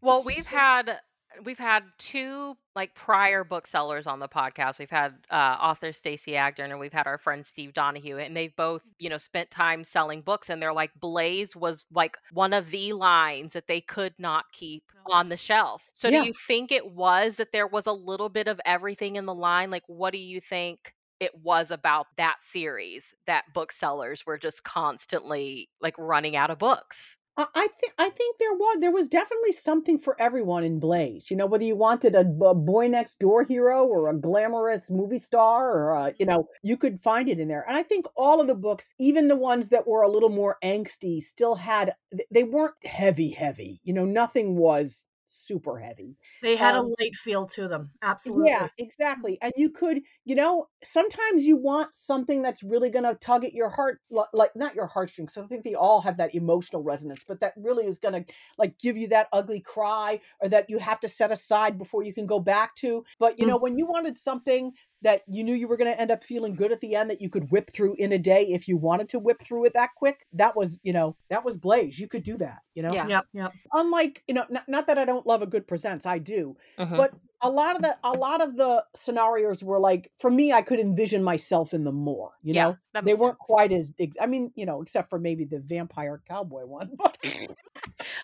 Well, 0.01 0.21
we've 0.23 0.45
had 0.45 0.99
we've 1.45 1.57
had 1.57 1.83
two 1.97 2.55
like 2.75 2.93
prior 2.95 3.43
booksellers 3.43 4.07
on 4.07 4.19
the 4.19 4.27
podcast. 4.27 4.79
We've 4.79 4.89
had 4.89 5.15
uh, 5.31 5.57
author 5.59 5.91
Stacey 5.93 6.31
Agdern 6.31 6.71
and 6.71 6.79
we've 6.79 6.93
had 6.93 7.07
our 7.07 7.17
friend 7.17 7.45
Steve 7.45 7.73
Donahue, 7.73 8.17
and 8.17 8.35
they've 8.35 8.55
both, 8.55 8.83
you 8.99 9.09
know, 9.09 9.17
spent 9.17 9.49
time 9.51 9.83
selling 9.83 10.21
books. 10.21 10.49
And 10.49 10.61
they're 10.61 10.73
like, 10.73 10.91
Blaze 10.99 11.55
was 11.55 11.85
like 11.93 12.17
one 12.31 12.53
of 12.53 12.69
the 12.71 12.93
lines 12.93 13.53
that 13.53 13.67
they 13.67 13.81
could 13.81 14.13
not 14.19 14.45
keep 14.51 14.83
on 15.09 15.29
the 15.29 15.37
shelf. 15.37 15.89
So, 15.93 16.07
Yeah. 16.09 16.21
do 16.21 16.27
you 16.27 16.33
think 16.47 16.71
it 16.71 16.91
was 16.93 17.35
that 17.37 17.51
there 17.51 17.67
was 17.67 17.87
a 17.87 17.91
little 17.93 18.29
bit 18.29 18.47
of 18.47 18.59
everything 18.65 19.15
in 19.15 19.25
the 19.25 19.33
line? 19.33 19.71
Like, 19.71 19.83
what 19.87 20.11
do 20.11 20.19
you 20.19 20.39
think? 20.41 20.93
It 21.19 21.31
was 21.41 21.71
about 21.71 22.05
that 22.17 22.35
series 22.41 23.15
that 23.25 23.45
booksellers 23.51 24.23
were 24.25 24.37
just 24.37 24.63
constantly 24.63 25.67
like 25.81 25.95
running 25.97 26.35
out 26.35 26.51
of 26.51 26.59
books. 26.59 27.17
I 27.39 27.67
think 27.79 27.93
I 27.99 28.09
think 28.09 28.37
there 28.39 28.53
was 28.53 28.77
there 28.79 28.91
was 28.91 29.07
definitely 29.07 29.51
something 29.51 29.99
for 29.99 30.19
everyone 30.19 30.63
in 30.63 30.79
Blaze. 30.79 31.29
You 31.29 31.37
know, 31.37 31.45
whether 31.45 31.63
you 31.63 31.75
wanted 31.75 32.15
a 32.15 32.23
boy 32.23 32.87
next 32.87 33.19
door 33.19 33.43
hero 33.43 33.85
or 33.85 34.09
a 34.09 34.17
glamorous 34.17 34.89
movie 34.89 35.19
star, 35.19 35.71
or 35.71 35.95
uh, 35.95 36.11
you 36.17 36.25
know, 36.25 36.47
you 36.63 36.77
could 36.77 36.99
find 37.01 37.29
it 37.29 37.39
in 37.39 37.47
there. 37.47 37.63
And 37.67 37.77
I 37.77 37.83
think 37.83 38.07
all 38.15 38.41
of 38.41 38.47
the 38.47 38.55
books, 38.55 38.93
even 38.97 39.27
the 39.27 39.35
ones 39.35 39.69
that 39.69 39.87
were 39.87 40.01
a 40.01 40.09
little 40.09 40.29
more 40.29 40.57
angsty, 40.63 41.21
still 41.21 41.53
had 41.55 41.93
they 42.31 42.43
weren't 42.43 42.83
heavy, 42.83 43.29
heavy. 43.29 43.81
You 43.83 43.93
know, 43.93 44.05
nothing 44.05 44.55
was 44.57 45.05
super 45.27 45.77
heavy. 45.79 46.17
They 46.41 46.55
had 46.55 46.75
Um, 46.75 46.85
a 46.85 46.89
light 46.99 47.15
feel 47.15 47.45
to 47.47 47.67
them. 47.67 47.91
Absolutely. 48.01 48.49
Yeah, 48.49 48.67
exactly. 48.77 49.37
And 49.41 49.53
you 49.57 49.69
could, 49.69 50.01
you 50.23 50.35
know, 50.35 50.69
sometimes 50.83 51.45
you 51.45 51.57
want 51.57 51.93
something 51.93 52.41
that's 52.41 52.63
really 52.63 52.89
going 52.89 53.05
to 53.05 53.15
tug 53.15 53.43
at 53.43 53.53
your 53.53 53.69
heart, 53.69 54.01
like 54.33 54.55
not 54.55 54.75
your 54.75 54.87
heartstrings. 54.87 55.37
I 55.37 55.45
think 55.47 55.63
they 55.63 55.75
all 55.75 56.01
have 56.01 56.17
that 56.17 56.33
emotional 56.35 56.83
resonance, 56.83 57.23
but 57.27 57.39
that 57.41 57.53
really 57.57 57.85
is 57.85 57.99
going 57.99 58.23
to 58.23 58.33
like 58.57 58.77
give 58.79 58.97
you 58.97 59.07
that 59.09 59.27
ugly 59.33 59.59
cry 59.59 60.19
or 60.41 60.49
that 60.49 60.69
you 60.69 60.77
have 60.79 60.99
to 61.01 61.07
set 61.07 61.31
aside 61.31 61.77
before 61.77 62.03
you 62.03 62.13
can 62.13 62.25
go 62.25 62.39
back 62.39 62.75
to. 62.75 63.03
But, 63.19 63.39
you 63.39 63.45
know, 63.45 63.57
when 63.57 63.77
you 63.77 63.85
wanted 63.85 64.17
something 64.17 64.73
that 65.03 65.21
you 65.27 65.43
knew 65.43 65.53
you 65.53 65.67
were 65.67 65.77
going 65.77 65.91
to 65.91 65.99
end 65.99 66.09
up 66.11 66.23
feeling 66.23 66.55
good 66.55 66.71
at 66.71 66.81
the 66.81 66.95
end 66.95 67.09
that 67.09 67.21
you 67.21 67.29
could 67.29 67.51
whip 67.51 67.69
through 67.71 67.95
in 67.99 68.11
a 68.13 68.17
day 68.17 68.43
if 68.47 68.67
you 68.67 68.77
wanted 68.77 69.07
to 69.09 69.19
whip 69.19 69.39
through 69.41 69.65
it 69.65 69.73
that 69.73 69.89
quick, 69.95 70.25
that 70.33 70.55
was, 70.55 70.79
you 70.83 70.91
know, 70.93 71.15
that 71.29 71.45
was 71.45 71.55
Blaze. 71.57 71.99
You 71.99 72.07
could 72.07 72.23
do 72.23 72.37
that, 72.37 72.59
you 72.73 72.81
know? 72.81 72.91
Yeah. 72.93 73.07
Yep. 73.07 73.25
Yep. 73.33 73.53
Unlike, 73.73 74.23
you 74.27 74.33
know, 74.33 74.45
not, 74.49 74.67
not 74.67 74.87
that 74.87 74.97
I 74.97 75.05
don't 75.05 75.25
love 75.27 75.41
a 75.41 75.47
good 75.47 75.67
presents, 75.67 76.05
I 76.05 76.17
do 76.17 76.55
Mhm. 76.79 76.97
but 76.97 77.11
a 77.43 77.49
lot 77.49 77.75
of 77.75 77.83
the 77.83 77.95
a 78.03 78.11
lot 78.11 78.41
of 78.41 78.57
the 78.57 78.83
scenarios 78.95 79.63
were 79.63 79.79
like 79.79 80.11
for 80.17 80.31
me 80.31 80.51
i 80.51 80.59
could 80.63 80.79
envision 80.79 81.21
myself 81.23 81.71
in 81.71 81.83
them 81.83 81.93
more 81.93 82.31
you 82.41 82.51
Yeah, 82.55 82.63
know 82.63 82.77
they 83.03 83.13
weren't 83.13 83.33
sense. 83.37 83.45
quite 83.45 83.71
as 83.71 83.93
ex- 83.99 84.17
i 84.19 84.25
mean 84.25 84.51
you 84.55 84.65
know 84.65 84.81
except 84.81 85.07
for 85.11 85.19
maybe 85.19 85.45
the 85.45 85.59
vampire 85.59 86.19
cowboy 86.27 86.65
one 86.65 86.89
but 86.97 87.15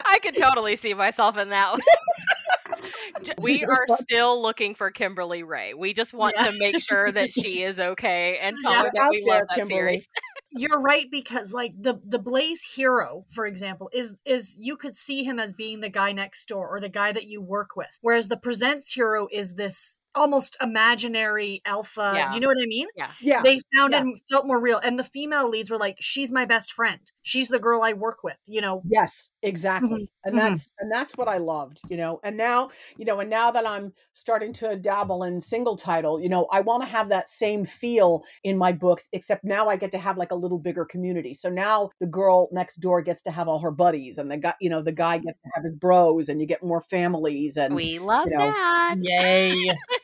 I 0.05 0.17
could 0.19 0.36
totally 0.36 0.75
see 0.77 0.93
myself 0.95 1.38
in 1.38 1.49
that. 1.49 1.75
J- 1.77 1.83
we 3.41 3.60
You're 3.60 3.88
still 3.89 4.41
looking 4.41 4.76
for 4.76 4.91
Kimberly 4.91 5.43
Raye. 5.43 5.74
We 5.74 5.93
just 5.93 6.13
want 6.13 6.36
Yeah. 6.36 6.46
to 6.46 6.52
make 6.58 6.78
sure 6.80 7.12
that 7.12 7.32
she 7.34 7.63
is 7.63 7.80
okay 7.80 8.38
and 8.39 8.60
tell 8.60 8.74
Yeah, 8.74 8.84
her 8.84 8.91
You're 8.93 9.04
that 9.04 9.10
we 9.10 9.24
there, 9.26 9.39
love 9.39 9.48
that 9.50 9.58
Kimberly. 9.58 9.98
series. 9.98 10.08
You're 10.56 10.80
right 10.80 11.10
because 11.10 11.52
like 11.52 11.74
the 11.80 12.00
the 12.06 12.19
Blaze 12.19 12.62
hero, 12.76 13.26
for 13.30 13.46
example, 13.48 13.89
is 13.91 14.15
is 14.26 14.56
you 14.60 14.78
could 14.78 14.96
see 14.96 15.24
him 15.24 15.39
as 15.39 15.52
being 15.52 15.80
the 15.80 15.89
guy 15.89 16.12
next 16.12 16.46
door 16.48 16.69
or 16.69 16.80
the 16.80 16.89
guy 16.89 17.12
that 17.12 17.26
you 17.26 17.41
work 17.41 17.76
with. 17.76 17.88
Whereas 18.02 18.28
the 18.28 18.38
presents 18.38 18.93
hero 18.93 19.28
is 19.32 19.56
this 19.56 20.00
almost 20.15 20.58
imaginary 20.62 21.62
alpha. 21.65 22.13
Yeah. 22.15 22.30
Do 22.30 22.36
you 22.36 22.41
know 22.41 22.47
what 22.47 22.62
I 22.62 22.65
mean? 22.65 22.88
Yeah. 22.95 23.12
yeah 23.21 23.41
They 23.43 23.60
found 23.76 23.93
yeah. 23.93 24.04
felt 24.30 24.45
more 24.45 24.60
real. 24.60 24.78
And 24.78 24.97
the 24.97 25.04
female 25.04 25.49
leads 25.49 25.69
were 25.69 25.78
like, 25.78 25.97
she's 25.99 26.32
my 26.32 26.45
best 26.45 26.73
friend. 26.73 26.99
She's 27.21 27.49
the 27.49 27.60
girl 27.60 27.82
I 27.82 27.93
work 27.93 28.23
with, 28.23 28.38
you 28.45 28.62
know. 28.62 28.82
yes 28.89 29.32
exactly 29.41 30.10
and 30.23 30.36
mhm. 30.36 30.39
that's 30.39 30.71
and 30.80 30.91
that's 30.91 31.13
what 31.17 31.28
i 31.28 31.38
loved 31.38 31.82
you 31.89 31.97
know 31.97 32.19
and 32.23 32.38
now 32.38 32.69
you 32.97 33.06
know 33.06 33.19
and 33.19 33.30
now 33.30 33.52
that 33.52 33.67
i'm 33.67 33.91
starting 34.13 34.54
to 34.54 34.76
dabble 34.78 35.23
in 35.23 35.39
single 35.39 35.76
title 35.76 36.19
you 36.19 36.30
know 36.30 36.47
i 36.52 36.62
want 36.62 36.82
to 36.82 36.88
have 36.88 37.10
that 37.10 37.28
same 37.28 37.65
feel 37.65 38.23
in 38.43 38.58
my 38.58 38.71
books 38.71 39.10
except 39.12 39.43
now 39.43 39.67
i 39.67 39.76
get 39.76 39.91
to 39.91 39.97
have 39.97 40.17
like 40.17 40.32
a 40.32 40.36
little 40.36 40.60
bigger 40.60 40.86
community 40.86 41.34
so 41.34 41.49
now 41.49 41.89
the 41.99 42.06
girl 42.06 42.47
next 42.52 42.78
door 42.78 43.02
gets 43.02 43.21
to 43.21 43.32
have 43.32 43.47
all 43.47 43.60
her 43.60 43.71
buddies 43.71 44.17
and 44.17 44.32
the 44.32 44.38
guy 44.38 44.54
you 44.62 44.69
know 44.69 44.82
the 44.82 44.91
guy 44.91 45.17
gets 45.17 45.38
to 45.39 45.49
have 45.56 45.63
his 45.63 45.73
bros 45.73 46.30
and 46.30 46.39
you 46.39 46.47
get 46.47 46.63
more 46.63 46.82
families 46.82 47.58
and 47.58 47.76
We 47.76 47.99
love 47.99 48.28
you 48.28 48.38
know, 48.38 48.52
that. 48.52 48.95
Yay. 48.99 49.71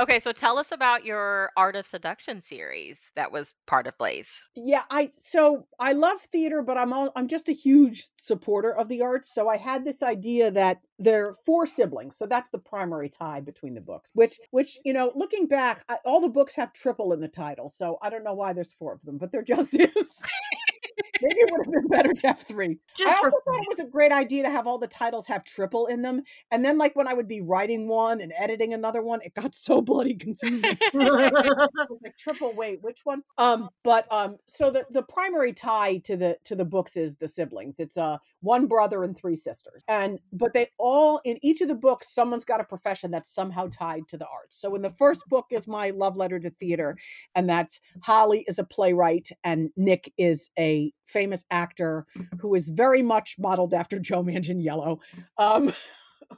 Okay, 0.00 0.20
so 0.20 0.32
tell 0.32 0.58
us 0.58 0.72
about 0.72 1.04
your 1.04 1.50
Art 1.56 1.76
of 1.76 1.86
Seduction 1.86 2.40
series 2.40 2.98
that 3.16 3.32
was 3.32 3.54
part 3.66 3.86
of 3.86 3.96
Blaze. 3.98 4.44
yeah 4.54 4.82
i 4.90 5.10
so 5.18 5.66
i 5.78 5.92
love 5.92 6.20
theater 6.32 6.62
but 6.62 6.76
i'm 6.78 6.92
all, 6.92 7.10
i'm 7.16 7.28
just 7.28 7.48
a 7.48 7.52
huge 7.52 8.08
supporter 8.18 8.74
of 8.76 8.88
the 8.88 9.00
arts 9.02 9.32
so 9.34 9.48
i 9.48 9.56
had 9.56 9.84
this 9.84 10.02
idea 10.02 10.50
that 10.50 10.78
they're 10.98 11.34
four 11.46 11.66
siblings 11.66 12.16
so 12.16 12.26
that's 12.26 12.50
the 12.50 12.58
primary 12.58 13.08
tie 13.08 13.40
between 13.40 13.74
the 13.74 13.80
books 13.80 14.10
which 14.14 14.38
which 14.50 14.78
you 14.84 14.92
know 14.92 15.12
looking 15.14 15.46
back 15.46 15.84
I, 15.88 15.98
all 16.04 16.20
the 16.20 16.28
books 16.28 16.54
have 16.56 16.72
triple 16.72 17.12
in 17.12 17.20
the 17.20 17.28
title 17.28 17.68
so 17.68 17.98
i 18.02 18.10
don't 18.10 18.24
know 18.24 18.34
why 18.34 18.52
there's 18.52 18.72
four 18.72 18.92
of 18.92 19.02
them 19.02 19.18
but 19.18 19.32
there 19.32 19.42
just 19.54 19.74
is 19.74 20.22
maybe 21.22 21.40
it 21.40 21.50
would 21.50 21.66
have 21.66 21.72
been 21.72 21.88
better 21.88 22.12
to 22.12 22.26
have 22.26 22.40
three. 22.40 22.78
I 23.04 23.08
also 23.08 23.30
for 23.30 23.30
thought 23.30 23.60
it 23.60 23.68
was 23.68 23.80
a 23.80 23.86
great 23.86 24.12
idea 24.12 24.42
to 24.42 24.50
have 24.50 24.66
all 24.66 24.78
the 24.78 24.86
titles 24.86 25.26
have 25.26 25.44
triple 25.44 25.86
in 25.86 26.02
them 26.02 26.22
and 26.50 26.64
then 26.64 26.78
like 26.78 26.94
when 26.96 27.08
i 27.08 27.14
would 27.14 27.28
be 27.28 27.40
writing 27.40 27.88
one 27.88 28.20
and 28.20 28.32
editing 28.38 28.74
another 28.74 29.02
one 29.02 29.20
it 29.22 29.34
got 29.34 29.54
so 29.54 29.80
bloody 29.80 30.14
confusing. 30.14 30.76
Like 32.02 32.16
triple 32.16 32.52
wait 32.54 32.82
which 32.82 33.00
one? 33.04 33.22
Um 33.38 33.68
but 33.82 34.10
um 34.12 34.36
so 34.46 34.70
the 34.70 34.84
the 34.90 35.02
primary 35.02 35.52
tie 35.52 35.98
to 35.98 36.16
the 36.16 36.36
to 36.44 36.54
the 36.54 36.64
books 36.64 36.96
is 36.96 37.16
the 37.16 37.28
siblings. 37.28 37.76
It's 37.78 37.96
uh 37.96 38.18
one 38.40 38.66
brother 38.66 39.04
and 39.04 39.16
three 39.16 39.36
sisters 39.36 39.82
and 39.88 40.18
but 40.32 40.52
they 40.52 40.68
all 40.78 41.20
in 41.24 41.38
each 41.42 41.60
of 41.60 41.68
the 41.68 41.74
books 41.74 42.12
someone's 42.14 42.44
got 42.44 42.60
a 42.60 42.64
profession 42.64 43.10
that's 43.10 43.34
somehow 43.34 43.68
tied 43.70 44.06
to 44.08 44.16
the 44.16 44.26
arts. 44.26 44.60
So 44.60 44.74
in 44.74 44.82
the 44.82 44.90
first 44.90 45.24
book 45.28 45.46
is 45.50 45.66
my 45.66 45.90
love 45.90 46.16
letter 46.16 46.38
to 46.40 46.50
theater 46.50 46.96
and 47.34 47.48
that's 47.48 47.80
holly 48.02 48.44
is 48.48 48.58
a 48.58 48.64
playwright 48.64 49.30
and 49.44 49.70
nick 49.76 50.12
is 50.18 50.50
a 50.58 50.87
famous 51.06 51.44
actor 51.50 52.06
who 52.40 52.54
is 52.54 52.68
very 52.68 53.02
much 53.02 53.36
modeled 53.38 53.74
after 53.74 53.98
joe 54.08 54.22
manganiello 54.22 54.98
um 55.38 55.72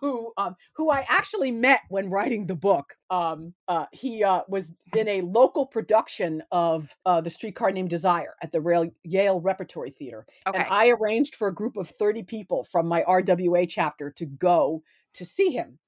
who 0.00 0.32
um 0.36 0.56
who 0.74 0.90
I 0.90 1.04
actually 1.08 1.50
met 1.50 1.80
when 1.88 2.10
writing 2.10 2.46
the 2.46 2.54
book. 2.54 2.96
Um 3.10 3.54
uh 3.68 3.86
he 3.92 4.22
uh 4.22 4.42
was 4.48 4.72
in 4.96 5.08
a 5.08 5.22
local 5.22 5.66
production 5.66 6.42
of 6.52 6.94
uh 7.04 7.20
The 7.20 7.30
Streetcar 7.30 7.72
Named 7.72 7.90
Desire 7.90 8.34
at 8.42 8.52
the 8.52 8.60
Rail- 8.60 8.94
Yale 9.04 9.40
Repertory 9.40 9.90
Theater. 9.90 10.26
Okay. 10.46 10.58
And 10.58 10.68
I 10.70 10.90
arranged 10.90 11.34
for 11.34 11.48
a 11.48 11.54
group 11.54 11.76
of 11.76 11.88
30 11.88 12.22
people 12.24 12.64
from 12.64 12.86
my 12.86 13.02
RWA 13.02 13.68
chapter 13.68 14.10
to 14.12 14.26
go 14.26 14.82
to 15.14 15.24
see 15.24 15.50
him. 15.50 15.78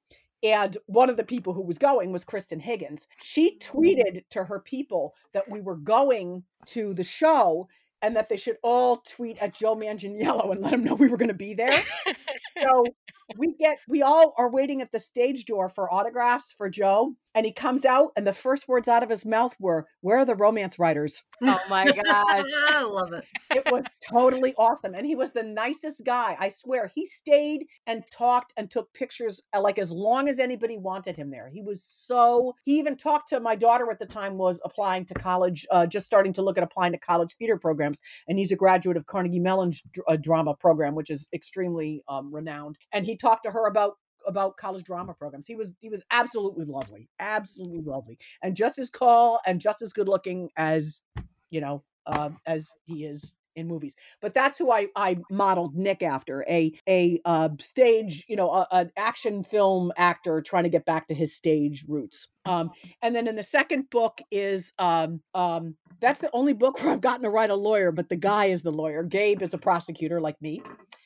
And 0.42 0.76
one 0.86 1.08
of 1.08 1.16
the 1.16 1.22
people 1.22 1.52
who 1.52 1.62
was 1.62 1.78
going 1.78 2.10
was 2.10 2.24
Kristan 2.24 2.60
Higgins. 2.60 3.06
She 3.22 3.58
tweeted 3.58 4.22
to 4.30 4.42
her 4.42 4.58
people 4.58 5.14
that 5.34 5.48
we 5.48 5.60
were 5.60 5.76
going 5.76 6.42
to 6.66 6.94
the 6.94 7.04
show 7.04 7.68
and 8.02 8.16
that 8.16 8.28
they 8.28 8.36
should 8.36 8.58
all 8.62 8.98
tweet 8.98 9.38
at 9.38 9.54
Joe 9.54 9.76
Manganiello 9.76 10.50
and 10.50 10.60
let 10.60 10.74
him 10.74 10.84
know 10.84 10.94
we 10.94 11.08
were 11.08 11.16
going 11.16 11.28
to 11.28 11.34
be 11.34 11.54
there. 11.54 11.82
so 12.62 12.84
we 13.36 13.54
get 13.54 13.78
we 13.88 14.02
all 14.02 14.34
are 14.38 14.50
waiting 14.50 14.82
at 14.82 14.92
the 14.92 15.00
stage 15.00 15.44
door 15.44 15.68
for 15.68 15.92
autographs 15.92 16.52
for 16.56 16.68
Joe 16.68 17.14
and 17.34 17.46
he 17.46 17.52
comes 17.52 17.84
out 17.84 18.10
and 18.16 18.26
the 18.26 18.32
first 18.32 18.68
words 18.68 18.88
out 18.88 19.02
of 19.02 19.10
his 19.10 19.24
mouth 19.24 19.54
were 19.58 19.86
where 20.00 20.18
are 20.18 20.24
the 20.24 20.34
romance 20.34 20.78
writers 20.78 21.22
oh 21.42 21.60
my 21.68 21.84
gosh. 21.84 21.94
I 22.68 22.82
love 22.84 23.12
it. 23.12 23.24
it 23.50 23.64
was 23.70 23.84
totally 24.10 24.54
awesome 24.56 24.94
and 24.94 25.06
he 25.06 25.14
was 25.14 25.32
the 25.32 25.42
nicest 25.42 26.02
guy 26.04 26.36
i 26.38 26.48
swear 26.48 26.90
he 26.94 27.06
stayed 27.06 27.66
and 27.86 28.04
talked 28.10 28.52
and 28.56 28.70
took 28.70 28.92
pictures 28.92 29.42
uh, 29.54 29.60
like 29.60 29.78
as 29.78 29.92
long 29.92 30.28
as 30.28 30.38
anybody 30.38 30.78
wanted 30.78 31.16
him 31.16 31.30
there 31.30 31.48
he 31.52 31.62
was 31.62 31.82
so 31.82 32.54
he 32.64 32.78
even 32.78 32.96
talked 32.96 33.28
to 33.28 33.40
my 33.40 33.54
daughter 33.54 33.90
at 33.90 33.98
the 33.98 34.06
time 34.06 34.38
was 34.38 34.60
applying 34.64 35.04
to 35.06 35.14
college 35.14 35.66
uh, 35.70 35.86
just 35.86 36.06
starting 36.06 36.32
to 36.32 36.42
look 36.42 36.58
at 36.58 36.64
applying 36.64 36.92
to 36.92 36.98
college 36.98 37.34
theater 37.34 37.56
programs 37.56 38.00
and 38.28 38.38
he's 38.38 38.52
a 38.52 38.56
graduate 38.56 38.96
of 38.96 39.06
carnegie 39.06 39.40
mellon's 39.40 39.82
dr- 39.92 40.04
uh, 40.08 40.16
drama 40.16 40.54
program 40.54 40.94
which 40.94 41.10
is 41.10 41.28
extremely 41.32 42.02
um, 42.08 42.32
renowned 42.32 42.76
and 42.92 43.06
he 43.06 43.16
talked 43.22 43.44
to 43.44 43.50
her 43.50 43.66
about 43.66 43.94
about 44.26 44.56
college 44.56 44.84
drama 44.84 45.14
programs. 45.14 45.46
He 45.46 45.54
was 45.54 45.72
he 45.80 45.88
was 45.88 46.04
absolutely 46.10 46.64
lovely, 46.64 47.08
absolutely 47.18 47.82
lovely, 47.82 48.18
and 48.42 48.54
just 48.54 48.78
as 48.78 48.90
tall 48.90 49.40
and 49.46 49.60
just 49.60 49.82
as 49.82 49.92
good 49.92 50.08
looking 50.08 50.50
as 50.56 51.02
you 51.50 51.60
know 51.60 51.82
uh, 52.06 52.30
as 52.46 52.68
he 52.84 53.04
is 53.04 53.34
in 53.54 53.68
movies. 53.68 53.94
But 54.20 54.34
that's 54.34 54.58
who 54.58 54.70
I 54.70 54.88
I 54.96 55.18
modeled 55.30 55.74
Nick 55.74 56.02
after 56.02 56.44
a 56.48 56.72
a 56.88 57.20
uh, 57.24 57.50
stage 57.60 58.24
you 58.28 58.36
know 58.36 58.66
an 58.70 58.90
action 58.96 59.42
film 59.42 59.92
actor 59.96 60.40
trying 60.40 60.64
to 60.64 60.70
get 60.70 60.84
back 60.84 61.08
to 61.08 61.14
his 61.14 61.34
stage 61.34 61.84
roots. 61.88 62.28
Um, 62.44 62.70
and 63.02 63.14
then 63.14 63.28
in 63.28 63.36
the 63.36 63.42
second 63.42 63.90
book 63.90 64.20
is 64.30 64.72
um, 64.78 65.20
um, 65.34 65.76
that's 66.00 66.20
the 66.20 66.30
only 66.32 66.52
book 66.52 66.78
where 66.82 66.92
I've 66.92 67.00
gotten 67.00 67.22
to 67.22 67.30
write 67.30 67.50
a 67.50 67.54
lawyer, 67.54 67.92
but 67.92 68.08
the 68.08 68.16
guy 68.16 68.46
is 68.46 68.62
the 68.62 68.72
lawyer. 68.72 69.02
Gabe 69.02 69.42
is 69.42 69.54
a 69.54 69.58
prosecutor 69.58 70.20
like 70.20 70.40
me, 70.40 70.62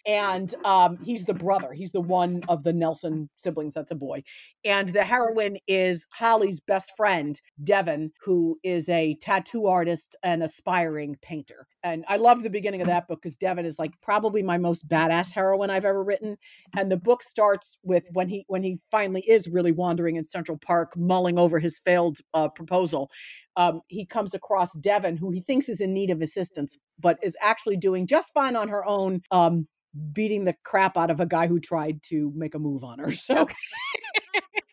and 0.06 0.54
um, 0.64 0.98
he's 1.02 1.24
the 1.24 1.34
brother. 1.34 1.72
He's 1.72 1.90
the 1.90 2.00
one 2.00 2.42
of 2.48 2.62
the 2.62 2.72
Nelson 2.72 3.28
siblings 3.34 3.74
that's 3.74 3.90
a 3.90 3.96
boy. 3.96 4.22
And 4.64 4.88
the 4.88 5.02
heroine 5.02 5.56
is 5.66 6.06
Holly's 6.12 6.60
best 6.60 6.92
friend, 6.96 7.40
Devin, 7.62 8.12
who 8.22 8.56
is 8.62 8.88
a 8.88 9.16
tattoo 9.20 9.66
artist 9.66 10.14
and 10.22 10.44
aspiring 10.44 11.16
painter. 11.22 11.66
And 11.82 12.04
I 12.08 12.16
love 12.16 12.44
the 12.44 12.50
beginning 12.50 12.82
of 12.82 12.86
that 12.86 13.08
book 13.08 13.20
because 13.20 13.36
Devin 13.36 13.66
is 13.66 13.80
like 13.80 13.92
probably 14.00 14.44
my 14.44 14.58
most 14.58 14.88
badass 14.88 15.32
heroine 15.32 15.70
I've 15.70 15.84
ever 15.84 16.04
written. 16.04 16.36
And 16.76 16.90
the 16.90 16.96
book 16.96 17.22
starts 17.22 17.78
with 17.82 18.08
when 18.12 18.28
he 18.28 18.44
when 18.46 18.62
he 18.62 18.78
finally 18.92 19.22
is 19.28 19.48
really 19.48 19.72
wandering 19.72 20.14
in 20.14 20.24
Central 20.24 20.58
Park, 20.58 20.96
mulling 20.96 21.25
over 21.34 21.58
his 21.58 21.80
failed 21.84 22.18
uh, 22.34 22.48
proposal. 22.48 23.10
Um, 23.56 23.80
he 23.88 24.06
comes 24.06 24.34
across 24.34 24.76
Devin, 24.78 25.16
who 25.16 25.30
he 25.30 25.40
thinks 25.40 25.68
is 25.68 25.80
in 25.80 25.92
need 25.92 26.10
of 26.10 26.20
assistance, 26.20 26.76
but 26.98 27.18
is 27.22 27.36
actually 27.42 27.76
doing 27.76 28.06
just 28.06 28.32
fine 28.32 28.56
on 28.56 28.68
her 28.68 28.84
own. 28.84 29.22
Um, 29.30 29.66
beating 30.12 30.44
the 30.44 30.54
crap 30.62 30.96
out 30.96 31.10
of 31.10 31.20
a 31.20 31.26
guy 31.26 31.46
who 31.46 31.58
tried 31.58 32.02
to 32.02 32.30
make 32.34 32.54
a 32.54 32.58
move 32.58 32.84
on 32.84 32.98
her. 32.98 33.12
So, 33.14 33.42
Okay. 33.42 33.54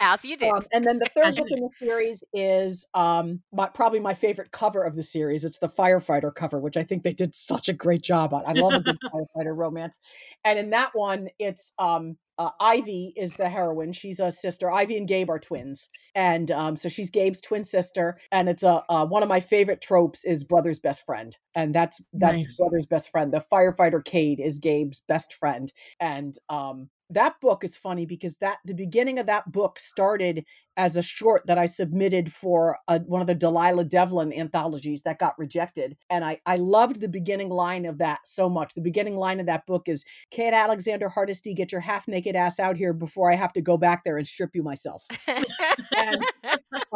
As 0.00 0.24
you 0.24 0.36
do. 0.36 0.48
um, 0.48 0.64
and 0.72 0.84
then 0.84 0.98
the 0.98 1.08
third 1.14 1.36
book 1.36 1.50
in 1.50 1.60
the 1.60 1.70
series 1.78 2.22
is 2.32 2.86
um, 2.94 3.42
my, 3.52 3.66
probably 3.66 4.00
my 4.00 4.14
favorite 4.14 4.50
cover 4.50 4.82
of 4.82 4.94
the 4.94 5.02
series. 5.02 5.44
It's 5.44 5.58
the 5.58 5.68
firefighter 5.68 6.34
cover, 6.34 6.58
which 6.58 6.76
I 6.76 6.84
think 6.84 7.02
they 7.02 7.12
did 7.12 7.34
such 7.34 7.68
a 7.68 7.72
great 7.72 8.02
job 8.02 8.32
on. 8.32 8.42
I 8.46 8.52
love 8.52 8.74
a 8.74 8.80
good 8.80 8.98
firefighter 9.12 9.56
romance. 9.56 9.98
And 10.44 10.58
in 10.58 10.70
that 10.70 10.90
one, 10.94 11.28
it's 11.38 11.72
um, 11.78 12.16
uh, 12.38 12.50
Ivy 12.60 13.12
is 13.16 13.34
the 13.34 13.48
heroine. 13.48 13.92
She's 13.92 14.20
a 14.20 14.30
sister. 14.30 14.70
Ivy 14.70 14.96
and 14.96 15.08
Gabe 15.08 15.28
are 15.28 15.40
twins, 15.40 15.88
and 16.14 16.50
um, 16.52 16.76
so 16.76 16.88
she's 16.88 17.10
Gabe's 17.10 17.40
twin 17.40 17.64
sister. 17.64 18.18
And 18.30 18.48
it's 18.48 18.62
a 18.62 18.84
uh, 18.88 19.04
one 19.06 19.24
of 19.24 19.28
my 19.28 19.40
favorite 19.40 19.80
tropes 19.80 20.24
is 20.24 20.44
brother's 20.44 20.78
best 20.78 21.04
friend, 21.04 21.36
and 21.56 21.74
that's 21.74 22.00
that's 22.12 22.44
Nice. 22.44 22.58
brother's 22.58 22.86
best 22.86 23.10
friend. 23.10 23.32
The 23.32 23.44
firefighter 23.52 24.04
Cade 24.04 24.38
is 24.38 24.60
Gabe's 24.60 25.02
best 25.08 25.34
friend, 25.34 25.72
and 25.98 26.36
um, 26.48 26.88
that 27.10 27.40
book 27.40 27.64
is 27.64 27.76
funny 27.76 28.06
because 28.06 28.36
that 28.36 28.58
the 28.64 28.74
beginning 28.74 29.18
of 29.18 29.26
that 29.26 29.50
book 29.50 29.78
started 29.78 30.44
as 30.76 30.96
a 30.96 31.02
short 31.02 31.46
that 31.46 31.58
I 31.58 31.66
submitted 31.66 32.32
for 32.32 32.78
a, 32.86 33.00
one 33.00 33.20
of 33.20 33.26
the 33.26 33.34
Delilah 33.34 33.84
Devlin 33.84 34.32
anthologies 34.32 35.02
that 35.02 35.18
got 35.18 35.38
rejected. 35.38 35.96
And 36.08 36.24
I, 36.24 36.40
I 36.46 36.56
loved 36.56 37.00
the 37.00 37.08
beginning 37.08 37.48
line 37.48 37.84
of 37.84 37.98
that 37.98 38.20
so 38.24 38.48
much. 38.48 38.74
The 38.74 38.80
beginning 38.80 39.16
line 39.16 39.40
of 39.40 39.46
that 39.46 39.66
book 39.66 39.88
is 39.88 40.04
Cade 40.30 40.54
Alexander 40.54 41.08
Hardesty, 41.08 41.54
get 41.54 41.72
your 41.72 41.80
half 41.80 42.06
naked 42.06 42.36
ass 42.36 42.60
out 42.60 42.76
here 42.76 42.92
before 42.92 43.30
I 43.30 43.36
have 43.36 43.52
to 43.54 43.60
go 43.60 43.76
back 43.76 44.04
there 44.04 44.18
and 44.18 44.26
strip 44.26 44.50
you 44.54 44.62
myself. 44.62 45.04
and- 45.26 46.24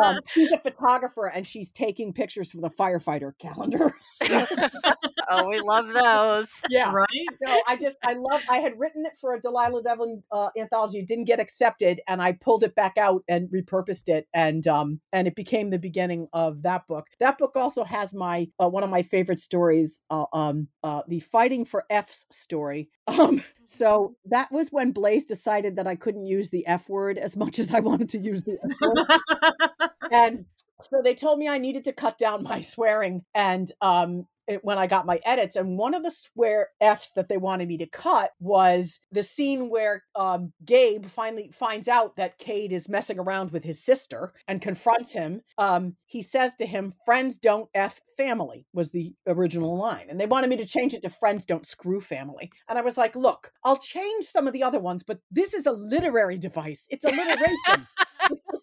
Um, 0.03 0.21
she's 0.35 0.51
a 0.53 0.59
photographer 0.59 1.27
and 1.27 1.47
she's 1.47 1.71
taking 1.71 2.13
pictures 2.13 2.51
for 2.51 2.61
the 2.61 2.71
firefighter 2.71 3.33
calendar. 3.39 3.95
So, 4.15 4.47
oh, 5.31 5.49
we 5.49 5.61
love 5.61 5.87
those. 5.89 6.49
yeah. 6.69 6.93
Right? 6.93 7.09
So 7.45 7.61
I 7.67 7.77
just 7.77 7.97
I 8.05 8.13
love 8.13 8.43
I 8.49 8.59
had 8.59 8.79
written 8.79 9.07
it 9.07 9.17
for 9.19 9.35
a 9.35 9.41
Delilah 9.41 9.83
Devlin 9.83 10.23
uh, 10.31 10.51
anthology. 10.57 10.99
It 10.99 11.09
didn't 11.09 11.25
get 11.25 11.41
accepted, 11.41 12.01
and 12.07 12.21
I 12.21 12.33
pulled 12.33 12.63
it 12.63 12.75
back 12.75 12.99
out 12.99 13.25
and 13.27 13.49
repurposed 13.49 14.09
it, 14.09 14.29
and 14.35 14.67
um 14.67 15.01
and 15.13 15.27
it 15.27 15.35
became 15.35 15.71
the 15.71 15.79
beginning 15.79 16.29
of 16.33 16.63
that 16.63 16.87
book. 16.87 17.07
That 17.21 17.39
book 17.39 17.53
also 17.57 17.85
has 17.85 18.13
my 18.13 18.49
uh, 18.63 18.69
one 18.69 18.85
of 18.85 18.91
my 18.91 19.03
favorite 19.03 19.39
stories, 19.39 20.03
uh, 20.11 20.27
um 20.33 20.69
uh, 20.85 21.03
the 21.09 21.21
fighting 21.21 21.65
for 21.65 21.85
F's 21.91 22.27
story. 22.31 22.91
Um, 23.07 23.43
so 23.65 24.15
that 24.27 24.53
was 24.53 24.69
when 24.71 24.93
Blaze 24.93 25.25
decided 25.25 25.77
that 25.77 25.87
I 25.87 25.97
couldn't 25.97 26.27
use 26.27 26.51
the 26.51 26.67
F 26.67 26.89
word 26.89 27.19
as 27.19 27.37
much 27.37 27.59
as 27.59 27.73
I 27.73 27.81
wanted 27.81 28.09
to 28.11 28.19
use 28.19 28.43
the 28.45 28.59
F 28.63 28.81
word 28.81 29.91
and 30.13 30.47
so 30.83 31.03
they 31.03 31.15
told 31.15 31.39
me 31.39 31.49
I 31.49 31.59
needed 31.59 31.85
to 31.85 31.93
cut 31.93 32.19
down 32.19 32.45
my 32.45 32.61
swearing. 32.61 33.25
And 33.35 33.71
um 33.81 34.27
when 34.63 34.79
I 34.79 34.87
got 34.87 35.07
my 35.07 35.21
edits 35.25 35.57
and 35.57 35.79
one 35.79 35.95
of 35.95 36.03
the 36.03 36.11
swear 36.11 36.69
f's 36.81 37.13
that 37.15 37.29
they 37.29 37.37
wanted 37.37 37.69
me 37.69 37.79
to 37.79 37.87
cut 37.87 38.31
was 38.41 38.99
the 39.11 39.23
scene 39.23 39.71
where 39.71 40.05
um 40.15 40.53
Gabe 40.65 41.07
finally 41.07 41.51
finds 41.53 41.89
out 41.89 42.17
that 42.17 42.39
Cade 42.39 42.73
is 42.73 42.89
messing 42.89 43.19
around 43.19 43.51
with 43.51 43.65
his 43.65 43.85
sister 43.85 44.33
and 44.49 44.61
confronts 44.61 45.13
him 45.13 45.43
um 45.59 45.97
he 46.07 46.23
says 46.23 46.55
to 46.57 46.67
him 46.67 46.93
friends 47.05 47.37
don't 47.37 47.69
f 47.75 48.01
family 48.17 48.67
was 48.73 48.91
the 48.91 49.15
original 49.27 49.77
line 49.77 50.07
and 50.09 50.21
they 50.21 50.27
wanted 50.27 50.51
me 50.51 50.57
to 50.57 50.67
change 50.67 50.95
it 50.95 51.03
to 51.03 51.11
friends 51.11 51.47
don't 51.47 51.67
screw 51.67 52.01
family 52.01 52.51
and 52.69 52.79
I 52.79 52.83
was 52.83 52.97
like 52.97 53.15
look 53.15 53.53
I'll 53.65 53.77
change 53.77 54.25
some 54.25 54.47
of 54.47 54.53
the 54.53 54.63
other 54.63 54.81
ones 54.81 55.03
but 55.03 55.21
this 55.31 55.55
is 55.55 55.67
a 55.67 55.73
literary 55.73 56.39
device 56.39 56.87
it's 56.91 57.05
alliteration 57.05 57.87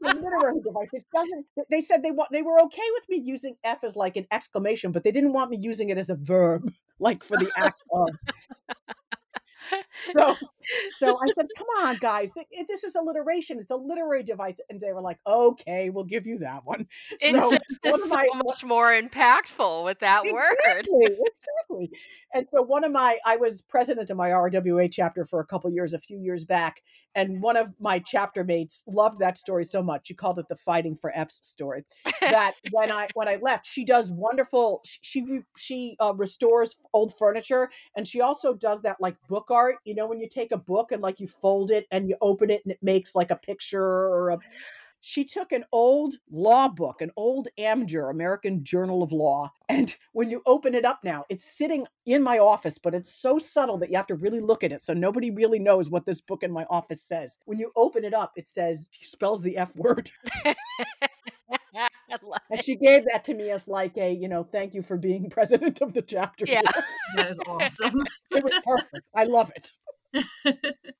a 0.01 0.15
literary 0.15 0.61
device. 0.61 0.89
It 0.93 1.05
doesn't. 1.13 1.45
They 1.69 1.81
said 1.81 2.03
they 2.03 2.11
want. 2.11 2.31
They 2.31 2.41
were 2.41 2.59
okay 2.61 2.87
with 2.93 3.09
me 3.09 3.17
using 3.17 3.55
F 3.63 3.83
as 3.83 3.95
like 3.95 4.15
an 4.15 4.27
exclamation, 4.31 4.91
but 4.91 5.03
they 5.03 5.11
didn't 5.11 5.33
want 5.33 5.51
me 5.51 5.57
using 5.69 5.89
it 5.89 5.97
as 5.97 6.09
a 6.09 6.15
verb, 6.15 6.73
like 6.99 7.23
for 7.23 7.37
the 7.37 7.51
act 7.55 7.79
of. 7.93 8.09
So, 10.13 10.35
so 10.97 11.17
I 11.17 11.27
said, 11.37 11.47
"Come 11.57 11.67
on, 11.81 11.97
guys, 11.97 12.31
this 12.67 12.83
is 12.83 12.95
alliteration. 12.95 13.57
It's 13.57 13.71
a 13.71 13.75
literary 13.75 14.23
device." 14.23 14.59
And 14.69 14.79
they 14.79 14.93
were 14.93 15.01
like, 15.01 15.19
"Okay, 15.25 15.89
we'll 15.89 16.03
give 16.03 16.25
you 16.25 16.39
that 16.39 16.65
one." 16.65 16.87
It 17.21 17.33
So, 17.33 17.51
just 17.51 17.79
one 17.83 17.99
is 17.99 18.11
of 18.11 18.19
so 18.31 18.41
much 18.45 18.63
more 18.63 18.91
impactful 18.91 19.83
with 19.83 19.99
that 19.99 20.23
word. 20.23 20.55
Exactly, 20.63 21.17
exactly. 21.25 21.99
And 22.33 22.47
so 22.53 22.61
one 22.61 22.83
of 22.83 22.91
my, 22.91 23.17
I 23.25 23.37
was 23.37 23.61
president 23.61 24.09
of 24.09 24.17
my 24.17 24.29
RWA 24.29 24.89
chapter 24.91 25.25
for 25.25 25.39
a 25.39 25.45
couple 25.45 25.69
years, 25.71 25.93
a 25.93 25.99
few 25.99 26.19
years 26.19 26.45
back, 26.45 26.81
and 27.15 27.41
one 27.41 27.57
of 27.57 27.73
my 27.79 27.99
chapter 27.99 28.43
mates 28.43 28.83
loved 28.87 29.19
that 29.19 29.37
story 29.37 29.63
so 29.63 29.81
much. 29.81 30.07
She 30.07 30.13
called 30.13 30.39
it 30.39 30.47
the 30.47 30.55
"Fighting 30.55 30.95
for 30.95 31.11
F's" 31.15 31.39
story. 31.47 31.85
That 32.21 32.53
when 32.71 32.91
I 32.91 33.07
when 33.13 33.27
I 33.27 33.37
left, 33.41 33.65
she 33.65 33.83
does 33.83 34.11
wonderful. 34.11 34.81
She 35.01 35.41
she 35.57 35.95
uh, 35.99 36.13
restores 36.15 36.75
old 36.93 37.17
furniture, 37.17 37.69
and 37.95 38.07
she 38.07 38.21
also 38.21 38.53
does 38.53 38.81
that 38.81 38.97
like 38.99 39.15
book 39.27 39.49
art. 39.49 39.77
You 39.89 39.95
know, 39.95 40.07
when 40.07 40.19
you 40.19 40.29
take 40.29 40.51
a 40.51 40.57
book 40.57 40.91
and 40.91 41.01
like 41.01 41.19
you 41.19 41.27
fold 41.27 41.71
it 41.71 41.87
and 41.91 42.07
you 42.07 42.15
open 42.21 42.49
it 42.49 42.61
and 42.63 42.71
it 42.71 42.79
makes 42.81 43.15
like 43.15 43.31
a 43.31 43.35
picture 43.35 43.83
or 43.83 44.29
a 44.29 44.39
she 45.01 45.23
took 45.23 45.51
an 45.51 45.63
old 45.71 46.15
law 46.29 46.67
book, 46.67 47.01
an 47.01 47.11
old 47.15 47.47
Amjur, 47.57 48.11
American 48.11 48.63
Journal 48.63 49.01
of 49.01 49.11
Law, 49.11 49.51
and 49.69 49.95
when 50.13 50.29
you 50.29 50.41
open 50.45 50.75
it 50.75 50.85
up 50.85 50.99
now, 51.03 51.25
it's 51.29 51.45
sitting 51.45 51.85
in 52.05 52.21
my 52.21 52.39
office, 52.39 52.77
but 52.77 52.93
it's 52.93 53.13
so 53.13 53.39
subtle 53.39 53.77
that 53.77 53.89
you 53.89 53.95
have 53.95 54.07
to 54.07 54.15
really 54.15 54.41
look 54.41 54.63
at 54.63 54.71
it. 54.71 54.83
So 54.83 54.93
nobody 54.93 55.31
really 55.31 55.59
knows 55.59 55.89
what 55.89 56.05
this 56.05 56.21
book 56.21 56.43
in 56.43 56.51
my 56.51 56.65
office 56.69 57.01
says. 57.01 57.37
When 57.45 57.59
you 57.59 57.71
open 57.75 58.03
it 58.03 58.13
up, 58.13 58.33
it 58.35 58.47
says, 58.47 58.89
spells 59.01 59.41
the 59.41 59.57
F 59.57 59.75
word. 59.75 60.11
I 61.75 61.87
And 62.49 62.63
she 62.63 62.75
gave 62.75 63.05
that 63.11 63.23
to 63.25 63.33
me 63.33 63.49
as 63.49 63.67
like 63.67 63.97
a, 63.97 64.11
you 64.11 64.27
know, 64.27 64.43
thank 64.43 64.73
you 64.73 64.81
for 64.81 64.97
being 64.97 65.29
president 65.31 65.81
of 65.81 65.93
the 65.93 66.01
chapter. 66.01 66.45
Yeah. 66.47 66.61
That 67.15 67.29
is 67.29 67.39
awesome. 67.47 68.05
It 68.31 68.43
was 68.43 68.61
perfect. 68.63 69.05
I 69.15 69.23
love 69.23 69.51
it. 69.55 69.71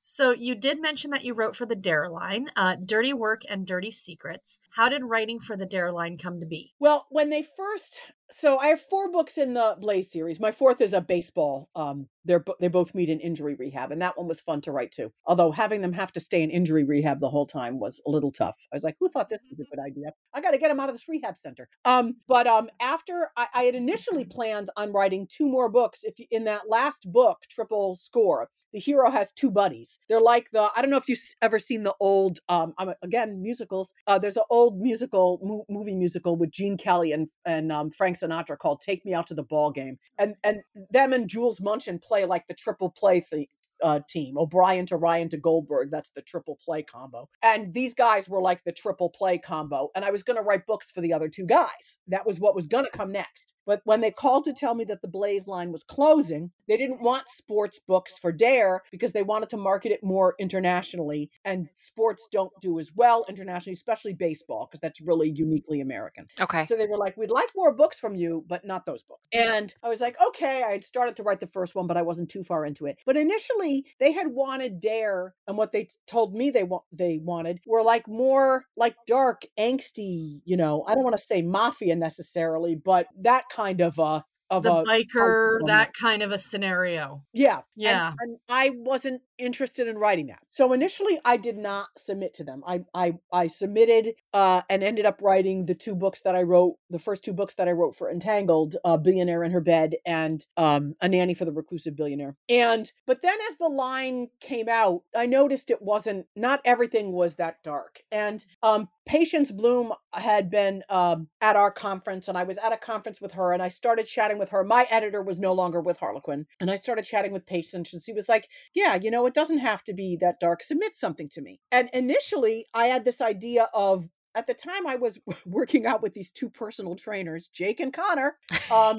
so 0.00 0.32
you 0.32 0.54
did 0.54 0.80
mention 0.80 1.10
that 1.10 1.24
you 1.24 1.34
wrote 1.34 1.56
for 1.56 1.66
the 1.66 1.76
Dare 1.76 2.08
line, 2.08 2.46
uh, 2.56 2.76
Dirty 2.84 3.12
Work 3.12 3.42
and 3.48 3.66
Dirty 3.66 3.90
Secrets. 3.90 4.60
How 4.70 4.88
did 4.88 5.04
writing 5.04 5.40
for 5.40 5.56
the 5.56 5.66
Dare 5.66 5.92
line 5.92 6.16
come 6.16 6.40
to 6.40 6.46
be? 6.46 6.74
Well, 6.78 7.06
when 7.10 7.30
they 7.30 7.42
first, 7.56 8.00
so 8.30 8.58
I 8.58 8.68
have 8.68 8.80
four 8.80 9.10
books 9.10 9.38
in 9.38 9.54
the 9.54 9.76
Blaze 9.80 10.10
series. 10.10 10.40
My 10.40 10.52
fourth 10.52 10.80
is 10.80 10.92
a 10.92 11.00
baseball. 11.00 11.68
Um, 11.74 12.08
they're 12.24 12.44
they 12.60 12.68
both 12.68 12.94
meet 12.94 13.08
in 13.08 13.20
injury 13.20 13.54
rehab, 13.54 13.92
and 13.92 14.02
that 14.02 14.16
one 14.16 14.28
was 14.28 14.40
fun 14.40 14.60
to 14.62 14.72
write 14.72 14.92
too. 14.92 15.12
Although 15.26 15.50
having 15.50 15.80
them 15.80 15.92
have 15.92 16.12
to 16.12 16.20
stay 16.20 16.42
in 16.42 16.50
injury 16.50 16.84
rehab 16.84 17.20
the 17.20 17.30
whole 17.30 17.46
time 17.46 17.78
was 17.78 18.00
a 18.06 18.10
little 18.10 18.32
tough. 18.32 18.56
I 18.72 18.76
was 18.76 18.84
like, 18.84 18.96
who 19.00 19.08
thought 19.08 19.30
this 19.30 19.40
was 19.50 19.60
a 19.60 19.76
good 19.76 19.82
idea? 19.82 20.12
I 20.34 20.40
got 20.40 20.50
to 20.52 20.58
get 20.58 20.68
them 20.68 20.80
out 20.80 20.88
of 20.88 20.94
this 20.94 21.08
rehab 21.08 21.36
center. 21.36 21.68
Um, 21.84 22.16
but 22.28 22.46
um, 22.46 22.68
after 22.80 23.30
I, 23.36 23.46
I 23.54 23.62
had 23.64 23.74
initially 23.74 24.24
planned 24.24 24.68
on 24.76 24.92
writing 24.92 25.26
two 25.30 25.48
more 25.48 25.68
books. 25.68 26.00
If 26.02 26.18
you, 26.18 26.26
in 26.30 26.44
that 26.44 26.68
last 26.68 27.10
book, 27.10 27.38
Triple 27.50 27.94
Score, 27.94 28.48
the 28.72 28.78
hero 28.78 29.10
has 29.10 29.32
two 29.32 29.50
buddies. 29.50 29.98
They're 30.08 30.20
like 30.20 30.50
the 30.52 30.70
I 30.74 30.80
don't 30.80 30.90
know 30.90 30.96
if 30.96 31.08
you've 31.08 31.18
ever 31.42 31.58
seen 31.58 31.82
the 31.82 31.94
old 32.00 32.38
um 32.48 32.72
I'm, 32.78 32.92
again 33.02 33.42
musicals. 33.42 33.92
Uh, 34.06 34.18
there's 34.18 34.36
an 34.36 34.44
old 34.50 34.78
musical 34.80 35.40
mo- 35.42 35.64
movie 35.68 35.94
musical 35.94 36.36
with 36.36 36.50
Gene 36.50 36.76
Kelly 36.76 37.12
and 37.12 37.28
and 37.44 37.72
um, 37.72 37.90
Frank 37.90 38.16
Sinatra 38.20 38.58
called 38.58 38.80
"Take 38.80 39.04
Me 39.04 39.14
Out 39.14 39.26
to 39.28 39.34
the 39.34 39.42
Ball 39.42 39.70
Game," 39.70 39.98
and 40.18 40.34
and 40.44 40.60
them 40.90 41.12
and 41.12 41.28
Jules 41.28 41.60
Munshin 41.60 42.02
play 42.02 42.24
like 42.24 42.46
the 42.48 42.54
triple 42.54 42.90
play 42.90 43.20
thing. 43.20 43.46
Uh, 43.82 44.00
team 44.10 44.36
O'Brien 44.36 44.84
to 44.84 44.96
Ryan 44.98 45.30
to 45.30 45.38
Goldberg. 45.38 45.90
That's 45.90 46.10
the 46.10 46.20
triple 46.20 46.58
play 46.62 46.82
combo. 46.82 47.30
And 47.42 47.72
these 47.72 47.94
guys 47.94 48.28
were 48.28 48.42
like 48.42 48.62
the 48.64 48.72
triple 48.72 49.08
play 49.08 49.38
combo. 49.38 49.88
And 49.94 50.04
I 50.04 50.10
was 50.10 50.22
going 50.22 50.36
to 50.36 50.42
write 50.42 50.66
books 50.66 50.90
for 50.90 51.00
the 51.00 51.14
other 51.14 51.30
two 51.30 51.46
guys. 51.46 51.96
That 52.06 52.26
was 52.26 52.38
what 52.38 52.54
was 52.54 52.66
going 52.66 52.84
to 52.84 52.90
come 52.90 53.10
next. 53.10 53.54
But 53.70 53.82
when 53.84 54.00
they 54.00 54.10
called 54.10 54.42
to 54.46 54.52
tell 54.52 54.74
me 54.74 54.82
that 54.86 55.00
the 55.00 55.06
Blaze 55.06 55.46
line 55.46 55.70
was 55.70 55.84
closing, 55.84 56.50
they 56.66 56.76
didn't 56.76 57.00
want 57.00 57.28
sports 57.28 57.78
books 57.78 58.18
for 58.18 58.32
Dare 58.32 58.82
because 58.90 59.12
they 59.12 59.22
wanted 59.22 59.48
to 59.50 59.56
market 59.56 59.92
it 59.92 60.02
more 60.02 60.34
internationally. 60.40 61.30
And 61.44 61.68
sports 61.76 62.26
don't 62.32 62.50
do 62.60 62.80
as 62.80 62.90
well 62.92 63.24
internationally, 63.28 63.74
especially 63.74 64.12
baseball, 64.12 64.66
because 64.66 64.80
that's 64.80 65.00
really 65.00 65.30
uniquely 65.30 65.80
American. 65.80 66.26
Okay. 66.40 66.66
So 66.66 66.74
they 66.74 66.88
were 66.88 66.98
like, 66.98 67.16
we'd 67.16 67.30
like 67.30 67.50
more 67.54 67.72
books 67.72 68.00
from 68.00 68.16
you, 68.16 68.44
but 68.48 68.64
not 68.64 68.86
those 68.86 69.04
books. 69.04 69.28
And 69.32 69.72
I 69.84 69.88
was 69.88 70.00
like, 70.00 70.16
okay, 70.20 70.64
I 70.64 70.72
had 70.72 70.82
started 70.82 71.14
to 71.14 71.22
write 71.22 71.38
the 71.38 71.46
first 71.46 71.76
one, 71.76 71.86
but 71.86 71.96
I 71.96 72.02
wasn't 72.02 72.28
too 72.28 72.42
far 72.42 72.66
into 72.66 72.86
it. 72.86 72.98
But 73.06 73.16
initially, 73.16 73.86
they 74.00 74.10
had 74.10 74.26
wanted 74.32 74.80
Dare, 74.80 75.32
and 75.46 75.56
what 75.56 75.70
they 75.70 75.90
told 76.08 76.34
me 76.34 76.50
they 76.50 76.64
want 76.64 76.82
they 76.90 77.18
wanted 77.22 77.60
were 77.68 77.84
like 77.84 78.08
more 78.08 78.64
like 78.76 78.96
dark, 79.06 79.42
angsty, 79.56 80.40
you 80.44 80.56
know, 80.56 80.82
I 80.88 80.96
don't 80.96 81.04
want 81.04 81.16
to 81.16 81.22
say 81.22 81.40
mafia 81.40 81.94
necessarily, 81.94 82.74
but 82.74 83.06
that 83.20 83.44
kind 83.48 83.59
of 83.80 83.98
uh 83.98 84.22
of 84.50 84.64
the 84.64 84.72
a 84.72 84.84
biker, 84.84 85.54
outcome. 85.56 85.66
that 85.68 85.92
kind 85.94 86.22
of 86.22 86.32
a 86.32 86.38
scenario. 86.38 87.22
yeah. 87.32 87.56
And- 87.58 87.64
Yeah. 87.76 88.12
And, 88.18 88.36
I 88.48 88.70
wasn't 88.70 89.22
interested 89.40 89.88
in 89.88 89.98
writing 89.98 90.26
that. 90.28 90.40
So 90.50 90.72
initially 90.72 91.18
I 91.24 91.36
did 91.36 91.56
not 91.56 91.88
submit 91.96 92.34
to 92.34 92.44
them. 92.44 92.62
I 92.66 92.84
I 92.94 93.14
I 93.32 93.46
submitted 93.46 94.14
uh 94.32 94.62
and 94.68 94.82
ended 94.82 95.06
up 95.06 95.20
writing 95.22 95.66
the 95.66 95.74
two 95.74 95.94
books 95.94 96.20
that 96.22 96.34
I 96.34 96.42
wrote, 96.42 96.76
the 96.90 96.98
first 96.98 97.24
two 97.24 97.32
books 97.32 97.54
that 97.54 97.68
I 97.68 97.72
wrote 97.72 97.96
for 97.96 98.10
Entangled, 98.10 98.76
uh 98.84 98.96
Billionaire 98.96 99.42
in 99.42 99.50
Her 99.50 99.60
Bed 99.60 99.96
and 100.06 100.46
um 100.56 100.94
A 101.00 101.08
Nanny 101.08 101.34
for 101.34 101.44
the 101.44 101.52
Reclusive 101.52 101.96
Billionaire. 101.96 102.36
And 102.48 102.90
but 103.06 103.22
then 103.22 103.36
as 103.50 103.56
the 103.56 103.68
line 103.68 104.28
came 104.40 104.68
out, 104.68 105.02
I 105.16 105.26
noticed 105.26 105.70
it 105.70 105.82
wasn't 105.82 106.26
not 106.36 106.60
everything 106.64 107.12
was 107.12 107.36
that 107.36 107.62
dark. 107.62 108.00
And 108.12 108.44
um 108.62 108.88
Patience 109.10 109.50
Bloom 109.50 109.92
had 110.12 110.50
been 110.50 110.84
um, 110.88 111.26
at 111.40 111.56
our 111.56 111.72
conference, 111.72 112.28
and 112.28 112.38
I 112.38 112.44
was 112.44 112.58
at 112.58 112.72
a 112.72 112.76
conference 112.76 113.20
with 113.20 113.32
her, 113.32 113.52
and 113.52 113.60
I 113.60 113.66
started 113.66 114.06
chatting 114.06 114.38
with 114.38 114.50
her. 114.50 114.62
My 114.62 114.86
editor 114.88 115.20
was 115.20 115.40
no 115.40 115.52
longer 115.52 115.80
with 115.80 115.98
Harlequin, 115.98 116.46
and 116.60 116.70
I 116.70 116.76
started 116.76 117.04
chatting 117.04 117.32
with 117.32 117.44
Patience, 117.44 117.92
and 117.92 118.00
she 118.00 118.12
was 118.12 118.28
like, 118.28 118.48
"Yeah, 118.72 118.94
you 118.94 119.10
know, 119.10 119.26
it 119.30 119.34
doesn't 119.34 119.58
have 119.58 119.82
to 119.84 119.94
be 119.94 120.16
that 120.20 120.40
dark. 120.40 120.62
Submit 120.62 120.94
something 120.96 121.28
to 121.30 121.40
me." 121.40 121.60
And 121.72 121.88
initially, 121.92 122.66
I 122.74 122.86
had 122.86 123.04
this 123.04 123.20
idea 123.20 123.68
of. 123.74 124.08
At 124.32 124.46
the 124.46 124.54
time, 124.54 124.86
I 124.86 124.94
was 124.94 125.18
working 125.44 125.86
out 125.86 126.02
with 126.02 126.14
these 126.14 126.30
two 126.30 126.48
personal 126.48 126.94
trainers, 126.94 127.48
Jake 127.52 127.80
and 127.80 127.92
Connor, 127.92 128.36
um, 128.70 128.98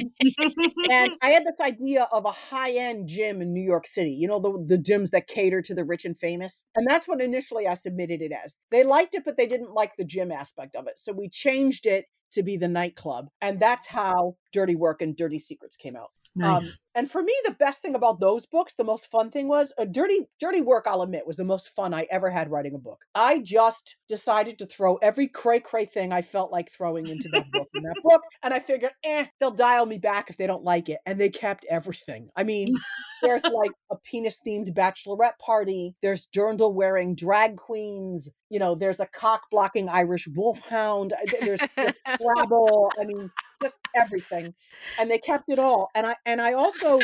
and 0.89 1.13
I 1.21 1.29
had 1.29 1.45
this 1.45 1.61
idea 1.61 2.09
of 2.11 2.25
a 2.25 2.33
high 2.33 2.71
end 2.71 3.07
gym 3.07 3.41
in 3.41 3.53
New 3.53 3.63
York 3.63 3.87
City, 3.87 4.11
you 4.11 4.27
know, 4.27 4.39
the, 4.39 4.75
the 4.75 4.77
gyms 4.77 5.11
that 5.11 5.27
cater 5.27 5.61
to 5.61 5.73
the 5.73 5.85
rich 5.85 6.03
and 6.03 6.17
famous. 6.17 6.65
And 6.75 6.85
that's 6.85 7.07
what 7.07 7.21
initially 7.21 7.65
I 7.65 7.75
submitted 7.75 8.21
it 8.21 8.33
as. 8.33 8.57
They 8.71 8.83
liked 8.83 9.15
it, 9.15 9.23
but 9.23 9.37
they 9.37 9.47
didn't 9.47 9.73
like 9.73 9.95
the 9.95 10.03
gym 10.03 10.33
aspect 10.33 10.75
of 10.75 10.87
it. 10.87 10.99
So 10.99 11.13
we 11.13 11.29
changed 11.29 11.85
it 11.85 12.07
to 12.33 12.43
be 12.43 12.57
the 12.57 12.67
nightclub. 12.67 13.27
And 13.41 13.59
that's 13.59 13.87
how 13.87 14.35
Dirty 14.51 14.75
Work 14.75 15.01
and 15.01 15.15
Dirty 15.15 15.39
Secrets 15.39 15.75
came 15.75 15.95
out. 15.95 16.09
Nice. 16.35 16.63
Um, 16.63 16.69
and 16.93 17.09
for 17.11 17.21
me, 17.23 17.33
the 17.45 17.53
best 17.53 17.81
thing 17.81 17.95
about 17.95 18.19
those 18.19 18.45
books, 18.45 18.73
the 18.73 18.83
most 18.83 19.07
fun 19.09 19.31
thing 19.31 19.47
was 19.47 19.73
a 19.77 19.85
dirty, 19.85 20.27
dirty 20.39 20.61
work. 20.61 20.85
I'll 20.87 21.01
admit 21.01 21.25
was 21.25 21.37
the 21.37 21.43
most 21.45 21.69
fun 21.69 21.93
I 21.93 22.05
ever 22.11 22.29
had 22.29 22.51
writing 22.51 22.75
a 22.75 22.77
book. 22.77 23.05
I 23.15 23.39
just 23.39 23.95
decided 24.09 24.57
to 24.59 24.65
throw 24.65 24.95
every 24.97 25.27
cray 25.27 25.59
cray 25.61 25.85
thing 25.85 26.11
I 26.11 26.21
felt 26.21 26.51
like 26.51 26.69
throwing 26.71 27.07
into 27.07 27.29
that 27.29 27.45
book. 27.53 27.67
In 27.73 27.83
that 27.83 28.01
book, 28.03 28.21
and 28.43 28.53
I 28.53 28.59
figured, 28.59 28.91
eh, 29.03 29.25
they'll 29.39 29.51
dial 29.51 29.85
me 29.85 29.97
back 29.97 30.29
if 30.29 30.35
they 30.37 30.47
don't 30.47 30.63
like 30.63 30.89
it, 30.89 30.99
and 31.05 31.19
they 31.19 31.29
kept 31.29 31.65
everything. 31.69 32.29
I 32.35 32.43
mean, 32.43 32.67
there's 33.21 33.43
like 33.43 33.71
a 33.91 33.95
penis 34.03 34.39
themed 34.45 34.73
bachelorette 34.73 35.37
party. 35.39 35.95
There's 36.01 36.27
dirndl 36.27 36.73
wearing 36.73 37.15
drag 37.15 37.55
queens. 37.57 38.29
You 38.49 38.59
know, 38.59 38.75
there's 38.75 38.99
a 38.99 39.05
cock 39.07 39.43
blocking 39.49 39.87
Irish 39.87 40.27
wolfhound. 40.35 41.13
uh, 41.13 41.17
There's, 41.39 41.61
there's 41.77 41.93
Scrabble. 42.15 42.91
I 42.99 43.05
mean, 43.05 43.29
just 43.61 43.77
everything. 43.95 44.53
And 44.99 45.09
they 45.09 45.17
kept 45.17 45.45
it 45.49 45.59
all. 45.59 45.89
And 45.95 46.05
I 46.05 46.15
and 46.25 46.41
I 46.41 46.53
also 46.53 46.99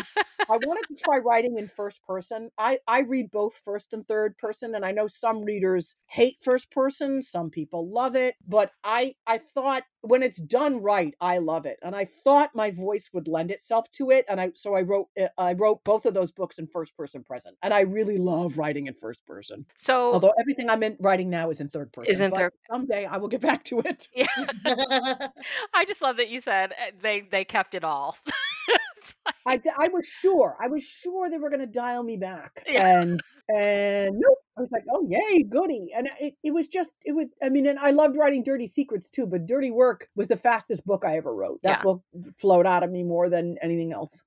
I 0.49 0.57
wanted 0.57 0.87
to 0.89 1.03
try 1.03 1.17
writing 1.17 1.57
in 1.57 1.67
first 1.67 2.03
person. 2.05 2.49
I 2.57 2.79
I 2.87 3.01
read 3.01 3.31
both 3.31 3.61
first 3.63 3.93
and 3.93 4.07
third 4.07 4.37
person, 4.37 4.75
and 4.75 4.85
I 4.85 4.91
know 4.91 5.07
some 5.07 5.43
readers 5.43 5.95
hate 6.07 6.37
first 6.41 6.71
person. 6.71 7.21
Some 7.21 7.49
people 7.49 7.89
love 7.89 8.15
it, 8.15 8.35
but 8.47 8.71
I 8.83 9.15
I 9.25 9.39
thought 9.39 9.83
when 10.01 10.23
it's 10.23 10.39
done 10.41 10.81
right, 10.81 11.13
I 11.19 11.39
love 11.39 11.65
it, 11.65 11.77
and 11.81 11.95
I 11.95 12.05
thought 12.05 12.51
my 12.55 12.71
voice 12.71 13.09
would 13.13 13.27
lend 13.27 13.51
itself 13.51 13.89
to 13.91 14.11
it, 14.11 14.25
and 14.29 14.39
I 14.39 14.51
so 14.53 14.75
I 14.75 14.81
wrote 14.81 15.07
uh, 15.19 15.27
I 15.37 15.53
wrote 15.53 15.83
both 15.83 16.05
of 16.05 16.13
those 16.13 16.31
books 16.31 16.59
in 16.59 16.67
first 16.67 16.95
person 16.95 17.23
present, 17.23 17.57
and 17.63 17.73
I 17.73 17.81
really 17.81 18.17
love 18.17 18.57
writing 18.57 18.87
in 18.87 18.93
first 18.93 19.25
person. 19.25 19.65
So 19.75 20.13
Although 20.13 20.33
everything 20.39 20.69
I'm 20.69 20.83
in 20.83 20.97
writing 20.99 21.29
now 21.29 21.49
is 21.49 21.59
in 21.59 21.69
third 21.69 21.91
person. 21.91 22.21
in 22.21 22.29
but 22.29 22.37
third- 22.37 22.53
Someday 22.69 23.05
I 23.05 23.17
will 23.17 23.27
get 23.27 23.41
back 23.41 23.63
to 23.65 23.79
it. 23.81 24.07
yeah. 24.13 24.27
I 25.73 25.85
just 25.85 26.01
love 26.01 26.17
that 26.17 26.29
you 26.29 26.41
said 26.41 26.71
uh, 26.71 26.91
they 27.01 27.21
they 27.21 27.43
kept 27.45 27.73
it 27.75 27.83
all. 27.83 28.17
Like- 29.45 29.65
I, 29.67 29.85
I 29.85 29.87
was 29.87 30.05
sure. 30.07 30.57
I 30.61 30.67
was 30.67 30.83
sure 30.83 31.29
they 31.29 31.37
were 31.37 31.49
going 31.49 31.61
to 31.61 31.65
dial 31.67 32.03
me 32.03 32.17
back. 32.17 32.63
Yeah. 32.67 32.99
And 33.01 33.21
and 33.49 34.15
nope. 34.19 34.37
I 34.57 34.61
was 34.61 34.71
like, 34.71 34.83
oh 34.91 35.07
yay, 35.09 35.43
goody. 35.43 35.87
And 35.95 36.09
it, 36.19 36.33
it 36.43 36.51
was 36.53 36.67
just 36.67 36.91
it 37.05 37.13
was. 37.13 37.27
I 37.41 37.47
mean, 37.49 37.65
and 37.65 37.79
I 37.79 37.91
loved 37.91 38.17
writing 38.17 38.43
Dirty 38.43 38.67
Secrets 38.67 39.09
too. 39.09 39.25
But 39.25 39.45
Dirty 39.45 39.71
Work 39.71 40.09
was 40.15 40.27
the 40.27 40.35
fastest 40.35 40.85
book 40.85 41.03
I 41.05 41.15
ever 41.15 41.33
wrote. 41.33 41.61
That 41.63 41.79
Yeah. 41.79 41.83
book 41.83 42.01
flowed 42.37 42.67
out 42.67 42.83
of 42.83 42.91
me 42.91 43.03
more 43.03 43.29
than 43.29 43.57
anything 43.61 43.93
else. 43.93 44.21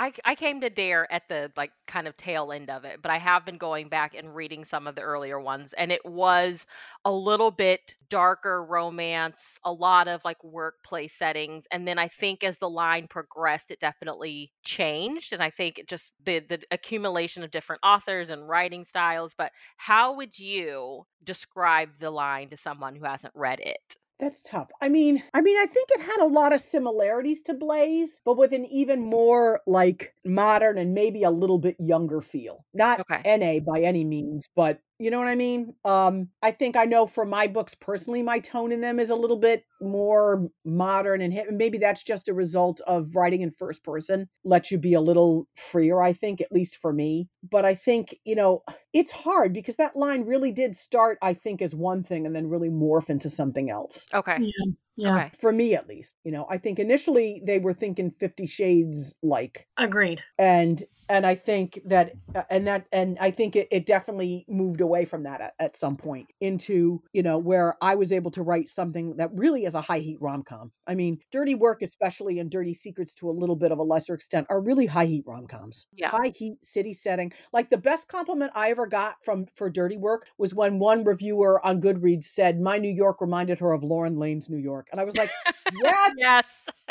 I 0.00 0.12
I 0.24 0.34
came 0.34 0.62
to 0.62 0.70
Dare 0.70 1.10
at 1.12 1.28
the 1.28 1.52
like 1.58 1.72
kind 1.86 2.08
of 2.08 2.16
tail 2.16 2.52
end 2.52 2.70
of 2.70 2.84
it, 2.86 3.02
but 3.02 3.10
I 3.10 3.18
have 3.18 3.44
been 3.44 3.58
going 3.58 3.90
back 3.90 4.14
and 4.14 4.34
reading 4.34 4.64
some 4.64 4.86
of 4.86 4.94
the 4.94 5.02
earlier 5.02 5.38
ones 5.38 5.74
and 5.74 5.92
it 5.92 6.04
was 6.06 6.64
a 7.04 7.12
little 7.12 7.50
bit 7.50 7.94
darker 8.08 8.64
romance, 8.64 9.58
a 9.62 9.72
lot 9.72 10.08
of 10.08 10.22
like 10.24 10.42
workplace 10.42 11.14
settings 11.14 11.66
and 11.70 11.86
then 11.86 11.98
I 11.98 12.08
think 12.08 12.42
as 12.42 12.56
the 12.58 12.70
line 12.70 13.08
progressed 13.08 13.70
it 13.70 13.78
definitely 13.80 14.52
changed 14.64 15.34
and 15.34 15.42
I 15.42 15.50
think 15.50 15.78
it 15.78 15.86
just 15.88 16.12
the 16.24 16.38
the 16.40 16.62
accumulation 16.70 17.42
of 17.42 17.50
different 17.50 17.80
authors 17.84 18.30
and 18.30 18.48
writing 18.48 18.84
styles, 18.84 19.34
but 19.36 19.52
how 19.76 20.14
would 20.16 20.38
you 20.38 21.04
describe 21.22 21.90
the 21.98 22.10
line 22.10 22.48
to 22.48 22.56
someone 22.56 22.96
who 22.96 23.04
hasn't 23.04 23.34
read 23.36 23.60
it? 23.60 23.96
That's 24.20 24.42
tough. 24.42 24.70
I 24.82 24.88
mean, 24.90 25.22
I 25.32 25.40
mean, 25.40 25.56
I 25.58 25.64
think 25.64 25.88
it 25.92 26.02
had 26.02 26.20
a 26.20 26.26
lot 26.26 26.52
of 26.52 26.60
similarities 26.60 27.42
to 27.44 27.54
Blaze, 27.54 28.20
but 28.24 28.36
with 28.36 28.52
an 28.52 28.66
even 28.66 29.00
more 29.00 29.62
like 29.66 30.14
modern 30.26 30.76
and 30.76 30.92
maybe 30.94 31.22
a 31.22 31.30
little 31.30 31.58
bit 31.58 31.76
younger 31.80 32.20
feel. 32.20 32.66
Not 32.74 33.00
Okay. 33.00 33.24
NA 33.24 33.60
by 33.60 33.80
any 33.80 34.04
means, 34.04 34.46
but 34.54 34.80
you 35.00 35.10
know 35.10 35.18
what 35.18 35.28
I 35.28 35.34
mean? 35.34 35.74
Um, 35.84 36.28
I 36.42 36.50
think 36.50 36.76
I 36.76 36.84
know 36.84 37.06
for 37.06 37.24
my 37.24 37.46
books 37.46 37.74
personally, 37.74 38.22
my 38.22 38.38
tone 38.38 38.70
in 38.70 38.82
them 38.82 39.00
is 39.00 39.08
a 39.08 39.16
little 39.16 39.38
bit 39.38 39.64
more 39.80 40.46
modern 40.64 41.22
and 41.22 41.32
hip. 41.32 41.48
and 41.48 41.56
Maybe 41.56 41.78
that's 41.78 42.02
just 42.02 42.28
a 42.28 42.34
result 42.34 42.82
of 42.86 43.16
writing 43.16 43.40
in 43.40 43.50
first 43.50 43.82
person, 43.82 44.28
lets 44.44 44.70
you 44.70 44.76
be 44.76 44.92
a 44.92 45.00
little 45.00 45.48
freer, 45.56 46.02
I 46.02 46.12
think, 46.12 46.42
at 46.42 46.52
least 46.52 46.76
for 46.76 46.92
me. 46.92 47.28
But 47.42 47.64
I 47.64 47.74
think, 47.74 48.14
you 48.24 48.34
know, 48.34 48.62
it's 48.92 49.10
hard 49.10 49.54
because 49.54 49.76
that 49.76 49.96
line 49.96 50.26
really 50.26 50.52
did 50.52 50.76
start, 50.76 51.16
I 51.22 51.32
think, 51.32 51.62
as 51.62 51.74
one 51.74 52.02
thing 52.02 52.26
and 52.26 52.36
then 52.36 52.48
really 52.48 52.68
morph 52.68 53.08
into 53.08 53.30
something 53.30 53.70
else 53.70 54.06
Okay. 54.14 54.36
yeah. 54.38 54.72
Yeah. 55.00 55.16
Okay. 55.16 55.30
for 55.40 55.50
me 55.52 55.74
at 55.74 55.88
least 55.88 56.18
you 56.24 56.30
know 56.32 56.46
i 56.50 56.58
think 56.58 56.78
initially 56.78 57.40
they 57.46 57.58
were 57.58 57.72
thinking 57.74 58.10
50 58.10 58.46
shades 58.46 59.14
like 59.22 59.66
Agreed. 59.78 60.22
and 60.38 60.82
and 61.08 61.26
i 61.26 61.34
think 61.34 61.80
that 61.86 62.12
uh, 62.36 62.42
and 62.50 62.66
that 62.68 62.86
and 62.92 63.18
i 63.20 63.30
think 63.32 63.56
it, 63.56 63.66
it 63.72 63.84
definitely 63.86 64.44
moved 64.48 64.80
away 64.80 65.04
from 65.04 65.24
that 65.24 65.40
at, 65.40 65.54
at 65.58 65.76
some 65.76 65.96
point 65.96 66.28
into 66.40 67.02
you 67.12 67.22
know 67.22 67.38
where 67.38 67.74
i 67.82 67.94
was 67.96 68.12
able 68.12 68.30
to 68.30 68.42
write 68.42 68.68
something 68.68 69.16
that 69.16 69.30
really 69.34 69.64
is 69.64 69.74
a 69.74 69.80
high 69.80 69.98
heat 69.98 70.18
rom-com 70.20 70.70
i 70.86 70.94
mean 70.94 71.18
dirty 71.32 71.54
work 71.56 71.82
especially 71.82 72.38
and 72.38 72.50
dirty 72.50 72.74
secrets 72.74 73.14
to 73.14 73.28
a 73.28 73.32
little 73.32 73.56
bit 73.56 73.72
of 73.72 73.78
a 73.78 73.82
lesser 73.82 74.14
extent 74.14 74.46
are 74.50 74.60
really 74.60 74.86
high 74.86 75.06
heat 75.06 75.24
rom-coms 75.26 75.86
Yeah. 75.96 76.10
high 76.10 76.32
heat 76.36 76.64
city 76.64 76.92
setting 76.92 77.32
like 77.52 77.70
the 77.70 77.78
best 77.78 78.06
compliment 78.06 78.52
i 78.54 78.70
ever 78.70 78.86
got 78.86 79.16
from 79.24 79.46
for 79.56 79.68
dirty 79.70 79.96
work 79.96 80.26
was 80.38 80.54
when 80.54 80.78
one 80.78 81.02
reviewer 81.02 81.64
on 81.66 81.80
goodreads 81.80 82.24
said 82.24 82.60
my 82.60 82.78
new 82.78 82.92
york 82.92 83.20
reminded 83.20 83.58
her 83.58 83.72
of 83.72 83.82
lauren 83.82 84.16
layne's 84.16 84.48
new 84.48 84.58
york 84.58 84.86
and 84.92 85.00
i 85.00 85.04
was 85.04 85.16
like 85.16 85.30
yes 85.82 86.14
Yes. 86.16 86.44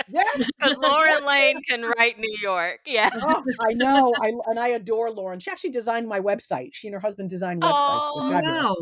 yes 0.09 0.49
Lauren 0.77 1.25
Layne 1.25 1.61
can 1.63 1.83
write 1.83 2.19
New 2.19 2.35
York. 2.41 2.79
Yeah. 2.85 3.09
Oh, 3.13 3.43
I 3.59 3.73
know. 3.73 4.13
I 4.21 4.31
and 4.47 4.59
I 4.59 4.69
adore 4.69 5.11
Lauren. 5.11 5.39
She 5.39 5.51
actually 5.51 5.71
designed 5.71 6.07
my 6.07 6.19
website. 6.19 6.69
She 6.73 6.87
and 6.87 6.93
her 6.93 6.99
husband 6.99 7.29
designed 7.29 7.61
websites. 7.61 8.01
Oh, 8.15 8.41
wow. 8.43 8.75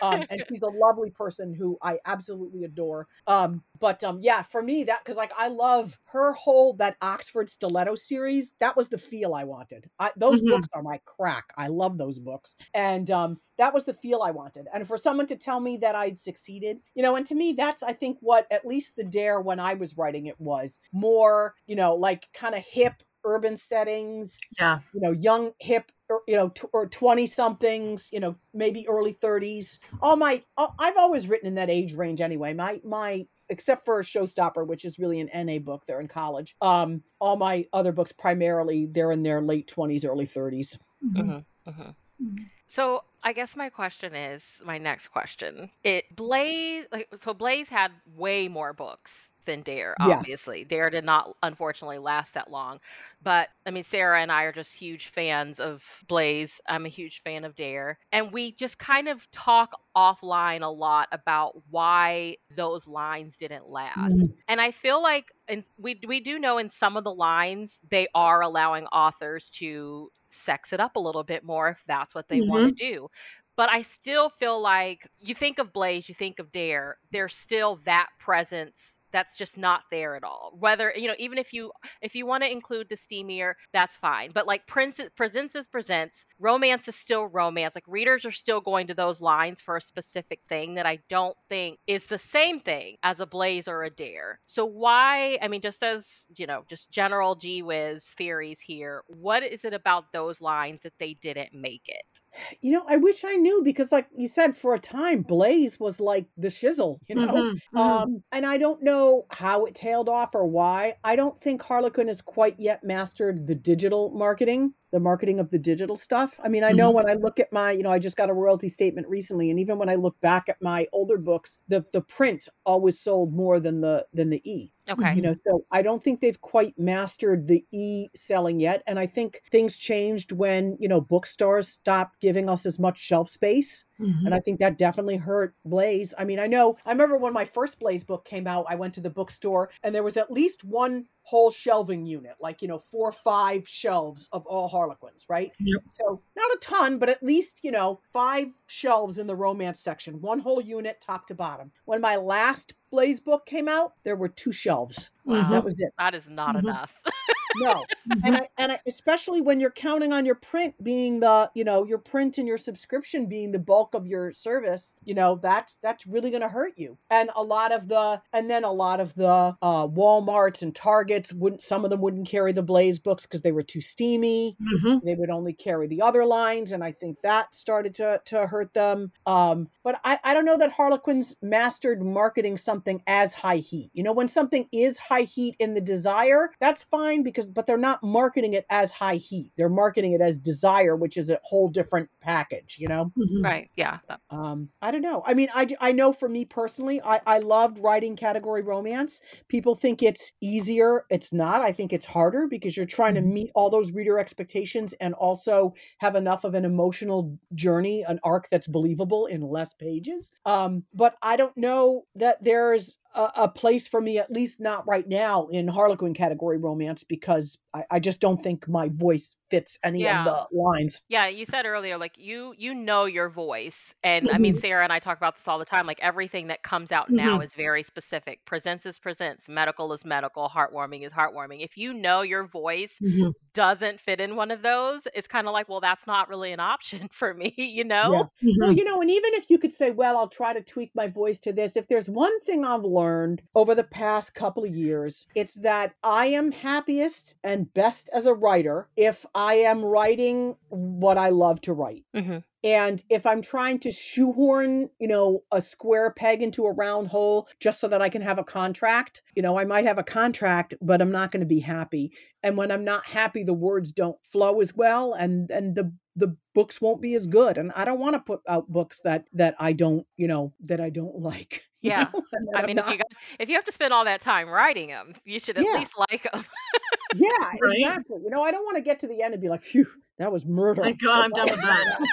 Um, 0.00 0.26
and 0.30 0.42
she's 0.48 0.62
a 0.62 0.68
lovely 0.68 1.10
person 1.10 1.52
who 1.54 1.78
I 1.82 1.98
absolutely 2.04 2.64
adore. 2.64 3.08
Um, 3.26 3.64
but 3.78 4.02
um, 4.04 4.20
yeah, 4.22 4.42
for 4.42 4.62
me, 4.62 4.84
that 4.84 5.04
because 5.04 5.16
like 5.16 5.32
I 5.36 5.48
love 5.48 5.98
her 6.06 6.32
whole 6.32 6.74
that 6.74 6.96
Oxford 7.02 7.48
Stiletto 7.48 7.94
series. 7.96 8.54
That 8.60 8.76
was 8.76 8.88
the 8.88 8.98
feel 8.98 9.34
I 9.34 9.44
wanted. 9.44 9.90
I, 9.98 10.12
those 10.16 10.40
Mhm. 10.40 10.42
books 10.42 10.68
are 10.72 10.82
my 10.82 11.00
crack. 11.04 11.52
I 11.56 11.68
love 11.68 11.98
those 11.98 12.18
books, 12.18 12.54
and 12.74 13.10
um, 13.10 13.40
that 13.56 13.74
was 13.74 13.84
the 13.84 13.94
feel 13.94 14.22
I 14.22 14.30
wanted. 14.30 14.68
And 14.72 14.86
for 14.86 14.96
someone 14.96 15.26
to 15.28 15.36
tell 15.36 15.60
me 15.60 15.76
that 15.78 15.94
I'd 15.94 16.18
succeeded, 16.18 16.80
you 16.94 17.02
know, 17.02 17.16
and 17.16 17.26
to 17.26 17.34
me, 17.34 17.52
that's 17.52 17.82
I 17.82 17.92
think 17.92 18.18
what 18.20 18.46
at 18.50 18.64
least 18.66 18.96
the 18.96 19.04
Dare 19.04 19.40
when 19.40 19.60
I 19.60 19.74
was 19.74 19.96
writing 19.96 20.26
it 20.26 20.38
was 20.40 20.78
more, 20.92 21.54
you 21.66 21.76
know, 21.76 21.94
like 21.94 22.28
kind 22.32 22.54
of 22.54 22.64
hip 22.64 23.02
urban 23.24 23.56
settings 23.56 24.38
Yeah. 24.58 24.80
you 24.92 25.00
know, 25.00 25.10
young, 25.12 25.52
hip, 25.60 25.90
or, 26.08 26.22
you 26.26 26.36
know, 26.36 26.48
tw- 26.50 26.70
or 26.72 26.86
20 26.88 27.26
somethings, 27.26 28.10
you 28.12 28.20
know, 28.20 28.36
maybe 28.54 28.86
early 28.88 29.12
30s. 29.14 29.78
All 30.00 30.16
my, 30.16 30.42
all, 30.56 30.74
I've 30.78 30.96
always 30.96 31.28
written 31.28 31.46
in 31.48 31.54
that 31.56 31.68
age 31.70 31.94
range 31.94 32.20
anyway. 32.20 32.54
My, 32.54 32.80
my, 32.84 33.26
except 33.50 33.84
for 33.84 34.00
Showstopper, 34.02 34.66
which 34.66 34.84
is 34.84 34.98
really 34.98 35.20
an 35.20 35.30
NA 35.46 35.58
book. 35.58 35.84
They're 35.86 36.00
in 36.00 36.08
college. 36.08 36.54
Um, 36.60 37.02
all 37.20 37.36
my 37.36 37.66
other 37.72 37.92
books 37.92 38.12
primarily 38.12 38.86
they're 38.86 39.10
in 39.12 39.22
their 39.22 39.40
late 39.42 39.66
twenties, 39.68 40.04
early 40.04 40.26
30s 40.26 40.78
Mm-hmm. 41.04 41.70
Mm-hmm. 41.70 41.90
Mhm. 42.20 42.46
So 42.66 43.04
I 43.22 43.32
guess 43.32 43.54
my 43.54 43.68
question 43.70 44.14
is 44.14 44.60
my 44.64 44.78
next 44.78 45.08
question. 45.08 45.70
It 45.84 46.14
Blaze 46.16 46.86
like 46.90 47.08
so 47.22 47.32
Blaze 47.34 47.68
had 47.68 47.92
way 48.16 48.48
more 48.48 48.72
books 48.72 49.32
than 49.48 49.62
Dare, 49.62 49.96
Yeah. 49.98 50.18
obviously. 50.18 50.62
Dare 50.64 50.90
did 50.90 51.04
not 51.04 51.36
unfortunately 51.42 51.98
last 51.98 52.34
that 52.34 52.50
long. 52.50 52.78
But 53.22 53.48
I 53.66 53.72
mean 53.72 53.82
Sarah 53.82 54.22
and 54.22 54.30
I 54.30 54.44
are 54.44 54.52
just 54.52 54.72
huge 54.74 55.08
fans 55.08 55.58
of 55.58 55.82
Blaze. 56.06 56.60
I'm 56.68 56.86
a 56.86 56.90
huge 56.90 57.22
fan 57.22 57.44
of 57.44 57.56
Dare. 57.56 57.98
And 58.12 58.30
we 58.30 58.52
just 58.52 58.78
kind 58.78 59.08
of 59.08 59.28
talk 59.32 59.72
offline 59.96 60.62
a 60.62 60.68
lot 60.68 61.08
about 61.10 61.60
why 61.70 62.36
those 62.54 62.86
lines 62.86 63.38
didn't 63.38 63.68
last. 63.68 64.14
Mhm. 64.14 64.34
And 64.46 64.60
I 64.60 64.70
feel 64.70 65.02
like 65.02 65.32
and 65.48 65.64
we 65.82 65.98
we 66.06 66.20
do 66.20 66.38
know 66.38 66.58
in 66.58 66.68
some 66.68 66.96
of 66.96 67.02
the 67.04 67.12
lines 67.12 67.80
they 67.88 68.06
are 68.14 68.42
allowing 68.42 68.86
authors 68.88 69.50
to 69.52 70.12
sex 70.30 70.72
it 70.74 70.78
up 70.78 70.94
a 70.96 71.00
little 71.00 71.24
bit 71.24 71.42
more 71.42 71.70
if 71.70 71.82
that's 71.86 72.14
what 72.14 72.28
they 72.28 72.42
want 72.42 72.64
to 72.68 72.72
do. 72.92 73.08
But 73.56 73.70
I 73.72 73.82
still 73.82 74.28
feel 74.30 74.60
like 74.60 75.08
you 75.18 75.34
think 75.34 75.58
of 75.58 75.72
Blaze, 75.72 76.08
you 76.08 76.14
think 76.14 76.38
of 76.38 76.52
Dare, 76.52 76.98
there's 77.10 77.34
still 77.34 77.80
that 77.86 78.08
presence 78.20 78.98
that's 79.12 79.36
just 79.36 79.56
not 79.58 79.82
there 79.90 80.16
at 80.16 80.24
all. 80.24 80.54
Whether, 80.58 80.92
you 80.96 81.08
know, 81.08 81.14
even 81.18 81.38
if 81.38 81.52
you 81.52 81.72
if 82.02 82.14
you 82.14 82.26
want 82.26 82.42
to 82.42 82.50
include 82.50 82.88
the 82.88 82.96
steamier, 82.96 83.54
that's 83.72 83.96
fine. 83.96 84.30
But 84.34 84.46
like 84.46 84.66
Prince 84.66 85.00
presents 85.16 85.54
is 85.54 85.66
presents, 85.68 86.26
romance 86.38 86.88
is 86.88 86.96
still 86.96 87.26
romance. 87.26 87.74
Like 87.74 87.84
readers 87.86 88.24
are 88.24 88.32
still 88.32 88.60
going 88.60 88.86
to 88.88 88.94
those 88.94 89.20
lines 89.20 89.60
for 89.60 89.76
a 89.76 89.80
specific 89.82 90.40
thing 90.48 90.74
that 90.74 90.86
I 90.86 90.98
don't 91.08 91.36
think 91.48 91.78
is 91.86 92.06
the 92.06 92.18
same 92.18 92.60
thing 92.60 92.96
as 93.02 93.20
a 93.20 93.26
Blaze 93.26 93.68
or 93.68 93.82
a 93.82 93.90
Dare. 93.90 94.40
So 94.46 94.64
why, 94.64 95.38
I 95.42 95.48
mean, 95.48 95.60
just 95.60 95.82
as, 95.82 96.26
you 96.36 96.46
know, 96.46 96.64
just 96.68 96.90
general 96.90 97.34
gee 97.34 97.62
whiz 97.62 98.04
theories 98.16 98.60
here, 98.60 99.02
what 99.08 99.42
is 99.42 99.64
it 99.64 99.72
about 99.74 100.12
those 100.12 100.40
lines 100.40 100.82
that 100.82 100.94
they 100.98 101.14
didn't 101.14 101.52
make 101.54 101.82
it? 101.86 102.20
You 102.60 102.72
know, 102.72 102.84
I 102.88 102.96
wish 102.96 103.24
I 103.24 103.36
knew 103.36 103.62
because, 103.64 103.90
like 103.92 104.08
you 104.16 104.28
said, 104.28 104.56
for 104.56 104.74
a 104.74 104.78
time, 104.78 105.22
Blaze 105.22 105.78
was 105.80 106.00
like 106.00 106.26
the 106.36 106.48
shizzle, 106.48 106.98
you 107.08 107.16
know? 107.16 107.46
Mhm, 107.46 107.60
mhm. 107.72 108.02
Um, 108.02 108.22
and 108.32 108.46
I 108.46 108.58
don't 108.58 108.82
know 108.82 109.07
how 109.30 109.64
it 109.64 109.74
tailed 109.74 110.08
off 110.08 110.34
or 110.34 110.46
why. 110.46 110.94
I 111.04 111.16
don't 111.16 111.40
think 111.40 111.62
Harlequin 111.62 112.08
has 112.08 112.20
quite 112.20 112.58
yet 112.58 112.84
mastered 112.84 113.46
the 113.46 113.54
digital 113.54 114.10
marketing, 114.10 114.74
the 114.90 115.00
marketing 115.00 115.40
of 115.40 115.50
the 115.50 115.58
digital 115.58 115.96
stuff. 115.96 116.40
I 116.42 116.48
mean, 116.48 116.64
I 116.64 116.72
know 116.72 116.90
when 116.90 117.08
I 117.08 117.14
look 117.14 117.38
at 117.38 117.52
my, 117.52 117.72
you 117.72 117.82
know, 117.82 117.90
I 117.90 117.98
just 117.98 118.16
got 118.16 118.30
a 118.30 118.34
royalty 118.34 118.68
statement 118.68 119.08
recently, 119.08 119.50
and 119.50 119.60
even 119.60 119.78
when 119.78 119.88
I 119.88 119.94
look 119.96 120.18
back 120.20 120.48
at 120.48 120.60
my 120.62 120.86
older 120.92 121.18
books, 121.18 121.58
the 121.68 121.84
the 121.92 122.00
print 122.00 122.48
always 122.64 122.98
sold 122.98 123.34
more 123.34 123.60
than 123.60 123.80
the 123.80 124.06
than 124.12 124.30
the 124.30 124.40
e. 124.50 124.72
Okay. 124.90 125.14
You 125.14 125.22
know, 125.22 125.34
so 125.46 125.64
I 125.70 125.82
don't 125.82 126.02
think 126.02 126.20
they've 126.20 126.40
quite 126.40 126.78
mastered 126.78 127.46
the 127.46 127.64
e 127.72 128.08
selling 128.14 128.58
yet. 128.60 128.82
And 128.86 128.98
I 128.98 129.06
think 129.06 129.42
things 129.50 129.76
changed 129.76 130.32
when, 130.32 130.76
you 130.80 130.88
know, 130.88 131.00
bookstores 131.00 131.68
stopped 131.68 132.20
giving 132.20 132.48
us 132.48 132.64
as 132.64 132.78
much 132.78 132.98
shelf 132.98 133.28
space. 133.28 133.84
Mhm. 134.00 134.24
And 134.24 134.34
I 134.34 134.40
think 134.40 134.60
that 134.60 134.78
definitely 134.78 135.16
hurt 135.18 135.54
Blaze. 135.64 136.14
I 136.16 136.24
mean, 136.24 136.38
I 136.38 136.46
know, 136.46 136.78
I 136.86 136.90
remember 136.90 137.18
when 137.18 137.32
my 137.34 137.44
first 137.44 137.78
Blaze 137.78 138.04
book 138.04 138.24
came 138.24 138.46
out, 138.46 138.64
I 138.68 138.76
went 138.76 138.94
to 138.94 139.00
the 139.02 139.10
bookstore 139.10 139.70
and 139.82 139.94
there 139.94 140.02
was 140.02 140.16
at 140.16 140.30
least 140.30 140.64
one 140.64 141.06
whole 141.28 141.50
shelving 141.50 142.06
unit, 142.06 142.36
like, 142.40 142.62
you 142.62 142.68
know, 142.68 142.78
four 142.78 143.08
or 143.10 143.12
five 143.12 143.68
shelves 143.68 144.30
of 144.32 144.46
all 144.46 144.66
Harlequins, 144.66 145.26
right? 145.28 145.52
Yep. 145.60 145.82
So 145.86 146.22
not 146.34 146.54
a 146.54 146.58
ton, 146.58 146.98
but 146.98 147.10
at 147.10 147.22
least, 147.22 147.60
you 147.62 147.70
know, 147.70 148.00
five 148.14 148.48
shelves 148.66 149.18
in 149.18 149.26
the 149.26 149.36
romance 149.36 149.78
section, 149.78 150.22
one 150.22 150.38
whole 150.38 150.60
unit 150.62 151.02
top 151.02 151.26
to 151.26 151.34
bottom. 151.34 151.70
When 151.84 152.00
my 152.00 152.16
last 152.16 152.72
Blaze 152.90 153.20
book 153.20 153.44
came 153.44 153.68
out, 153.68 153.92
there 154.04 154.16
were 154.16 154.28
two 154.28 154.52
shelves. 154.52 155.10
Wow. 155.26 155.50
That 155.50 155.64
was 155.64 155.74
it. 155.78 155.92
That 155.98 156.14
is 156.14 156.30
not 156.30 156.56
Mhm. 156.56 156.60
enough. 156.60 156.94
No. 157.56 157.84
and 158.24 158.36
I 158.36 158.48
and 158.58 158.72
I, 158.72 158.78
especially 158.86 159.40
when 159.40 159.60
you're 159.60 159.70
counting 159.70 160.12
on 160.12 160.24
your 160.26 160.34
print 160.34 160.74
being 160.82 161.20
the 161.20 161.50
you 161.54 161.64
know 161.64 161.84
your 161.84 161.98
print 161.98 162.38
and 162.38 162.46
your 162.46 162.58
subscription 162.58 163.26
being 163.26 163.52
the 163.52 163.58
bulk 163.58 163.94
of 163.94 164.06
your 164.06 164.30
service 164.32 164.94
you 165.04 165.14
know 165.14 165.38
that's 165.42 165.76
that's 165.76 166.06
really 166.06 166.30
going 166.30 166.42
to 166.42 166.48
hurt 166.48 166.74
you. 166.76 166.98
And 167.10 167.30
a 167.36 167.42
lot 167.42 167.72
of 167.72 167.88
the 167.88 168.20
and 168.32 168.50
then 168.50 168.64
a 168.64 168.72
lot 168.72 169.00
of 169.00 169.14
the 169.14 169.56
uh 169.62 169.86
walmarts 169.88 170.62
and 170.62 170.74
targets 170.74 171.32
wouldn't 171.32 171.62
some 171.62 171.84
of 171.84 171.90
them 171.90 172.00
wouldn't 172.00 172.28
carry 172.28 172.52
the 172.52 172.62
blaze 172.62 172.98
books 172.98 173.24
because 173.24 173.42
they 173.42 173.52
were 173.52 173.62
too 173.62 173.80
steamy. 173.80 174.56
Mhm. 174.62 175.02
they 175.02 175.14
would 175.14 175.30
only 175.30 175.52
carry 175.52 175.86
the 175.86 176.02
other 176.02 176.24
lines 176.24 176.72
and 176.72 176.84
i 176.84 176.92
think 176.92 177.16
that 177.22 177.54
started 177.54 177.94
to 177.94 178.20
to 178.26 178.46
hurt 178.46 178.72
them. 178.74 179.10
Um 179.26 179.68
but 179.84 180.00
i 180.04 180.18
i 180.24 180.34
don't 180.34 180.44
know 180.44 180.58
that 180.58 180.72
harlequins 180.72 181.34
mastered 181.42 182.02
marketing 182.02 182.56
something 182.56 183.02
as 183.06 183.32
high 183.34 183.56
heat. 183.56 183.90
You 183.94 184.02
know 184.02 184.12
when 184.12 184.28
something 184.28 184.68
is 184.72 184.98
high 184.98 185.22
heat 185.22 185.56
in 185.58 185.74
the 185.74 185.80
desire 185.80 186.50
that's 186.60 186.84
fine 186.84 187.22
because 187.22 187.46
but 187.54 187.66
they're 187.66 187.76
not 187.76 188.02
marketing 188.02 188.54
it 188.54 188.64
as 188.70 188.92
high 188.92 189.16
heat 189.16 189.50
they're 189.56 189.68
marketing 189.68 190.12
it 190.12 190.20
as 190.20 190.38
desire 190.38 190.96
which 190.96 191.16
is 191.16 191.30
a 191.30 191.38
whole 191.44 191.68
different 191.68 192.08
package 192.20 192.76
you 192.78 192.88
know 192.88 193.12
Mhm. 193.18 193.42
right. 193.44 193.70
Yeah. 193.76 193.98
Um 194.30 194.70
i 194.82 194.90
don't 194.90 195.02
know 195.02 195.22
i 195.26 195.34
mean 195.34 195.48
i 195.54 195.66
i 195.80 195.92
know 195.92 196.12
for 196.12 196.28
me 196.28 196.44
personally 196.44 197.00
i 197.02 197.20
i 197.26 197.38
loved 197.38 197.78
writing 197.78 198.16
category 198.16 198.62
romance 198.62 199.20
people 199.48 199.74
think 199.74 200.02
it's 200.02 200.32
easier 200.40 201.04
it's 201.10 201.32
not 201.32 201.62
i 201.62 201.72
think 201.72 201.92
it's 201.92 202.06
harder 202.06 202.46
because 202.46 202.76
you're 202.76 202.86
trying 202.86 203.14
to 203.14 203.20
Mhm. 203.20 203.32
meet 203.32 203.50
all 203.54 203.70
those 203.70 203.92
reader 203.92 204.18
expectations 204.18 204.92
and 205.00 205.14
also 205.14 205.72
have 205.98 206.14
enough 206.16 206.44
of 206.44 206.54
an 206.54 206.64
emotional 206.64 207.38
journey 207.54 208.02
an 208.06 208.18
arc 208.24 208.48
that's 208.50 208.66
believable 208.68 209.26
in 209.26 209.40
less 209.40 209.74
pages 209.74 210.30
um 210.44 210.84
but 210.94 211.14
i 211.22 211.36
don't 211.36 211.56
know 211.56 212.04
that 212.14 212.42
there's 212.42 212.98
a, 213.14 213.30
a 213.36 213.48
place 213.48 213.88
for 213.88 214.00
me 214.00 214.18
at 214.18 214.30
least 214.30 214.60
not 214.60 214.86
right 214.86 215.08
now 215.08 215.46
in 215.48 215.68
harlequin 215.68 216.14
category 216.14 216.58
romance 216.58 217.04
because 217.04 217.58
i, 217.74 217.84
I 217.90 218.00
just 218.00 218.20
don't 218.20 218.42
think 218.42 218.68
my 218.68 218.88
voice 218.88 219.36
fits 219.50 219.78
any 219.84 220.06
Yeah. 220.06 220.08
of 220.08 220.24
the 220.24 220.46
lines 220.52 221.02
Yeah, 221.08 221.28
you 221.28 221.46
said 221.46 221.66
earlier, 221.66 221.98
like 221.98 222.18
you 222.18 222.54
you 222.58 222.74
know 222.74 223.06
your 223.06 223.30
voice, 223.30 223.94
and 224.04 224.30
I 224.30 224.38
mean 224.38 224.54
Mhm. 224.54 224.56
Sarah 224.56 224.84
and 224.84 224.92
I 224.92 224.98
talk 225.00 225.18
about 225.18 225.36
this 225.36 225.48
all 225.48 225.58
the 225.58 225.64
time. 225.66 225.86
Like 225.86 226.00
everything 226.02 226.48
that 226.48 226.64
comes 226.64 226.92
out 226.92 227.12
now 227.12 227.40
is 227.40 227.54
very 227.54 227.82
specific. 227.84 228.44
Presents 228.46 228.86
is 228.86 228.98
presents, 228.98 229.48
medical 229.48 229.92
is 229.94 230.04
medical, 230.04 230.48
heartwarming 230.50 231.06
is 231.06 231.12
heartwarming. 231.12 231.62
If 231.64 231.78
you 231.78 231.94
know 231.94 232.22
your 232.22 232.44
voice 232.46 233.00
Mhm. 233.00 233.32
doesn't 233.54 234.00
fit 234.00 234.20
in 234.20 234.36
one 234.36 234.50
of 234.52 234.62
those, 234.62 235.08
it's 235.14 235.28
kind 235.28 235.48
of 235.48 235.54
like, 235.54 235.68
well, 235.68 235.80
that's 235.80 236.06
not 236.06 236.28
really 236.30 236.52
an 236.52 236.60
option 236.60 237.08
for 237.12 237.34
me, 237.34 237.54
you 237.58 237.84
know? 237.84 238.10
Yeah. 238.10 238.22
Well, 238.60 238.72
Mhm. 238.72 238.76
you 238.76 238.84
know, 238.84 239.00
and 239.00 239.10
even 239.10 239.34
if 239.34 239.50
you 239.50 239.58
could 239.58 239.72
say, 239.72 239.90
well, 239.90 240.16
I'll 240.16 240.28
try 240.28 240.52
to 240.52 240.62
tweak 240.62 240.92
my 240.94 241.08
voice 241.08 241.40
to 241.40 241.52
this, 241.52 241.76
if 241.76 241.88
there's 241.88 242.08
one 242.08 242.38
thing 242.40 242.64
I've 242.64 242.82
learned 242.98 243.42
over 243.54 243.74
the 243.74 243.84
past 243.84 244.34
couple 244.34 244.64
of 244.64 244.74
years, 244.74 245.26
it's 245.34 245.54
that 245.54 245.94
I 246.02 246.26
am 246.26 246.52
happiest 246.52 247.36
and 247.44 247.72
best 247.74 248.10
as 248.12 248.26
a 248.26 248.34
writer 248.34 248.88
if 248.96 249.24
I 249.34 249.54
am 249.54 249.84
writing 249.84 250.56
what 250.68 251.18
I 251.18 251.28
love 251.30 251.60
to 251.62 251.72
write. 251.72 252.04
Mhm. 252.14 252.42
And 252.64 253.02
if 253.08 253.24
I'm 253.24 253.40
trying 253.40 253.78
to 253.80 253.90
shoehorn, 253.90 254.90
you 254.98 255.06
know, 255.08 255.44
a 255.52 255.62
square 255.62 256.10
peg 256.10 256.42
into 256.42 256.66
a 256.66 256.72
round 256.72 257.08
hole 257.08 257.48
just 257.60 257.80
so 257.80 257.88
that 257.88 258.02
I 258.02 258.08
can 258.08 258.22
have 258.22 258.38
a 258.38 258.44
contract, 258.44 259.22
you 259.36 259.42
know, 259.42 259.58
I 259.58 259.64
might 259.64 259.84
have 259.86 259.98
a 259.98 260.02
contract, 260.02 260.74
but 260.80 261.00
I'm 261.00 261.12
not 261.12 261.30
going 261.30 261.40
to 261.40 261.46
be 261.46 261.60
happy. 261.60 262.12
And 262.42 262.56
when 262.56 262.70
I'm 262.72 262.84
not 262.84 263.06
happy, 263.06 263.44
the 263.44 263.54
words 263.54 263.92
don't 263.92 264.18
flow 264.24 264.60
as 264.60 264.74
well 264.74 265.12
and 265.12 265.50
and 265.50 265.74
the 265.74 265.92
the 266.16 266.36
books 266.52 266.80
won't 266.80 267.00
be 267.00 267.14
as 267.14 267.28
good. 267.28 267.58
And 267.58 267.70
I 267.76 267.84
don't 267.84 268.00
want 268.00 268.14
to 268.14 268.20
put 268.20 268.40
out 268.48 268.68
books 268.68 269.00
that 269.04 269.26
that 269.34 269.54
I 269.60 269.72
don't, 269.72 270.06
you 270.16 270.26
know, 270.26 270.52
that 270.64 270.80
I 270.80 270.90
don't 270.90 271.16
like. 271.20 271.62
Yeah. 271.80 272.08
know, 272.12 272.22
and 272.32 272.48
that 272.48 272.64
I 272.64 272.66
mean, 272.66 272.78
if 272.78 272.88
you 272.88 272.96
got, 272.98 273.06
if 273.38 273.48
you 273.48 273.54
have 273.54 273.64
to 273.66 273.72
spend 273.72 273.92
all 273.92 274.04
that 274.04 274.20
time 274.20 274.48
writing 274.48 274.88
them, 274.88 275.14
you 275.24 275.38
should 275.38 275.56
at 275.58 275.64
Yeah. 275.64 275.72
least 275.72 275.94
like 276.10 276.24
them. 276.32 276.44
yeah, 277.16 277.52
Right. 277.62 277.78
exactly. 277.78 278.18
You 278.22 278.30
know, 278.30 278.42
I 278.42 278.50
don't 278.50 278.64
want 278.64 278.76
to 278.76 278.82
get 278.82 279.00
to 279.00 279.08
the 279.08 279.22
end 279.22 279.34
and 279.34 279.42
be 279.42 279.48
like, 279.48 279.62
phew, 279.62 279.86
that 280.18 280.32
was 280.32 280.44
murder. 280.46 280.82
Thank 280.82 281.02
God 281.02 281.20
I'm 281.22 281.30
done 281.30 281.48
with 281.50 281.60
that. 281.60 281.98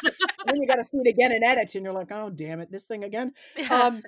Then 0.46 0.58
you 0.62 0.68
got 0.68 0.76
to 0.76 0.84
see 0.84 0.98
it 1.04 1.10
again 1.10 1.32
and 1.32 1.44
edit, 1.44 1.74
and 1.74 1.84
you're 1.84 1.92
like, 1.92 2.12
oh 2.12 2.30
damn 2.30 2.60
it, 2.60 2.72
this 2.72 2.86
thing 2.86 3.04
again. 3.04 3.34
um 3.72 4.04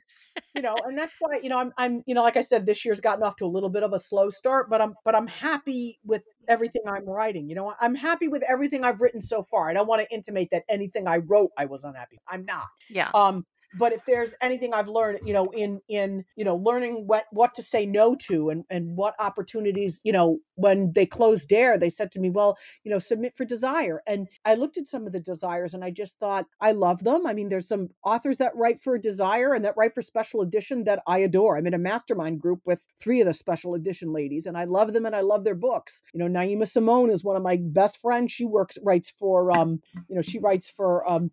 you 0.56 0.62
know 0.62 0.76
and 0.86 0.98
that's 0.98 1.16
why 1.20 1.40
you 1.42 1.50
know 1.50 1.58
i'm 1.58 1.72
i'm 1.78 2.04
you 2.06 2.14
know 2.14 2.24
like 2.24 2.38
i 2.38 2.42
said 2.42 2.66
this 2.66 2.86
year's 2.86 3.02
gotten 3.02 3.24
off 3.24 3.36
to 3.36 3.46
a 3.46 3.48
little 3.48 3.70
bit 3.70 3.84
of 3.84 3.94
a 3.94 4.00
slow 4.00 4.30
start 4.30 4.70
but 4.70 4.82
i'm 4.82 4.94
but 5.04 5.16
i'm 5.16 5.28
happy 5.28 6.00
with 6.06 6.24
everything 6.48 6.82
i'm 6.88 7.06
writing 7.06 7.50
you 7.50 7.56
know 7.56 7.74
i'm 7.82 7.96
happy 7.96 8.28
with 8.28 8.44
everything 8.50 8.84
i've 8.84 9.02
written 9.02 9.22
so 9.22 9.44
far 9.44 9.70
i 9.70 9.74
don't 9.74 9.88
want 9.88 10.02
to 10.02 10.14
intimate 10.14 10.50
that 10.52 10.64
anything 10.70 11.08
i 11.08 11.18
wrote 11.18 11.52
i 11.58 11.66
was 11.66 11.84
unhappy 11.84 12.20
i'm 12.28 12.46
not 12.46 12.66
yeah. 12.90 13.10
um 13.14 13.46
but 13.78 13.93
if 13.93 14.05
there's 14.05 14.34
anything 14.41 14.73
i've 14.73 14.88
learned 14.88 15.19
you 15.25 15.34
know 15.34 15.49
in 15.51 15.80
in 15.88 16.23
you 16.36 16.43
know 16.43 16.55
learning 16.55 17.03
what 17.07 17.25
what 17.32 17.53
to 17.53 17.61
say 17.61 17.86
no 17.86 18.15
to 18.15 18.49
and 18.49 18.63
and 18.69 18.95
what 18.95 19.13
opportunities 19.19 20.01
you 20.03 20.11
know 20.11 20.39
when 20.55 20.91
they 20.93 21.05
closed 21.05 21.49
dare 21.49 21.78
they 21.78 21.89
said 21.89 22.11
to 22.11 22.19
me 22.19 22.30
well 22.30 22.57
you 22.84 22.91
know 22.91 22.99
submit 22.99 23.36
for 23.36 23.45
desire. 23.45 24.01
And 24.07 24.28
i 24.45 24.55
looked 24.55 24.78
at 24.78 24.88
some 24.88 25.05
of 25.05 25.13
the 25.13 25.19
desires 25.19 25.73
and 25.73 25.84
i 25.84 25.91
just 25.91 26.19
thought 26.19 26.45
i 26.61 26.71
love 26.71 27.03
them. 27.03 27.25
I 27.25 27.34
mean 27.34 27.49
there's 27.49 27.67
some 27.67 27.89
authors 28.03 28.38
that 28.38 28.55
write 28.55 28.82
for 28.82 28.97
desire 28.97 29.53
and 29.53 29.63
that 29.65 29.75
write 29.78 29.93
for 29.93 30.01
special 30.01 30.41
edition 30.41 30.84
that 30.86 31.01
i 31.07 31.19
adore. 31.19 31.57
I'm 31.57 31.67
in 31.67 31.73
a 31.73 31.80
mastermind 31.80 32.39
group 32.39 32.61
with 32.65 32.84
three 32.99 33.21
of 33.21 33.28
the 33.28 33.34
special 33.34 33.73
edition 33.75 34.11
ladies 34.13 34.45
and 34.45 34.57
i 34.57 34.63
love 34.63 34.93
them 34.93 35.05
and 35.05 35.15
i 35.15 35.21
love 35.21 35.43
their 35.43 35.55
books. 35.55 36.01
You 36.13 36.19
know 36.19 36.39
naima 36.39 36.67
simone 36.67 37.09
is 37.09 37.23
one 37.23 37.36
of 37.36 37.43
my 37.43 37.57
best 37.61 38.01
friends. 38.01 38.32
She 38.32 38.45
works 38.45 38.78
writes 38.84 39.11
for 39.11 39.51
um 39.51 39.82
you 40.07 40.15
know 40.15 40.21
she 40.21 40.39
writes 40.39 40.69
for 40.69 41.09
um 41.09 41.32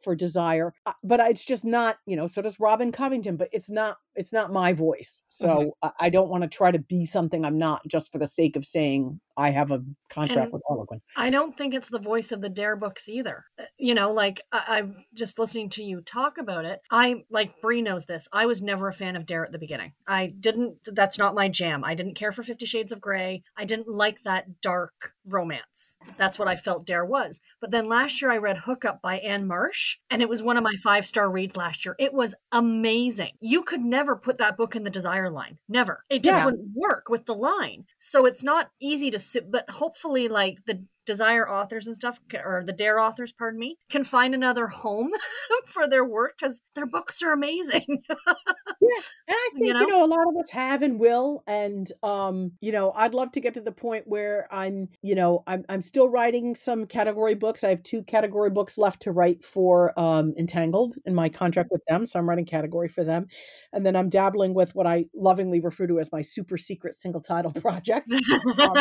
for 0.00 0.14
desire 0.14 0.72
Uh, 0.86 0.92
but 1.02 1.20
it's 1.20 1.44
just 1.44 1.64
not 1.64 1.98
you 2.06 2.16
know 2.16 2.26
so 2.26 2.42
does 2.42 2.60
robin 2.60 2.92
covington 2.92 3.36
but 3.36 3.48
it's 3.52 3.70
not 3.70 3.98
it's 4.18 4.32
not 4.32 4.52
my 4.52 4.72
voice. 4.72 5.22
So 5.28 5.46
Mhm. 5.48 5.70
I, 5.82 5.90
I 6.06 6.10
don't 6.10 6.28
want 6.28 6.42
to 6.42 6.48
try 6.48 6.70
to 6.70 6.78
be 6.78 7.04
something 7.06 7.44
I'm 7.44 7.58
not 7.58 7.86
just 7.86 8.12
for 8.12 8.18
the 8.18 8.26
sake 8.26 8.56
of 8.56 8.64
saying 8.64 9.20
I 9.36 9.50
have 9.50 9.70
a 9.70 9.84
contract 10.10 10.46
And- 10.46 10.52
with 10.54 10.62
Harlequin. 10.66 11.00
I 11.16 11.30
don't 11.30 11.56
think 11.56 11.72
it's 11.72 11.88
the 11.90 12.00
voice 12.00 12.32
of 12.32 12.40
the 12.40 12.48
Dare 12.48 12.74
books 12.74 13.08
either. 13.08 13.44
Uh, 13.58 13.64
You 13.78 13.94
know, 13.94 14.10
like 14.10 14.42
I, 14.52 14.78
I'm 14.78 15.04
just 15.14 15.38
listening 15.38 15.70
to 15.70 15.84
you 15.84 16.00
talk 16.00 16.38
about 16.38 16.64
it. 16.64 16.80
I 16.90 17.22
like 17.30 17.60
brie 17.62 17.80
knows 17.80 18.06
this. 18.06 18.26
I 18.32 18.46
was 18.46 18.60
never 18.62 18.88
a 18.88 18.92
fan 18.92 19.14
of 19.14 19.26
Dare 19.26 19.44
at 19.44 19.52
the 19.52 19.58
beginning. 19.58 19.92
I 20.08 20.26
didn't. 20.26 20.78
That's 20.84 21.18
not 21.18 21.34
my 21.36 21.48
jam. 21.48 21.84
I 21.84 21.94
didn't 21.94 22.14
care 22.16 22.32
for 22.32 22.42
Fifty 22.42 22.66
Shades 22.66 22.90
of 22.92 23.00
Grey. 23.00 23.42
I 23.56 23.64
didn't 23.64 23.88
like 23.88 24.24
that 24.24 24.60
dark 24.60 25.14
romance. 25.24 25.96
That's 26.16 26.38
what 26.38 26.48
I 26.48 26.56
felt 26.56 26.84
Dare 26.86 27.04
was. 27.04 27.40
But 27.60 27.70
then 27.70 27.88
last 27.88 28.20
year 28.20 28.30
I 28.32 28.38
read 28.38 28.58
Hookup 28.58 29.00
by 29.02 29.18
Anne 29.18 29.46
Marsh, 29.46 29.98
and 30.10 30.20
it 30.20 30.28
was 30.28 30.42
one 30.42 30.56
of 30.56 30.64
my 30.64 30.74
five 30.82 31.06
star 31.06 31.30
reads 31.30 31.56
last 31.56 31.84
year. 31.84 31.94
It 32.00 32.12
was 32.12 32.34
amazing. 32.50 33.32
You 33.40 33.62
could 33.62 33.82
never 33.82 34.07
put 34.16 34.38
that 34.38 34.56
book 34.56 34.76
in 34.76 34.84
the 34.84 34.90
Desire 34.90 35.30
line. 35.30 35.58
Never. 35.68 36.04
It 36.08 36.22
just 36.22 36.38
Yeah. 36.38 36.44
wouldn't 36.46 36.68
work 36.74 37.08
with 37.08 37.26
the 37.26 37.34
line. 37.34 37.86
So 37.98 38.26
it's 38.26 38.42
not 38.42 38.70
easy 38.80 39.10
to 39.10 39.18
sit, 39.18 39.50
but 39.50 39.68
hopefully, 39.70 40.28
like 40.28 40.64
the 40.66 40.84
desire 41.08 41.48
authors 41.48 41.86
and 41.86 41.96
stuff 41.96 42.20
or 42.44 42.62
the 42.64 42.72
dare 42.72 43.00
authors 43.00 43.32
pardon 43.32 43.58
me 43.58 43.76
can 43.90 44.04
find 44.04 44.34
another 44.34 44.68
home 44.68 45.10
for 45.66 45.88
their 45.88 46.04
work 46.04 46.34
because 46.38 46.62
their 46.74 46.86
books 46.86 47.22
are 47.22 47.32
amazing 47.32 47.86
Yes, 48.80 49.12
and 49.26 49.34
I 49.36 49.48
think 49.54 49.66
You 49.66 49.66
you 49.66 49.74
know? 49.74 49.86
know? 49.86 50.04
a 50.04 50.06
lot 50.06 50.28
of 50.28 50.36
us 50.36 50.50
have 50.50 50.82
and 50.82 51.00
will, 51.00 51.42
and 51.48 51.90
um, 52.04 52.52
you 52.60 52.70
know, 52.70 52.92
I'd 52.92 53.12
love 53.12 53.32
to 53.32 53.40
get 53.40 53.54
to 53.54 53.60
the 53.60 53.72
point 53.72 54.04
where 54.06 54.46
I'm, 54.52 54.88
you 55.02 55.16
know, 55.16 55.42
I'm 55.48 55.64
I'm 55.68 55.80
still 55.80 56.08
writing 56.08 56.54
some 56.54 56.86
category 56.86 57.34
books. 57.34 57.64
I 57.64 57.70
have 57.70 57.82
two 57.82 58.04
category 58.04 58.50
books 58.50 58.78
left 58.78 59.02
to 59.02 59.10
write 59.12 59.42
for 59.42 59.98
um 59.98 60.32
Entangled 60.38 60.94
in 61.06 61.14
my 61.14 61.28
contract 61.28 61.70
with 61.72 61.82
them, 61.88 62.06
so 62.06 62.20
I'm 62.20 62.28
writing 62.28 62.44
category 62.44 62.86
for 62.88 63.02
them, 63.02 63.26
and 63.72 63.84
then 63.84 63.96
I'm 63.96 64.08
dabbling 64.08 64.54
with 64.54 64.74
what 64.76 64.86
I 64.86 65.06
lovingly 65.14 65.58
refer 65.60 65.88
to 65.88 65.98
as 65.98 66.12
my 66.12 66.22
super 66.22 66.56
secret 66.56 66.94
single 66.94 67.20
title 67.20 67.50
project 67.60 68.12
um, 68.12 68.74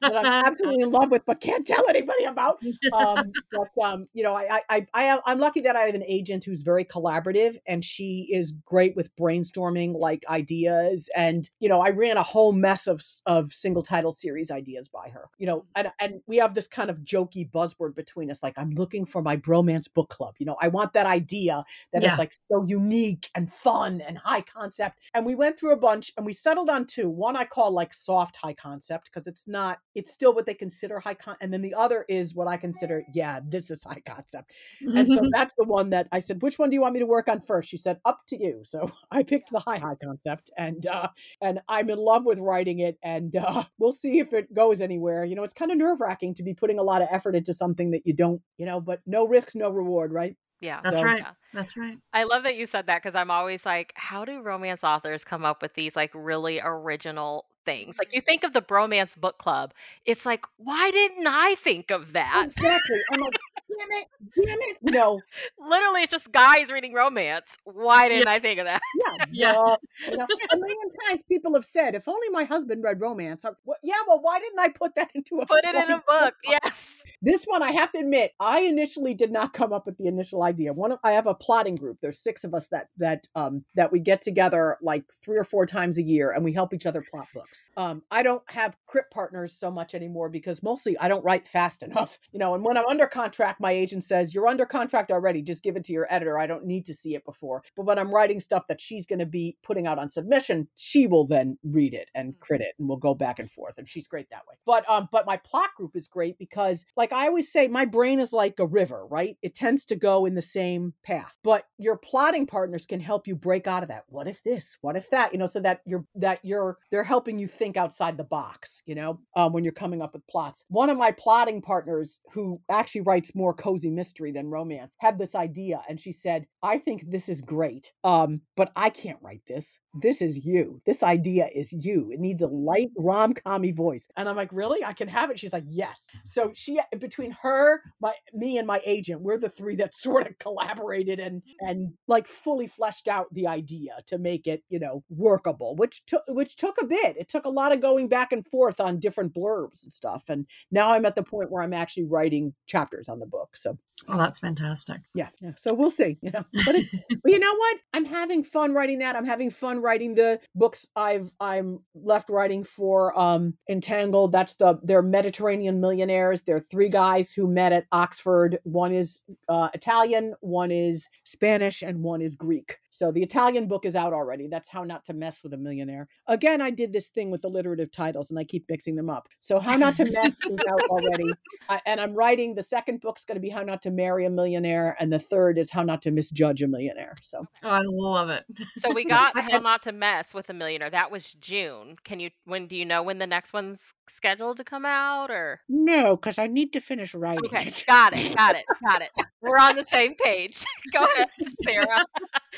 that 0.00 0.16
I'm 0.16 0.26
absolutely 0.46 0.82
in 0.82 0.90
love 0.90 1.10
with, 1.10 1.22
but 1.26 1.40
can't 1.40 1.66
tell 1.72 1.88
anybody 1.88 2.24
about 2.24 2.58
um, 2.92 3.34
but 3.52 3.82
um, 3.84 4.06
you 4.12 4.22
know, 4.22 4.32
I, 4.32 4.46
I, 4.50 4.60
I, 4.68 4.86
I, 4.94 5.04
am- 5.04 5.20
I'm 5.26 5.38
lucky 5.38 5.60
that 5.62 5.76
I 5.76 5.82
have 5.82 5.94
an 5.94 6.04
agent 6.06 6.44
who's 6.44 6.62
very 6.62 6.84
collaborative, 6.84 7.56
and 7.66 7.84
she 7.84 8.28
is 8.32 8.52
great 8.64 8.94
with 8.96 9.14
brainstorming 9.16 9.98
like 10.00 10.24
ideas. 10.28 11.08
And 11.16 11.48
you 11.60 11.68
know, 11.68 11.80
I 11.80 11.90
ran 11.90 12.16
a 12.16 12.22
whole 12.22 12.52
mess 12.52 12.86
of 12.86 13.02
of 13.26 13.52
single 13.52 13.82
title 13.82 14.12
series 14.12 14.50
ideas 14.50 14.88
by 14.88 15.08
her. 15.10 15.28
You 15.38 15.46
know, 15.46 15.64
and 15.74 15.90
and 16.00 16.20
we 16.26 16.36
have 16.38 16.54
this 16.54 16.66
kind 16.66 16.90
of 16.90 16.98
jokey 16.98 17.50
buzzword 17.50 17.94
between 17.94 18.30
us, 18.30 18.42
like 18.42 18.54
I'm 18.56 18.70
looking 18.70 19.04
for 19.06 19.22
my 19.22 19.36
bromance 19.36 19.92
book 19.92 20.08
club. 20.10 20.34
You 20.38 20.46
know, 20.46 20.56
I 20.60 20.68
want 20.68 20.92
that 20.94 21.06
idea 21.06 21.64
that 21.92 22.04
is 22.04 22.12
Yeah. 22.12 22.16
like 22.18 22.32
so 22.50 22.64
unique 22.66 23.28
and 23.34 23.52
fun 23.52 24.00
and 24.00 24.18
high 24.18 24.42
concept. 24.42 24.98
And 25.14 25.24
we 25.26 25.34
went 25.34 25.58
through 25.58 25.72
a 25.72 25.76
bunch, 25.76 26.12
and 26.16 26.26
we 26.26 26.32
settled 26.32 26.68
on 26.68 26.86
two. 26.86 27.08
One 27.08 27.36
I 27.36 27.44
call 27.44 27.70
like 27.72 27.92
soft 27.94 28.36
high 28.36 28.54
concept 28.54 29.06
because 29.10 29.26
it's 29.26 29.46
not, 29.48 29.78
it's 29.94 30.12
still 30.12 30.34
what 30.34 30.46
they 30.46 30.54
consider 30.54 31.00
high 31.00 31.14
con, 31.14 31.36
and 31.40 31.52
then 31.52 31.61
the 31.62 31.74
other 31.74 32.04
is 32.08 32.34
what 32.34 32.48
I 32.48 32.56
consider, 32.56 33.02
yeah, 33.14 33.40
this 33.46 33.70
is 33.70 33.84
high 33.84 34.00
concept. 34.06 34.50
And 34.80 35.10
so 35.12 35.28
that's 35.32 35.54
the 35.56 35.64
one 35.64 35.90
that 35.90 36.08
I 36.12 36.18
said, 36.18 36.42
which 36.42 36.58
one 36.58 36.70
do 36.70 36.74
you 36.74 36.80
want 36.80 36.94
me 36.94 37.00
to 37.00 37.06
work 37.06 37.28
on 37.28 37.40
first? 37.40 37.68
She 37.68 37.76
said, 37.76 37.98
up 38.04 38.20
to 38.28 38.42
you. 38.42 38.60
So 38.64 38.88
I 39.10 39.22
picked 39.22 39.50
the 39.50 39.60
high 39.60 39.78
high 39.78 39.96
concept, 40.02 40.50
and 40.56 40.86
uh, 40.86 41.08
and 41.40 41.60
I'm 41.68 41.90
in 41.90 41.98
love 41.98 42.24
with 42.24 42.38
writing 42.38 42.80
it, 42.80 42.98
and 43.02 43.34
uh, 43.36 43.64
we'll 43.78 43.92
see 43.92 44.18
if 44.18 44.32
it 44.32 44.52
goes 44.54 44.80
anywhere. 44.82 45.24
You 45.24 45.34
know, 45.36 45.44
it's 45.44 45.54
kind 45.54 45.70
of 45.70 45.78
nerve 45.78 46.00
wracking 46.00 46.34
to 46.34 46.42
be 46.42 46.54
putting 46.54 46.78
a 46.78 46.82
lot 46.82 47.02
of 47.02 47.08
effort 47.10 47.34
into 47.34 47.52
something 47.52 47.90
that 47.92 48.02
you 48.06 48.14
don't, 48.14 48.40
you 48.58 48.66
know, 48.66 48.80
but 48.80 49.00
no 49.06 49.26
risk, 49.26 49.54
no 49.54 49.70
reward, 49.70 50.12
right? 50.12 50.36
Yeah. 50.60 50.80
That's 50.84 50.98
So- 50.98 51.04
right. 51.04 51.18
Yeah. 51.20 51.32
That's 51.52 51.76
right. 51.76 51.98
I 52.12 52.22
love 52.22 52.44
that 52.44 52.56
you 52.56 52.66
said 52.66 52.86
that 52.86 53.02
because 53.02 53.16
I'm 53.16 53.30
always 53.30 53.66
like, 53.66 53.92
how 53.96 54.24
do 54.24 54.40
romance 54.40 54.84
authors 54.84 55.24
come 55.24 55.44
up 55.44 55.60
with 55.60 55.74
these 55.74 55.96
like 55.96 56.12
really 56.14 56.60
original 56.62 57.46
things? 57.64 57.98
Like 57.98 58.12
you 58.12 58.20
mm-hmm. 58.20 58.26
think 58.26 58.44
of 58.44 58.52
the 58.52 58.62
bromance 58.62 59.16
book 59.16 59.38
club, 59.38 59.72
it's 60.04 60.26
like, 60.26 60.44
why 60.56 60.90
didn't 60.90 61.26
I 61.26 61.54
think 61.56 61.90
of 61.90 62.12
that? 62.12 62.42
Exactly. 62.44 63.00
I'm 63.10 63.20
like, 63.20 63.36
damn 63.78 63.98
it, 64.00 64.06
damn 64.46 64.58
it. 64.60 64.76
Know, 64.82 65.20
Literally, 65.58 66.02
it's 66.02 66.10
just 66.10 66.30
guys 66.32 66.70
reading 66.70 66.92
romance. 66.92 67.56
Why 67.64 68.08
didn't 68.08 68.28
I 68.28 68.40
think 68.40 68.58
of 68.60 68.66
that? 68.66 68.80
yeah, 69.06 69.24
Yeah. 69.32 69.52
well, 69.52 69.78
you 70.10 70.16
know, 70.16 70.26
a 70.52 70.56
million 70.56 70.90
times 71.08 71.22
people 71.30 71.54
have 71.54 71.64
said, 71.64 71.94
if 71.94 72.08
only 72.08 72.28
my 72.30 72.44
husband 72.44 72.82
read 72.82 73.00
romance. 73.00 73.44
I'm, 73.44 73.54
well, 73.64 73.78
yeah, 73.82 73.94
well, 74.06 74.20
why 74.20 74.38
didn't 74.40 74.58
I 74.58 74.68
put 74.68 74.94
that 74.96 75.10
into 75.14 75.38
a 75.38 75.46
Put 75.46 75.64
it 75.64 75.74
in 75.74 75.90
a 75.90 75.96
book? 75.96 76.04
book. 76.06 76.34
Yes. 76.44 76.86
This 77.24 77.44
one, 77.44 77.62
I 77.62 77.70
have 77.70 77.92
to 77.92 77.98
admit, 78.00 78.32
I 78.40 78.62
initially 78.62 79.14
did 79.14 79.30
not 79.30 79.52
come 79.52 79.72
up 79.72 79.86
with 79.86 79.96
the 79.96 80.06
initial 80.08 80.42
idea. 80.42 80.72
One, 80.72 80.90
of, 80.90 80.98
I 81.04 81.12
have 81.12 81.28
a 81.28 81.34
plotting 81.34 81.76
group. 81.76 81.98
There's 82.02 82.18
six 82.18 82.42
of 82.42 82.52
us 82.52 82.66
that 82.68 82.88
that 82.98 83.28
um 83.36 83.64
that 83.76 83.92
we 83.92 84.00
get 84.00 84.20
together 84.22 84.76
like 84.82 85.04
three 85.24 85.38
or 85.38 85.44
four 85.44 85.64
times 85.64 85.98
a 85.98 86.02
year, 86.02 86.32
and 86.32 86.42
we 86.44 86.52
help 86.52 86.74
each 86.74 86.84
other 86.84 87.04
plot 87.08 87.28
books. 87.32 87.64
Um, 87.76 88.02
I 88.10 88.24
don't 88.24 88.42
have 88.48 88.76
crit 88.86 89.04
partners 89.12 89.52
so 89.52 89.70
much 89.70 89.94
anymore 89.94 90.30
because 90.30 90.64
mostly 90.64 90.98
I 90.98 91.06
don't 91.06 91.24
write 91.24 91.46
fast 91.46 91.84
enough, 91.84 92.18
you 92.32 92.40
know. 92.40 92.54
And 92.56 92.64
when 92.64 92.76
I'm 92.76 92.86
under 92.86 93.06
contract, 93.06 93.60
my 93.62 93.72
agent 93.72 94.04
says 94.04 94.34
you're 94.34 94.48
under 94.48 94.66
contract 94.66 95.10
already. 95.10 95.40
Just 95.40 95.62
give 95.62 95.76
it 95.76 95.84
to 95.84 95.92
your 95.92 96.06
editor. 96.10 96.38
I 96.38 96.46
don't 96.46 96.66
need 96.66 96.84
to 96.86 96.94
see 96.94 97.14
it 97.14 97.24
before. 97.24 97.62
But 97.76 97.86
when 97.86 97.98
I'm 97.98 98.12
writing 98.12 98.40
stuff 98.40 98.66
that 98.68 98.80
she's 98.80 99.06
going 99.06 99.20
to 99.20 99.26
be 99.26 99.56
putting 99.62 99.86
out 99.86 99.98
on 99.98 100.10
submission, 100.10 100.68
she 100.76 101.06
will 101.06 101.26
then 101.26 101.58
read 101.62 101.94
it 101.94 102.10
and 102.14 102.38
crit 102.40 102.60
it, 102.60 102.74
and 102.78 102.88
we'll 102.88 102.98
go 102.98 103.14
back 103.14 103.38
and 103.38 103.50
forth. 103.50 103.78
And 103.78 103.88
she's 103.88 104.06
great 104.06 104.28
that 104.30 104.42
way. 104.48 104.56
But 104.66 104.88
um, 104.90 105.08
but 105.10 105.26
my 105.26 105.36
plot 105.38 105.70
group 105.76 105.96
is 105.96 106.08
great 106.08 106.38
because, 106.38 106.84
like 106.96 107.12
I 107.12 107.28
always 107.28 107.50
say, 107.50 107.68
my 107.68 107.84
brain 107.84 108.20
is 108.20 108.32
like 108.32 108.58
a 108.58 108.66
river, 108.66 109.06
right? 109.06 109.36
It 109.42 109.54
tends 109.54 109.84
to 109.86 109.96
go 109.96 110.26
in 110.26 110.34
the 110.34 110.42
same 110.42 110.94
path. 111.04 111.34
But 111.42 111.64
your 111.78 111.96
plotting 111.96 112.46
partners 112.46 112.86
can 112.86 113.00
help 113.00 113.26
you 113.26 113.36
break 113.36 113.66
out 113.66 113.82
of 113.82 113.88
that. 113.88 114.04
What 114.08 114.28
if 114.28 114.42
this? 114.42 114.76
What 114.80 114.96
if 114.96 115.10
that? 115.10 115.32
You 115.32 115.38
know, 115.38 115.46
so 115.46 115.60
that 115.60 115.80
you're 115.86 116.04
that 116.16 116.40
you're 116.42 116.78
they're 116.90 117.04
helping 117.04 117.38
you 117.38 117.46
think 117.46 117.76
outside 117.76 118.16
the 118.16 118.24
box. 118.24 118.82
You 118.86 118.96
know, 118.96 119.20
um, 119.36 119.52
when 119.52 119.64
you're 119.64 119.72
coming 119.72 120.02
up 120.02 120.14
with 120.14 120.26
plots. 120.26 120.64
One 120.68 120.90
of 120.90 120.98
my 120.98 121.12
plotting 121.12 121.62
partners, 121.62 122.18
who 122.32 122.60
actually 122.70 123.02
writes 123.02 123.34
more 123.34 123.51
cozy 123.52 123.90
mystery 123.90 124.32
than 124.32 124.48
romance, 124.50 124.96
had 125.00 125.18
this 125.18 125.34
idea, 125.34 125.82
and 125.88 126.00
she 126.00 126.12
said, 126.12 126.46
"I 126.62 126.78
think 126.78 127.10
this 127.10 127.28
is 127.28 127.40
great, 127.42 127.92
um, 128.04 128.42
but 128.56 128.72
I 128.76 128.90
can't 128.90 129.22
write 129.22 129.42
this. 129.46 129.78
This 129.94 130.22
is 130.22 130.44
you. 130.44 130.80
This 130.86 131.02
idea 131.02 131.48
is 131.54 131.72
you. 131.72 132.10
It 132.12 132.20
needs 132.20 132.42
a 132.42 132.46
light 132.46 132.90
rom 132.96 133.34
commy 133.34 133.74
voice." 133.74 134.08
And 134.16 134.28
I'm 134.28 134.36
like, 134.36 134.52
"Really? 134.52 134.84
I 134.84 134.92
can 134.92 135.08
have 135.08 135.30
it?" 135.30 135.38
She's 135.38 135.52
like, 135.52 135.64
"Yes." 135.68 136.08
So 136.24 136.52
she, 136.54 136.78
uh, 136.78 136.84
between 136.98 137.32
her, 137.42 137.82
my 138.00 138.12
me, 138.32 138.58
and 138.58 138.66
my 138.66 138.80
agent, 138.84 139.20
we're 139.20 139.38
the 139.38 139.48
three 139.48 139.76
that 139.76 139.94
sort 140.02 140.26
of 140.26 140.38
collaborated 140.38 141.20
and 141.20 141.42
mm-hmm. 141.42 141.68
and 141.68 141.94
like 142.08 142.26
fully 142.26 142.66
fleshed 142.66 143.08
out 143.08 143.32
the 143.32 143.46
idea 143.46 143.96
to 144.06 144.18
make 144.18 144.46
it, 144.46 144.62
you 144.68 144.78
know, 144.78 145.04
workable. 145.10 145.76
Which 145.76 146.04
took 146.06 146.22
which 146.28 146.56
took 146.56 146.76
a 146.80 146.86
bit. 146.86 147.16
It 147.16 147.28
took 147.28 147.44
a 147.44 147.50
lot 147.50 147.72
of 147.72 147.80
going 147.80 148.08
back 148.08 148.32
and 148.32 148.46
forth 148.46 148.80
on 148.80 148.98
different 148.98 149.34
blurbs 149.34 149.82
and 149.82 149.92
stuff. 149.92 150.24
And 150.28 150.46
now 150.70 150.92
I'm 150.92 151.04
at 151.04 151.16
the 151.16 151.22
point 151.22 151.50
where 151.50 151.62
I'm 151.62 151.74
actually 151.74 152.04
writing 152.04 152.54
chapters 152.66 153.08
on 153.08 153.18
the 153.18 153.26
book. 153.26 153.56
So 153.56 153.78
Oh, 154.08 154.18
that's 154.18 154.40
fantastic. 154.40 155.00
yeah, 155.14 155.28
yeah. 155.40 155.52
So 155.56 155.74
we'll 155.74 155.90
see. 155.90 156.18
You 156.22 156.32
know, 156.32 156.44
but, 156.64 156.74
it's, 156.74 156.90
but 157.22 157.32
you 157.32 157.38
know 157.38 157.54
what? 157.54 157.76
I'm 157.92 158.04
having 158.04 158.42
fun 158.42 158.72
writing 158.72 158.98
that. 158.98 159.16
I'm 159.16 159.24
having 159.24 159.50
fun 159.50 159.80
writing 159.82 160.14
the 160.14 160.40
books 160.54 160.86
I've 160.96 161.30
I'm 161.40 161.80
left 161.94 162.30
writing 162.30 162.64
for 162.64 163.18
um 163.18 163.54
Entangled. 163.68 164.32
That's 164.32 164.54
the 164.54 164.78
they're 164.82 165.02
Mediterranean 165.02 165.80
millionaires. 165.80 166.42
They're 166.42 166.60
three 166.60 166.88
guys 166.88 167.32
who 167.32 167.46
met 167.46 167.72
at 167.72 167.86
Oxford. 167.92 168.58
One 168.64 168.92
is 168.92 169.22
uh, 169.48 169.68
Italian, 169.74 170.34
one 170.40 170.70
is 170.70 171.08
Spanish, 171.24 171.82
and 171.82 172.02
one 172.02 172.22
is 172.22 172.34
Greek. 172.34 172.78
So 172.90 173.10
the 173.10 173.22
Italian 173.22 173.68
book 173.68 173.84
is 173.86 173.96
out 173.96 174.12
already. 174.12 174.48
That's 174.48 174.68
how 174.68 174.84
not 174.84 175.04
to 175.06 175.14
mess 175.14 175.42
with 175.42 175.54
a 175.54 175.56
millionaire. 175.56 176.08
Again, 176.26 176.60
I 176.60 176.70
did 176.70 176.92
this 176.92 177.08
thing 177.08 177.30
with 177.30 177.42
alliterative 177.44 177.90
titles, 177.90 178.28
and 178.30 178.38
I 178.38 178.44
keep 178.44 178.66
mixing 178.68 178.96
them 178.96 179.08
up. 179.08 179.28
So 179.40 179.58
how 179.58 179.76
not 179.76 179.96
to 179.96 180.04
mess 180.04 180.32
is 180.50 180.60
out 180.68 180.82
already. 180.90 181.32
I, 181.70 181.80
and 181.86 182.00
I'm 182.00 182.12
writing 182.12 182.54
the 182.54 182.62
second 182.62 183.00
book's 183.00 183.24
going 183.24 183.36
to 183.36 183.40
be 183.40 183.48
how 183.48 183.62
not 183.62 183.80
to 183.82 183.90
marry 183.90 184.26
a 184.26 184.30
millionaire, 184.30 184.94
and 185.00 185.10
the 185.12 185.18
third 185.18 185.56
is 185.58 185.70
how 185.70 185.82
not 185.82 186.02
to 186.02 186.10
misjudge 186.10 186.62
a 186.62 186.68
millionaire. 186.68 187.14
So 187.22 187.46
Oh, 187.62 187.68
I 187.68 187.80
love 187.84 188.28
it. 188.28 188.44
So 188.78 188.92
we 188.92 189.04
got 189.04 189.32
I- 189.36 189.42
How 189.42 189.58
Not 189.58 189.71
to 189.78 189.92
Mess 189.92 190.34
with 190.34 190.48
a 190.50 190.52
Millionaire. 190.52 190.90
That 190.90 191.10
was 191.10 191.32
June. 191.40 191.96
Can 192.04 192.20
you 192.20 192.30
when 192.44 192.66
do 192.66 192.76
you 192.76 192.84
know 192.84 193.02
when 193.02 193.18
the 193.18 193.26
next 193.26 193.52
one's 193.52 193.94
scheduled 194.08 194.58
to 194.58 194.64
come 194.64 194.84
out 194.84 195.30
or 195.30 195.60
no, 195.68 196.16
because 196.16 196.38
I 196.38 196.46
need 196.46 196.72
to 196.74 196.80
finish 196.80 197.14
writing. 197.14 197.46
Okay, 197.46 197.68
it. 197.68 197.84
got 197.86 198.12
it, 198.18 198.34
got 198.36 198.54
it, 198.54 198.64
got 198.84 199.02
it. 199.02 199.10
We're 199.40 199.58
on 199.58 199.76
the 199.76 199.84
same 199.84 200.14
page. 200.14 200.64
Go 200.92 201.04
ahead, 201.04 201.28
Sarah. 201.62 202.04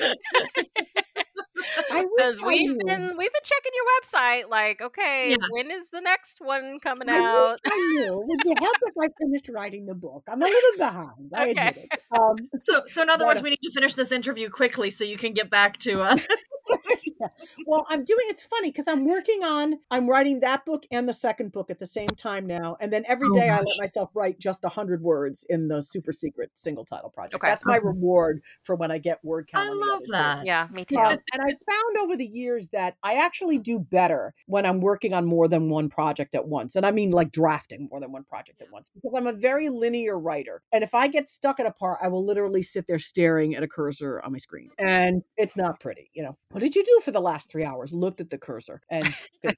Because 2.17 2.41
we've 2.41 2.67
knew. 2.67 2.79
been 2.87 3.17
we've 3.17 3.33
been 3.33 3.43
checking 3.45 3.73
your 3.75 3.85
website, 4.03 4.49
like, 4.51 4.81
okay, 4.81 5.31
Yeah. 5.31 5.47
when 5.51 5.71
is 5.71 5.91
the 5.91 6.01
next 6.01 6.39
one 6.41 6.81
coming 6.81 7.09
I 7.09 7.19
out? 7.19 7.59
I 7.67 7.81
knew. 7.81 8.23
Would 8.27 8.41
you 8.45 8.57
help 8.61 8.79
if 8.83 8.95
I 9.01 9.09
finished 9.21 9.49
writing 9.49 9.87
the 9.87 9.95
book? 9.95 10.25
I'm 10.29 10.43
a 10.43 10.47
little 10.47 10.79
behind. 10.79 11.33
I 11.35 11.51
Okay. 11.51 11.51
admit 11.51 11.77
it. 11.77 11.91
Um, 12.11 12.49
So, 12.57 12.83
so 12.87 13.03
in 13.03 13.11
other 13.11 13.27
words, 13.27 13.43
we 13.43 13.51
need 13.51 13.61
to 13.63 13.71
finish 13.73 13.95
this 13.95 14.13
interview 14.13 14.49
quickly 14.51 14.91
so 14.91 15.05
you 15.05 15.17
can 15.17 15.33
get 15.33 15.51
back 15.51 15.79
to. 15.81 16.03
Uh, 16.03 16.17
well, 17.67 17.87
I'm 17.89 18.05
doing 18.05 18.27
it's 18.29 18.45
funny 18.45 18.71
because 18.71 18.89
I'm 18.89 19.05
working 19.05 19.43
on 19.45 19.79
I'm 19.91 20.09
writing 20.09 20.41
that 20.41 20.65
book 20.65 20.85
and 20.91 21.09
the 21.09 21.13
second 21.13 21.53
book 21.53 21.71
at 21.71 21.79
the 21.79 21.87
same 21.87 22.09
time 22.09 22.47
now. 22.47 22.77
And 22.81 22.93
then 22.93 23.05
every 23.07 23.29
day 23.31 23.51
Oh, 23.51 23.55
I 23.55 23.57
let 23.59 23.79
myself 23.79 24.11
write 24.15 24.39
just 24.39 24.65
hundred 24.65 25.03
words 25.03 25.45
in 25.49 25.69
the 25.69 25.81
super 25.83 26.13
secret 26.13 26.51
single 26.55 26.85
title 26.85 27.11
project. 27.11 27.35
Okay. 27.35 27.47
That's 27.47 27.65
my 27.65 27.77
reward 27.77 28.43
for 28.63 28.75
when 28.75 28.91
I 28.91 28.99
get 28.99 29.25
word 29.25 29.49
count. 29.51 29.69
I 29.69 29.73
love 29.73 29.97
other 29.97 30.07
two. 30.07 30.13
that. 30.13 30.47
Yeah, 30.47 30.69
me 30.73 30.85
too. 30.85 30.97
Um, 30.97 31.19
and 31.33 31.43
I 31.43 31.47
found 31.47 31.99
over 32.01 32.17
the 32.17 32.27
years 32.27 32.69
that 32.69 32.97
I 33.03 33.15
actually 33.15 33.59
do 33.59 33.79
better 33.79 34.35
when 34.47 34.67
I'm 34.67 34.81
working 34.81 35.13
on 35.13 35.27
more 35.27 35.49
than 35.49 35.69
one 35.69 35.89
project 35.89 36.35
at 36.35 36.47
once. 36.47 36.77
And 36.77 36.87
I 36.87 36.91
mean 36.91 37.11
like 37.11 37.31
drafting 37.31 37.89
more 37.91 38.01
than 38.01 38.13
one 38.13 38.25
project 38.25 38.63
at 38.63 38.71
once 38.73 38.91
because 38.95 39.13
I'm 39.17 39.27
a 39.27 39.33
very 39.33 39.69
linear 39.69 40.19
writer. 40.19 40.63
And 40.73 40.83
if 40.83 40.95
I 40.95 41.09
get 41.09 41.29
stuck 41.29 41.61
at 41.61 41.67
a 41.67 41.73
part, 41.73 41.99
I 42.03 42.09
will 42.09 42.25
literally 42.25 42.63
sit 42.63 42.87
there 42.87 42.99
staring 42.99 43.55
at 43.55 43.63
a 43.63 43.69
cursor 43.69 44.21
on 44.25 44.33
my 44.33 44.39
screen. 44.39 44.71
And 44.79 45.23
it's 45.37 45.57
not 45.57 45.81
pretty, 45.81 46.11
you 46.15 46.23
know. 46.23 46.37
What 46.51 46.61
did 46.61 46.75
you 46.75 46.85
do 46.85 47.01
for 47.05 47.11
the 47.15 47.21
last 47.21 47.51
three 47.51 47.65
hours? 47.65 47.93
Looked 47.93 48.21
at 48.21 48.29
the 48.29 48.39
cursor 48.39 48.83
and 48.91 49.15
you 49.43 49.53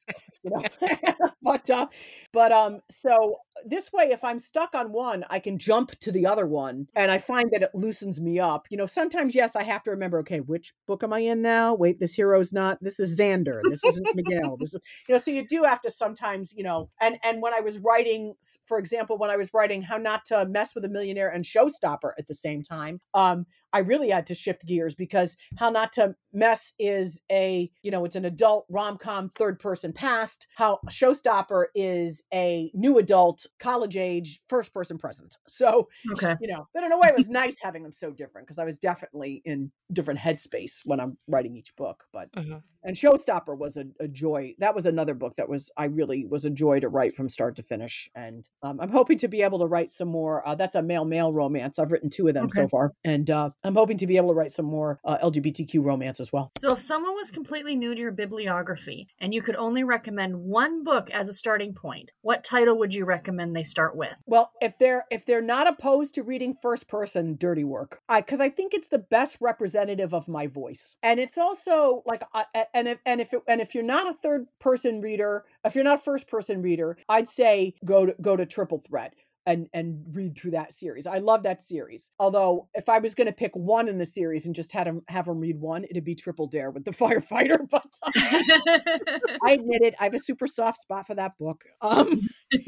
know. 0.45 0.63
but 1.43 1.69
uh 1.71 1.87
but 2.33 2.53
um 2.53 2.81
so 2.91 3.37
this 3.65 3.93
way 3.93 4.05
if 4.11 4.23
i'm 4.23 4.39
stuck 4.39 4.75
on 4.75 4.93
one 4.93 5.25
i 5.31 5.39
can 5.39 5.59
jump 5.59 5.99
to 5.99 6.13
the 6.13 6.27
other 6.27 6.47
one 6.47 6.87
and 6.95 7.11
i 7.11 7.19
find 7.19 7.51
that 7.53 7.63
it 7.63 7.71
loosens 7.75 8.21
me 8.21 8.39
up 8.39 8.67
you 8.71 8.77
know 8.77 8.87
sometimes 8.87 9.35
yes 9.35 9.57
i 9.57 9.63
have 9.63 9.83
to 9.83 9.91
remember 9.91 10.19
okay 10.19 10.41
which 10.41 10.75
book 10.87 11.03
am 11.03 11.13
i 11.13 11.21
in 11.21 11.41
now 11.41 11.75
wait 11.75 11.99
this 11.99 12.15
hero's 12.15 12.53
not 12.53 12.79
this 12.83 13.01
is 13.01 13.19
xander 13.19 13.61
this 13.69 13.83
isn't 13.85 14.07
miguel 14.15 14.57
this 14.59 14.75
is 14.75 14.81
you 15.09 15.15
know 15.15 15.21
so 15.21 15.31
you 15.31 15.47
do 15.47 15.63
have 15.63 15.81
to 15.81 15.91
sometimes 15.91 16.53
you 16.57 16.63
know 16.63 16.91
and 17.01 17.17
and 17.25 17.41
when 17.41 17.55
i 17.55 17.61
was 17.61 17.79
writing 17.79 18.35
for 18.67 18.79
example 18.79 19.17
when 19.17 19.31
i 19.31 19.37
was 19.37 19.51
writing 19.55 19.83
how 19.83 19.97
not 19.97 20.25
to 20.25 20.45
mess 20.47 20.75
with 20.75 20.85
a 20.85 20.89
millionaire 20.89 21.29
and 21.29 21.45
showstopper 21.45 22.11
at 22.19 22.27
the 22.27 22.35
same 22.35 22.63
time 22.63 23.01
um 23.15 23.47
I 23.77 23.81
really 23.81 24.09
had 24.09 24.27
to 24.29 24.35
shift 24.35 24.65
gears 24.65 24.95
because 24.95 25.37
How 25.59 25.69
Not 25.69 25.93
to 25.93 26.15
Mess 26.33 26.73
is 26.79 27.21
a, 27.31 27.71
you 27.83 27.91
know, 27.91 28.07
it's 28.07 28.17
an 28.17 28.25
adult 28.25 28.65
rom 28.71 28.97
com 28.97 29.29
third 29.29 29.59
person 29.59 29.93
past. 29.93 30.47
How 30.57 30.79
Showstopper 30.91 31.67
is 31.75 32.25
a 32.33 32.71
new 32.73 32.97
adult, 32.97 33.45
college 33.59 33.97
age, 33.99 34.41
first 34.49 34.73
person 34.73 34.97
present. 34.97 35.37
So, 35.47 35.89
Okay. 36.13 36.37
you 36.41 36.49
know, 36.49 36.67
but 36.73 36.85
in 36.85 36.93
a 36.93 36.97
way, 36.99 37.09
it 37.09 37.15
was 37.19 37.29
nice 37.29 37.59
having 37.61 37.83
them 37.83 37.93
so 37.93 38.11
different 38.13 38.47
because 38.47 38.59
I 38.59 38.65
was 38.65 38.79
definitely 38.79 39.43
in 39.45 39.71
different 39.93 40.21
headspace 40.21 40.81
when 40.87 40.99
I'm 40.99 41.19
writing 41.29 41.55
each 41.55 41.77
book. 41.77 42.05
But, 42.15 42.33
Mhm. 42.33 42.63
and 42.83 42.97
Showstopper 42.97 43.57
was 43.57 43.77
a, 43.77 43.85
a 44.01 44.09
joy. 44.09 44.55
That 44.59 44.75
was 44.75 44.87
another 44.87 45.13
book 45.15 45.35
that 45.37 45.49
was, 45.51 45.71
I 45.77 45.85
really 45.85 46.25
was 46.25 46.47
a 46.47 46.51
joy 46.51 46.81
to 46.81 46.89
write 46.89 47.15
from 47.15 47.29
start 47.29 47.57
to 47.57 47.63
finish. 47.63 48.09
And 48.15 48.49
um, 48.63 48.81
I'm 48.81 48.91
hoping 48.91 49.19
to 49.19 49.29
be 49.29 49.43
able 49.43 49.59
to 49.59 49.67
write 49.67 49.91
some 49.91 50.09
more. 50.09 50.47
Uh, 50.49 50.55
that's 50.55 50.75
a 50.75 50.83
male 50.83 51.05
male 51.05 51.33
romance. 51.33 51.79
I've 51.79 51.93
written 51.93 52.09
two 52.11 52.27
of 52.29 52.35
them 52.35 52.49
so 52.51 52.69
far. 52.69 52.93
And 53.05 53.29
uh, 53.31 53.51
I'm 53.67 53.75
hoping 53.75 53.99
to 53.99 54.07
be 54.07 54.17
able 54.17 54.29
to 54.29 54.35
write 54.35 54.53
some 54.53 54.67
more 54.67 55.01
uh, 55.05 55.19
LGBTQ 55.19 55.85
romance 55.85 56.21
as 56.21 56.33
well. 56.33 56.51
So, 56.57 56.73
if 56.73 56.79
someone 56.79 57.15
was 57.15 57.31
completely 57.31 57.77
new 57.77 57.95
to 57.95 58.01
your 58.01 58.13
bibliography 58.13 59.09
and 59.19 59.35
you 59.35 59.43
could 59.43 59.57
only 59.57 59.85
recommend 59.85 60.37
one 60.37 60.85
book 60.85 61.11
as 61.11 61.29
a 61.29 61.35
starting 61.35 61.75
point, 61.75 62.13
what 62.23 62.45
title 62.45 62.79
would 62.79 62.95
you 62.95 63.05
recommend 63.05 63.55
they 63.55 63.63
start 63.63 63.97
with? 63.97 64.15
Well, 64.27 64.53
if 64.61 64.79
they're 64.79 65.05
if 65.11 65.27
they're 65.27 65.43
not 65.43 65.67
opposed 65.67 66.15
to 66.15 66.23
reading 66.23 66.57
first 66.63 66.89
person 66.89 67.37
dirty 67.39 67.65
work, 67.65 68.01
I 68.09 68.21
because 68.21 68.41
I 68.41 68.51
think 68.51 68.75
it's 68.75 68.89
the 68.89 68.99
best 68.99 69.39
representative 69.41 70.15
of 70.15 70.29
my 70.29 70.47
voice, 70.47 70.97
and 71.03 71.19
it's 71.19 71.39
also 71.39 72.03
like 72.07 72.23
I, 72.35 72.45
and 72.75 72.89
if 72.89 72.99
and 73.07 73.21
if 73.21 73.33
it, 73.33 73.43
and 73.49 73.61
if 73.61 73.75
you're 73.75 73.85
not 73.85 74.09
a 74.09 74.15
third 74.15 74.47
person 74.61 75.01
reader, 75.01 75.45
if 75.65 75.75
you're 75.75 75.85
not 75.85 75.99
a 75.99 76.03
first 76.03 76.29
person 76.29 76.63
reader, 76.63 76.97
I'd 77.09 77.29
say 77.29 77.75
go 77.85 78.07
to 78.07 78.15
go 78.21 78.37
to 78.37 78.47
Triple 78.47 78.83
Threat. 78.87 79.15
And, 79.47 79.69
and 79.73 80.05
read 80.13 80.37
through 80.37 80.51
that 80.53 80.75
series. 80.75 81.07
I 81.07 81.19
love 81.19 81.45
that 81.45 81.63
series. 81.63 82.11
Although, 82.19 82.69
if 82.75 82.89
I 82.89 82.99
was 82.99 83.15
going 83.15 83.29
to 83.29 83.33
pick 83.33 83.55
one 83.55 83.89
in 83.89 83.97
the 83.97 84.05
series 84.05 84.45
and 84.45 84.55
just 84.55 84.73
had 84.73 84.89
him 84.89 85.03
have 85.09 85.29
him 85.29 85.39
read 85.39 85.61
one, 85.61 85.85
it'd 85.85 86.05
be 86.05 86.17
Triple 86.17 86.49
Dare 86.49 86.71
with 86.71 86.85
the 86.85 86.91
firefighter. 87.03 87.59
But 87.71 87.87
uh, 88.03 88.11
I 89.45 89.53
admit 89.53 89.83
it, 89.83 89.95
I 90.01 90.05
have 90.05 90.15
a 90.15 90.19
super 90.19 90.47
soft 90.47 90.81
spot 90.81 91.07
for 91.07 91.15
that 91.15 91.39
book. 91.39 91.65
Um, 91.81 92.23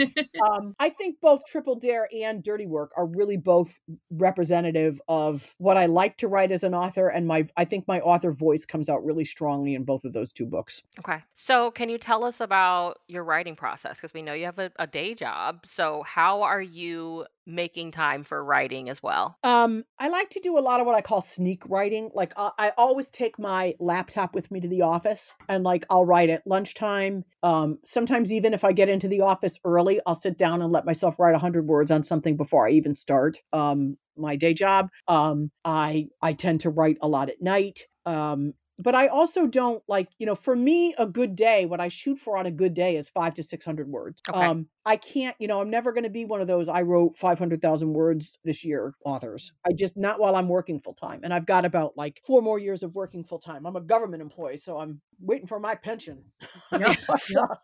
um, 0.45 0.75
I 0.79 0.91
think 0.91 1.21
both 1.21 1.43
Triple 1.47 1.77
Dare 1.77 2.09
and 2.15 2.43
Dirty 2.43 2.67
Work 2.67 2.93
are 2.97 3.07
really 3.07 3.37
both 3.37 3.79
representative 4.11 5.01
of 5.09 5.55
what 5.59 5.77
I 5.77 5.87
like 5.87 6.17
to 6.19 6.29
write 6.29 6.53
as 6.53 6.63
an 6.63 6.75
author, 6.75 7.09
and 7.09 7.27
my 7.27 7.47
I 7.57 7.65
think 7.65 7.87
my 7.89 8.01
author 8.01 8.33
voice 8.33 8.65
comes 8.65 8.89
out 8.89 9.05
really 9.05 9.25
strongly 9.25 9.75
in 9.75 9.85
both 9.85 10.05
of 10.05 10.13
those 10.13 10.33
two 10.33 10.47
books. 10.47 10.83
Okay. 10.99 11.23
So, 11.35 11.71
can 11.71 11.89
you 11.89 11.99
tell 11.99 12.25
us 12.25 12.41
about 12.41 12.99
your 13.09 13.25
writing 13.25 13.57
process? 13.57 13.97
Because 13.97 14.15
we 14.15 14.23
know 14.23 14.33
you 14.33 14.47
have 14.47 14.59
a, 14.59 14.71
a 14.79 14.87
day 14.87 15.15
job. 15.15 15.61
So, 15.65 16.03
how 16.07 16.43
are 16.43 16.63
you 16.69 17.27
making 17.47 17.91
time 17.93 18.23
for 18.23 18.43
writing 18.45 18.89
as 18.89 19.03
well? 19.03 19.37
Um, 19.43 19.85
I 19.99 20.09
like 20.09 20.31
to 20.31 20.41
do 20.41 20.59
a 20.59 20.61
lot 20.61 20.81
of 20.81 20.87
what 20.87 20.95
I 20.95 21.01
call 21.01 21.21
sneak 21.21 21.69
writing. 21.69 22.11
Like 22.15 22.33
I, 22.37 22.51
I 22.59 22.73
always 22.77 23.11
take 23.11 23.39
my 23.39 23.75
laptop 23.81 24.35
with 24.35 24.51
me 24.51 24.61
to 24.61 24.69
the 24.69 24.83
office, 24.83 25.35
and 25.49 25.65
like 25.65 25.85
I'll 25.91 26.05
write 26.05 26.31
at 26.31 26.47
lunchtime. 26.47 27.25
Um, 27.43 27.79
sometimes 27.85 28.33
even 28.33 28.55
if 28.55 28.65
I 28.65 28.73
get 28.73 28.89
into 28.89 29.09
the 29.09 29.23
office 29.23 29.59
early, 29.65 30.01
I'll 30.07 30.15
sit 30.15 30.39
down 30.39 30.63
and 30.63 30.73
let 30.73 30.87
myself 30.87 31.19
write 31.19 31.35
hundred 31.37 31.67
words 31.67 31.91
on 31.91 32.03
something 32.03 32.37
before 32.37 32.67
I 32.67 32.73
even 32.73 32.95
start. 32.95 33.39
Um, 33.53 33.97
my 34.17 34.37
day 34.37 34.55
job. 34.55 34.91
Um, 35.07 35.51
I 35.65 36.09
I 36.21 36.33
tend 36.33 36.61
to 36.61 36.71
write 36.71 36.99
a 37.01 37.09
lot 37.09 37.31
at 37.31 37.41
night. 37.41 37.87
Um, 38.07 38.55
but 38.79 38.95
I 38.95 39.09
also 39.09 39.47
don't 39.47 39.83
like, 39.89 40.09
you 40.19 40.27
know, 40.27 40.37
for 40.37 40.55
me, 40.55 40.95
a 40.99 41.07
good 41.07 41.35
day, 41.35 41.67
what 41.67 41.81
I 41.81 41.89
shoot 41.89 42.17
for 42.19 42.37
on 42.37 42.47
a 42.47 42.51
good 42.51 42.75
day 42.75 42.97
is 42.97 43.11
five 43.11 43.35
to 43.35 43.43
600 43.43 43.89
words. 43.89 44.23
Okay. 44.29 44.39
Um, 44.39 44.69
I 44.89 44.97
can't, 44.97 45.37
you 45.39 45.49
know, 45.49 45.61
I'm 45.61 45.69
never 45.69 45.93
going 45.93 46.05
to 46.05 46.11
be 46.11 46.25
one 46.25 46.41
of 46.41 46.47
those 46.47 46.67
I 46.67 46.81
wrote 46.81 47.15
500,000 47.15 47.93
words 47.93 48.39
this 48.43 48.65
year 48.65 48.95
authors. 49.05 49.53
I 49.67 49.75
just, 49.75 49.99
not 49.99 50.19
while 50.19 50.35
I'm 50.35 50.49
working 50.49 50.81
full 50.81 50.95
time. 50.95 51.21
And 51.25 51.35
I've 51.35 51.45
got 51.45 51.67
about 51.67 51.99
like 51.99 52.23
four 52.27 52.41
more 52.41 52.59
years 52.59 52.83
of 52.83 52.95
working 52.95 53.23
full 53.23 53.39
time. 53.39 53.67
I'm 53.67 53.77
a 53.77 53.83
government 53.83 54.23
employee, 54.23 54.57
so 54.57 54.79
I'm 54.79 55.03
waiting 55.21 55.47
for 55.47 55.61
my 55.61 55.75
pension. 55.75 56.25
But, 56.71 57.23
uh, 57.37 57.55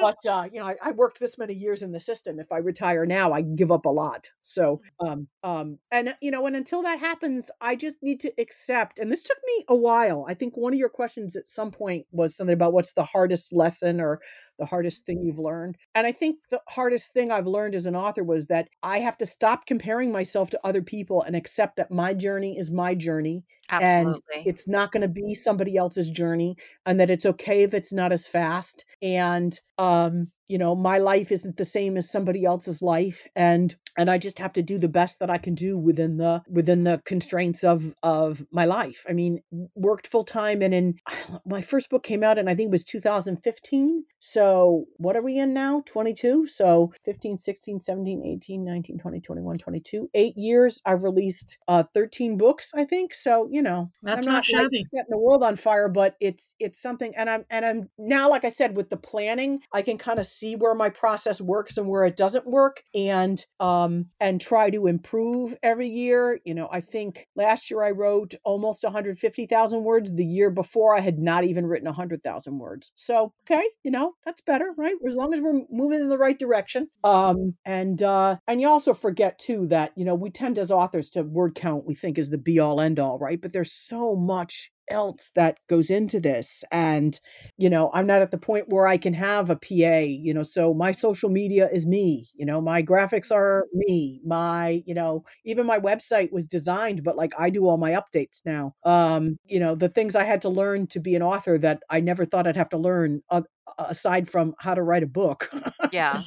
but 0.00 0.26
uh, 0.28 0.48
you 0.52 0.60
know, 0.60 0.66
I, 0.66 0.76
I 0.82 0.90
worked 0.92 1.18
this 1.18 1.36
many 1.36 1.54
years 1.54 1.82
in 1.82 1.92
the 1.92 2.00
system. 2.00 2.38
If 2.38 2.52
I 2.52 2.58
retire 2.58 3.04
now, 3.04 3.32
I 3.32 3.42
give 3.42 3.72
up 3.72 3.84
a 3.84 3.90
lot. 3.90 4.28
So, 4.42 4.80
um, 5.00 5.28
um, 5.42 5.78
and 5.90 6.14
you 6.20 6.30
know, 6.30 6.46
and 6.46 6.54
until 6.54 6.82
that 6.82 6.98
happens, 6.98 7.50
I 7.60 7.74
just 7.74 7.96
need 8.02 8.20
to 8.20 8.32
accept. 8.38 8.98
And 8.98 9.10
this 9.10 9.22
took 9.22 9.38
me 9.46 9.64
a 9.68 9.74
while. 9.74 10.24
I 10.28 10.34
think 10.34 10.56
one 10.56 10.72
of 10.72 10.78
your 10.78 10.88
questions 10.88 11.36
at 11.36 11.46
some 11.46 11.70
point 11.70 12.06
was 12.12 12.36
something 12.36 12.54
about 12.54 12.72
what's 12.72 12.92
the 12.92 13.04
hardest 13.04 13.52
lesson 13.52 14.00
or 14.00 14.20
the 14.58 14.66
hardest 14.66 15.06
thing 15.06 15.22
you've 15.22 15.38
learned. 15.38 15.76
And 15.94 16.06
I 16.06 16.12
think 16.12 16.38
the 16.50 16.60
hardest 16.68 17.12
thing 17.12 17.30
I've 17.30 17.46
learned 17.46 17.74
as 17.74 17.86
an 17.86 17.96
author 17.96 18.22
was 18.24 18.46
that 18.46 18.68
I 18.82 18.98
have 18.98 19.16
to 19.18 19.26
stop 19.26 19.66
comparing 19.66 20.12
myself 20.12 20.50
to 20.50 20.60
other 20.64 20.82
people 20.82 21.22
and 21.22 21.34
accept 21.34 21.76
that 21.76 21.90
my 21.90 22.14
journey 22.14 22.58
is 22.58 22.70
my 22.70 22.94
journey 22.94 23.44
Absolutely. 23.70 24.20
and 24.34 24.46
it's 24.46 24.68
not 24.68 24.92
going 24.92 25.02
to 25.02 25.08
be 25.08 25.34
somebody 25.34 25.76
else's 25.76 26.10
journey 26.10 26.56
and 26.84 27.00
that 27.00 27.10
it's 27.10 27.24
okay 27.24 27.62
if 27.62 27.72
it's 27.72 27.92
not 27.92 28.12
as 28.12 28.26
fast 28.26 28.84
and 29.00 29.58
um 29.78 30.28
you 30.48 30.58
know 30.58 30.74
my 30.74 30.98
life 30.98 31.32
isn't 31.32 31.56
the 31.56 31.64
same 31.64 31.96
as 31.96 32.10
somebody 32.10 32.44
else's 32.44 32.82
life 32.82 33.26
and 33.34 33.76
and 33.96 34.10
i 34.10 34.18
just 34.18 34.38
have 34.38 34.52
to 34.52 34.62
do 34.62 34.78
the 34.78 34.88
best 34.88 35.18
that 35.18 35.30
i 35.30 35.38
can 35.38 35.54
do 35.54 35.78
within 35.78 36.16
the 36.16 36.42
within 36.48 36.84
the 36.84 37.00
constraints 37.04 37.64
of 37.64 37.94
of 38.02 38.44
my 38.50 38.64
life. 38.64 39.04
I 39.08 39.12
mean 39.12 39.40
worked 39.74 40.06
full 40.08 40.24
time 40.24 40.62
and 40.62 40.74
in 40.74 40.94
my 41.46 41.62
first 41.62 41.90
book 41.90 42.02
came 42.02 42.22
out 42.22 42.38
and 42.38 42.48
i 42.48 42.54
think 42.54 42.68
it 42.68 42.72
was 42.72 42.84
2015 42.84 44.04
so 44.24 44.84
what 44.98 45.16
are 45.16 45.22
we 45.22 45.38
in 45.38 45.52
now? 45.52 45.82
22 45.86 46.46
so 46.46 46.92
15 47.04 47.38
16 47.38 47.80
17 47.80 48.22
18 48.24 48.64
19 48.64 48.98
20 48.98 49.20
21 49.20 49.58
22 49.58 50.10
8 50.14 50.36
years 50.36 50.80
i've 50.86 51.02
released 51.02 51.58
uh 51.68 51.82
13 51.94 52.36
books 52.36 52.70
i 52.74 52.84
think 52.84 53.14
so 53.14 53.48
you 53.50 53.62
know 53.62 53.90
That's 54.02 54.26
I'm 54.26 54.32
not 54.32 54.38
like, 54.38 54.44
shabby. 54.44 54.86
setting 54.94 55.06
the 55.10 55.18
world 55.18 55.42
on 55.42 55.56
fire 55.56 55.88
but 55.88 56.16
it's 56.20 56.54
it's 56.58 56.80
something 56.80 57.14
and 57.16 57.28
i'm 57.28 57.44
and 57.50 57.64
i'm 57.64 57.88
now 57.98 58.30
like 58.30 58.44
i 58.44 58.48
said 58.48 58.76
with 58.76 58.90
the 58.90 58.96
planning 58.96 59.60
i 59.72 59.82
can 59.82 59.98
kind 59.98 60.18
of 60.18 60.26
see 60.26 60.56
where 60.56 60.74
my 60.74 60.88
process 60.88 61.40
works 61.40 61.76
and 61.76 61.88
where 61.88 62.04
it 62.04 62.16
doesn't 62.16 62.46
work 62.46 62.82
and 62.94 63.44
um 63.84 64.06
and 64.20 64.40
try 64.40 64.70
to 64.70 64.86
improve 64.86 65.54
every 65.62 65.88
year. 65.88 66.40
You 66.44 66.54
know 66.54 66.68
i 66.72 66.80
think 66.80 67.26
last 67.36 67.70
year 67.70 67.82
i 67.82 67.90
wrote 67.90 68.34
almost 68.44 68.84
150000 68.84 69.84
words. 69.84 70.12
The 70.12 70.24
year 70.24 70.50
before 70.50 70.96
i 70.96 71.00
had 71.00 71.18
not 71.18 71.44
even 71.44 71.66
written 71.66 71.86
100000 71.86 72.58
words. 72.58 72.90
So 72.94 73.32
okay 73.48 73.64
you 73.84 73.90
know 73.90 74.14
that's 74.24 74.40
better 74.42 74.72
right? 74.76 74.94
As 75.06 75.16
long 75.16 75.32
as 75.34 75.40
we're 75.40 75.62
moving 75.70 76.00
in 76.00 76.08
the 76.08 76.18
right 76.18 76.38
direction. 76.38 76.88
Um 77.04 77.54
and 77.64 78.02
uh 78.02 78.36
and 78.48 78.60
you 78.60 78.68
also 78.68 78.94
forget 78.94 79.38
too 79.38 79.66
that 79.68 79.92
you 79.96 80.04
know 80.04 80.14
we 80.14 80.30
tend 80.30 80.58
as 80.58 80.70
authors 80.70 81.10
to 81.10 81.22
word 81.22 81.54
count 81.54 81.86
we 81.86 81.94
think 81.94 82.18
is 82.18 82.30
the 82.30 82.38
be 82.38 82.58
all 82.58 82.80
end 82.80 82.98
all 82.98 83.18
right? 83.18 83.40
But 83.40 83.52
there's 83.52 83.72
so 83.72 84.16
much 84.16 84.71
else 84.90 85.30
that 85.34 85.58
goes 85.68 85.90
into 85.90 86.20
this 86.20 86.64
and 86.72 87.20
you 87.56 87.70
know 87.70 87.90
i'm 87.94 88.06
not 88.06 88.20
at 88.22 88.30
the 88.30 88.38
point 88.38 88.68
where 88.68 88.86
i 88.86 88.96
can 88.96 89.14
have 89.14 89.48
a 89.48 89.56
pa 89.56 90.00
you 90.00 90.34
know 90.34 90.42
so 90.42 90.74
my 90.74 90.92
social 90.92 91.30
media 91.30 91.68
is 91.72 91.86
me 91.86 92.28
you 92.34 92.44
know 92.44 92.60
my 92.60 92.82
graphics 92.82 93.32
are 93.32 93.66
me 93.72 94.20
my 94.24 94.82
you 94.84 94.94
know 94.94 95.24
even 95.44 95.66
my 95.66 95.78
website 95.78 96.32
was 96.32 96.46
designed 96.46 97.02
but 97.04 97.16
like 97.16 97.32
i 97.38 97.48
do 97.50 97.66
all 97.66 97.76
my 97.78 97.92
updates 97.92 98.42
now. 98.44 98.74
Um 98.84 99.38
you 99.46 99.60
know 99.60 99.74
the 99.74 99.88
things 99.88 100.16
i 100.16 100.24
had 100.24 100.42
to 100.42 100.48
learn 100.48 100.86
to 100.88 101.00
be 101.00 101.14
an 101.14 101.22
author 101.22 101.58
that 101.58 101.82
i 101.88 102.00
never 102.00 102.24
thought 102.24 102.46
i'd 102.46 102.56
have 102.56 102.70
to 102.70 102.78
learn 102.78 103.22
uh, 103.30 103.42
aside 103.78 104.28
from 104.28 104.54
how 104.58 104.74
to 104.74 104.82
write 104.82 105.02
a 105.02 105.06
book. 105.06 105.50
Yeah. 105.92 106.22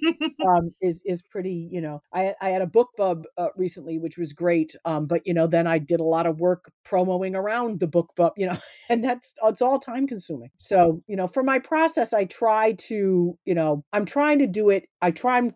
um, 0.48 0.72
is 0.80 1.02
is 1.04 1.22
pretty. 1.22 1.68
You 1.70 1.80
know, 1.80 2.02
I 2.12 2.34
I 2.40 2.50
had 2.50 2.62
a 2.62 2.66
BookBub 2.66 3.24
uh, 3.36 3.48
recently, 3.56 3.98
which 3.98 4.16
was 4.16 4.32
great. 4.32 4.74
Um, 4.84 5.06
but 5.06 5.26
you 5.26 5.34
know, 5.34 5.46
then 5.46 5.66
I 5.66 5.78
did 5.78 6.00
a 6.00 6.04
lot 6.04 6.26
of 6.26 6.40
work 6.40 6.70
promoting 6.84 7.34
around 7.34 7.80
the 7.80 7.88
BookBub. 7.88 8.32
You 8.36 8.46
know, 8.46 8.58
and 8.88 9.04
that's 9.04 9.34
it's 9.44 9.62
all 9.62 9.78
time 9.78 10.06
consuming. 10.06 10.50
So 10.58 11.02
you 11.06 11.16
know, 11.16 11.26
for 11.26 11.42
my 11.42 11.58
process, 11.58 12.12
I 12.12 12.24
try 12.24 12.72
to 12.72 13.38
you 13.44 13.54
know, 13.54 13.84
I'm 13.92 14.04
trying 14.04 14.38
to 14.38 14.46
do 14.46 14.70
it. 14.70 14.88
I 15.02 15.10
try 15.10 15.50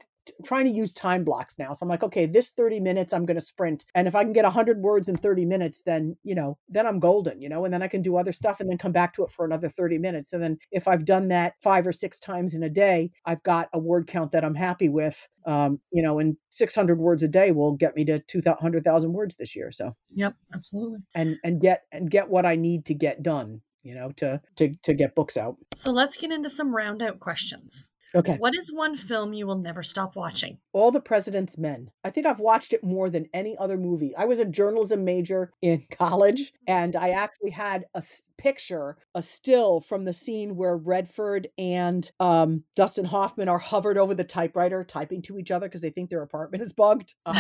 trying 0.45 0.65
to 0.65 0.71
use 0.71 0.93
time 0.93 1.25
blocks 1.25 1.59
now. 1.59 1.73
So 1.73 1.85
I'm 1.85 1.89
like, 1.89 2.03
okay, 2.03 2.27
this 2.27 2.51
30 2.51 2.81
minutes 2.81 3.13
I'm 3.13 3.27
going 3.27 3.39
to 3.39 3.45
sprint. 3.45 3.85
And 3.95 4.09
if 4.09 4.15
I 4.15 4.25
can 4.25 4.33
get 4.33 4.45
100 4.45 4.81
words 4.81 5.09
in 5.09 5.17
30 5.17 5.45
minutes, 5.45 5.83
then, 5.83 6.17
you 6.23 6.35
know, 6.35 6.59
then 6.69 6.87
I'm 6.87 7.01
golden, 7.01 7.41
you 7.41 7.49
know, 7.49 7.65
and 7.65 7.73
then 7.73 7.83
I 7.83 7.89
can 7.89 8.03
do 8.03 8.17
other 8.17 8.33
stuff 8.33 8.61
and 8.61 8.69
then 8.69 8.79
come 8.79 8.93
back 8.93 9.13
to 9.15 9.25
it 9.25 9.31
for 9.31 9.45
another 9.45 9.69
30 9.69 9.99
minutes. 9.99 10.33
And 10.33 10.43
then 10.43 10.59
if 10.71 10.89
I've 10.89 11.05
done 11.05 11.29
that 11.29 11.55
five 11.63 11.87
or 11.87 11.93
six 11.93 12.19
times 12.19 12.55
in 12.55 12.63
a 12.63 12.71
day, 12.71 13.11
I've 13.25 13.43
got 13.43 13.69
a 13.73 13.79
word 13.79 14.07
count 14.07 14.33
that 14.33 14.45
I'm 14.45 14.55
happy 14.55 14.89
with. 14.89 15.29
Um, 15.47 15.81
you 15.93 16.03
know, 16.03 16.21
and 16.21 16.37
600 16.51 16.99
words 16.99 17.23
a 17.23 17.29
day 17.29 17.51
will 17.51 17.73
get 17.73 17.95
me 17.95 18.05
to 18.07 18.19
200,000 18.19 19.13
words 19.13 19.37
this 19.37 19.55
year. 19.55 19.71
So, 19.71 19.95
yep, 20.11 20.35
absolutely. 20.55 21.01
And, 21.15 21.37
and 21.45 21.61
get, 21.61 21.83
and 21.93 22.11
get 22.11 22.31
what 22.31 22.47
I 22.47 22.57
need 22.57 22.87
to 22.87 22.95
get 22.95 23.23
done 23.23 23.61
you 23.85 23.95
know 23.95 24.11
to 24.13 24.41
to 24.57 24.73
to 24.83 24.95
get 24.95 25.15
books 25.15 25.37
out 25.37 25.57
so 25.75 25.93
let's 25.93 26.17
get 26.17 26.33
into 26.33 26.49
some 26.49 26.75
round 26.75 27.03
out 27.03 27.21
questions 27.21 27.91
Okay. 28.15 28.37
What 28.39 28.55
is 28.55 28.73
one 28.73 28.97
film 28.97 29.33
you 29.33 29.47
will 29.47 29.59
never 29.59 29.83
stop 29.83 30.15
watching? 30.15 30.59
All 30.73 30.91
the 30.91 31.01
President's 31.01 31.59
Men. 31.59 31.91
I 32.05 32.11
think 32.11 32.27
I've 32.27 32.39
watched 32.39 32.73
it 32.73 32.85
more 32.85 33.11
than 33.11 33.29
any 33.35 33.57
other 33.59 33.77
movie. 33.77 34.15
I 34.17 34.25
was 34.25 34.39
a 34.39 34.45
journalism 34.45 35.05
major 35.05 35.53
in 35.63 35.85
college, 35.91 36.53
and 36.69 36.95
I 36.95 37.11
actually 37.11 37.51
had 37.51 37.87
a 37.95 38.03
picture, 38.39 38.97
a 39.15 39.23
still 39.23 39.81
from 39.81 40.05
the 40.05 40.13
scene 40.13 40.57
where 40.57 40.77
Redford 40.77 41.49
and 41.59 42.11
um, 42.21 42.65
Dustin 42.77 43.07
Hoffman 43.07 43.49
are 43.49 43.59
hovered 43.59 43.99
over 43.99 44.15
the 44.15 44.25
typewriter, 44.25 44.85
typing 44.85 45.23
to 45.23 45.39
each 45.39 45.51
other 45.51 45.67
because 45.67 45.81
they 45.81 45.91
think 45.91 46.11
their 46.11 46.23
apartment 46.23 46.63
is 46.63 46.73
bugged 46.73 47.15
um, 47.27 47.37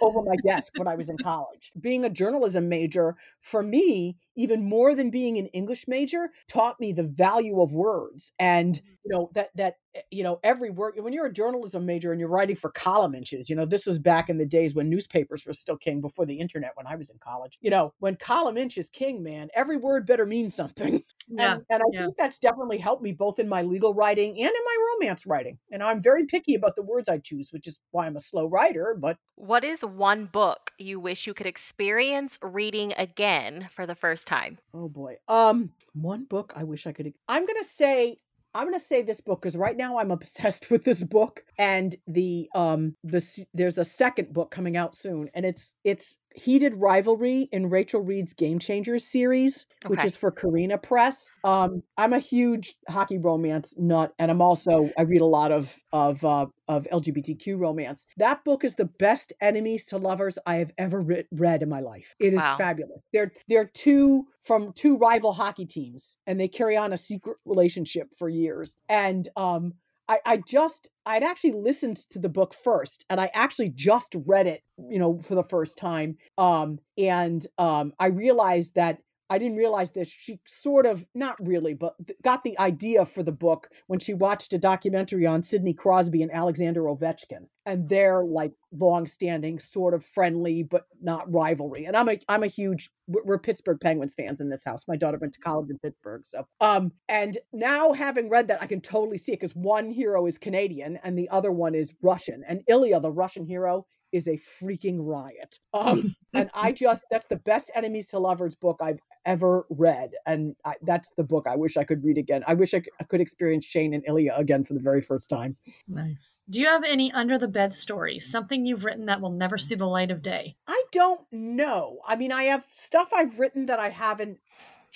over 0.00 0.22
my 0.22 0.36
desk 0.46 0.72
when 0.76 0.88
I 0.88 0.94
was 0.94 1.08
in 1.10 1.16
college. 1.18 1.72
Being 1.78 2.04
a 2.04 2.10
journalism 2.10 2.68
major, 2.68 3.16
for 3.40 3.62
me, 3.62 4.16
even 4.36 4.68
more 4.68 4.94
than 4.94 5.10
being 5.10 5.38
an 5.38 5.46
English 5.48 5.88
major, 5.88 6.30
taught 6.48 6.78
me 6.78 6.92
the 6.92 7.02
value 7.02 7.60
of 7.60 7.74
words 7.74 8.32
and 8.38 8.74
mm-hmm. 8.74 8.86
you 9.04 9.12
know 9.12 9.30
that 9.34 9.50
that 9.56 9.76
eh, 9.94 10.00
you 10.10 10.22
know 10.22 10.38
every 10.44 10.70
word 10.70 10.94
when 10.98 11.12
you're 11.12 11.26
a 11.26 11.32
journalism 11.32 11.86
major 11.86 12.12
and 12.12 12.20
you're 12.20 12.28
writing 12.28 12.56
for 12.56 12.70
column 12.70 13.14
inches 13.14 13.48
you 13.48 13.56
know 13.56 13.64
this 13.64 13.86
was 13.86 13.98
back 13.98 14.28
in 14.28 14.38
the 14.38 14.46
days 14.46 14.74
when 14.74 14.88
newspapers 14.88 15.44
were 15.46 15.52
still 15.52 15.76
king 15.76 16.00
before 16.00 16.26
the 16.26 16.38
internet 16.38 16.72
when 16.74 16.86
i 16.86 16.96
was 16.96 17.10
in 17.10 17.18
college 17.18 17.58
you 17.60 17.70
know 17.70 17.92
when 17.98 18.16
column 18.16 18.56
inch 18.56 18.78
is 18.78 18.88
king 18.90 19.22
man 19.22 19.48
every 19.54 19.76
word 19.76 20.06
better 20.06 20.26
mean 20.26 20.50
something 20.50 21.02
yeah, 21.28 21.54
and, 21.54 21.62
and 21.70 21.82
i 21.82 21.86
yeah. 21.92 22.02
think 22.04 22.16
that's 22.16 22.38
definitely 22.38 22.78
helped 22.78 23.02
me 23.02 23.12
both 23.12 23.38
in 23.38 23.48
my 23.48 23.62
legal 23.62 23.94
writing 23.94 24.30
and 24.30 24.38
in 24.38 24.64
my 24.64 24.76
romance 24.92 25.26
writing 25.26 25.58
and 25.70 25.82
i'm 25.82 26.02
very 26.02 26.24
picky 26.26 26.54
about 26.54 26.76
the 26.76 26.82
words 26.82 27.08
i 27.08 27.18
choose 27.18 27.48
which 27.52 27.66
is 27.66 27.78
why 27.90 28.06
i'm 28.06 28.16
a 28.16 28.20
slow 28.20 28.46
writer 28.46 28.96
but 28.98 29.16
what 29.36 29.64
is 29.64 29.82
one 29.82 30.26
book 30.26 30.72
you 30.78 30.98
wish 30.98 31.26
you 31.26 31.34
could 31.34 31.46
experience 31.46 32.38
reading 32.42 32.92
again 32.96 33.68
for 33.74 33.86
the 33.86 33.94
first 33.94 34.26
time? 34.26 34.58
Oh 34.74 34.88
boy. 34.88 35.16
Um 35.28 35.70
one 35.92 36.24
book 36.24 36.52
I 36.56 36.64
wish 36.64 36.86
I 36.86 36.92
could 36.92 37.12
I'm 37.28 37.46
going 37.46 37.62
to 37.62 37.68
say 37.68 38.18
I'm 38.54 38.64
going 38.64 38.78
to 38.78 38.84
say 38.84 39.02
this 39.02 39.20
book 39.20 39.42
because 39.42 39.56
right 39.56 39.76
now 39.76 39.98
I'm 39.98 40.10
obsessed 40.18 40.70
with 40.70 40.84
this 40.84 41.02
book 41.02 41.42
and 41.58 41.94
the 42.06 42.48
um 42.54 42.96
the 43.04 43.22
there's 43.52 43.78
a 43.78 43.84
second 43.84 44.32
book 44.32 44.50
coming 44.50 44.76
out 44.76 44.94
soon 44.94 45.28
and 45.34 45.44
it's 45.44 45.74
it's 45.84 46.18
heated 46.36 46.74
rivalry 46.76 47.48
in 47.50 47.70
Rachel 47.70 48.00
Reid's 48.00 48.34
Game 48.34 48.58
Changers 48.58 49.04
series, 49.04 49.66
okay. 49.84 49.90
which 49.90 50.04
is 50.04 50.16
for 50.16 50.30
Carina 50.30 50.78
Press. 50.78 51.30
Um, 51.42 51.82
I'm 51.96 52.12
a 52.12 52.18
huge 52.18 52.76
hockey 52.88 53.18
romance 53.18 53.74
nut, 53.78 54.12
and 54.18 54.30
I'm 54.30 54.42
also 54.42 54.90
I 54.98 55.02
read 55.02 55.22
a 55.22 55.26
lot 55.26 55.50
of 55.50 55.74
of 55.92 56.24
uh, 56.24 56.46
of 56.68 56.86
LGBTQ 56.92 57.58
romance. 57.58 58.06
That 58.18 58.44
book 58.44 58.64
is 58.64 58.74
the 58.74 58.84
best 58.84 59.32
enemies 59.40 59.86
to 59.86 59.98
lovers 59.98 60.38
I 60.46 60.56
have 60.56 60.70
ever 60.78 61.00
re- 61.00 61.24
read 61.32 61.62
in 61.62 61.68
my 61.68 61.80
life. 61.80 62.14
It 62.20 62.34
is 62.34 62.40
wow. 62.40 62.56
fabulous. 62.56 63.00
They're 63.12 63.32
they're 63.48 63.70
two 63.72 64.26
from 64.42 64.72
two 64.74 64.96
rival 64.96 65.32
hockey 65.32 65.66
teams, 65.66 66.16
and 66.26 66.38
they 66.38 66.48
carry 66.48 66.76
on 66.76 66.92
a 66.92 66.96
secret 66.96 67.38
relationship 67.44 68.12
for 68.16 68.28
years. 68.28 68.76
And 68.88 69.28
um, 69.36 69.74
I, 70.08 70.18
I 70.24 70.36
just 70.38 70.88
I'd 71.04 71.22
actually 71.22 71.52
listened 71.52 71.98
to 72.10 72.18
the 72.18 72.28
book 72.28 72.54
first 72.54 73.04
and 73.10 73.20
I 73.20 73.30
actually 73.34 73.70
just 73.70 74.14
read 74.26 74.46
it, 74.46 74.62
you 74.88 74.98
know, 74.98 75.20
for 75.22 75.34
the 75.34 75.42
first 75.42 75.78
time. 75.78 76.16
Um, 76.38 76.78
and 76.98 77.46
um, 77.58 77.92
I 77.98 78.06
realized 78.06 78.74
that 78.74 78.98
I 79.28 79.38
didn't 79.38 79.56
realize 79.56 79.90
this. 79.90 80.08
She 80.08 80.40
sort 80.46 80.86
of, 80.86 81.06
not 81.14 81.36
really, 81.44 81.74
but 81.74 81.94
got 82.22 82.44
the 82.44 82.58
idea 82.58 83.04
for 83.04 83.22
the 83.22 83.32
book 83.32 83.68
when 83.86 83.98
she 83.98 84.14
watched 84.14 84.52
a 84.52 84.58
documentary 84.58 85.26
on 85.26 85.42
Sidney 85.42 85.74
Crosby 85.74 86.22
and 86.22 86.32
Alexander 86.32 86.82
Ovechkin 86.82 87.46
and 87.64 87.88
their 87.88 88.24
like 88.24 88.52
long-standing 88.72 89.58
sort 89.58 89.92
of 89.92 90.04
friendly 90.04 90.62
but 90.62 90.86
not 91.02 91.30
rivalry. 91.30 91.84
And 91.84 91.96
I'm 91.96 92.08
a 92.08 92.18
I'm 92.28 92.44
a 92.44 92.48
huge 92.48 92.90
we're 93.08 93.38
Pittsburgh 93.38 93.80
Penguins 93.80 94.14
fans 94.14 94.40
in 94.40 94.48
this 94.48 94.64
house. 94.64 94.86
My 94.88 94.96
daughter 94.96 95.18
went 95.20 95.34
to 95.34 95.40
college 95.40 95.70
in 95.70 95.78
Pittsburgh, 95.78 96.24
so 96.24 96.46
um 96.60 96.92
and 97.08 97.36
now 97.52 97.92
having 97.92 98.28
read 98.28 98.48
that 98.48 98.62
I 98.62 98.66
can 98.66 98.80
totally 98.80 99.18
see 99.18 99.32
it 99.32 99.40
because 99.40 99.56
one 99.56 99.90
hero 99.90 100.26
is 100.26 100.38
Canadian 100.38 100.98
and 101.02 101.18
the 101.18 101.28
other 101.28 101.50
one 101.50 101.74
is 101.74 101.92
Russian. 102.02 102.44
And 102.46 102.62
Ilya, 102.68 103.00
the 103.00 103.10
Russian 103.10 103.44
hero, 103.46 103.86
is 104.12 104.28
a 104.28 104.38
freaking 104.60 104.98
riot. 105.00 105.58
Um, 105.74 106.14
and 106.32 106.50
I 106.54 106.72
just, 106.84 107.04
that's 107.10 107.26
the 107.26 107.36
best 107.36 107.70
enemies 107.74 108.08
to 108.08 108.18
lovers 108.18 108.54
book 108.54 108.78
I've 108.80 109.00
ever 109.24 109.66
read. 109.68 110.12
And 110.24 110.54
I, 110.64 110.74
that's 110.82 111.10
the 111.16 111.24
book 111.24 111.46
I 111.48 111.56
wish 111.56 111.76
I 111.76 111.84
could 111.84 112.04
read 112.04 112.18
again. 112.18 112.44
I 112.46 112.54
wish 112.54 112.74
I 112.74 112.82
could 113.08 113.20
experience 113.20 113.64
Shane 113.64 113.92
and 113.92 114.04
Ilya 114.06 114.34
again 114.36 114.64
for 114.64 114.74
the 114.74 114.80
very 114.80 115.02
first 115.02 115.28
time. 115.28 115.56
Nice. 115.88 116.40
Do 116.48 116.60
you 116.60 116.66
have 116.66 116.84
any 116.84 117.12
under 117.12 117.38
the 117.38 117.48
bed 117.48 117.74
stories? 117.74 118.30
Something 118.30 118.64
you've 118.64 118.84
written 118.84 119.06
that 119.06 119.20
will 119.20 119.30
never 119.30 119.58
see 119.58 119.74
the 119.74 119.86
light 119.86 120.10
of 120.10 120.22
day? 120.22 120.56
I 120.66 120.82
don't 120.92 121.26
know. 121.32 121.98
I 122.06 122.16
mean, 122.16 122.32
I 122.32 122.44
have 122.44 122.64
stuff 122.70 123.10
I've 123.14 123.38
written 123.38 123.66
that 123.66 123.80
I 123.80 123.90
haven't 123.90 124.38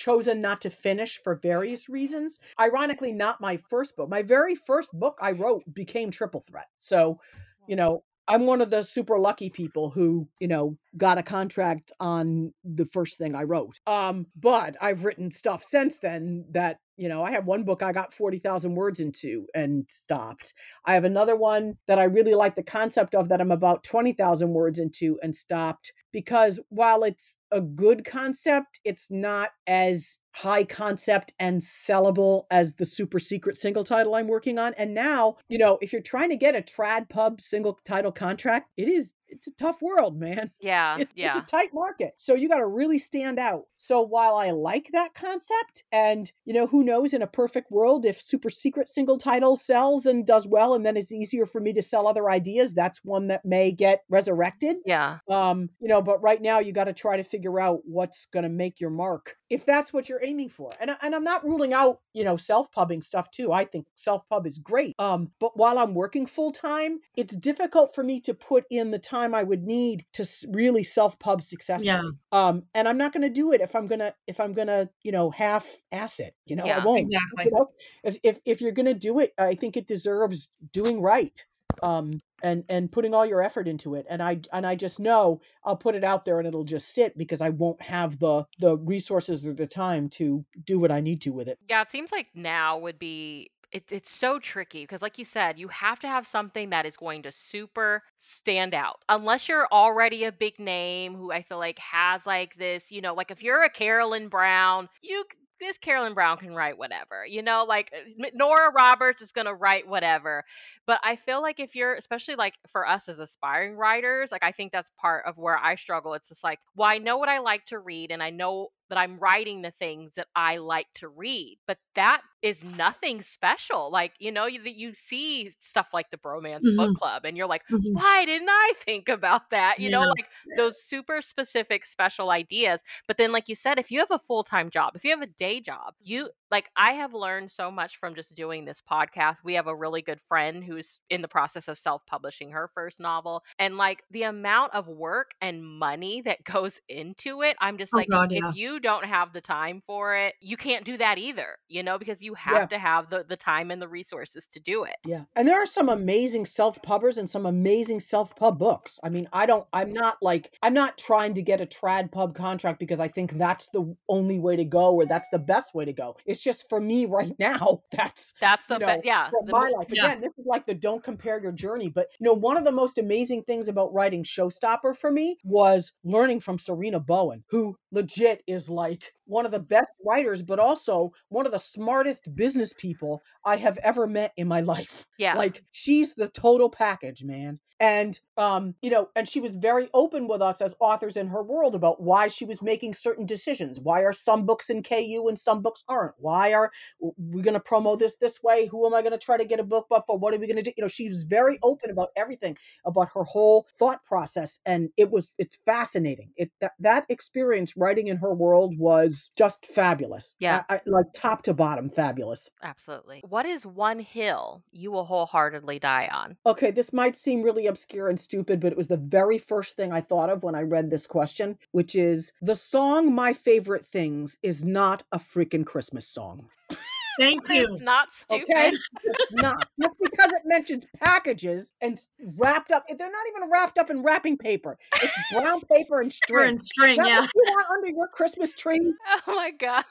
chosen 0.00 0.40
not 0.40 0.62
to 0.62 0.70
finish 0.70 1.20
for 1.22 1.34
various 1.34 1.88
reasons. 1.88 2.38
Ironically, 2.58 3.12
not 3.12 3.40
my 3.40 3.58
first 3.58 3.96
book. 3.96 4.08
My 4.08 4.22
very 4.22 4.54
first 4.54 4.92
book 4.92 5.18
I 5.20 5.32
wrote 5.32 5.62
became 5.74 6.10
Triple 6.10 6.40
Threat. 6.40 6.68
So, 6.78 7.20
you 7.68 7.76
know, 7.76 8.02
I'm 8.30 8.46
one 8.46 8.60
of 8.60 8.70
the 8.70 8.82
super 8.82 9.18
lucky 9.18 9.50
people 9.50 9.90
who, 9.90 10.28
you 10.38 10.46
know, 10.46 10.78
got 10.96 11.18
a 11.18 11.22
contract 11.22 11.90
on 11.98 12.54
the 12.62 12.86
first 12.92 13.18
thing 13.18 13.34
I 13.34 13.42
wrote. 13.42 13.80
Um, 13.88 14.26
but 14.36 14.76
I've 14.80 15.04
written 15.04 15.32
stuff 15.32 15.64
since 15.64 15.98
then 16.00 16.44
that, 16.52 16.78
you 16.96 17.08
know, 17.08 17.24
I 17.24 17.32
have 17.32 17.46
one 17.46 17.64
book 17.64 17.82
I 17.82 17.90
got 17.90 18.14
40,000 18.14 18.72
words 18.76 19.00
into 19.00 19.48
and 19.52 19.84
stopped. 19.88 20.54
I 20.84 20.94
have 20.94 21.02
another 21.02 21.34
one 21.34 21.76
that 21.88 21.98
I 21.98 22.04
really 22.04 22.34
like 22.34 22.54
the 22.54 22.62
concept 22.62 23.16
of 23.16 23.28
that 23.30 23.40
I'm 23.40 23.50
about 23.50 23.82
20,000 23.82 24.48
words 24.50 24.78
into 24.78 25.18
and 25.24 25.34
stopped 25.34 25.92
because 26.12 26.60
while 26.68 27.02
it's 27.02 27.36
a 27.52 27.60
good 27.60 28.04
concept, 28.04 28.80
it's 28.84 29.10
not 29.10 29.50
as 29.66 30.18
high 30.32 30.64
concept 30.64 31.32
and 31.38 31.60
sellable 31.60 32.44
as 32.50 32.74
the 32.74 32.84
super 32.84 33.18
secret 33.18 33.56
single 33.56 33.84
title 33.84 34.14
I'm 34.14 34.28
working 34.28 34.58
on. 34.58 34.74
And 34.74 34.94
now, 34.94 35.36
you 35.48 35.58
know, 35.58 35.78
if 35.80 35.92
you're 35.92 36.02
trying 36.02 36.30
to 36.30 36.36
get 36.36 36.54
a 36.54 36.62
trad 36.62 37.08
pub 37.08 37.40
single 37.40 37.78
title 37.84 38.12
contract, 38.12 38.70
it 38.76 38.88
is 38.88 39.12
it's 39.30 39.46
a 39.46 39.52
tough 39.52 39.80
world, 39.80 40.18
man. 40.18 40.50
Yeah, 40.60 40.98
it, 40.98 41.08
yeah. 41.14 41.38
It's 41.38 41.48
a 41.48 41.50
tight 41.50 41.70
market. 41.72 42.14
So 42.16 42.34
you 42.34 42.48
got 42.48 42.58
to 42.58 42.66
really 42.66 42.98
stand 42.98 43.38
out. 43.38 43.64
So 43.76 44.00
while 44.00 44.36
I 44.36 44.50
like 44.50 44.90
that 44.92 45.14
concept, 45.14 45.84
and 45.92 46.30
you 46.44 46.52
know, 46.52 46.66
who 46.66 46.84
knows 46.84 47.14
in 47.14 47.22
a 47.22 47.26
perfect 47.26 47.70
world 47.70 48.04
if 48.04 48.20
super 48.20 48.50
secret 48.50 48.88
single 48.88 49.18
title 49.18 49.56
sells 49.56 50.06
and 50.06 50.26
does 50.26 50.46
well, 50.46 50.74
and 50.74 50.84
then 50.84 50.96
it's 50.96 51.12
easier 51.12 51.46
for 51.46 51.60
me 51.60 51.72
to 51.72 51.82
sell 51.82 52.06
other 52.06 52.30
ideas, 52.30 52.74
that's 52.74 53.04
one 53.04 53.28
that 53.28 53.44
may 53.44 53.72
get 53.72 54.00
resurrected. 54.08 54.76
Yeah. 54.84 55.18
Um, 55.28 55.70
you 55.80 55.88
know, 55.88 56.02
but 56.02 56.22
right 56.22 56.40
now 56.40 56.58
you 56.58 56.72
got 56.72 56.84
to 56.84 56.92
try 56.92 57.16
to 57.16 57.24
figure 57.24 57.60
out 57.60 57.80
what's 57.84 58.26
going 58.26 58.42
to 58.42 58.48
make 58.48 58.80
your 58.80 58.90
mark 58.90 59.36
if 59.48 59.64
that's 59.66 59.92
what 59.92 60.08
you're 60.08 60.24
aiming 60.24 60.48
for. 60.48 60.72
And 60.80 60.96
and 61.02 61.14
I'm 61.14 61.24
not 61.24 61.44
ruling 61.44 61.72
out, 61.72 62.00
you 62.12 62.24
know, 62.24 62.36
self-pubbing 62.36 63.02
stuff 63.02 63.30
too. 63.30 63.52
I 63.52 63.64
think 63.64 63.86
self-pub 63.94 64.46
is 64.46 64.58
great. 64.58 64.94
Um, 64.98 65.30
but 65.40 65.56
while 65.56 65.78
I'm 65.78 65.94
working 65.94 66.26
full 66.26 66.52
time, 66.52 67.00
it's 67.16 67.36
difficult 67.36 67.94
for 67.94 68.02
me 68.04 68.20
to 68.22 68.34
put 68.34 68.64
in 68.70 68.90
the 68.90 68.98
time 68.98 69.19
time 69.20 69.34
I 69.34 69.42
would 69.42 69.62
need 69.62 70.04
to 70.14 70.24
really 70.48 70.84
self 70.84 71.18
pub 71.18 71.42
successfully. 71.42 71.86
Yeah. 71.86 72.02
Um, 72.32 72.64
and 72.74 72.88
I'm 72.88 72.98
not 72.98 73.12
going 73.12 73.22
to 73.22 73.30
do 73.30 73.52
it 73.52 73.60
if 73.60 73.74
I'm 73.74 73.86
gonna 73.86 74.14
if 74.26 74.40
I'm 74.40 74.52
gonna 74.52 74.90
you 75.02 75.12
know 75.12 75.30
half 75.30 75.66
ass 75.92 76.20
it. 76.20 76.34
You 76.46 76.56
know, 76.56 76.64
yeah, 76.64 76.78
I 76.78 76.84
won't. 76.84 77.00
Exactly. 77.00 77.44
You 77.46 77.50
know? 77.52 77.70
If 78.04 78.18
if 78.22 78.38
if 78.44 78.60
you're 78.60 78.72
gonna 78.72 78.94
do 78.94 79.18
it, 79.18 79.32
I 79.38 79.54
think 79.54 79.76
it 79.76 79.86
deserves 79.86 80.48
doing 80.72 81.00
right. 81.00 81.44
Um, 81.82 82.20
and 82.42 82.64
and 82.68 82.90
putting 82.90 83.14
all 83.14 83.24
your 83.24 83.42
effort 83.42 83.68
into 83.68 83.94
it 83.94 84.06
and 84.08 84.22
i 84.22 84.40
and 84.52 84.66
i 84.66 84.74
just 84.74 84.98
know 84.98 85.40
i'll 85.64 85.76
put 85.76 85.94
it 85.94 86.02
out 86.02 86.24
there 86.24 86.38
and 86.38 86.48
it'll 86.48 86.64
just 86.64 86.94
sit 86.94 87.16
because 87.16 87.40
i 87.40 87.50
won't 87.50 87.80
have 87.82 88.18
the 88.18 88.44
the 88.58 88.76
resources 88.78 89.44
or 89.44 89.52
the 89.52 89.66
time 89.66 90.08
to 90.08 90.44
do 90.64 90.78
what 90.78 90.90
i 90.90 91.00
need 91.00 91.20
to 91.20 91.30
with 91.30 91.48
it 91.48 91.58
yeah 91.68 91.82
it 91.82 91.90
seems 91.90 92.10
like 92.10 92.28
now 92.34 92.78
would 92.78 92.98
be 92.98 93.50
it, 93.72 93.84
it's 93.90 94.10
so 94.10 94.38
tricky 94.38 94.82
because 94.82 95.02
like 95.02 95.18
you 95.18 95.24
said 95.24 95.58
you 95.58 95.68
have 95.68 95.98
to 96.00 96.08
have 96.08 96.26
something 96.26 96.70
that 96.70 96.86
is 96.86 96.96
going 96.96 97.22
to 97.22 97.32
super 97.32 98.02
stand 98.16 98.74
out 98.74 99.00
unless 99.08 99.48
you're 99.48 99.68
already 99.72 100.24
a 100.24 100.32
big 100.32 100.58
name 100.58 101.14
who 101.14 101.32
i 101.32 101.42
feel 101.42 101.58
like 101.58 101.78
has 101.78 102.26
like 102.26 102.56
this 102.56 102.90
you 102.90 103.00
know 103.00 103.14
like 103.14 103.30
if 103.30 103.42
you're 103.42 103.62
a 103.62 103.70
carolyn 103.70 104.28
brown 104.28 104.88
you 105.02 105.24
Miss 105.60 105.76
Carolyn 105.76 106.14
Brown 106.14 106.38
can 106.38 106.54
write 106.54 106.78
whatever, 106.78 107.26
you 107.26 107.42
know, 107.42 107.64
like 107.68 107.92
uh, 107.94 108.26
Nora 108.34 108.72
Roberts 108.72 109.20
is 109.20 109.32
going 109.32 109.46
to 109.46 109.54
write 109.54 109.86
whatever. 109.86 110.44
But 110.86 111.00
I 111.04 111.16
feel 111.16 111.42
like 111.42 111.60
if 111.60 111.76
you're, 111.76 111.94
especially 111.94 112.34
like 112.34 112.54
for 112.68 112.88
us 112.88 113.08
as 113.08 113.18
aspiring 113.18 113.76
writers, 113.76 114.32
like 114.32 114.42
I 114.42 114.52
think 114.52 114.72
that's 114.72 114.90
part 114.98 115.24
of 115.26 115.36
where 115.36 115.58
I 115.58 115.76
struggle. 115.76 116.14
It's 116.14 116.30
just 116.30 116.42
like, 116.42 116.60
well, 116.74 116.88
I 116.90 116.98
know 116.98 117.18
what 117.18 117.28
I 117.28 117.38
like 117.38 117.66
to 117.66 117.78
read 117.78 118.10
and 118.10 118.22
I 118.22 118.30
know 118.30 118.68
that 118.88 118.98
I'm 118.98 119.18
writing 119.18 119.62
the 119.62 119.72
things 119.72 120.12
that 120.16 120.28
I 120.34 120.56
like 120.56 120.86
to 120.94 121.08
read. 121.08 121.58
But 121.66 121.78
that 121.94 122.22
is 122.42 122.62
nothing 122.64 123.22
special. 123.22 123.90
Like, 123.90 124.12
you 124.18 124.32
know, 124.32 124.46
you, 124.46 124.60
you 124.64 124.94
see 124.94 125.52
stuff 125.60 125.88
like 125.92 126.10
the 126.10 126.16
Bromance 126.16 126.60
mm-hmm. 126.60 126.76
Book 126.76 126.96
Club, 126.96 127.24
and 127.24 127.36
you're 127.36 127.46
like, 127.46 127.62
mm-hmm. 127.70 127.92
why 127.92 128.24
didn't 128.24 128.48
I 128.50 128.72
think 128.84 129.08
about 129.08 129.50
that? 129.50 129.78
You 129.78 129.90
yeah. 129.90 129.98
know, 129.98 130.08
like 130.08 130.26
those 130.56 130.82
super 130.82 131.22
specific 131.22 131.84
special 131.84 132.30
ideas. 132.30 132.80
But 133.06 133.18
then, 133.18 133.32
like 133.32 133.48
you 133.48 133.56
said, 133.56 133.78
if 133.78 133.90
you 133.90 133.98
have 134.00 134.10
a 134.10 134.18
full 134.18 134.44
time 134.44 134.70
job, 134.70 134.92
if 134.94 135.04
you 135.04 135.10
have 135.10 135.22
a 135.22 135.26
day 135.26 135.60
job, 135.60 135.94
you 136.02 136.30
like, 136.50 136.70
I 136.76 136.92
have 136.92 137.14
learned 137.14 137.52
so 137.52 137.70
much 137.70 137.98
from 137.98 138.14
just 138.14 138.34
doing 138.34 138.64
this 138.64 138.82
podcast. 138.88 139.36
We 139.44 139.54
have 139.54 139.68
a 139.68 139.74
really 139.74 140.02
good 140.02 140.20
friend 140.28 140.64
who's 140.64 140.98
in 141.08 141.22
the 141.22 141.28
process 141.28 141.68
of 141.68 141.78
self 141.78 142.04
publishing 142.06 142.50
her 142.50 142.70
first 142.74 142.98
novel. 142.98 143.44
And 143.58 143.76
like 143.76 144.02
the 144.10 144.24
amount 144.24 144.74
of 144.74 144.88
work 144.88 145.30
and 145.40 145.64
money 145.64 146.22
that 146.22 146.44
goes 146.50 146.80
into 146.88 147.42
it, 147.42 147.56
I'm 147.60 147.78
just 147.78 147.92
oh, 147.94 147.98
like, 147.98 148.08
God, 148.08 148.32
if 148.32 148.42
yeah. 148.42 148.52
you 148.54 148.80
don't 148.80 149.04
have 149.04 149.32
the 149.32 149.40
time 149.40 149.82
for 149.86 150.16
it, 150.16 150.34
you 150.40 150.56
can't 150.56 150.84
do 150.84 150.96
that 150.98 151.18
either, 151.18 151.56
you 151.68 151.82
know, 151.82 151.98
because 151.98 152.20
you 152.20 152.29
have 152.34 152.54
yeah. 152.54 152.66
to 152.66 152.78
have 152.78 153.10
the, 153.10 153.24
the 153.28 153.36
time 153.36 153.70
and 153.70 153.80
the 153.80 153.88
resources 153.88 154.46
to 154.52 154.60
do 154.60 154.84
it. 154.84 154.96
Yeah. 155.04 155.24
And 155.36 155.46
there 155.46 155.60
are 155.60 155.66
some 155.66 155.88
amazing 155.88 156.44
self 156.46 156.80
pubbers 156.82 157.18
and 157.18 157.28
some 157.28 157.46
amazing 157.46 158.00
self 158.00 158.34
pub 158.36 158.58
books. 158.58 158.98
I 159.02 159.08
mean, 159.08 159.28
I 159.32 159.46
don't, 159.46 159.66
I'm 159.72 159.92
not 159.92 160.18
like, 160.22 160.52
I'm 160.62 160.74
not 160.74 160.98
trying 160.98 161.34
to 161.34 161.42
get 161.42 161.60
a 161.60 161.66
trad 161.66 162.12
pub 162.12 162.34
contract 162.34 162.78
because 162.78 163.00
I 163.00 163.08
think 163.08 163.32
that's 163.32 163.68
the 163.70 163.94
only 164.08 164.38
way 164.38 164.56
to 164.56 164.64
go 164.64 164.94
or 164.94 165.06
that's 165.06 165.28
the 165.30 165.38
best 165.38 165.74
way 165.74 165.84
to 165.84 165.92
go. 165.92 166.16
It's 166.26 166.40
just 166.40 166.68
for 166.68 166.80
me 166.80 167.06
right 167.10 167.34
now, 167.38 167.82
that's, 167.92 168.34
that's 168.40 168.66
the, 168.66 168.74
you 168.74 168.80
know, 168.80 169.00
be- 169.00 169.06
yeah. 169.06 169.28
The, 169.30 169.52
my 169.52 169.68
life. 169.68 169.88
Again, 169.88 170.04
yeah. 170.04 170.14
this 170.16 170.32
is 170.38 170.46
like 170.46 170.66
the 170.66 170.74
don't 170.74 171.02
compare 171.02 171.40
your 171.40 171.52
journey. 171.52 171.88
But, 171.88 172.08
you 172.18 172.24
know, 172.24 172.34
one 172.34 172.56
of 172.56 172.64
the 172.64 172.72
most 172.72 172.98
amazing 172.98 173.44
things 173.44 173.68
about 173.68 173.92
writing 173.92 174.24
Showstopper 174.24 174.96
for 174.96 175.10
me 175.10 175.38
was 175.44 175.92
learning 176.04 176.40
from 176.40 176.58
Sarina 176.58 177.04
Bowen, 177.04 177.44
who 177.50 177.76
legit 177.92 178.42
is 178.46 178.68
like 178.70 179.14
one 179.30 179.46
of 179.46 179.52
the 179.52 179.60
best 179.60 179.90
writers, 180.04 180.42
but 180.42 180.58
also 180.58 181.12
one 181.28 181.46
of 181.46 181.52
the 181.52 181.58
smartest 181.58 182.34
business 182.34 182.72
people 182.76 183.22
I 183.44 183.56
have 183.56 183.78
ever 183.78 184.06
met 184.06 184.32
in 184.36 184.48
my 184.48 184.60
life. 184.60 185.06
Yeah. 185.18 185.34
Like 185.34 185.62
she's 185.70 186.14
the 186.14 186.28
total 186.28 186.68
package, 186.68 187.24
man. 187.24 187.60
And 187.78 188.18
um, 188.40 188.74
you 188.80 188.88
know, 188.88 189.10
and 189.14 189.28
she 189.28 189.38
was 189.38 189.54
very 189.54 189.90
open 189.92 190.26
with 190.26 190.40
us 190.40 190.62
as 190.62 190.74
authors 190.80 191.18
in 191.18 191.28
her 191.28 191.42
world 191.42 191.74
about 191.74 192.00
why 192.00 192.26
she 192.28 192.46
was 192.46 192.62
making 192.62 192.94
certain 192.94 193.26
decisions. 193.26 193.78
Why 193.78 194.00
are 194.00 194.14
some 194.14 194.46
books 194.46 194.70
in 194.70 194.82
KU 194.82 195.26
and 195.28 195.38
some 195.38 195.60
books 195.60 195.84
aren't? 195.88 196.14
Why 196.16 196.54
are 196.54 196.70
we 197.18 197.42
going 197.42 197.52
to 197.52 197.60
promo 197.60 197.98
this 197.98 198.16
this 198.16 198.42
way? 198.42 198.64
Who 198.64 198.86
am 198.86 198.94
I 198.94 199.02
going 199.02 199.12
to 199.12 199.18
try 199.18 199.36
to 199.36 199.44
get 199.44 199.60
a 199.60 199.64
BookBub 199.64 200.06
for? 200.06 200.16
What 200.16 200.32
are 200.32 200.38
we 200.38 200.46
going 200.46 200.56
to 200.56 200.62
do? 200.62 200.72
You 200.74 200.84
know, 200.84 200.88
she 200.88 201.06
was 201.06 201.22
very 201.22 201.58
open 201.62 201.90
about 201.90 202.08
everything, 202.16 202.56
about 202.86 203.10
her 203.14 203.24
whole 203.24 203.66
thought 203.78 204.02
process, 204.06 204.58
and 204.64 204.88
it 204.96 205.10
was 205.10 205.32
it's 205.36 205.58
fascinating. 205.66 206.30
It 206.38 206.50
that 206.62 206.72
that 206.80 207.04
experience 207.10 207.76
writing 207.76 208.06
in 208.06 208.16
her 208.16 208.32
world 208.32 208.78
was 208.78 209.30
just 209.36 209.66
fabulous. 209.66 210.34
Yeah. 210.38 210.62
I, 210.70 210.76
I, 210.76 210.80
like 210.86 211.06
top 211.14 211.42
to 211.42 211.52
bottom, 211.52 211.90
fabulous. 211.90 212.48
Absolutely. 212.62 213.22
What 213.28 213.44
is 213.44 213.66
one 213.66 213.98
hill 213.98 214.62
you 214.72 214.90
will 214.90 215.04
wholeheartedly 215.04 215.78
die 215.78 216.08
on? 216.10 216.38
Okay, 216.46 216.70
this 216.70 216.94
might 216.94 217.16
seem 217.16 217.42
really 217.42 217.66
obscure 217.66 218.08
and 218.08 218.18
stupid, 218.30 218.60
but 218.60 218.70
it 218.70 218.76
was 218.76 218.86
the 218.86 218.96
very 218.96 219.38
first 219.38 219.74
thing 219.74 219.90
I 219.90 220.00
thought 220.00 220.30
of 220.30 220.44
when 220.44 220.54
I 220.54 220.62
read 220.62 220.88
this 220.88 221.04
question, 221.04 221.58
which 221.72 221.96
is 221.96 222.32
the 222.40 222.54
song 222.54 223.12
My 223.12 223.32
Favorite 223.32 223.84
Things 223.84 224.38
is 224.40 224.64
not 224.64 225.02
a 225.10 225.18
freaking 225.18 225.66
Christmas 225.66 226.06
song. 226.06 226.48
Thank 227.18 227.48
you. 227.48 227.72
It's 227.72 227.82
not 227.82 228.12
stupid. 228.12 228.40
Okay, 228.50 228.72
it's 229.04 229.32
not. 229.32 229.68
Just 229.80 229.94
because 230.02 230.30
it 230.30 230.42
mentions 230.44 230.86
packages 230.98 231.72
and 231.80 231.98
wrapped 232.36 232.72
up. 232.72 232.84
They're 232.88 233.10
not 233.10 233.26
even 233.28 233.50
wrapped 233.50 233.78
up 233.78 233.90
in 233.90 234.02
wrapping 234.02 234.36
paper. 234.36 234.78
It's 235.02 235.12
brown 235.32 235.60
paper 235.72 236.00
and 236.00 236.12
string. 236.24 236.48
and 236.50 236.62
string, 236.62 236.96
yeah. 237.04 237.26
you 237.34 237.44
want 237.46 237.66
under 237.70 237.90
your 237.90 238.08
Christmas 238.08 238.52
tree? 238.52 238.80
Oh 239.26 239.34
my 239.34 239.50
gosh. 239.50 239.84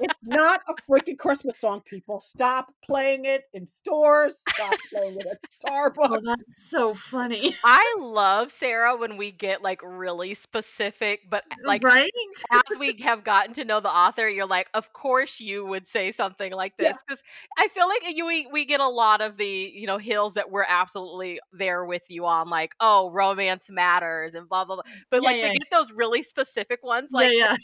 it's 0.00 0.18
not 0.22 0.60
a 0.68 0.74
freaking 0.88 1.18
Christmas 1.18 1.58
song, 1.60 1.82
people. 1.88 2.20
Stop 2.20 2.72
playing 2.84 3.24
it 3.24 3.44
in 3.54 3.66
stores. 3.66 4.42
Stop 4.48 4.74
playing 4.92 5.18
it 5.20 5.26
at 5.26 5.38
Starbucks. 5.64 5.94
Oh, 5.98 6.20
that's 6.22 6.68
so 6.70 6.94
funny. 6.94 7.56
I 7.64 7.96
love 8.00 8.52
Sarah 8.52 8.96
when 8.96 9.16
we 9.16 9.30
get 9.30 9.62
like 9.62 9.80
really 9.82 10.34
specific, 10.34 11.20
but 11.30 11.44
like 11.64 11.82
right? 11.82 12.10
as 12.52 12.78
we 12.78 12.98
have 13.02 13.24
gotten 13.24 13.54
to 13.54 13.64
know 13.64 13.80
the 13.80 13.88
author, 13.88 14.28
you're 14.28 14.46
like, 14.46 14.68
of 14.74 14.92
course 14.92 15.40
you 15.40 15.64
would 15.66 15.86
say 15.88 16.12
something 16.12 16.49
something 16.50 16.56
like 16.56 16.76
this 16.76 16.96
because 17.06 17.22
yeah. 17.58 17.64
I 17.64 17.68
feel 17.68 17.88
like 17.88 18.02
you 18.16 18.26
we, 18.26 18.46
we 18.52 18.64
get 18.64 18.80
a 18.80 18.88
lot 18.88 19.20
of 19.20 19.36
the 19.36 19.72
you 19.74 19.86
know 19.86 19.98
hills 19.98 20.34
that 20.34 20.50
we're 20.50 20.66
absolutely 20.68 21.40
there 21.52 21.84
with 21.84 22.02
you 22.08 22.26
on 22.26 22.48
like 22.48 22.72
oh 22.80 23.10
romance 23.10 23.70
matters 23.70 24.34
and 24.34 24.48
blah 24.48 24.64
blah 24.64 24.76
blah 24.76 24.84
but 25.10 25.22
yeah, 25.22 25.28
like 25.28 25.40
yeah. 25.40 25.52
to 25.52 25.58
get 25.58 25.68
those 25.70 25.90
really 25.92 26.22
specific 26.22 26.82
ones 26.82 27.10
like 27.12 27.32
yeah, 27.32 27.56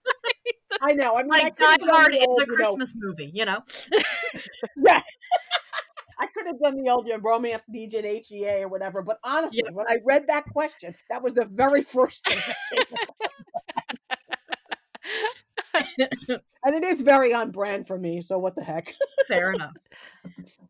I 0.82 0.92
know 0.92 1.16
I 1.16 1.22
mean 1.22 1.28
like 1.28 1.56
Die 1.58 1.76
Hard 1.82 2.14
it's 2.14 2.40
a 2.40 2.46
Christmas 2.46 2.94
movie 2.96 3.30
you 3.32 3.44
know? 3.44 3.60
Yeah. 4.76 5.00
I 6.18 6.26
could 6.26 6.46
have 6.46 6.60
done 6.60 6.82
the 6.82 6.90
old 6.90 7.06
you 7.06 7.14
know, 7.14 7.18
romance 7.18 7.64
DJ 7.72 7.96
and 7.96 8.24
HEA 8.24 8.62
or 8.62 8.68
whatever, 8.68 9.02
but 9.02 9.18
honestly, 9.24 9.64
when 9.72 9.86
I 9.88 9.98
read 10.04 10.26
that 10.28 10.44
question, 10.52 10.94
that 11.10 11.22
was 11.22 11.34
the 11.34 11.46
very 11.46 11.82
first 11.96 12.24
thing 12.24 12.38
that 12.46 12.56
came 12.72 12.84
and 15.74 16.74
it 16.74 16.84
is 16.84 17.02
very 17.02 17.32
on 17.32 17.50
brand 17.50 17.86
for 17.86 17.98
me, 17.98 18.20
so 18.20 18.38
what 18.38 18.54
the 18.54 18.64
heck? 18.64 18.94
Fair 19.28 19.52
enough. 19.52 19.74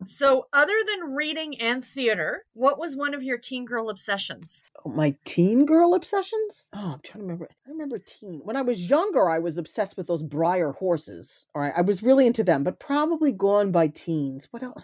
So, 0.05 0.47
other 0.51 0.73
than 0.87 1.13
reading 1.13 1.59
and 1.61 1.83
theater, 1.83 2.45
what 2.53 2.77
was 2.77 2.95
one 2.95 3.13
of 3.13 3.23
your 3.23 3.37
teen 3.37 3.65
girl 3.65 3.89
obsessions? 3.89 4.63
Oh, 4.85 4.89
my 4.89 5.15
teen 5.23 5.65
girl 5.65 5.93
obsessions? 5.93 6.67
Oh, 6.73 6.93
I'm 6.93 6.99
trying 7.03 7.19
to 7.19 7.23
remember. 7.23 7.49
I 7.65 7.69
remember 7.69 7.99
teen. 7.99 8.41
When 8.43 8.57
I 8.57 8.61
was 8.61 8.89
younger, 8.89 9.29
I 9.29 9.39
was 9.39 9.57
obsessed 9.57 9.95
with 9.95 10.07
those 10.07 10.23
Breyer 10.23 10.75
horses. 10.75 11.47
All 11.55 11.61
right, 11.61 11.73
I 11.75 11.81
was 11.81 12.03
really 12.03 12.27
into 12.27 12.43
them, 12.43 12.63
but 12.63 12.79
probably 12.79 13.31
gone 13.31 13.71
by 13.71 13.87
teens. 13.87 14.47
What 14.51 14.63
else? 14.63 14.83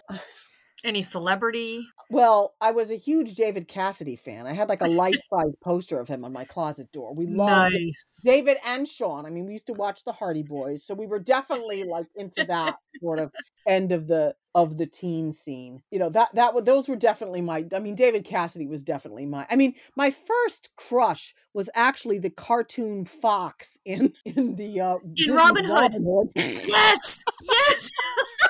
Any 0.82 1.02
celebrity? 1.02 1.86
Well, 2.08 2.54
I 2.60 2.70
was 2.70 2.90
a 2.90 2.96
huge 2.96 3.34
David 3.34 3.68
Cassidy 3.68 4.16
fan. 4.16 4.46
I 4.46 4.52
had 4.52 4.68
like 4.68 4.80
a 4.80 4.88
life 4.88 5.14
size 5.32 5.52
poster 5.62 6.00
of 6.00 6.08
him 6.08 6.24
on 6.24 6.32
my 6.32 6.44
closet 6.44 6.90
door. 6.90 7.14
We 7.14 7.26
loved 7.26 7.74
nice. 7.74 8.20
David 8.24 8.56
and 8.64 8.88
Sean. 8.88 9.26
I 9.26 9.30
mean, 9.30 9.46
we 9.46 9.52
used 9.52 9.66
to 9.66 9.74
watch 9.74 10.04
the 10.04 10.12
Hardy 10.12 10.42
Boys, 10.42 10.84
so 10.84 10.94
we 10.94 11.06
were 11.06 11.18
definitely 11.18 11.84
like 11.84 12.06
into 12.16 12.44
that 12.44 12.76
sort 13.00 13.18
of 13.18 13.30
end 13.66 13.92
of 13.92 14.06
the 14.06 14.34
of 14.54 14.78
the 14.78 14.86
teen 14.86 15.32
scene. 15.32 15.82
You 15.90 15.98
know, 15.98 16.08
that 16.10 16.34
that 16.34 16.64
those 16.64 16.88
were 16.88 16.96
definitely 16.96 17.42
my 17.42 17.66
I 17.74 17.78
mean, 17.78 17.94
David 17.94 18.24
Cassidy 18.24 18.66
was 18.66 18.82
definitely 18.82 19.26
my 19.26 19.46
I 19.50 19.56
mean, 19.56 19.74
my 19.96 20.10
first 20.10 20.70
crush 20.76 21.34
was 21.52 21.68
actually 21.74 22.18
the 22.18 22.30
cartoon 22.30 23.04
fox 23.04 23.78
in 23.84 24.14
in 24.24 24.56
the 24.56 24.80
uh 24.80 24.96
in 25.16 25.34
Robin 25.34 25.64
Hood. 25.64 25.74
Robin 25.74 26.04
Hood. 26.04 26.30
yes. 26.66 27.22
Yes. 27.42 27.90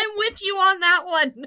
I'm 0.00 0.16
with 0.16 0.42
you 0.42 0.56
on 0.56 0.80
that 0.80 1.02
one. 1.04 1.46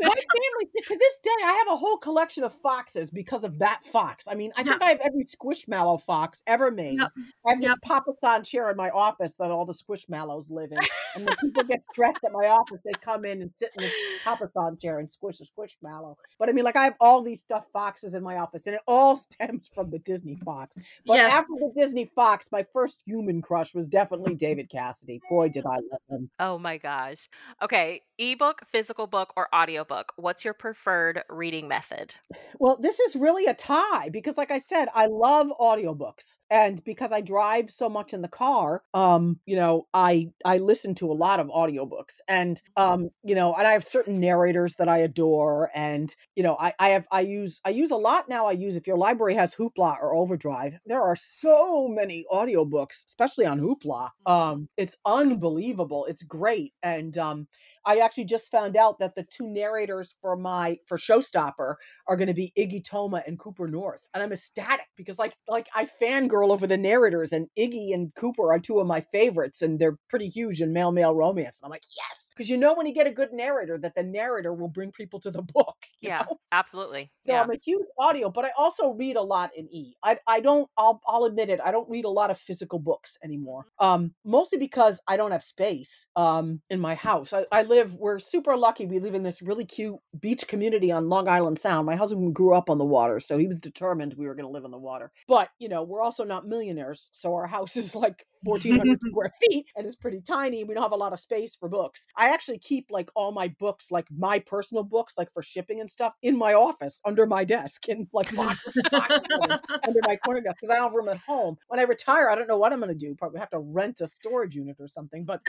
My 0.00 0.08
family, 0.08 0.70
to 0.86 0.96
this 0.96 1.18
day, 1.22 1.44
I 1.44 1.52
have 1.52 1.74
a 1.74 1.76
whole 1.76 1.98
collection 1.98 2.44
of 2.44 2.54
foxes 2.62 3.10
because 3.10 3.44
of 3.44 3.58
that 3.58 3.84
fox. 3.84 4.26
I 4.26 4.34
mean, 4.34 4.52
I 4.56 4.62
think 4.62 4.82
I 4.82 4.88
have 4.88 5.00
every 5.04 5.24
squishmallow 5.24 6.00
fox 6.02 6.42
ever 6.46 6.70
made. 6.70 6.98
Yep. 6.98 7.10
I 7.46 7.50
have 7.50 7.60
this 7.60 7.68
yep. 7.68 7.78
Papa 7.82 8.42
chair 8.42 8.70
in 8.70 8.76
my 8.76 8.90
office 8.90 9.34
that 9.34 9.50
all 9.50 9.66
the 9.66 9.74
squishmallows 9.74 10.50
live 10.50 10.72
in. 10.72 10.78
And 11.14 11.26
when 11.26 11.36
people 11.36 11.64
get 11.64 11.82
stressed 11.92 12.20
at 12.24 12.32
my 12.32 12.48
office, 12.48 12.80
they 12.84 12.92
come 13.02 13.24
in 13.24 13.42
and 13.42 13.50
sit 13.56 13.70
in 13.76 13.84
this 13.84 13.94
Papa 14.24 14.48
chair 14.80 14.98
and 14.98 15.10
squish 15.10 15.40
a 15.40 15.44
squishmallow. 15.44 16.14
But 16.38 16.48
I 16.48 16.52
mean, 16.52 16.64
like, 16.64 16.76
I 16.76 16.84
have 16.84 16.96
all 17.00 17.22
these 17.22 17.42
stuffed 17.42 17.70
foxes 17.72 18.14
in 18.14 18.22
my 18.22 18.38
office, 18.38 18.66
and 18.66 18.76
it 18.76 18.82
all 18.86 19.16
stems 19.16 19.70
from 19.74 19.90
the 19.90 19.98
Disney 19.98 20.36
fox. 20.44 20.76
But 21.06 21.18
yes. 21.18 21.32
after 21.34 21.52
the 21.58 21.72
Disney 21.76 22.10
fox, 22.14 22.48
my 22.50 22.64
first 22.72 23.02
human 23.04 23.42
crush 23.42 23.74
was 23.74 23.88
definitely 23.88 24.34
David 24.34 24.70
Cassidy. 24.70 25.20
Boy, 25.28 25.48
did 25.48 25.66
I 25.66 25.76
love 25.90 26.00
him. 26.08 26.30
Oh 26.38 26.58
my 26.58 26.78
gosh. 26.78 27.18
Okay 27.60 27.89
okay, 27.90 28.02
ebook, 28.18 28.62
physical 28.70 29.06
book, 29.06 29.32
or 29.36 29.48
audiobook? 29.54 30.12
What's 30.16 30.44
your 30.44 30.54
preferred 30.54 31.22
reading 31.28 31.68
method? 31.68 32.14
Well, 32.58 32.76
this 32.78 33.00
is 33.00 33.16
really 33.16 33.46
a 33.46 33.54
tie 33.54 34.10
because 34.10 34.36
like 34.36 34.50
I 34.50 34.58
said, 34.58 34.88
I 34.94 35.06
love 35.06 35.48
audiobooks. 35.58 36.36
And 36.50 36.82
because 36.84 37.12
I 37.12 37.20
drive 37.20 37.70
so 37.70 37.88
much 37.88 38.12
in 38.12 38.22
the 38.22 38.28
car, 38.28 38.82
um, 38.94 39.40
you 39.46 39.56
know, 39.56 39.86
I 39.94 40.30
I 40.44 40.58
listen 40.58 40.94
to 40.96 41.10
a 41.10 41.14
lot 41.14 41.40
of 41.40 41.48
audiobooks. 41.48 42.18
And 42.28 42.60
um, 42.76 43.10
you 43.22 43.34
know, 43.34 43.54
and 43.54 43.66
I 43.66 43.72
have 43.72 43.84
certain 43.84 44.20
narrators 44.20 44.74
that 44.76 44.88
I 44.88 44.98
adore 44.98 45.70
and, 45.74 46.14
you 46.36 46.42
know, 46.42 46.56
I 46.60 46.74
I 46.78 46.88
have 46.90 47.06
I 47.10 47.20
use 47.20 47.60
I 47.64 47.70
use 47.70 47.90
a 47.90 47.96
lot 47.96 48.28
now 48.28 48.46
I 48.46 48.52
use 48.52 48.76
if 48.76 48.86
your 48.86 48.98
library 48.98 49.34
has 49.34 49.54
Hoopla 49.54 49.98
or 50.00 50.14
Overdrive, 50.14 50.74
there 50.84 51.02
are 51.02 51.16
so 51.16 51.88
many 51.88 52.24
audiobooks, 52.30 53.04
especially 53.06 53.46
on 53.46 53.60
Hoopla. 53.60 54.10
Mm-hmm. 54.26 54.30
Um, 54.32 54.68
it's 54.76 54.96
unbelievable. 55.06 56.04
It's 56.06 56.22
great. 56.22 56.74
And 56.82 57.16
um 57.16 57.48
I 57.84 57.98
actually 57.98 58.24
just 58.24 58.50
found 58.50 58.76
out 58.76 58.98
that 58.98 59.14
the 59.14 59.24
two 59.24 59.48
narrators 59.48 60.14
for 60.20 60.36
my 60.36 60.78
for 60.86 60.98
Showstopper 60.98 61.74
are 62.06 62.16
going 62.16 62.28
to 62.28 62.34
be 62.34 62.52
Iggy 62.58 62.84
Toma 62.84 63.22
and 63.26 63.38
Cooper 63.38 63.68
North, 63.68 64.00
and 64.14 64.22
I'm 64.22 64.32
ecstatic 64.32 64.86
because 64.96 65.18
like 65.18 65.34
like 65.48 65.68
I 65.74 65.86
fangirl 66.00 66.50
over 66.50 66.66
the 66.66 66.76
narrators, 66.76 67.32
and 67.32 67.48
Iggy 67.58 67.92
and 67.94 68.14
Cooper 68.14 68.52
are 68.52 68.58
two 68.58 68.80
of 68.80 68.86
my 68.86 69.00
favorites, 69.00 69.62
and 69.62 69.78
they're 69.78 69.98
pretty 70.08 70.28
huge 70.28 70.60
in 70.60 70.72
male 70.72 70.92
male 70.92 71.14
romance, 71.14 71.60
and 71.60 71.66
I'm 71.66 71.70
like 71.70 71.84
yes, 71.96 72.24
because 72.30 72.48
you 72.48 72.56
know 72.56 72.74
when 72.74 72.86
you 72.86 72.94
get 72.94 73.06
a 73.06 73.10
good 73.10 73.32
narrator 73.32 73.78
that 73.78 73.94
the 73.94 74.02
narrator 74.02 74.52
will 74.52 74.68
bring 74.68 74.92
people 74.92 75.20
to 75.20 75.30
the 75.30 75.42
book. 75.54 75.76
Yeah, 76.00 76.24
know? 76.28 76.38
absolutely. 76.52 77.10
So 77.22 77.32
yeah. 77.32 77.42
I'm 77.42 77.50
a 77.50 77.58
huge 77.62 77.86
audio, 77.98 78.30
but 78.30 78.44
I 78.44 78.50
also 78.56 78.90
read 78.90 79.16
a 79.16 79.22
lot 79.22 79.50
in 79.56 79.68
E. 79.72 79.94
I 80.02 80.18
I 80.26 80.40
don't 80.40 80.68
I'll 80.76 81.00
I'll 81.06 81.24
admit 81.24 81.50
it, 81.50 81.60
I 81.64 81.70
don't 81.70 81.88
read 81.88 82.04
a 82.04 82.10
lot 82.10 82.30
of 82.30 82.38
physical 82.38 82.78
books 82.78 83.16
anymore. 83.24 83.64
Mm-hmm. 83.80 83.86
Um 83.86 84.14
mostly 84.24 84.58
because 84.58 85.00
I 85.06 85.16
don't 85.16 85.32
have 85.32 85.44
space 85.44 86.06
um 86.16 86.60
in 86.70 86.80
my 86.80 86.94
house. 86.94 87.32
I, 87.32 87.46
I 87.50 87.62
live 87.62 87.79
we're 87.88 88.18
super 88.18 88.56
lucky. 88.56 88.86
We 88.86 88.98
live 88.98 89.14
in 89.14 89.22
this 89.22 89.42
really 89.42 89.64
cute 89.64 89.96
beach 90.18 90.46
community 90.46 90.90
on 90.90 91.08
Long 91.08 91.28
Island 91.28 91.58
Sound. 91.58 91.86
My 91.86 91.96
husband 91.96 92.34
grew 92.34 92.54
up 92.54 92.70
on 92.70 92.78
the 92.78 92.84
water, 92.84 93.20
so 93.20 93.38
he 93.38 93.46
was 93.46 93.60
determined 93.60 94.14
we 94.14 94.26
were 94.26 94.34
going 94.34 94.46
to 94.46 94.52
live 94.52 94.64
on 94.64 94.70
the 94.70 94.78
water. 94.78 95.12
But, 95.28 95.50
you 95.58 95.68
know, 95.68 95.82
we're 95.82 96.02
also 96.02 96.24
not 96.24 96.46
millionaires, 96.46 97.08
so 97.12 97.34
our 97.34 97.46
house 97.46 97.76
is 97.76 97.94
like 97.94 98.26
1400 98.42 98.98
square 99.06 99.32
feet 99.40 99.66
and 99.76 99.86
it's 99.86 99.96
pretty 99.96 100.20
tiny. 100.20 100.64
We 100.64 100.74
don't 100.74 100.82
have 100.82 100.92
a 100.92 100.96
lot 100.96 101.12
of 101.12 101.20
space 101.20 101.54
for 101.54 101.68
books. 101.68 102.06
I 102.16 102.28
actually 102.28 102.58
keep 102.58 102.86
like 102.90 103.10
all 103.14 103.32
my 103.32 103.48
books, 103.58 103.90
like 103.90 104.06
my 104.16 104.38
personal 104.38 104.82
books, 104.82 105.14
like 105.18 105.32
for 105.32 105.42
shipping 105.42 105.80
and 105.80 105.90
stuff, 105.90 106.14
in 106.22 106.36
my 106.36 106.54
office 106.54 107.00
under 107.04 107.26
my 107.26 107.44
desk 107.44 107.88
in 107.88 108.08
like 108.12 108.34
boxes, 108.34 108.74
boxes 108.90 109.20
under, 109.42 109.60
under 109.86 110.00
my 110.02 110.16
corner 110.16 110.40
desk 110.40 110.56
because 110.60 110.70
I 110.70 110.76
don't 110.76 110.84
have 110.84 110.94
room 110.94 111.08
at 111.08 111.18
home. 111.18 111.56
When 111.68 111.80
I 111.80 111.84
retire, 111.84 112.30
I 112.30 112.34
don't 112.34 112.48
know 112.48 112.56
what 112.58 112.72
I'm 112.72 112.80
going 112.80 112.92
to 112.92 112.98
do. 112.98 113.14
Probably 113.14 113.40
have 113.40 113.50
to 113.50 113.58
rent 113.58 114.00
a 114.00 114.06
storage 114.06 114.54
unit 114.54 114.76
or 114.80 114.88
something. 114.88 115.24
But, 115.24 115.40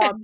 um, 0.00 0.22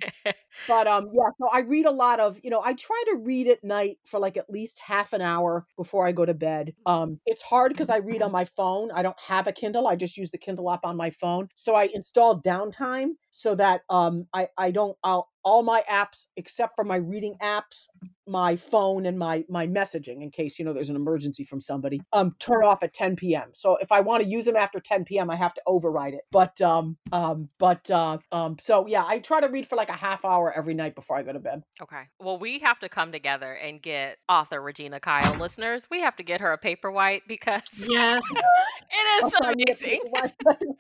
but 0.69 0.87
um, 0.87 1.09
yeah. 1.13 1.31
So 1.41 1.49
I 1.53 1.61
read 1.61 1.87
a 1.87 1.91
lot 1.91 2.21
of, 2.21 2.39
you 2.43 2.51
know, 2.51 2.63
I 2.65 2.75
try 2.75 3.03
to 3.11 3.17
read 3.17 3.49
at 3.49 3.65
night 3.65 3.99
for 4.05 4.21
like 4.21 4.37
at 4.37 4.49
least 4.51 4.79
half 4.79 5.13
an 5.13 5.21
hour 5.21 5.67
before 5.77 6.07
I 6.07 6.13
go 6.13 6.25
to 6.25 6.35
bed. 6.35 6.75
Um, 6.87 7.21
it's 7.27 7.43
hard 7.43 7.73
because 7.73 7.91
I 7.91 7.97
read 7.99 8.23
on 8.23 8.31
my 8.33 8.45
phone. 8.45 8.91
I 8.93 9.03
don't 9.03 9.19
have 9.21 9.47
a 9.47 9.53
Kindle. 9.53 9.89
I 9.89 9.97
just 9.97 10.17
use 10.17 10.31
the 10.31 10.39
Kindle 10.39 10.71
app 10.71 10.85
on 10.85 10.97
my 10.97 11.11
phone. 11.11 11.49
So 11.55 11.75
I 11.75 11.89
install 11.93 12.41
downtime 12.41 13.11
so 13.37 13.55
that 13.55 13.83
um 13.91 14.27
I 14.33 14.49
I 14.57 14.71
don't 14.71 14.97
I'll 15.03 15.29
all 15.45 15.63
my 15.63 15.85
apps 15.91 16.27
except 16.37 16.75
for 16.75 16.85
my 16.85 16.97
reading 16.97 17.37
apps 17.43 17.87
my 18.27 18.57
phone 18.57 19.05
and 19.05 19.19
my 19.19 19.45
my 19.51 19.67
messaging 19.67 20.23
in 20.23 20.31
case 20.31 20.59
you 20.59 20.65
know 20.65 20.73
there's 20.73 20.89
an 20.89 20.97
emergency 20.97 21.45
from 21.45 21.61
somebody 21.61 22.01
um 22.15 22.35
turn 22.39 22.65
off 22.65 22.83
at 22.83 22.95
10 22.95 23.15
p.m 23.17 23.51
so 23.53 23.77
if 23.77 23.93
i 23.93 24.01
want 24.01 24.23
to 24.23 24.29
use 24.29 24.47
them 24.47 24.57
after 24.57 24.81
10 24.81 25.05
p.m 25.05 25.29
i 25.29 25.37
have 25.37 25.53
to 25.53 25.61
override 25.67 26.15
it 26.15 26.23
but 26.33 26.59
um 26.63 26.97
um 27.13 27.47
but 27.59 27.91
uh 27.91 28.17
um 28.33 28.57
so 28.59 28.87
yeah 28.87 29.05
i 29.07 29.19
try 29.19 29.39
to 29.39 29.49
read 29.49 29.67
for 29.67 29.77
like 29.77 29.91
a 29.91 29.97
half 29.97 30.25
hour 30.25 30.51
every 30.57 30.73
night 30.73 30.95
before 30.95 31.15
i 31.15 31.23
go 31.23 31.31
to 31.31 31.39
bed 31.39 31.63
Okay. 31.83 32.03
Well, 32.21 32.39
we 32.39 32.61
have 32.61 32.79
to 32.81 32.89
come 32.89 33.11
together 33.11 33.53
and 33.55 33.83
get 33.83 34.19
author 34.29 34.61
Regina 34.61 35.01
Kyle 35.01 35.35
listeners. 35.39 35.87
We 35.91 36.01
have 36.01 36.17
to 36.17 36.23
get 36.23 36.41
her 36.41 36.53
a 36.53 36.59
paperwhite 36.59 37.23
because 37.27 37.63
yes. 37.89 38.23
it 38.91 39.25
is 39.25 39.33
so 39.33 39.39
try 39.39 39.53
amazing. 39.53 40.01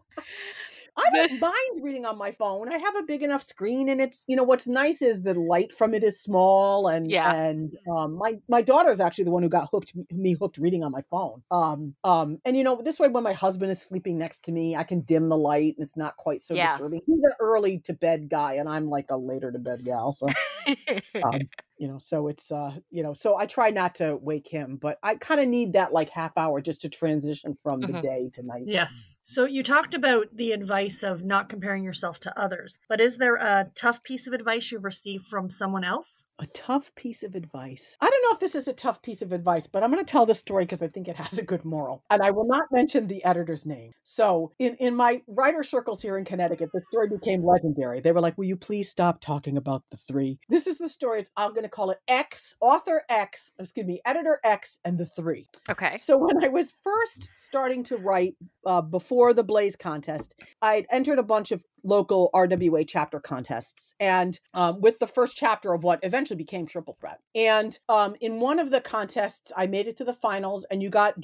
I 0.96 1.04
don't 1.14 1.40
mind 1.40 1.82
reading 1.84 2.04
on 2.06 2.18
my 2.18 2.32
phone. 2.32 2.72
I 2.72 2.78
have 2.78 2.96
a 2.96 3.02
big 3.02 3.22
enough 3.22 3.42
screen, 3.42 3.88
and 3.88 4.00
it's 4.00 4.24
you 4.28 4.36
know 4.36 4.42
what's 4.42 4.68
nice 4.68 5.02
is 5.02 5.22
the 5.22 5.34
light 5.34 5.72
from 5.74 5.94
it 5.94 6.04
is 6.04 6.20
small, 6.20 6.88
and 6.88 7.16
Yeah. 7.16 7.24
and 7.24 7.72
um, 7.96 8.14
my 8.14 8.34
my 8.48 8.62
daughter 8.62 8.90
is 8.90 9.00
actually 9.00 9.24
the 9.24 9.30
one 9.30 9.42
who 9.42 9.48
got 9.48 9.68
hooked 9.72 9.92
me 10.10 10.34
hooked 10.34 10.58
reading 10.58 10.82
on 10.84 10.92
my 10.92 11.02
phone. 11.10 11.42
Um 11.50 11.94
um, 12.04 12.38
and 12.44 12.56
you 12.56 12.64
know 12.64 12.80
this 12.82 12.98
way 12.98 13.08
when 13.08 13.24
my 13.24 13.32
husband 13.32 13.70
is 13.70 13.80
sleeping 13.82 14.18
next 14.18 14.40
to 14.44 14.52
me, 14.52 14.76
I 14.76 14.84
can 14.84 15.00
dim 15.02 15.28
the 15.28 15.36
light, 15.38 15.74
and 15.76 15.86
it's 15.86 15.96
not 15.96 16.16
quite 16.16 16.40
so 16.40 16.56
Yeah. 16.56 16.58
disturbing. 16.58 17.00
He's 17.06 17.18
an 17.22 17.32
early 17.40 17.78
to 17.80 17.92
bed 17.92 18.28
guy, 18.28 18.54
and 18.54 18.68
I'm 18.68 18.88
like 18.88 19.06
a 19.10 19.16
later 19.16 19.50
to 19.52 19.58
bed 19.58 19.84
gal, 19.84 20.12
so 20.12 20.26
um, 21.22 21.48
you 21.80 21.88
know 21.88 21.98
so 21.98 22.28
it's 22.28 22.52
uh 22.52 22.72
you 22.90 23.02
know 23.02 23.14
so 23.14 23.36
i 23.38 23.46
try 23.46 23.70
not 23.70 23.94
to 23.94 24.16
wake 24.20 24.46
him 24.46 24.76
but 24.80 24.98
i 25.02 25.14
kind 25.14 25.40
of 25.40 25.48
need 25.48 25.72
that 25.72 25.92
like 25.94 26.10
half 26.10 26.36
hour 26.36 26.60
just 26.60 26.82
to 26.82 26.88
transition 26.90 27.56
from 27.62 27.80
the 27.80 27.88
Mhm. 27.94 28.02
day 28.02 28.30
to 28.34 28.42
night 28.42 28.62
Yes. 28.66 29.18
So 29.22 29.46
you 29.46 29.62
talked 29.62 29.94
about 29.94 30.26
the 30.36 30.52
advice 30.52 31.02
of 31.02 31.24
not 31.24 31.48
comparing 31.48 31.82
yourself 31.82 32.20
to 32.20 32.38
others, 32.38 32.78
but 32.88 33.00
is 33.00 33.16
there 33.16 33.36
a 33.36 33.70
tough 33.74 34.02
piece 34.02 34.26
of 34.26 34.34
advice 34.34 34.70
you've 34.70 34.84
received 34.84 35.26
from 35.26 35.48
someone 35.50 35.82
else? 35.84 36.26
a 36.38 36.46
tough 36.48 36.94
piece 36.94 37.22
of 37.22 37.34
advice 37.34 37.96
i 38.00 38.08
don't 38.08 38.22
know 38.24 38.32
if 38.32 38.40
this 38.40 38.54
is 38.54 38.66
a 38.68 38.72
tough 38.72 39.02
piece 39.02 39.20
of 39.22 39.30
advice 39.32 39.66
but 39.66 39.82
i'm 39.82 39.90
going 39.92 40.02
to 40.04 40.10
tell 40.10 40.24
this 40.26 40.38
story 40.38 40.64
because 40.64 40.80
i 40.82 40.88
think 40.88 41.06
it 41.08 41.16
has 41.16 41.38
a 41.38 41.44
good 41.44 41.64
moral 41.66 42.02
and 42.10 42.22
i 42.22 42.30
will 42.30 42.46
not 42.46 42.64
mention 42.72 43.06
the 43.06 43.22
editor's 43.24 43.66
name 43.66 43.92
so 44.02 44.50
in 44.58 44.74
in 44.76 44.94
my 44.94 45.20
writer 45.28 45.62
circles 45.62 46.00
here 46.00 46.16
in 46.16 46.24
connecticut 46.24 46.70
the 46.72 46.80
story 46.90 47.08
became 47.08 47.44
legendary 47.44 48.00
they 48.00 48.10
were 48.12 48.20
like 48.22 48.36
will 48.38 48.46
you 48.46 48.56
please 48.56 48.88
stop 48.88 49.20
talking 49.20 49.56
about 49.58 49.82
the 49.90 49.96
three 49.98 50.38
this 50.48 50.66
is 50.66 50.78
the 50.78 50.88
story 50.88 51.20
it's, 51.20 51.30
i'm 51.36 51.50
going 51.50 51.62
to 51.62 51.68
call 51.70 51.90
it 51.90 51.98
x 52.08 52.54
author 52.60 53.02
x 53.08 53.52
excuse 53.58 53.86
me 53.86 54.00
editor 54.04 54.40
x 54.44 54.78
and 54.84 54.98
the 54.98 55.06
three 55.06 55.48
okay. 55.68 55.96
So 55.96 56.18
when 56.18 56.44
I 56.44 56.48
was 56.48 56.74
first 56.82 57.30
starting 57.36 57.82
to 57.84 57.96
write 57.96 58.34
uh, 58.66 58.82
before 58.82 59.32
the 59.32 59.44
Blaze 59.44 59.76
contest, 59.76 60.34
I'd 60.60 60.86
entered 60.90 61.18
a 61.18 61.22
bunch 61.22 61.52
of 61.52 61.64
local 61.82 62.30
RWA 62.34 62.86
chapter 62.86 63.20
contests, 63.20 63.94
and 63.98 64.38
um, 64.52 64.80
with 64.80 64.98
the 64.98 65.06
first 65.06 65.36
chapter 65.36 65.72
of 65.72 65.82
what 65.82 66.00
eventually 66.02 66.36
became 66.36 66.66
Triple 66.66 66.96
Threat. 67.00 67.20
And 67.34 67.78
um, 67.88 68.14
in 68.20 68.40
one 68.40 68.58
of 68.58 68.70
the 68.70 68.80
contests, 68.80 69.52
I 69.56 69.66
made 69.66 69.88
it 69.88 69.96
to 69.98 70.04
the 70.04 70.12
finals, 70.12 70.66
and 70.70 70.82
you 70.82 70.90
got 70.90 71.14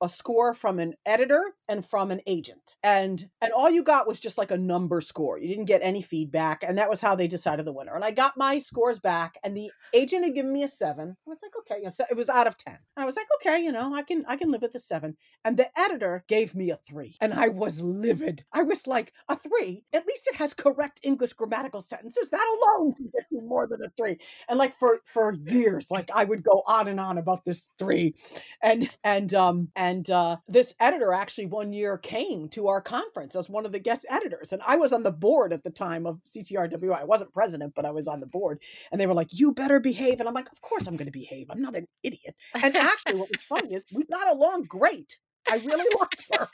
a 0.00 0.08
score 0.08 0.54
from 0.54 0.78
an 0.78 0.94
editor 1.04 1.42
and 1.68 1.84
from 1.84 2.10
an 2.10 2.20
agent, 2.26 2.76
and 2.82 3.28
and 3.40 3.52
all 3.52 3.70
you 3.70 3.82
got 3.82 4.06
was 4.06 4.20
just 4.20 4.38
like 4.38 4.50
a 4.50 4.58
number 4.58 5.00
score. 5.00 5.38
You 5.38 5.48
didn't 5.48 5.64
get 5.64 5.80
any 5.82 6.02
feedback, 6.02 6.62
and 6.62 6.78
that 6.78 6.90
was 6.90 7.00
how 7.00 7.14
they 7.14 7.26
decided 7.26 7.66
the 7.66 7.72
winner. 7.72 7.94
And 7.94 8.04
I 8.04 8.10
got 8.10 8.36
my 8.36 8.58
scores 8.58 8.98
back, 8.98 9.38
and 9.42 9.56
the 9.56 9.70
agent 9.92 10.24
had 10.24 10.34
given 10.34 10.52
me 10.52 10.62
a 10.62 10.68
seven. 10.68 11.16
I 11.26 11.30
was 11.30 11.38
like, 11.42 11.52
okay, 11.60 11.76
you 11.78 11.84
know, 11.84 11.88
so 11.90 12.04
it 12.10 12.16
was 12.16 12.28
out 12.28 12.46
of 12.46 12.56
ten. 12.56 12.78
I 12.96 13.04
was 13.04 13.16
like, 13.16 13.26
okay, 13.36 13.62
you 13.62 13.72
know, 13.72 13.94
I 13.94 14.02
can 14.02 14.24
I 14.28 14.36
can 14.36 14.50
live 14.50 14.62
with 14.62 14.74
a 14.74 14.78
seven. 14.78 15.16
And 15.44 15.56
the 15.56 15.68
editor 15.78 16.24
gave 16.28 16.54
me 16.54 16.70
a 16.70 16.78
three, 16.88 17.16
and 17.20 17.32
I 17.34 17.48
was 17.48 17.82
livid. 17.82 18.44
I 18.52 18.62
was 18.62 18.86
like, 18.86 19.12
a 19.28 19.36
three? 19.36 19.84
At 19.92 20.06
least 20.06 20.26
it 20.26 20.36
has 20.36 20.54
correct 20.54 21.00
English 21.02 21.34
grammatical 21.34 21.80
sentences. 21.80 22.28
That 22.30 22.46
alone 22.46 22.94
can 22.94 23.10
get 23.12 23.26
you 23.30 23.40
more 23.42 23.66
than 23.66 23.82
a 23.84 23.90
three. 23.96 24.18
And 24.48 24.58
like 24.58 24.74
for 24.74 25.00
for 25.04 25.34
years, 25.34 25.90
like 25.90 26.10
I 26.14 26.24
would 26.24 26.42
go 26.42 26.62
on 26.66 26.88
and 26.88 27.00
on 27.00 27.18
about 27.18 27.44
this 27.44 27.68
three, 27.78 28.14
and 28.62 28.90
and 29.04 29.32
um 29.34 29.68
and 29.76 30.08
uh, 30.10 30.36
this 30.48 30.74
editor 30.80 31.12
actually 31.12 31.46
one 31.46 31.72
year 31.72 31.98
came 31.98 32.48
to 32.50 32.68
our 32.68 32.80
conference 32.80 33.34
as 33.36 33.48
one 33.48 33.66
of 33.66 33.72
the 33.72 33.78
guest 33.78 34.06
editors, 34.10 34.52
and 34.52 34.62
I 34.66 34.76
was 34.76 34.92
on 34.92 35.02
the 35.02 35.12
board 35.12 35.52
at 35.52 35.64
the 35.64 35.70
time 35.70 36.06
of 36.06 36.20
CTRWI. 36.24 37.00
I 37.00 37.04
wasn't 37.04 37.32
president, 37.32 37.74
but 37.74 37.84
I 37.84 37.90
was 37.90 38.08
on 38.08 38.20
the 38.20 38.26
board, 38.26 38.60
and 38.90 39.00
they 39.00 39.06
were 39.06 39.14
like, 39.14 39.32
"You 39.32 39.52
better 39.52 39.75
behave," 39.80 40.20
and 40.20 40.28
I'm 40.28 40.34
like, 40.34 40.50
"Of 40.52 40.60
course 40.60 40.86
I'm 40.86 40.96
going 40.96 41.06
to 41.06 41.12
behave. 41.12 41.48
I'm 41.50 41.60
not 41.60 41.76
an 41.76 41.86
idiot." 42.02 42.34
And 42.54 42.76
actually, 42.76 43.16
what 43.16 43.28
was 43.30 43.40
funny 43.48 43.74
is 43.74 43.84
we 43.92 44.04
got 44.04 44.28
along 44.32 44.64
great. 44.64 45.16
I 45.48 45.56
really 45.56 45.86
liked 46.00 46.24
her. 46.32 46.48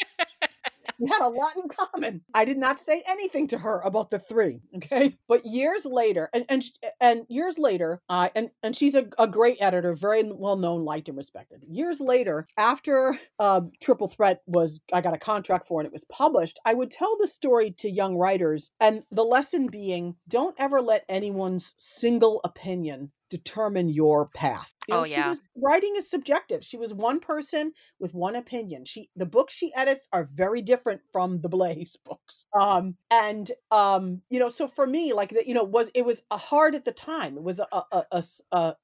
We 1.02 1.08
had 1.08 1.22
a 1.22 1.28
lot 1.28 1.56
in 1.56 1.68
common. 1.68 2.20
I 2.32 2.44
did 2.44 2.58
not 2.58 2.78
say 2.78 3.02
anything 3.08 3.48
to 3.48 3.58
her 3.58 3.80
about 3.80 4.12
the 4.12 4.20
three. 4.20 4.60
Okay, 4.76 5.16
but 5.26 5.44
years 5.44 5.84
later, 5.84 6.30
and 6.32 6.44
and 6.48 6.62
and 7.00 7.26
years 7.28 7.58
later, 7.58 8.00
uh, 8.08 8.28
and 8.36 8.50
and 8.62 8.76
she's 8.76 8.94
a, 8.94 9.06
a 9.18 9.26
great 9.26 9.56
editor, 9.60 9.94
very 9.94 10.22
well 10.22 10.56
known, 10.56 10.84
liked 10.84 11.08
and 11.08 11.16
respected. 11.16 11.64
Years 11.68 12.00
later, 12.00 12.46
after 12.56 13.18
uh, 13.40 13.62
Triple 13.80 14.06
Threat 14.06 14.42
was, 14.46 14.80
I 14.92 15.00
got 15.00 15.14
a 15.14 15.18
contract 15.18 15.66
for 15.66 15.80
and 15.80 15.86
it 15.88 15.92
was 15.92 16.04
published. 16.04 16.60
I 16.64 16.74
would 16.74 16.92
tell 16.92 17.16
the 17.20 17.26
story 17.26 17.72
to 17.78 17.90
young 17.90 18.16
writers, 18.16 18.70
and 18.78 19.02
the 19.10 19.24
lesson 19.24 19.66
being, 19.66 20.14
don't 20.28 20.54
ever 20.56 20.80
let 20.80 21.04
anyone's 21.08 21.74
single 21.78 22.40
opinion 22.44 23.10
determine 23.36 23.88
your 23.88 24.28
path. 24.28 24.72
You 24.88 24.94
know, 24.94 25.00
Oh, 25.00 25.04
she 25.04 25.12
yeah. 25.12 25.28
was 25.28 25.40
writing 25.56 25.94
is 25.96 26.10
subjective. 26.10 26.62
She 26.64 26.76
was 26.76 26.92
one 26.92 27.18
person 27.20 27.72
with 27.98 28.12
one 28.14 28.36
opinion. 28.36 28.84
She 28.84 29.08
the 29.16 29.26
books 29.26 29.54
she 29.54 29.72
edits 29.74 30.08
are 30.12 30.24
very 30.24 30.60
different 30.62 31.00
from 31.12 31.40
the 31.40 31.48
Blaze 31.48 31.96
books. 32.04 32.46
Um 32.58 32.96
and 33.10 33.50
um 33.70 34.22
you 34.30 34.38
know 34.38 34.48
so 34.48 34.68
for 34.68 34.86
me 34.86 35.12
like 35.14 35.30
that 35.30 35.46
you 35.46 35.54
know 35.54 35.64
was 35.64 35.90
it 35.94 36.04
was 36.04 36.22
a 36.30 36.36
hard 36.36 36.74
at 36.74 36.84
the 36.84 36.92
time. 36.92 37.36
It 37.38 37.42
was 37.42 37.58
a 37.60 37.66
a, 37.72 38.04
a, 38.12 38.22
a- 38.52 38.76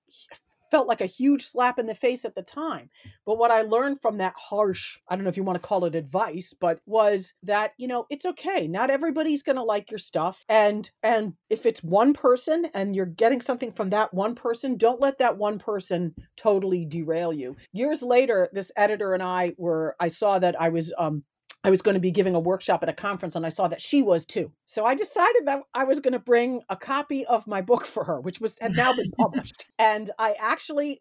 felt 0.70 0.86
like 0.86 1.00
a 1.00 1.06
huge 1.06 1.44
slap 1.46 1.78
in 1.78 1.86
the 1.86 1.94
face 1.94 2.24
at 2.24 2.34
the 2.34 2.42
time. 2.42 2.90
But 3.26 3.38
what 3.38 3.50
I 3.50 3.62
learned 3.62 4.00
from 4.00 4.18
that 4.18 4.34
harsh, 4.36 4.98
I 5.08 5.14
don't 5.14 5.24
know 5.24 5.30
if 5.30 5.36
you 5.36 5.44
want 5.44 5.60
to 5.60 5.66
call 5.66 5.84
it 5.84 5.94
advice, 5.94 6.54
but 6.58 6.80
was 6.86 7.32
that, 7.42 7.72
you 7.78 7.88
know, 7.88 8.06
it's 8.10 8.26
okay. 8.26 8.66
Not 8.66 8.90
everybody's 8.90 9.42
going 9.42 9.56
to 9.56 9.62
like 9.62 9.90
your 9.90 9.98
stuff. 9.98 10.44
And 10.48 10.90
and 11.02 11.34
if 11.50 11.66
it's 11.66 11.82
one 11.82 12.12
person 12.12 12.66
and 12.74 12.94
you're 12.94 13.06
getting 13.06 13.40
something 13.40 13.72
from 13.72 13.90
that 13.90 14.12
one 14.14 14.34
person, 14.34 14.76
don't 14.76 15.00
let 15.00 15.18
that 15.18 15.38
one 15.38 15.58
person 15.58 16.14
totally 16.36 16.84
derail 16.84 17.32
you. 17.32 17.56
Years 17.72 18.02
later, 18.02 18.48
this 18.52 18.72
editor 18.76 19.14
and 19.14 19.22
I 19.22 19.54
were 19.56 19.96
I 20.00 20.08
saw 20.08 20.38
that 20.38 20.60
I 20.60 20.68
was 20.68 20.92
um 20.98 21.24
I 21.64 21.70
was 21.70 21.82
going 21.82 21.94
to 21.94 22.00
be 22.00 22.12
giving 22.12 22.34
a 22.34 22.40
workshop 22.40 22.82
at 22.82 22.88
a 22.88 22.92
conference 22.92 23.34
and 23.34 23.44
I 23.44 23.48
saw 23.48 23.66
that 23.68 23.80
she 23.80 24.00
was 24.00 24.24
too. 24.24 24.52
So 24.64 24.84
I 24.84 24.94
decided 24.94 25.46
that 25.46 25.62
I 25.74 25.84
was 25.84 25.98
going 25.98 26.12
to 26.12 26.18
bring 26.18 26.62
a 26.68 26.76
copy 26.76 27.26
of 27.26 27.46
my 27.46 27.60
book 27.60 27.84
for 27.84 28.04
her, 28.04 28.20
which 28.20 28.40
was 28.40 28.56
had 28.60 28.76
now 28.76 28.92
been 28.94 29.10
published. 29.18 29.66
And 29.78 30.10
I 30.18 30.36
actually, 30.38 31.00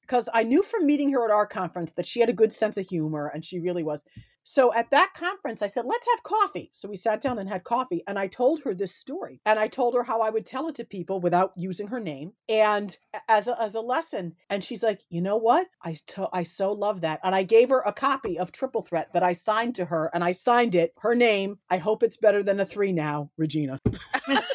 because 0.00 0.28
I 0.32 0.42
knew 0.42 0.62
from 0.62 0.86
meeting 0.86 1.12
her 1.12 1.24
at 1.24 1.30
our 1.30 1.46
conference 1.46 1.92
that 1.92 2.06
she 2.06 2.20
had 2.20 2.30
a 2.30 2.34
good 2.34 2.52
sense 2.52 2.78
of 2.78 2.88
humor 2.88 3.30
and 3.32 3.44
she 3.44 3.58
really 3.58 3.82
was. 3.82 4.02
So 4.42 4.72
at 4.74 4.90
that 4.90 5.12
conference, 5.16 5.62
I 5.62 5.66
said, 5.66 5.84
let's 5.86 6.06
have 6.14 6.22
coffee. 6.22 6.70
So 6.72 6.88
we 6.88 6.96
sat 6.96 7.20
down 7.20 7.38
and 7.38 7.48
had 7.48 7.64
coffee. 7.64 8.02
And 8.06 8.18
I 8.18 8.26
told 8.26 8.62
her 8.64 8.74
this 8.74 8.94
story. 8.94 9.40
And 9.44 9.58
I 9.58 9.68
told 9.68 9.94
her 9.94 10.02
how 10.02 10.20
I 10.22 10.30
would 10.30 10.46
tell 10.46 10.68
it 10.68 10.74
to 10.76 10.84
people 10.84 11.20
without 11.20 11.52
using 11.56 11.88
her 11.88 12.00
name 12.00 12.32
and 12.48 12.96
as 13.28 13.48
a, 13.48 13.60
as 13.60 13.74
a 13.74 13.80
lesson. 13.80 14.34
And 14.48 14.64
she's 14.64 14.82
like, 14.82 15.02
you 15.10 15.20
know 15.20 15.36
what? 15.36 15.66
I, 15.82 15.94
to- 16.08 16.28
I 16.32 16.42
so 16.42 16.72
love 16.72 17.02
that. 17.02 17.20
And 17.22 17.34
I 17.34 17.42
gave 17.42 17.68
her 17.68 17.80
a 17.80 17.92
copy 17.92 18.38
of 18.38 18.50
Triple 18.52 18.82
Threat 18.82 19.12
that 19.12 19.22
I 19.22 19.32
signed 19.34 19.74
to 19.76 19.84
her. 19.86 20.10
And 20.14 20.24
I 20.24 20.32
signed 20.32 20.74
it, 20.74 20.94
her 21.00 21.14
name. 21.14 21.58
I 21.68 21.76
hope 21.78 22.02
it's 22.02 22.16
better 22.16 22.42
than 22.42 22.60
a 22.60 22.66
three 22.66 22.92
now, 22.92 23.30
Regina. 23.36 23.78
Aww. 23.86 24.00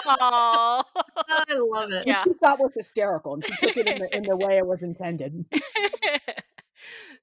I 1.27 1.43
love 1.49 1.91
it. 1.91 1.97
And 1.97 2.07
Yeah. 2.07 2.23
she 2.23 2.31
thought 2.41 2.59
was 2.59 2.71
hysterical. 2.75 3.35
And 3.35 3.45
she 3.45 3.55
took 3.57 3.77
it 3.77 3.87
in 3.87 3.99
the, 3.99 4.15
in 4.17 4.23
the 4.23 4.35
way 4.45 4.57
it 4.57 4.65
was 4.65 4.81
intended. 4.81 5.45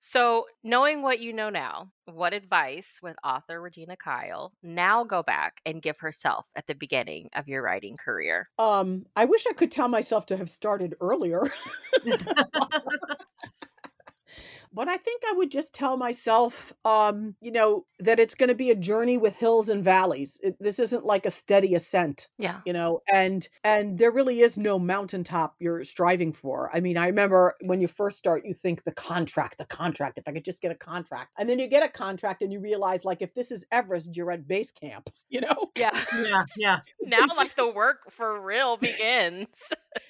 so, 0.04 0.46
knowing 0.64 1.00
what 1.00 1.20
you 1.20 1.32
know 1.32 1.48
now, 1.48 1.92
what 2.06 2.34
advice 2.34 2.98
would 3.04 3.14
author 3.24 3.62
Regina 3.62 3.96
Kyle 3.96 4.52
now 4.60 5.04
go 5.04 5.22
back 5.22 5.60
and 5.64 5.80
give 5.80 5.96
herself 6.00 6.44
at 6.56 6.66
the 6.66 6.74
beginning 6.74 7.28
of 7.36 7.46
your 7.46 7.62
writing 7.62 7.96
career? 7.96 8.48
Um, 8.58 9.06
I 9.14 9.26
wish 9.26 9.44
I 9.48 9.52
could 9.52 9.70
tell 9.70 9.86
myself 9.86 10.26
to 10.26 10.36
have 10.36 10.50
started 10.50 10.96
earlier. 11.00 11.52
but 14.72 14.88
I 14.88 14.96
think 14.96 15.22
I 15.28 15.32
would 15.34 15.50
just 15.50 15.74
tell 15.74 15.96
myself, 15.96 16.72
um, 16.84 17.34
you 17.40 17.50
know, 17.52 17.84
that 18.00 18.18
it's 18.18 18.34
going 18.34 18.48
to 18.48 18.54
be 18.54 18.70
a 18.70 18.74
journey 18.74 19.16
with 19.18 19.36
hills 19.36 19.68
and 19.68 19.84
valleys. 19.84 20.38
It, 20.42 20.56
this 20.60 20.78
isn't 20.78 21.04
like 21.04 21.26
a 21.26 21.30
steady 21.30 21.74
ascent, 21.74 22.28
Yeah. 22.38 22.60
you 22.64 22.72
know, 22.72 23.00
and 23.12 23.48
and 23.64 23.98
there 23.98 24.10
really 24.10 24.40
is 24.40 24.58
no 24.58 24.78
mountaintop 24.78 25.54
you're 25.58 25.84
striving 25.84 26.32
for. 26.32 26.70
I 26.74 26.80
mean, 26.80 26.96
I 26.96 27.06
remember 27.06 27.54
when 27.60 27.80
you 27.80 27.88
first 27.88 28.18
start, 28.18 28.44
you 28.44 28.54
think 28.54 28.84
the 28.84 28.92
contract, 28.92 29.58
the 29.58 29.66
contract. 29.66 30.18
If 30.18 30.26
I 30.26 30.32
could 30.32 30.44
just 30.44 30.62
get 30.62 30.72
a 30.72 30.76
contract, 30.76 31.30
and 31.38 31.48
then 31.48 31.58
you 31.58 31.68
get 31.68 31.82
a 31.82 31.88
contract, 31.88 32.42
and 32.42 32.52
you 32.52 32.60
realize, 32.60 33.04
like, 33.04 33.22
if 33.22 33.34
this 33.34 33.50
is 33.50 33.64
Everest, 33.70 34.16
you're 34.16 34.30
at 34.32 34.48
base 34.48 34.70
camp, 34.72 35.10
you 35.28 35.40
know. 35.40 35.70
Yeah. 35.76 35.98
yeah, 36.24 36.44
yeah. 36.56 36.80
now, 37.02 37.26
like, 37.36 37.56
the 37.56 37.68
work 37.70 38.10
for 38.10 38.40
real 38.40 38.76
begins. 38.76 39.48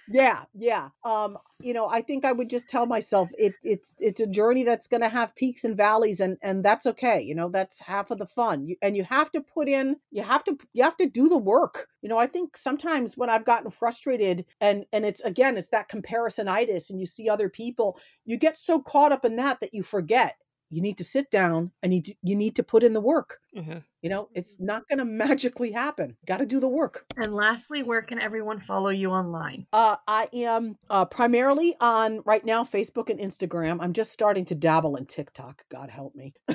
Yeah, 0.09 0.45
yeah. 0.55 0.91
Um, 1.05 1.39
you 1.61 1.73
know, 1.73 1.89
I 1.89 2.03
think 2.03 2.25
I 2.25 2.33
would 2.33 2.51
just 2.51 2.69
tell 2.69 2.87
myself 2.87 3.31
it 3.39 3.55
it's 3.63 3.91
it's 3.99 4.21
a 4.21 4.27
journey 4.27 4.52
that's 4.63 4.87
going 4.87 5.01
to 5.01 5.09
have 5.09 5.35
peaks 5.35 5.65
and 5.65 5.75
valleys, 5.75 6.21
and 6.21 6.37
and 6.43 6.63
that's 6.63 6.85
okay. 6.87 7.23
You 7.23 7.35
know, 7.35 7.49
that's 7.49 7.81
half 7.81 8.11
of 8.11 8.19
the 8.19 8.27
fun. 8.27 8.67
You, 8.67 8.77
and 8.83 8.95
you 8.95 9.05
have 9.05 9.31
to 9.33 9.41
put 9.41 9.69
in, 9.69 9.97
you 10.11 10.23
have 10.23 10.45
to 10.45 10.59
you 10.75 10.85
have 10.85 10.97
to 10.99 11.09
do 11.09 11.31
the 11.31 11.39
work. 11.39 11.89
You 12.03 12.11
know, 12.11 12.19
I 12.19 12.27
think 12.27 12.59
sometimes 12.59 13.17
when 13.17 13.31
I've 13.31 13.47
gotten 13.47 13.71
frustrated, 13.71 14.45
and 14.61 14.85
and 14.93 15.07
it's 15.07 15.23
again, 15.23 15.57
it's 15.57 15.69
that 15.69 15.89
comparisonitis, 15.89 16.91
and 16.91 17.01
you 17.01 17.07
see 17.07 17.31
other 17.31 17.49
people, 17.49 17.99
you 18.27 18.37
get 18.37 18.59
so 18.59 18.79
caught 18.79 19.13
up 19.13 19.25
in 19.25 19.37
that 19.37 19.61
that 19.61 19.73
you 19.73 19.83
forget. 19.83 20.37
You 20.73 20.81
need 20.81 20.97
to 20.99 21.05
sit 21.05 21.31
down 21.31 21.71
and 21.83 21.93
you 21.93 22.01
d- 22.01 22.17
you 22.23 22.35
need 22.35 22.57
to 22.57 22.63
put 22.63 22.83
in 22.83 22.95
the 22.95 23.01
work. 23.01 23.41
hmm 23.55 23.79
You 24.01 24.11
know, 24.11 24.29
it's 24.35 24.59
not 24.59 24.89
going 24.89 24.99
to 24.99 25.05
magically 25.05 25.71
happen. 25.71 26.17
Got 26.27 26.39
to 26.39 26.47
do 26.47 26.59
the 26.61 26.69
work. 26.69 27.05
And 27.17 27.35
lastly, 27.35 27.83
where 27.83 28.01
can 28.03 28.19
everyone 28.19 28.59
follow 28.61 28.89
you 28.89 29.11
online? 29.11 29.67
Uh, 29.73 29.97
I 30.09 30.29
am 30.33 30.79
uh, 30.89 31.05
primarily 31.05 31.77
on 31.79 32.23
right 32.25 32.45
now 32.45 32.65
Facebook 32.65 33.11
and 33.11 33.21
Instagram. 33.21 33.79
I'm 33.83 33.93
just 33.93 34.13
starting 34.13 34.47
to 34.47 34.55
dabble 34.55 34.97
in 34.97 35.05
TikTok. 35.07 35.63
God 35.71 35.91
help 35.91 36.15
me. 36.15 36.33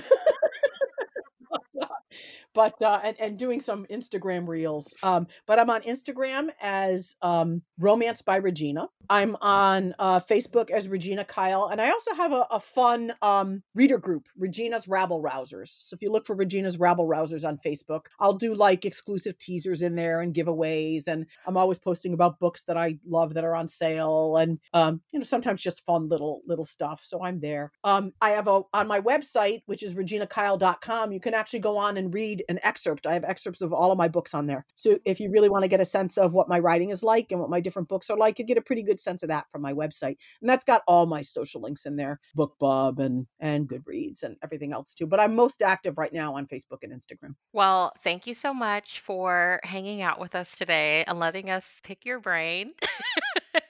but 2.57 2.81
uh, 2.81 2.99
and, 3.03 3.15
and 3.19 3.37
doing 3.37 3.61
some 3.61 3.85
Instagram 3.85 4.47
reels. 4.47 4.91
Um, 5.03 5.27
but 5.45 5.59
I'm 5.59 5.69
on 5.69 5.81
Instagram 5.81 6.49
as 6.59 7.15
um, 7.21 7.61
Romance 7.77 8.23
by 8.23 8.37
Regina. 8.37 8.87
I'm 9.11 9.37
on 9.41 9.93
uh, 9.99 10.19
Facebook 10.21 10.71
as 10.71 10.87
Regina 10.87 11.23
Kyle, 11.23 11.67
and 11.67 11.79
I 11.79 11.91
also 11.91 12.15
have 12.15 12.33
a, 12.33 12.47
a 12.49 12.59
fun 12.59 13.13
um, 13.21 13.61
reader 13.75 13.99
group, 13.99 14.25
Regina's 14.35 14.87
Rabble 14.87 15.21
Rousers. 15.21 15.67
So 15.67 15.93
if 15.93 16.01
you 16.01 16.11
look 16.11 16.25
for 16.25 16.35
Regina's 16.35 16.79
Rabble 16.79 17.07
Rousers 17.07 17.47
on 17.47 17.59
Facebook, 17.63 18.07
I'll 18.19 18.33
do 18.33 18.55
like 18.55 18.85
exclusive 18.85 19.37
teasers 19.37 19.83
in 19.83 19.93
there 19.93 20.21
and 20.21 20.33
giveaways, 20.33 21.07
and 21.07 21.27
I'm 21.45 21.57
always 21.57 21.77
posting 21.77 22.13
about 22.13 22.39
books 22.39 22.63
that 22.63 22.75
I 22.75 22.97
love 23.07 23.35
that 23.35 23.43
are 23.43 23.55
on 23.55 23.67
sale, 23.67 24.35
and 24.37 24.57
um, 24.73 25.01
you 25.11 25.19
know 25.19 25.25
sometimes 25.25 25.61
just 25.61 25.85
fun 25.85 26.09
little 26.09 26.41
little 26.47 26.65
stuff. 26.65 27.01
So 27.03 27.23
I'm 27.23 27.39
there. 27.39 27.71
Um, 27.83 28.13
I 28.19 28.31
have 28.31 28.47
a 28.47 28.63
on 28.73 28.87
my 28.87 28.99
website, 28.99 29.61
which 29.67 29.83
is 29.83 29.93
reginakyle.com. 29.93 31.11
You 31.11 31.19
can 31.19 31.35
actually 31.35 31.59
go 31.59 31.77
on 31.77 31.97
and 31.97 32.11
read 32.11 32.43
an 32.49 32.59
excerpt. 32.63 33.05
I 33.05 33.13
have 33.13 33.23
excerpts 33.23 33.61
of 33.61 33.73
all 33.73 33.91
of 33.91 33.97
my 33.97 34.07
books 34.07 34.33
on 34.33 34.47
there. 34.47 34.65
So 34.75 34.97
if 35.05 35.19
you 35.19 35.29
really 35.31 35.49
want 35.49 35.63
to 35.63 35.67
get 35.67 35.81
a 35.81 35.85
sense 35.85 36.17
of 36.17 36.33
what 36.33 36.49
my 36.49 36.59
writing 36.59 36.89
is 36.89 37.03
like 37.03 37.31
and 37.31 37.39
what 37.39 37.49
my 37.49 37.59
different 37.59 37.87
books 37.87 38.09
are 38.09 38.17
like, 38.17 38.39
you 38.39 38.45
get 38.45 38.57
a 38.57 38.61
pretty 38.61 38.83
good 38.83 38.99
sense 38.99 39.23
of 39.23 39.29
that 39.29 39.45
from 39.51 39.61
my 39.61 39.73
website. 39.73 40.17
And 40.41 40.49
that's 40.49 40.65
got 40.65 40.81
all 40.87 41.05
my 41.05 41.21
social 41.21 41.61
links 41.61 41.85
in 41.85 41.95
there, 41.95 42.19
BookBub 42.37 42.99
and 42.99 43.27
and 43.39 43.67
Goodreads 43.67 44.23
and 44.23 44.37
everything 44.43 44.73
else 44.73 44.93
too. 44.93 45.07
But 45.07 45.19
I'm 45.19 45.35
most 45.35 45.61
active 45.61 45.97
right 45.97 46.13
now 46.13 46.35
on 46.35 46.47
Facebook 46.47 46.83
and 46.83 46.93
Instagram. 46.93 47.35
Well, 47.53 47.93
thank 48.03 48.27
you 48.27 48.33
so 48.33 48.53
much 48.53 49.01
for 49.01 49.59
hanging 49.63 50.01
out 50.01 50.19
with 50.19 50.35
us 50.35 50.55
today 50.55 51.03
and 51.07 51.19
letting 51.19 51.49
us 51.49 51.79
pick 51.83 52.05
your 52.05 52.19
brain. 52.19 52.73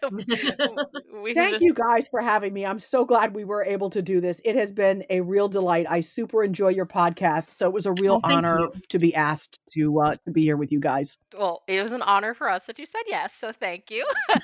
we 1.24 1.34
Thank 1.34 1.62
you 1.62 1.74
guys 1.74 2.08
for 2.08 2.22
having 2.22 2.54
me. 2.54 2.66
I'm 2.66 2.80
so 2.80 3.06
glad 3.06 3.36
we 3.36 3.44
were 3.44 3.64
able 3.64 3.90
to 3.92 4.02
do 4.02 4.22
this. 4.22 4.42
It 4.46 4.56
has 4.56 4.72
been 4.72 5.04
a 5.10 5.22
real 5.22 5.48
delight. 5.48 5.86
I 5.90 6.00
super 6.00 6.44
enjoy 6.44 6.70
your 6.70 6.86
podcast, 6.86 7.56
so 7.56 7.68
it 7.68 7.74
was 7.74 7.86
a 7.86 7.94
real 7.94 8.20
Oh, 8.24 8.30
honor 8.36 8.60
you. 8.60 8.72
to 8.90 9.00
be 9.00 9.14
asked 9.14 9.60
to 9.74 10.00
uh, 10.00 10.16
to 10.26 10.32
be 10.32 10.44
here 10.44 10.58
with 10.58 10.72
you 10.72 10.80
guys. 10.80 11.18
Well, 11.38 11.64
it 11.68 11.82
was 11.84 11.92
an 11.92 12.02
honor 12.02 12.34
for 12.34 12.50
us 12.50 12.66
that 12.66 12.80
you 12.80 12.86
said 12.86 13.04
yes, 13.08 13.36
so 13.36 13.52
thank 13.52 13.92
you. 13.92 14.06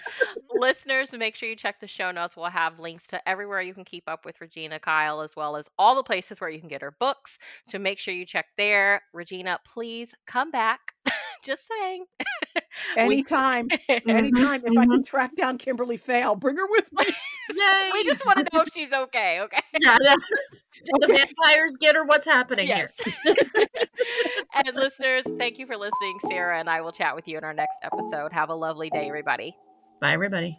Listeners, 0.55 1.11
make 1.13 1.35
sure 1.35 1.49
you 1.49 1.55
check 1.55 1.79
the 1.79 1.87
show 1.87 2.11
notes. 2.11 2.35
We'll 2.37 2.47
have 2.47 2.79
links 2.79 3.07
to 3.07 3.27
everywhere 3.27 3.61
you 3.61 3.73
can 3.73 3.85
keep 3.85 4.03
up 4.07 4.25
with 4.25 4.39
Regina 4.39 4.79
Kyle, 4.79 5.21
as 5.21 5.35
well 5.35 5.55
as 5.55 5.65
all 5.79 5.95
the 5.95 6.03
places 6.03 6.39
where 6.39 6.49
you 6.49 6.59
can 6.59 6.69
get 6.69 6.81
her 6.81 6.95
books. 6.99 7.37
So 7.65 7.79
make 7.79 7.99
sure 7.99 8.13
you 8.13 8.25
check 8.25 8.47
there. 8.57 9.01
Regina, 9.13 9.59
please 9.65 10.13
come 10.27 10.51
back. 10.51 10.93
Just 11.43 11.67
saying. 11.67 12.05
We- 12.95 13.01
Anytime, 13.01 13.67
anytime. 13.89 14.61
Mm-hmm, 14.61 14.67
if 14.67 14.77
I 14.77 14.83
mm-hmm. 14.83 14.91
can 14.91 15.03
track 15.03 15.35
down 15.35 15.57
Kimberly 15.57 15.99
Raye, 16.07 16.21
I'll 16.21 16.35
bring 16.35 16.57
her 16.57 16.67
with 16.69 16.91
me. 16.93 17.05
Yay! 17.55 17.89
we 17.93 18.03
just 18.03 18.25
want 18.25 18.37
to 18.39 18.45
know 18.53 18.61
if 18.61 18.73
she's 18.73 18.91
okay, 18.91 19.41
okay? 19.41 19.59
yeah, 19.81 19.97
yeah. 20.01 20.15
Did 20.85 20.95
the 20.99 21.07
vampires 21.07 21.77
get 21.77 21.95
her? 21.95 22.03
What's 22.03 22.25
happening 22.25 22.67
Yes. 22.67 22.91
here? 23.23 23.35
and 24.53 24.75
listeners, 24.75 25.23
thank 25.37 25.57
you 25.59 25.65
for 25.65 25.77
listening. 25.77 26.19
Sarah 26.27 26.59
and 26.59 26.69
I 26.69 26.81
will 26.81 26.91
chat 26.91 27.15
with 27.15 27.27
you 27.27 27.37
in 27.37 27.43
our 27.43 27.53
next 27.53 27.77
episode. 27.83 28.33
Have 28.33 28.49
a 28.49 28.55
lovely 28.55 28.89
day, 28.89 29.07
everybody. 29.07 29.55
Bye, 30.01 30.13
everybody. 30.13 30.57